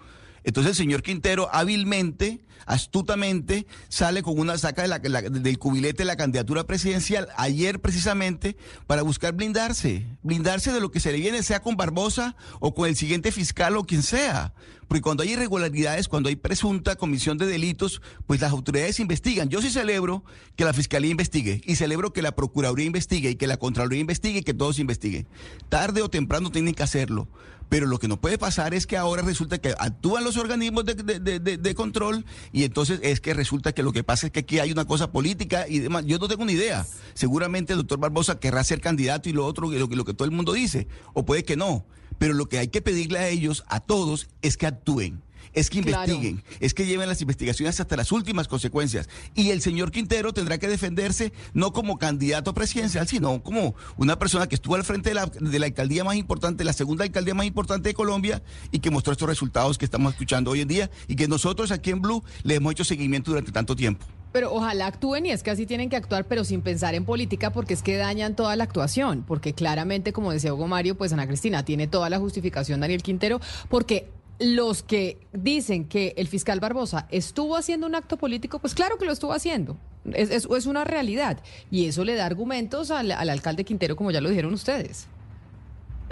entonces 0.45 0.71
el 0.71 0.77
señor 0.77 1.03
Quintero 1.03 1.49
hábilmente, 1.53 2.45
astutamente, 2.67 3.67
sale 3.89 4.23
con 4.23 4.39
una 4.39 4.59
saca 4.59 4.87
del 4.87 5.59
cubilete 5.59 5.99
de 5.99 6.05
la 6.07 6.17
candidatura 6.17 6.65
presidencial 6.65 7.29
ayer 7.37 7.81
precisamente 7.81 8.57
para 8.87 9.03
buscar 9.03 9.35
blindarse, 9.35 10.07
blindarse 10.23 10.73
de 10.73 10.81
lo 10.81 10.91
que 10.91 11.01
se 11.01 11.13
le 11.13 11.19
viene, 11.19 11.43
sea 11.43 11.61
con 11.61 11.77
Barbosa 11.77 12.37
o 12.61 12.75
con 12.75 12.89
el 12.89 12.97
siguiente 12.97 13.33
fiscal 13.33 13.77
o 13.77 13.85
quien 13.85 14.03
sea 14.03 14.55
porque 14.91 15.03
cuando 15.03 15.23
hay 15.23 15.35
irregularidades, 15.35 16.09
cuando 16.09 16.31
hay 16.31 16.35
presunta 16.35 16.97
comisión 16.97 17.39
de 17.39 17.47
delitos, 17.47 18.03
pues 18.27 18.41
las 18.41 18.51
autoridades 18.51 18.99
investigan. 18.99 19.49
Yo 19.49 19.63
sí 19.63 19.71
celebro 19.71 20.25
que 20.57 20.65
la 20.65 20.73
Fiscalía 20.73 21.13
investigue 21.13 21.61
y 21.65 21.77
celebro 21.77 22.13
que 22.13 22.23
la 22.23 22.33
Procuraduría 22.33 22.87
investigue 22.87 23.31
y 23.31 23.35
que 23.37 23.47
la 23.47 23.57
Contraloría 23.57 24.01
investigue 24.01 24.41
y 24.41 24.43
que 24.43 24.53
todos 24.53 24.81
investiguen. 24.81 25.29
Tarde 25.69 26.03
o 26.03 26.11
temprano 26.11 26.51
tienen 26.51 26.75
que 26.75 26.83
hacerlo. 26.83 27.29
Pero 27.69 27.87
lo 27.87 28.01
que 28.01 28.09
no 28.09 28.21
puede 28.21 28.37
pasar 28.37 28.75
es 28.75 28.89
que 28.89 28.97
ahora 28.97 29.23
resulta 29.23 29.59
que 29.59 29.77
actúan 29.79 30.25
los 30.25 30.37
organismos 30.37 30.85
de, 30.85 31.75
control 31.77 32.27
y 32.51 32.65
entonces 32.65 32.99
es 33.05 33.21
que 33.21 33.33
resulta 33.33 33.71
que 33.71 33.85
lo 33.85 33.93
que 33.93 34.03
pasa 34.03 34.27
es 34.27 34.33
que 34.33 34.41
aquí 34.41 34.59
hay 34.59 34.73
una 34.73 34.87
cosa 34.87 35.13
política 35.13 35.69
y 35.69 35.79
demás. 35.79 36.05
Yo 36.05 36.19
no 36.19 36.27
tengo 36.27 36.45
ni 36.45 36.55
idea. 36.55 36.85
Seguramente 37.15 37.75
el 37.75 37.79
doctor 37.79 38.01
Barbosa 38.01 38.41
querrá 38.41 38.65
ser 38.65 38.81
candidato 38.81 39.29
y 39.29 39.35
lo 39.35 39.47
otro, 39.47 39.71
lo, 39.71 39.87
lo 39.87 40.05
que 40.05 40.15
todo 40.15 40.25
el 40.25 40.33
mundo 40.33 40.53
dice. 40.53 40.89
O 41.13 41.25
puede 41.25 41.45
que 41.45 41.55
no. 41.55 41.87
Pero 42.21 42.35
lo 42.35 42.51
que 42.51 42.59
hay 42.59 42.69
que 42.69 42.83
pedirle 42.83 43.19
a 43.19 43.29
ellos, 43.29 43.65
a 43.67 43.81
todos, 43.81 44.29
es 44.43 44.59
que 44.59 44.67
actúen. 44.67 45.23
Es 45.55 45.71
que 45.71 45.81
Claro. 45.81 46.13
investiguen, 46.13 46.45
es 46.61 46.75
que 46.75 46.85
lleven 46.85 47.09
las 47.09 47.23
investigaciones 47.23 47.81
hasta 47.81 47.97
las 47.97 48.13
últimas 48.13 48.47
consecuencias. 48.47 49.09
Y 49.35 49.51
el 49.51 49.63
señor 49.63 49.91
Quintero 49.91 50.35
tendrá 50.35 50.59
que 50.59 50.69
defenderse 50.69 51.33
no 51.55 51.73
como 51.73 51.99
candidato 51.99 52.53
presidencial, 52.53 53.09
sino 53.09 53.43
como 53.43 53.75
una 53.97 54.19
persona 54.19 54.47
que 54.49 54.55
estuvo 54.55 54.75
al 54.75 54.85
frente 54.85 55.09
de 55.09 55.15
la, 55.15 55.27
de 55.27 55.59
la 55.59 55.67
alcaldía 55.67 56.05
más 56.05 56.17
importante, 56.17 56.63
la 56.63 56.75
segunda 56.75 57.05
alcaldía 57.05 57.35
más 57.35 57.47
importante 57.47 57.89
de 57.89 57.95
Colombia, 57.95 58.43
y 58.71 58.81
que 58.81 58.91
mostró 58.91 59.13
estos 59.13 59.29
resultados 59.29 59.79
que 59.79 59.87
estamos 59.87 60.13
escuchando 60.13 60.51
hoy 60.51 60.61
en 60.61 60.69
día 60.69 60.91
y 61.09 61.17
que 61.17 61.27
nosotros 61.27 61.71
aquí 61.73 61.91
en 61.91 62.03
Blue 62.03 62.23
le 62.43 62.57
hemos 62.57 62.73
hecho 62.73 62.85
seguimiento 62.85 63.31
durante 63.31 63.51
tanto 63.51 63.75
tiempo. 63.75 64.07
Pero 64.33 64.53
ojalá 64.55 64.87
actúen 64.87 65.27
y 65.27 65.31
es 65.31 65.43
que 65.43 65.51
así 65.51 65.67
tienen 65.67 65.89
que 65.91 65.97
actuar, 65.97 66.25
pero 66.27 66.45
sin 66.45 66.63
pensar 66.63 66.95
en 66.95 67.05
política 67.05 67.53
porque 67.53 67.75
es 67.75 67.83
que 67.83 67.97
dañan 67.97 68.37
toda 68.37 68.55
la 68.57 68.65
actuación. 68.65 69.25
Porque 69.27 69.55
claramente, 69.55 70.13
como 70.13 70.33
decía 70.33 70.55
Hugo 70.55 70.69
Mario, 70.69 70.97
pues 70.97 71.13
Ana 71.13 71.27
Cristina 71.27 71.65
tiene 71.65 71.87
toda 71.89 72.09
la 72.11 72.19
justificación, 72.19 72.81
Daniel 72.81 73.03
Quintero, 73.03 73.41
porque 73.69 74.09
los 74.39 74.83
que 74.83 75.19
dicen 75.35 75.85
que 75.85 76.15
el 76.17 76.27
fiscal 76.29 76.61
Barbosa 76.61 77.07
estuvo 77.11 77.57
haciendo 77.57 77.87
un 77.87 77.95
acto 77.95 78.17
político, 78.17 78.59
pues 78.59 78.75
claro 78.75 78.97
que 78.99 79.05
lo 79.05 79.13
estuvo 79.13 79.33
haciendo. 79.33 79.77
Es, 80.15 80.31
es- 80.31 80.49
es 80.51 80.67
una 80.67 80.85
realidad. 80.85 81.41
Y 81.71 81.87
eso 81.87 82.05
le 82.05 82.15
da 82.15 82.25
argumentos 82.25 82.91
al, 82.91 83.11
al 83.13 83.29
alcalde 83.29 83.65
Quintero, 83.65 83.97
como 83.97 84.11
ya 84.13 84.21
lo 84.23 84.31
dijeron 84.31 84.55
ustedes. 84.55 85.09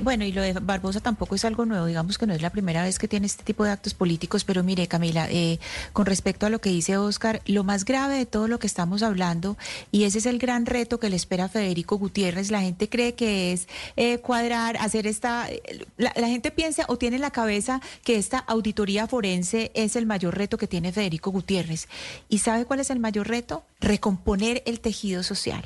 Bueno, 0.00 0.24
y 0.24 0.30
lo 0.30 0.42
de 0.42 0.52
Barbosa 0.52 1.00
tampoco 1.00 1.34
es 1.34 1.44
algo 1.44 1.66
nuevo, 1.66 1.86
digamos 1.86 2.18
que 2.18 2.26
no 2.26 2.32
es 2.32 2.40
la 2.40 2.50
primera 2.50 2.82
vez 2.82 3.00
que 3.00 3.08
tiene 3.08 3.26
este 3.26 3.42
tipo 3.42 3.64
de 3.64 3.72
actos 3.72 3.94
políticos, 3.94 4.44
pero 4.44 4.62
mire, 4.62 4.86
Camila, 4.86 5.28
eh, 5.28 5.58
con 5.92 6.06
respecto 6.06 6.46
a 6.46 6.50
lo 6.50 6.60
que 6.60 6.70
dice 6.70 6.96
Oscar, 6.96 7.42
lo 7.46 7.64
más 7.64 7.84
grave 7.84 8.16
de 8.16 8.26
todo 8.26 8.46
lo 8.46 8.60
que 8.60 8.68
estamos 8.68 9.02
hablando, 9.02 9.56
y 9.90 10.04
ese 10.04 10.18
es 10.18 10.26
el 10.26 10.38
gran 10.38 10.66
reto 10.66 11.00
que 11.00 11.10
le 11.10 11.16
espera 11.16 11.48
Federico 11.48 11.98
Gutiérrez, 11.98 12.52
la 12.52 12.60
gente 12.60 12.88
cree 12.88 13.14
que 13.14 13.52
es 13.52 13.66
eh, 13.96 14.18
cuadrar, 14.18 14.76
hacer 14.76 15.08
esta, 15.08 15.48
la, 15.96 16.12
la 16.14 16.28
gente 16.28 16.52
piensa 16.52 16.84
o 16.86 16.96
tiene 16.96 17.16
en 17.16 17.22
la 17.22 17.32
cabeza 17.32 17.80
que 18.04 18.16
esta 18.16 18.38
auditoría 18.38 19.08
forense 19.08 19.72
es 19.74 19.96
el 19.96 20.06
mayor 20.06 20.38
reto 20.38 20.58
que 20.58 20.68
tiene 20.68 20.92
Federico 20.92 21.32
Gutiérrez. 21.32 21.88
¿Y 22.28 22.38
sabe 22.38 22.66
cuál 22.66 22.78
es 22.80 22.90
el 22.90 23.00
mayor 23.00 23.26
reto? 23.26 23.64
Recomponer 23.80 24.62
el 24.66 24.80
tejido 24.80 25.22
social, 25.22 25.64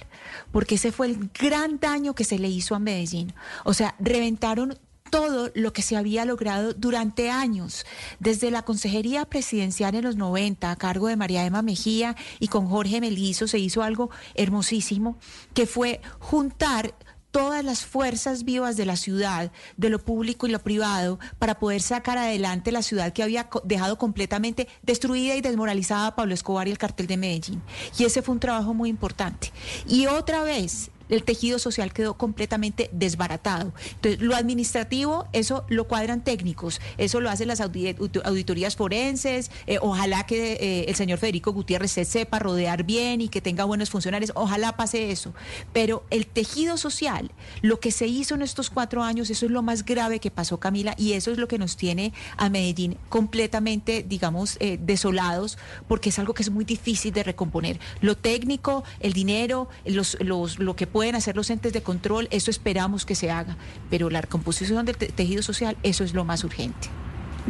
porque 0.51 0.75
ese 0.75 0.93
fue 0.93 1.07
el 1.07 1.31
gran 1.39 1.81
daño 1.81 2.15
que 2.15 2.25
se 2.25 2.39
le 2.39 2.49
hizo 2.49 2.75
a 2.75 2.79
Medellín. 2.79 3.33
O 3.65 3.75
sea, 3.75 3.95
reventaron 3.99 4.79
todo 5.13 5.51
lo 5.55 5.75
que 5.75 5.83
se 5.83 5.95
había 5.95 6.25
logrado 6.25 6.73
durante 6.73 7.31
años, 7.31 7.85
desde 8.19 8.51
la 8.51 8.63
Consejería 8.63 9.27
Presidencial 9.27 9.95
en 9.95 10.05
los 10.05 10.17
90 10.17 10.71
a 10.71 10.77
cargo 10.77 11.07
de 11.09 11.17
María 11.17 11.45
Emma 11.45 11.61
Mejía 11.61 12.17
y 12.41 12.49
con 12.49 12.67
Jorge 12.67 12.99
Melizo 13.03 13.47
se 13.47 13.59
hizo 13.59 13.83
algo 13.83 14.09
hermosísimo, 14.35 15.19
que 15.53 15.67
fue 15.67 16.01
juntar 16.19 16.95
todas 17.33 17.65
las 17.65 17.85
fuerzas 17.85 18.45
vivas 18.45 18.77
de 18.77 18.87
la 18.87 18.95
ciudad, 18.95 19.51
de 19.77 19.89
lo 19.89 19.99
público 19.99 20.47
y 20.47 20.51
lo 20.51 20.61
privado, 20.61 21.19
para 21.41 21.59
poder 21.59 21.83
sacar 21.83 22.19
adelante 22.19 22.71
la 22.71 22.83
ciudad 22.83 23.13
que 23.13 23.25
había 23.25 23.49
dejado 23.65 23.99
completamente 23.99 24.69
destruida 24.83 25.35
y 25.35 25.41
desmoralizada 25.41 26.07
a 26.07 26.15
Pablo 26.15 26.35
Escobar 26.35 26.69
y 26.69 26.71
el 26.71 26.79
cartel 26.79 27.09
de 27.09 27.17
Medellín. 27.17 27.63
Y 27.99 28.05
ese 28.05 28.23
fue 28.23 28.35
un 28.35 28.41
trabajo 28.41 28.73
muy 28.75 28.89
importante. 28.89 29.51
Y 29.89 30.07
otra 30.07 30.45
vez, 30.45 30.92
el 31.13 31.25
tejido 31.25 31.59
social 31.59 31.93
quedó 31.93 32.15
completamente 32.15 32.89
desbaratado. 32.93 33.73
Entonces, 33.97 34.21
lo 34.21 34.35
administrativo, 34.35 35.27
eso 35.33 35.65
lo 35.69 35.87
cuadran 35.87 36.25
técnicos, 36.25 36.81
eso 36.97 37.21
lo 37.21 37.29
hacen 37.29 37.49
las 37.49 37.61
auditorías 37.61 38.77
forenses, 38.77 39.51
eh, 39.67 39.79
ojalá 39.81 40.25
que 40.27 40.55
eh, 40.55 40.85
el 40.89 40.95
señor 40.95 41.19
Federico 41.19 41.53
Gutiérrez 41.53 41.93
se 41.93 42.07
sepa 42.07 42.39
rodear 42.39 42.85
bien 42.85 43.21
y 43.21 43.29
que 43.29 43.43
tenga 43.43 43.65
buenos 43.65 43.91
funcionarios, 43.91 44.33
ojalá 44.35 44.77
pase 44.77 45.11
eso. 45.11 45.35
Pero 45.75 46.05
el 46.09 46.27
tejido 46.27 46.79
social, 46.79 47.31
lo 47.61 47.79
que 47.79 47.91
se 47.91 48.07
hizo 48.07 48.35
en 48.35 48.43
estos 48.43 48.71
cuatro 48.71 49.03
años, 49.03 49.29
eso 49.29 49.45
es 49.45 49.53
lo 49.53 49.63
más 49.63 49.85
grave 49.85 50.19
que 50.19 50.31
pasó, 50.31 50.59
Camila, 50.59 50.95
y 50.97 51.13
eso 51.13 51.31
es 51.31 51.39
lo 51.39 51.47
que 51.47 51.59
nos 51.59 51.77
tiene 51.77 52.15
a 52.39 52.49
Medellín 52.49 52.97
completamente, 53.11 54.03
digamos, 54.03 54.57
eh, 54.61 54.79
desolados, 54.81 55.59
porque 55.89 56.09
es 56.09 56.19
algo 56.19 56.33
que 56.33 56.43
es 56.43 56.51
muy 56.51 56.65
difícil 56.65 57.13
de 57.13 57.23
recomponer. 57.23 57.79
Lo 58.01 58.17
técnico, 58.17 58.83
el 59.01 59.13
dinero, 59.13 59.69
los, 59.85 60.17
los, 60.21 60.59
lo 60.59 60.75
que 60.75 60.87
pueden 61.03 61.17
hacer 61.17 61.35
los 61.35 61.51
entes 61.51 61.73
de 61.73 61.83
control, 61.83 62.29
eso 62.31 62.49
esperamos 62.49 63.05
que 63.05 63.17
se 63.17 63.29
haga, 63.33 63.57
pero 63.91 64.09
la 64.09 64.21
recomposición 64.21 64.87
del 64.87 64.97
te- 64.97 65.09
tejido 65.09 65.43
social, 65.43 65.77
eso 65.83 66.05
es 66.05 66.15
lo 66.15 66.25
más 66.25 66.45
urgente. 66.45 66.87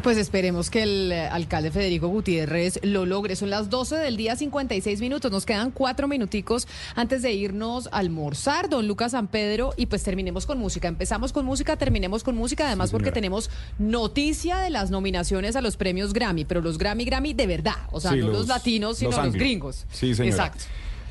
Pues 0.03 0.17
esperemos 0.17 0.71
que 0.71 0.85
el 0.85 1.13
eh, 1.13 1.27
alcalde 1.29 1.71
Federico 1.71 2.09
Gutiérrez 2.09 2.81
lo 2.83 3.05
logre. 3.05 3.37
Son 3.37 3.51
las 3.51 3.69
12 3.69 3.97
del 3.97 4.17
día, 4.17 4.37
56 4.37 5.03
minutos. 5.03 5.31
Nos 5.31 5.45
quedan 5.45 5.71
cuatro 5.71 6.09
minuticos 6.09 6.67
antes 6.97 7.21
de 7.21 7.35
irnos 7.35 7.89
a 7.93 7.99
almorzar, 7.99 8.71
don 8.71 8.89
Lucas 8.89 9.13
San 9.13 9.27
Pedro, 9.29 9.75
y 9.77 9.85
pues 9.85 10.03
terminemos 10.03 10.47
con 10.47 10.57
música. 10.57 10.89
Empezamos 10.89 11.31
con 11.35 11.45
música, 11.45 11.77
terminemos 11.77 12.25
con 12.25 12.35
música, 12.37 12.67
además 12.69 12.91
porque 12.91 13.13
tenemos 13.13 13.51
noticia 13.79 14.57
de 14.61 14.71
las 14.71 14.91
nominaciones 14.91 15.57
a 15.57 15.61
los 15.61 15.77
premios 15.77 16.15
Grammy, 16.15 16.47
pero 16.47 16.63
los 16.63 16.79
Grammy 16.79 17.05
Grammy 17.05 17.35
de 17.35 17.47
verdad, 17.47 17.77
o 17.91 18.01
sea, 18.01 18.13
Sí, 18.13 18.17
no 18.21 18.29
los, 18.29 18.37
los- 18.39 18.49
latinos, 18.49 18.97
sino 18.97 19.11
los 19.23 19.35
gringos. 19.35 19.85
Sí, 19.93 20.15
señora. 20.15 20.47
Exacto. 20.47 20.65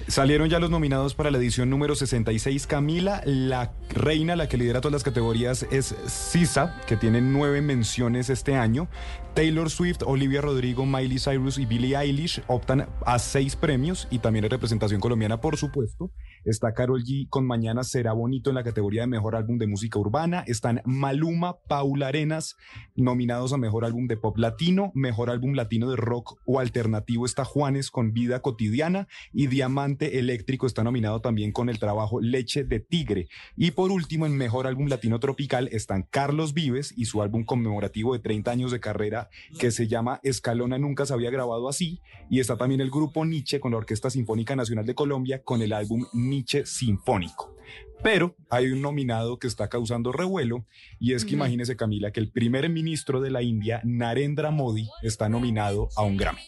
Salieron 0.08 0.50
ya 0.50 0.60
los 0.60 0.70
nominados 0.70 1.16
para 1.16 1.32
la 1.32 1.38
edición 1.38 1.70
número 1.70 1.96
66. 1.96 2.68
Camila, 2.68 3.22
la 3.26 3.74
reina, 3.90 4.36
la 4.36 4.48
que 4.48 4.58
lidera 4.58 4.82
todas 4.82 4.94
las 4.94 5.04
categorías, 5.04 5.66
es 5.72 5.96
Sisa, 6.08 6.82
que 6.88 6.98
tiene 6.98 7.22
nueve 7.22 7.62
menciones 7.62 8.30
este 8.30 8.56
año. 8.56 8.88
Taylor 9.34 9.70
Swift, 9.70 10.02
Olivia 10.06 10.42
Rodrigo, 10.42 10.86
Miley 10.86 11.20
Cyrus 11.20 11.58
y 11.58 11.66
Billie 11.66 11.98
Eilish 11.98 12.42
optan 12.48 12.88
a 13.06 13.20
seis 13.20 13.56
premios 13.56 14.08
y 14.12 14.20
también 14.20 14.46
en 14.46 14.52
representación 14.52 15.00
colombiana, 15.00 15.40
por 15.40 15.58
supuesto. 15.58 16.12
Está 16.44 16.74
Carol 16.74 17.04
G 17.04 17.30
con 17.30 17.46
Mañana 17.46 17.84
Será 17.84 18.14
Bonito 18.14 18.50
en 18.50 18.56
la 18.56 18.64
categoría 18.64 19.02
de 19.02 19.08
Mejor 19.08 19.36
Álbum 19.36 19.60
de 19.60 19.68
Música 19.68 20.00
Urbana. 20.00 20.44
Están 20.48 20.82
Maluma, 20.86 21.60
Paula 21.68 22.08
Arenas, 22.08 22.56
nominados 22.96 23.54
a 23.54 23.58
Mejor 23.58 23.86
Álbum 23.86 24.08
de 24.08 24.18
Pop 24.18 24.38
Latino. 24.38 24.92
Mejor 24.96 25.30
Álbum 25.30 25.54
Latino 25.54 25.92
de 25.92 25.98
Rock 25.98 26.40
o 26.46 26.60
Alternativo 26.60 27.28
está 27.28 27.46
Juanes 27.46 27.92
con 27.92 28.12
Vida 28.14 28.42
Cotidiana. 28.42 29.08
Y 29.32 29.48
Diamante 29.48 30.18
Eléctrico 30.18 30.66
está 30.66 30.84
nominado 30.84 31.22
también 31.22 31.52
con 31.52 31.70
el 31.70 31.78
trabajo 31.78 32.20
Leche 32.20 32.64
de 32.64 32.80
Tigre. 32.80 33.28
Y 33.56 33.72
por 33.72 33.92
último, 33.92 34.26
en 34.26 34.36
Mejor 34.36 34.66
Álbum 34.66 34.88
Latino 34.88 35.20
Tropical 35.20 35.70
están 35.72 36.08
Carlos 36.10 36.56
Vives 36.56 36.92
y 36.98 37.06
su 37.06 37.22
álbum 37.22 37.44
conmemorativo 37.44 38.14
de 38.14 38.20
30 38.20 38.50
años 38.50 38.72
de 38.72 38.80
carrera 38.80 39.30
que 39.60 39.70
se 39.70 39.88
llama 39.88 40.20
Escalona 40.24 40.80
Nunca 40.80 41.06
se 41.06 41.14
había 41.14 41.30
grabado 41.30 41.70
así. 41.70 42.02
Y 42.32 42.40
está 42.40 42.58
también 42.58 42.82
el 42.82 42.90
grupo 42.90 43.26
Nietzsche 43.26 43.60
con 43.60 43.74
la 43.74 43.78
Orquesta 43.78 44.10
Sinfónica 44.10 44.56
Nacional 44.56 44.88
de 44.88 44.96
Colombia 44.96 45.44
con 45.44 45.62
el 45.62 45.74
álbum 45.74 46.06
Nietzsche 46.32 46.66
Sinfónico. 46.66 47.56
Pero 48.04 48.36
hay 48.50 48.72
un 48.72 48.82
nominado 48.82 49.38
que 49.38 49.46
está 49.46 49.70
causando 49.70 50.12
revuelo 50.12 50.66
y 51.00 51.14
es 51.14 51.24
que 51.24 51.34
imagínese 51.36 51.76
Camila 51.76 52.12
que 52.12 52.20
el 52.20 52.32
primer 52.32 52.68
ministro 52.70 53.22
de 53.22 53.30
la 53.30 53.44
India, 53.44 53.80
Narendra 53.84 54.50
Modi, 54.50 54.90
está 55.04 55.30
nominado 55.30 55.90
a 55.96 56.02
un 56.02 56.18
Grammy. 56.18 56.42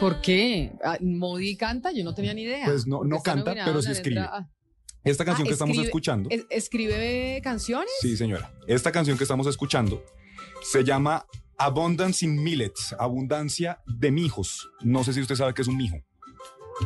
¿Por 0.00 0.22
qué? 0.22 0.72
Ah, 0.82 0.96
Modi 1.02 1.56
canta, 1.56 1.92
yo 1.92 2.02
no 2.04 2.14
tenía 2.14 2.32
ni 2.32 2.42
idea. 2.42 2.64
Pues 2.64 2.86
no, 2.86 3.04
no 3.04 3.20
canta, 3.22 3.54
pero 3.64 3.82
sí 3.82 3.90
escribe. 3.92 4.20
ah. 4.20 4.48
Esta 5.04 5.24
canción 5.26 5.46
Ah, 5.46 5.48
que 5.48 5.52
estamos 5.52 5.76
escuchando. 5.78 6.30
es- 6.30 6.46
¿Escribe 6.48 7.40
canciones? 7.44 7.90
Sí, 8.00 8.16
señora. 8.16 8.50
Esta 8.66 8.90
canción 8.92 9.18
que 9.18 9.24
estamos 9.24 9.46
escuchando 9.48 10.02
se 10.62 10.84
llama 10.84 11.26
Abundance 11.58 12.24
in 12.24 12.42
Millets, 12.42 12.94
abundancia 12.98 13.80
de 13.86 14.10
mijos. 14.10 14.70
No 14.80 15.04
sé 15.04 15.12
si 15.12 15.20
usted 15.20 15.34
sabe 15.34 15.52
qué 15.54 15.62
es 15.62 15.68
un 15.68 15.76
mijo. 15.76 15.96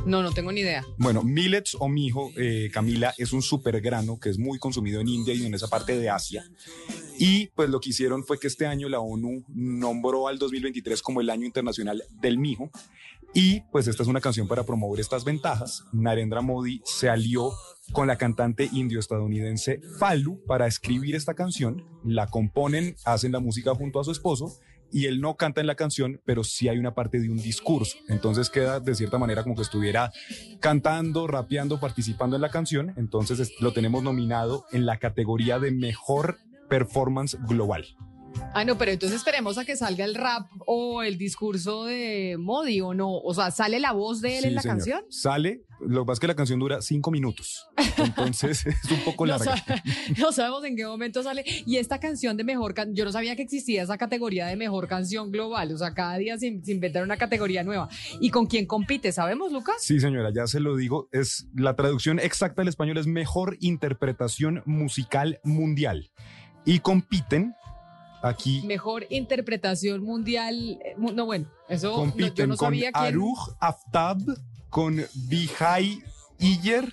No, 0.05 0.23
no 0.23 0.33
tengo 0.33 0.53
ni 0.53 0.61
idea. 0.61 0.85
Bueno, 0.99 1.23
millets 1.23 1.77
o 1.79 1.89
mijo, 1.89 2.31
eh, 2.37 2.71
Camila, 2.73 3.15
es 3.19 3.33
un 3.33 3.43
supergrano 3.43 4.19
que 4.21 4.29
es 4.29 4.39
muy 4.39 4.59
consumido 4.59 5.01
en 5.01 5.09
India 5.09 5.35
y 5.35 5.47
en 5.47 5.55
esa 5.55 5.69
parte 5.69 5.99
de 5.99 6.11
Asia. 6.11 6.45
Y 7.19 7.47
pues 7.49 7.71
lo 7.71 7.81
que 7.81 7.91
hicieron 7.91 8.25
fue 8.25 8.39
que 8.39 8.47
este 8.47 8.67
año 8.67 8.89
la 8.89 9.01
ONU 9.01 9.45
nombró 9.49 10.29
al 10.29 10.39
2023 10.39 11.03
como 11.03 11.21
el 11.21 11.31
año 11.31 11.47
internacional 11.47 12.03
del 12.21 12.39
mijo. 12.39 12.71
Y 13.35 13.63
pues 13.73 13.87
esta 13.87 14.03
es 14.03 14.09
una 14.09 14.21
canción 14.21 14.49
para 14.49 14.65
promover 14.65 15.01
estas 15.01 15.25
ventajas. 15.25 15.85
Narendra 15.93 16.41
Modi 16.41 16.81
se 16.85 17.09
alió 17.09 17.53
con 17.93 18.07
la 18.07 18.17
cantante 18.17 18.69
indio-estadounidense 18.73 19.81
Falu 19.99 20.43
para 20.47 20.67
escribir 20.67 21.15
esta 21.15 21.35
canción. 21.35 21.85
La 22.05 22.29
componen, 22.29 22.97
hacen 23.05 23.33
la 23.33 23.41
música 23.41 23.75
junto 23.75 24.01
a 24.01 24.05
su 24.05 24.13
esposo 24.13 24.59
y 24.93 25.07
él 25.07 25.21
no 25.21 25.37
canta 25.37 25.61
en 25.61 25.67
la 25.67 25.75
canción, 25.75 26.21
pero 26.25 26.45
sí 26.45 26.69
hay 26.69 26.79
una 26.79 26.95
parte 26.95 27.21
de 27.21 27.29
un 27.31 27.37
discurso. 27.39 27.97
Entonces 28.09 28.51
queda 28.51 28.81
de 28.81 28.95
cierta 28.95 29.19
manera 29.19 29.43
como 29.43 29.55
que 29.57 29.63
estuviera 29.63 30.13
cantando, 30.61 31.27
rapeando, 31.27 31.81
participando 31.81 32.37
en 32.37 32.43
la 32.43 32.51
canción. 32.51 32.93
Entonces 32.97 33.41
es- 33.41 33.53
lo 33.61 33.73
tenemos 33.73 34.03
nominado 34.03 34.65
en 34.73 34.87
la 34.87 34.99
categoría 34.99 35.59
de 35.59 35.71
mejor 35.71 36.39
performance 36.69 37.37
global. 37.47 37.85
Ah, 38.55 38.65
no, 38.65 38.79
pero 38.79 38.93
entonces 38.93 39.19
esperemos 39.19 39.59
a 39.59 39.65
que 39.65 39.77
salga 39.77 40.05
el 40.05 40.15
rap 40.15 40.49
o 40.67 41.03
el 41.03 41.19
discurso 41.19 41.85
de 41.85 42.37
Modi 42.39 42.81
o 42.81 42.95
no. 42.95 43.13
O 43.19 43.35
sea, 43.35 43.51
¿sale 43.51 43.81
la 43.81 43.93
voz 43.93 44.21
de 44.21 44.37
él 44.39 44.43
Sí, 44.43 44.49
en 44.49 44.55
la 44.55 44.63
señor. 44.63 44.77
canción? 44.79 45.05
Sale, 45.11 45.63
lo 45.81 46.01
que 46.03 46.07
pasa 46.07 46.13
es 46.15 46.21
que 46.21 46.27
la 46.29 46.35
canción 46.37 46.59
dura 46.59 46.81
cinco 46.81 47.11
minutos. 47.11 47.67
Entonces 47.99 48.65
es 48.67 48.91
un 48.91 49.01
poco 49.05 49.27
No, 49.27 49.37
larga. 49.37 49.57
sa- 49.57 49.83
no 50.19 50.33
sabemos 50.33 50.65
en 50.65 50.75
qué 50.77 50.87
momento 50.87 51.23
sale. 51.23 51.45
Y 51.67 51.77
esta 51.77 52.01
canción 52.01 52.37
de 52.37 52.45
mejor 52.45 52.73
can- 52.73 52.95
yo 52.95 53.05
no 53.05 53.13
sabía 53.13 53.37
que 53.37 53.43
existía 53.43 53.83
esa 53.83 53.99
categoría 53.99 54.47
de 54.47 54.57
mejor 54.57 54.89
canción 54.89 55.31
global. 55.31 55.73
O 55.73 55.79
sea, 55.79 55.93
cada 55.93 56.17
día 56.17 56.39
se, 56.39 56.61
se 56.65 56.73
inventan 56.73 57.03
una 57.03 57.19
categoría 57.19 57.63
nueva. 57.63 57.89
¿Y 58.21 58.31
con 58.31 58.47
quién 58.47 58.65
compite? 58.67 59.13
¿Sabemos, 59.13 59.53
Lucas? 59.53 59.77
Sí, 59.81 60.01
señora, 60.01 60.31
ya 60.35 60.47
se 60.47 60.61
lo 60.61 60.77
digo. 60.77 61.09
Es 61.13 61.47
la 61.55 61.77
traducción 61.77 62.19
exacta 62.21 62.63
del 62.63 62.69
español 62.69 62.97
es 62.97 63.07
mejor 63.07 63.59
interpretación 63.61 64.63
musical 64.65 65.41
mundial. 65.45 66.11
Y 66.65 66.81
compiten 66.81 67.55
aquí 68.23 68.63
Mejor 68.67 69.07
interpretación 69.11 70.03
mundial. 70.03 70.79
eh, 70.85 70.95
No, 70.97 71.25
bueno, 71.27 71.47
eso 71.69 71.89
no, 71.89 71.93
yo 71.95 72.01
compiten 72.01 72.49
no 72.51 72.57
con 72.57 72.67
sabía 72.69 72.93
quién. 72.93 73.05
Aruj 73.05 73.51
Aftab, 73.61 74.19
con 74.71 75.05
Bihai 75.29 76.03
Iyer, 76.39 76.93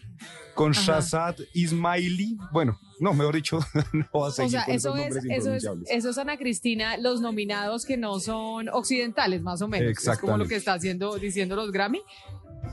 con 0.55 0.71
Ajá. 0.71 0.81
Shazad 0.99 1.35
Ismaili. 1.53 2.37
Bueno, 2.51 2.77
no, 2.99 3.13
mejor 3.13 3.35
dicho, 3.35 3.59
no 3.93 4.19
va 4.19 4.27
a 4.27 4.29
O 4.29 4.31
seguir 4.31 4.51
sea, 4.51 4.65
con 4.65 4.75
eso 4.75 4.95
esos 4.95 5.17
es, 5.17 5.25
eso 5.29 5.53
es, 5.53 5.89
eso 5.89 6.09
es 6.11 6.17
Ana 6.17 6.37
Cristina, 6.37 6.95
los 6.97 7.19
nominados 7.21 7.85
que 7.85 7.97
no 7.97 8.19
son 8.19 8.69
occidentales, 8.69 9.41
más 9.41 9.61
o 9.61 9.67
menos. 9.67 9.97
Es 10.07 10.19
como 10.19 10.37
lo 10.37 10.47
que 10.47 10.55
está 10.55 10.73
haciendo, 10.73 11.17
diciendo 11.17 11.55
los 11.55 11.71
Grammy. 11.71 12.01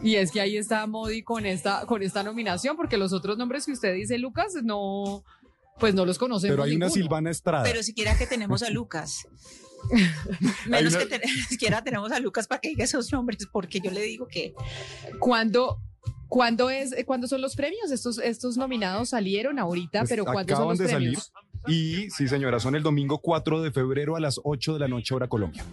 Y 0.03 0.15
es 0.15 0.31
que 0.31 0.41
ahí 0.41 0.57
está 0.57 0.87
Modi 0.87 1.23
con 1.23 1.45
esta, 1.45 1.85
con 1.85 2.03
esta 2.03 2.23
nominación, 2.23 2.77
porque 2.77 2.97
los 2.97 3.13
otros 3.13 3.37
nombres 3.37 3.67
que 3.67 3.73
usted 3.73 3.93
dice, 3.95 4.17
Lucas, 4.19 4.55
no, 4.63 5.25
pues 5.81 5.95
no 5.95 6.05
los 6.07 6.19
conocemos. 6.19 6.53
Pero 6.53 6.63
hay 6.63 6.77
una. 6.77 6.91
Silvana 6.91 7.31
Estrada. 7.31 7.65
Pero 7.65 7.83
siquiera 7.83 8.17
que 8.17 8.27
tenemos 8.27 8.63
a 8.63 8.71
Lucas. 8.71 9.27
Menos 10.67 10.95
una- 10.95 11.05
que 11.07 11.19
ten- 11.19 11.29
siquiera 11.49 11.83
tenemos 11.83 12.13
a 12.13 12.21
Lucas 12.21 12.47
para 12.47 12.61
que 12.61 12.69
diga 12.69 12.85
esos 12.85 13.11
nombres, 13.13 13.47
porque 13.51 13.81
yo 13.81 13.91
le 13.91 14.03
digo 14.03 14.29
que 14.29 14.55
¿Cuándo, 15.19 15.81
cuándo 16.29 16.69
es, 16.71 16.93
eh, 16.93 17.05
cuándo 17.05 17.27
son 17.27 17.41
los 17.41 17.57
premios? 17.57 17.91
Estos, 17.91 18.19
estos 18.19 18.57
nominados 18.57 19.09
salieron 19.11 19.59
ahorita, 19.59 20.01
Pues 20.01 20.11
pero 20.11 20.25
¿cuándo 20.25 20.55
son 20.55 20.63
acaban 20.63 20.69
los 20.69 20.79
de 20.79 20.89
salir. 20.89 21.09
premios? 21.19 21.33
Y 21.67 22.11
sí, 22.11 22.29
señora, 22.29 22.59
son 22.61 22.75
el 22.75 22.83
domingo 22.83 23.19
4 23.19 23.61
de 23.63 23.71
febrero 23.71 24.17
a 24.17 24.21
las 24.21 24.41
8 24.45 24.75
de 24.75 24.81
la 24.81 24.89
noche, 24.89 25.15
hora 25.15 25.29
Colombia. 25.29 25.65